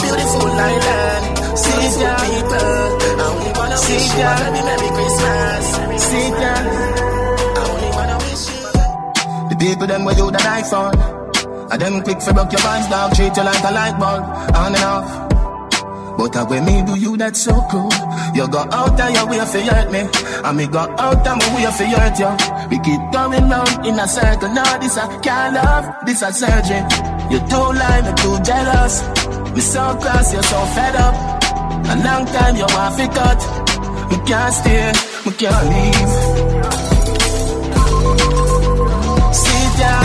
Beautiful 0.00 0.50
island. 0.54 1.43
See 1.54 1.86
the 2.02 2.10
people. 2.18 2.74
I 3.14 3.30
only 3.30 3.50
wanna 3.54 3.78
wish 3.86 4.08
you 4.18 4.26
a 4.26 4.62
Merry 4.66 4.90
Christmas. 4.96 5.64
See 6.02 6.28
ya. 6.42 6.54
I 7.54 7.62
only 7.70 7.90
wanna 7.94 8.16
wish 8.26 8.44
you. 8.50 9.48
The 9.50 9.56
people 9.58 9.86
them 9.86 10.04
where 10.04 10.16
you 10.16 10.30
the 10.30 10.42
knife 10.42 10.72
on. 10.72 10.94
And 11.70 11.80
them 11.80 12.02
quick 12.02 12.20
for 12.20 12.32
broke 12.34 12.52
your 12.52 12.60
vibes, 12.60 12.90
dog. 12.90 13.14
Treat 13.14 13.36
you 13.36 13.44
like 13.44 13.62
a 13.62 13.72
light 13.72 13.96
bulb, 13.98 14.24
on 14.54 14.74
and 14.74 14.84
off. 14.84 15.24
But 16.18 16.36
uh, 16.36 16.46
when 16.46 16.64
me 16.64 16.82
do 16.82 16.98
you, 16.98 17.16
that's 17.16 17.42
so 17.42 17.54
cool. 17.70 17.90
You 18.34 18.46
go 18.48 18.66
out 18.70 18.98
of 18.98 19.10
your 19.14 19.26
way 19.26 19.38
for 19.46 19.60
hurt 19.60 19.90
me. 19.90 20.02
And 20.44 20.56
me 20.56 20.66
go 20.66 20.78
out 20.78 21.26
of 21.26 21.36
my 21.38 21.54
way 21.54 21.70
for 21.70 21.86
hurt 21.86 22.18
you. 22.18 22.30
We 22.70 22.78
keep 22.82 23.00
going 23.12 23.48
round 23.48 23.86
in 23.86 23.98
a 23.98 24.06
circle. 24.06 24.48
Now 24.50 24.78
this 24.78 24.96
a 24.96 25.06
can't 25.22 25.54
love, 25.54 25.86
this 26.06 26.22
a 26.22 26.32
surgery. 26.32 26.82
You 27.30 27.38
too 27.46 27.66
lying, 27.78 28.06
you 28.06 28.14
too 28.18 28.36
jealous. 28.42 29.02
Me 29.54 29.60
so 29.60 29.96
cross, 30.02 30.32
you're 30.32 30.42
so 30.42 30.58
fed 30.74 30.96
up. 30.96 31.43
A 31.86 31.94
long 32.02 32.24
time 32.26 32.56
you 32.56 32.66
want 32.74 32.96
to 32.98 33.06
cut. 33.08 33.40
We 34.10 34.16
can't 34.26 34.54
stay, 34.54 34.92
we 35.26 35.32
can't 35.32 35.64
leave. 35.72 36.10
Sit 39.34 39.70
down. 39.80 40.04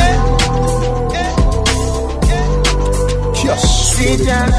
Yes. 3.45 3.61
Sit 3.95 4.25
down. 4.25 4.49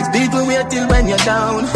If 0.00 0.12
people 0.12 0.46
wait 0.46 0.70
till 0.70 0.88
when 0.88 1.08
you're 1.08 1.18
down 1.18 1.66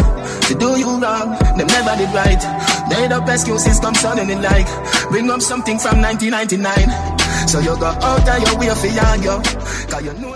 to 0.47 0.53
do 0.55 0.79
you 0.79 0.99
wrong, 1.01 1.37
them 1.57 1.67
never 1.67 1.95
did 1.97 2.13
right. 2.13 2.43
Made 2.89 3.11
up 3.11 3.27
excuses 3.29 3.79
come 3.79 3.95
sounding 3.95 4.29
in 4.29 4.41
like 4.41 4.67
bring 5.09 5.29
up 5.29 5.41
something 5.41 5.79
from 5.79 6.01
1999. 6.01 7.47
So 7.47 7.59
you 7.59 7.77
go 7.79 7.87
out 7.87 8.27
of 8.27 8.39
your 8.43 8.59
way 8.59 8.73
for 8.75 8.87
young, 8.87 9.23
yo. 9.23 9.41
Cause 9.89 10.03
you 10.03 10.13
know. 10.13 10.35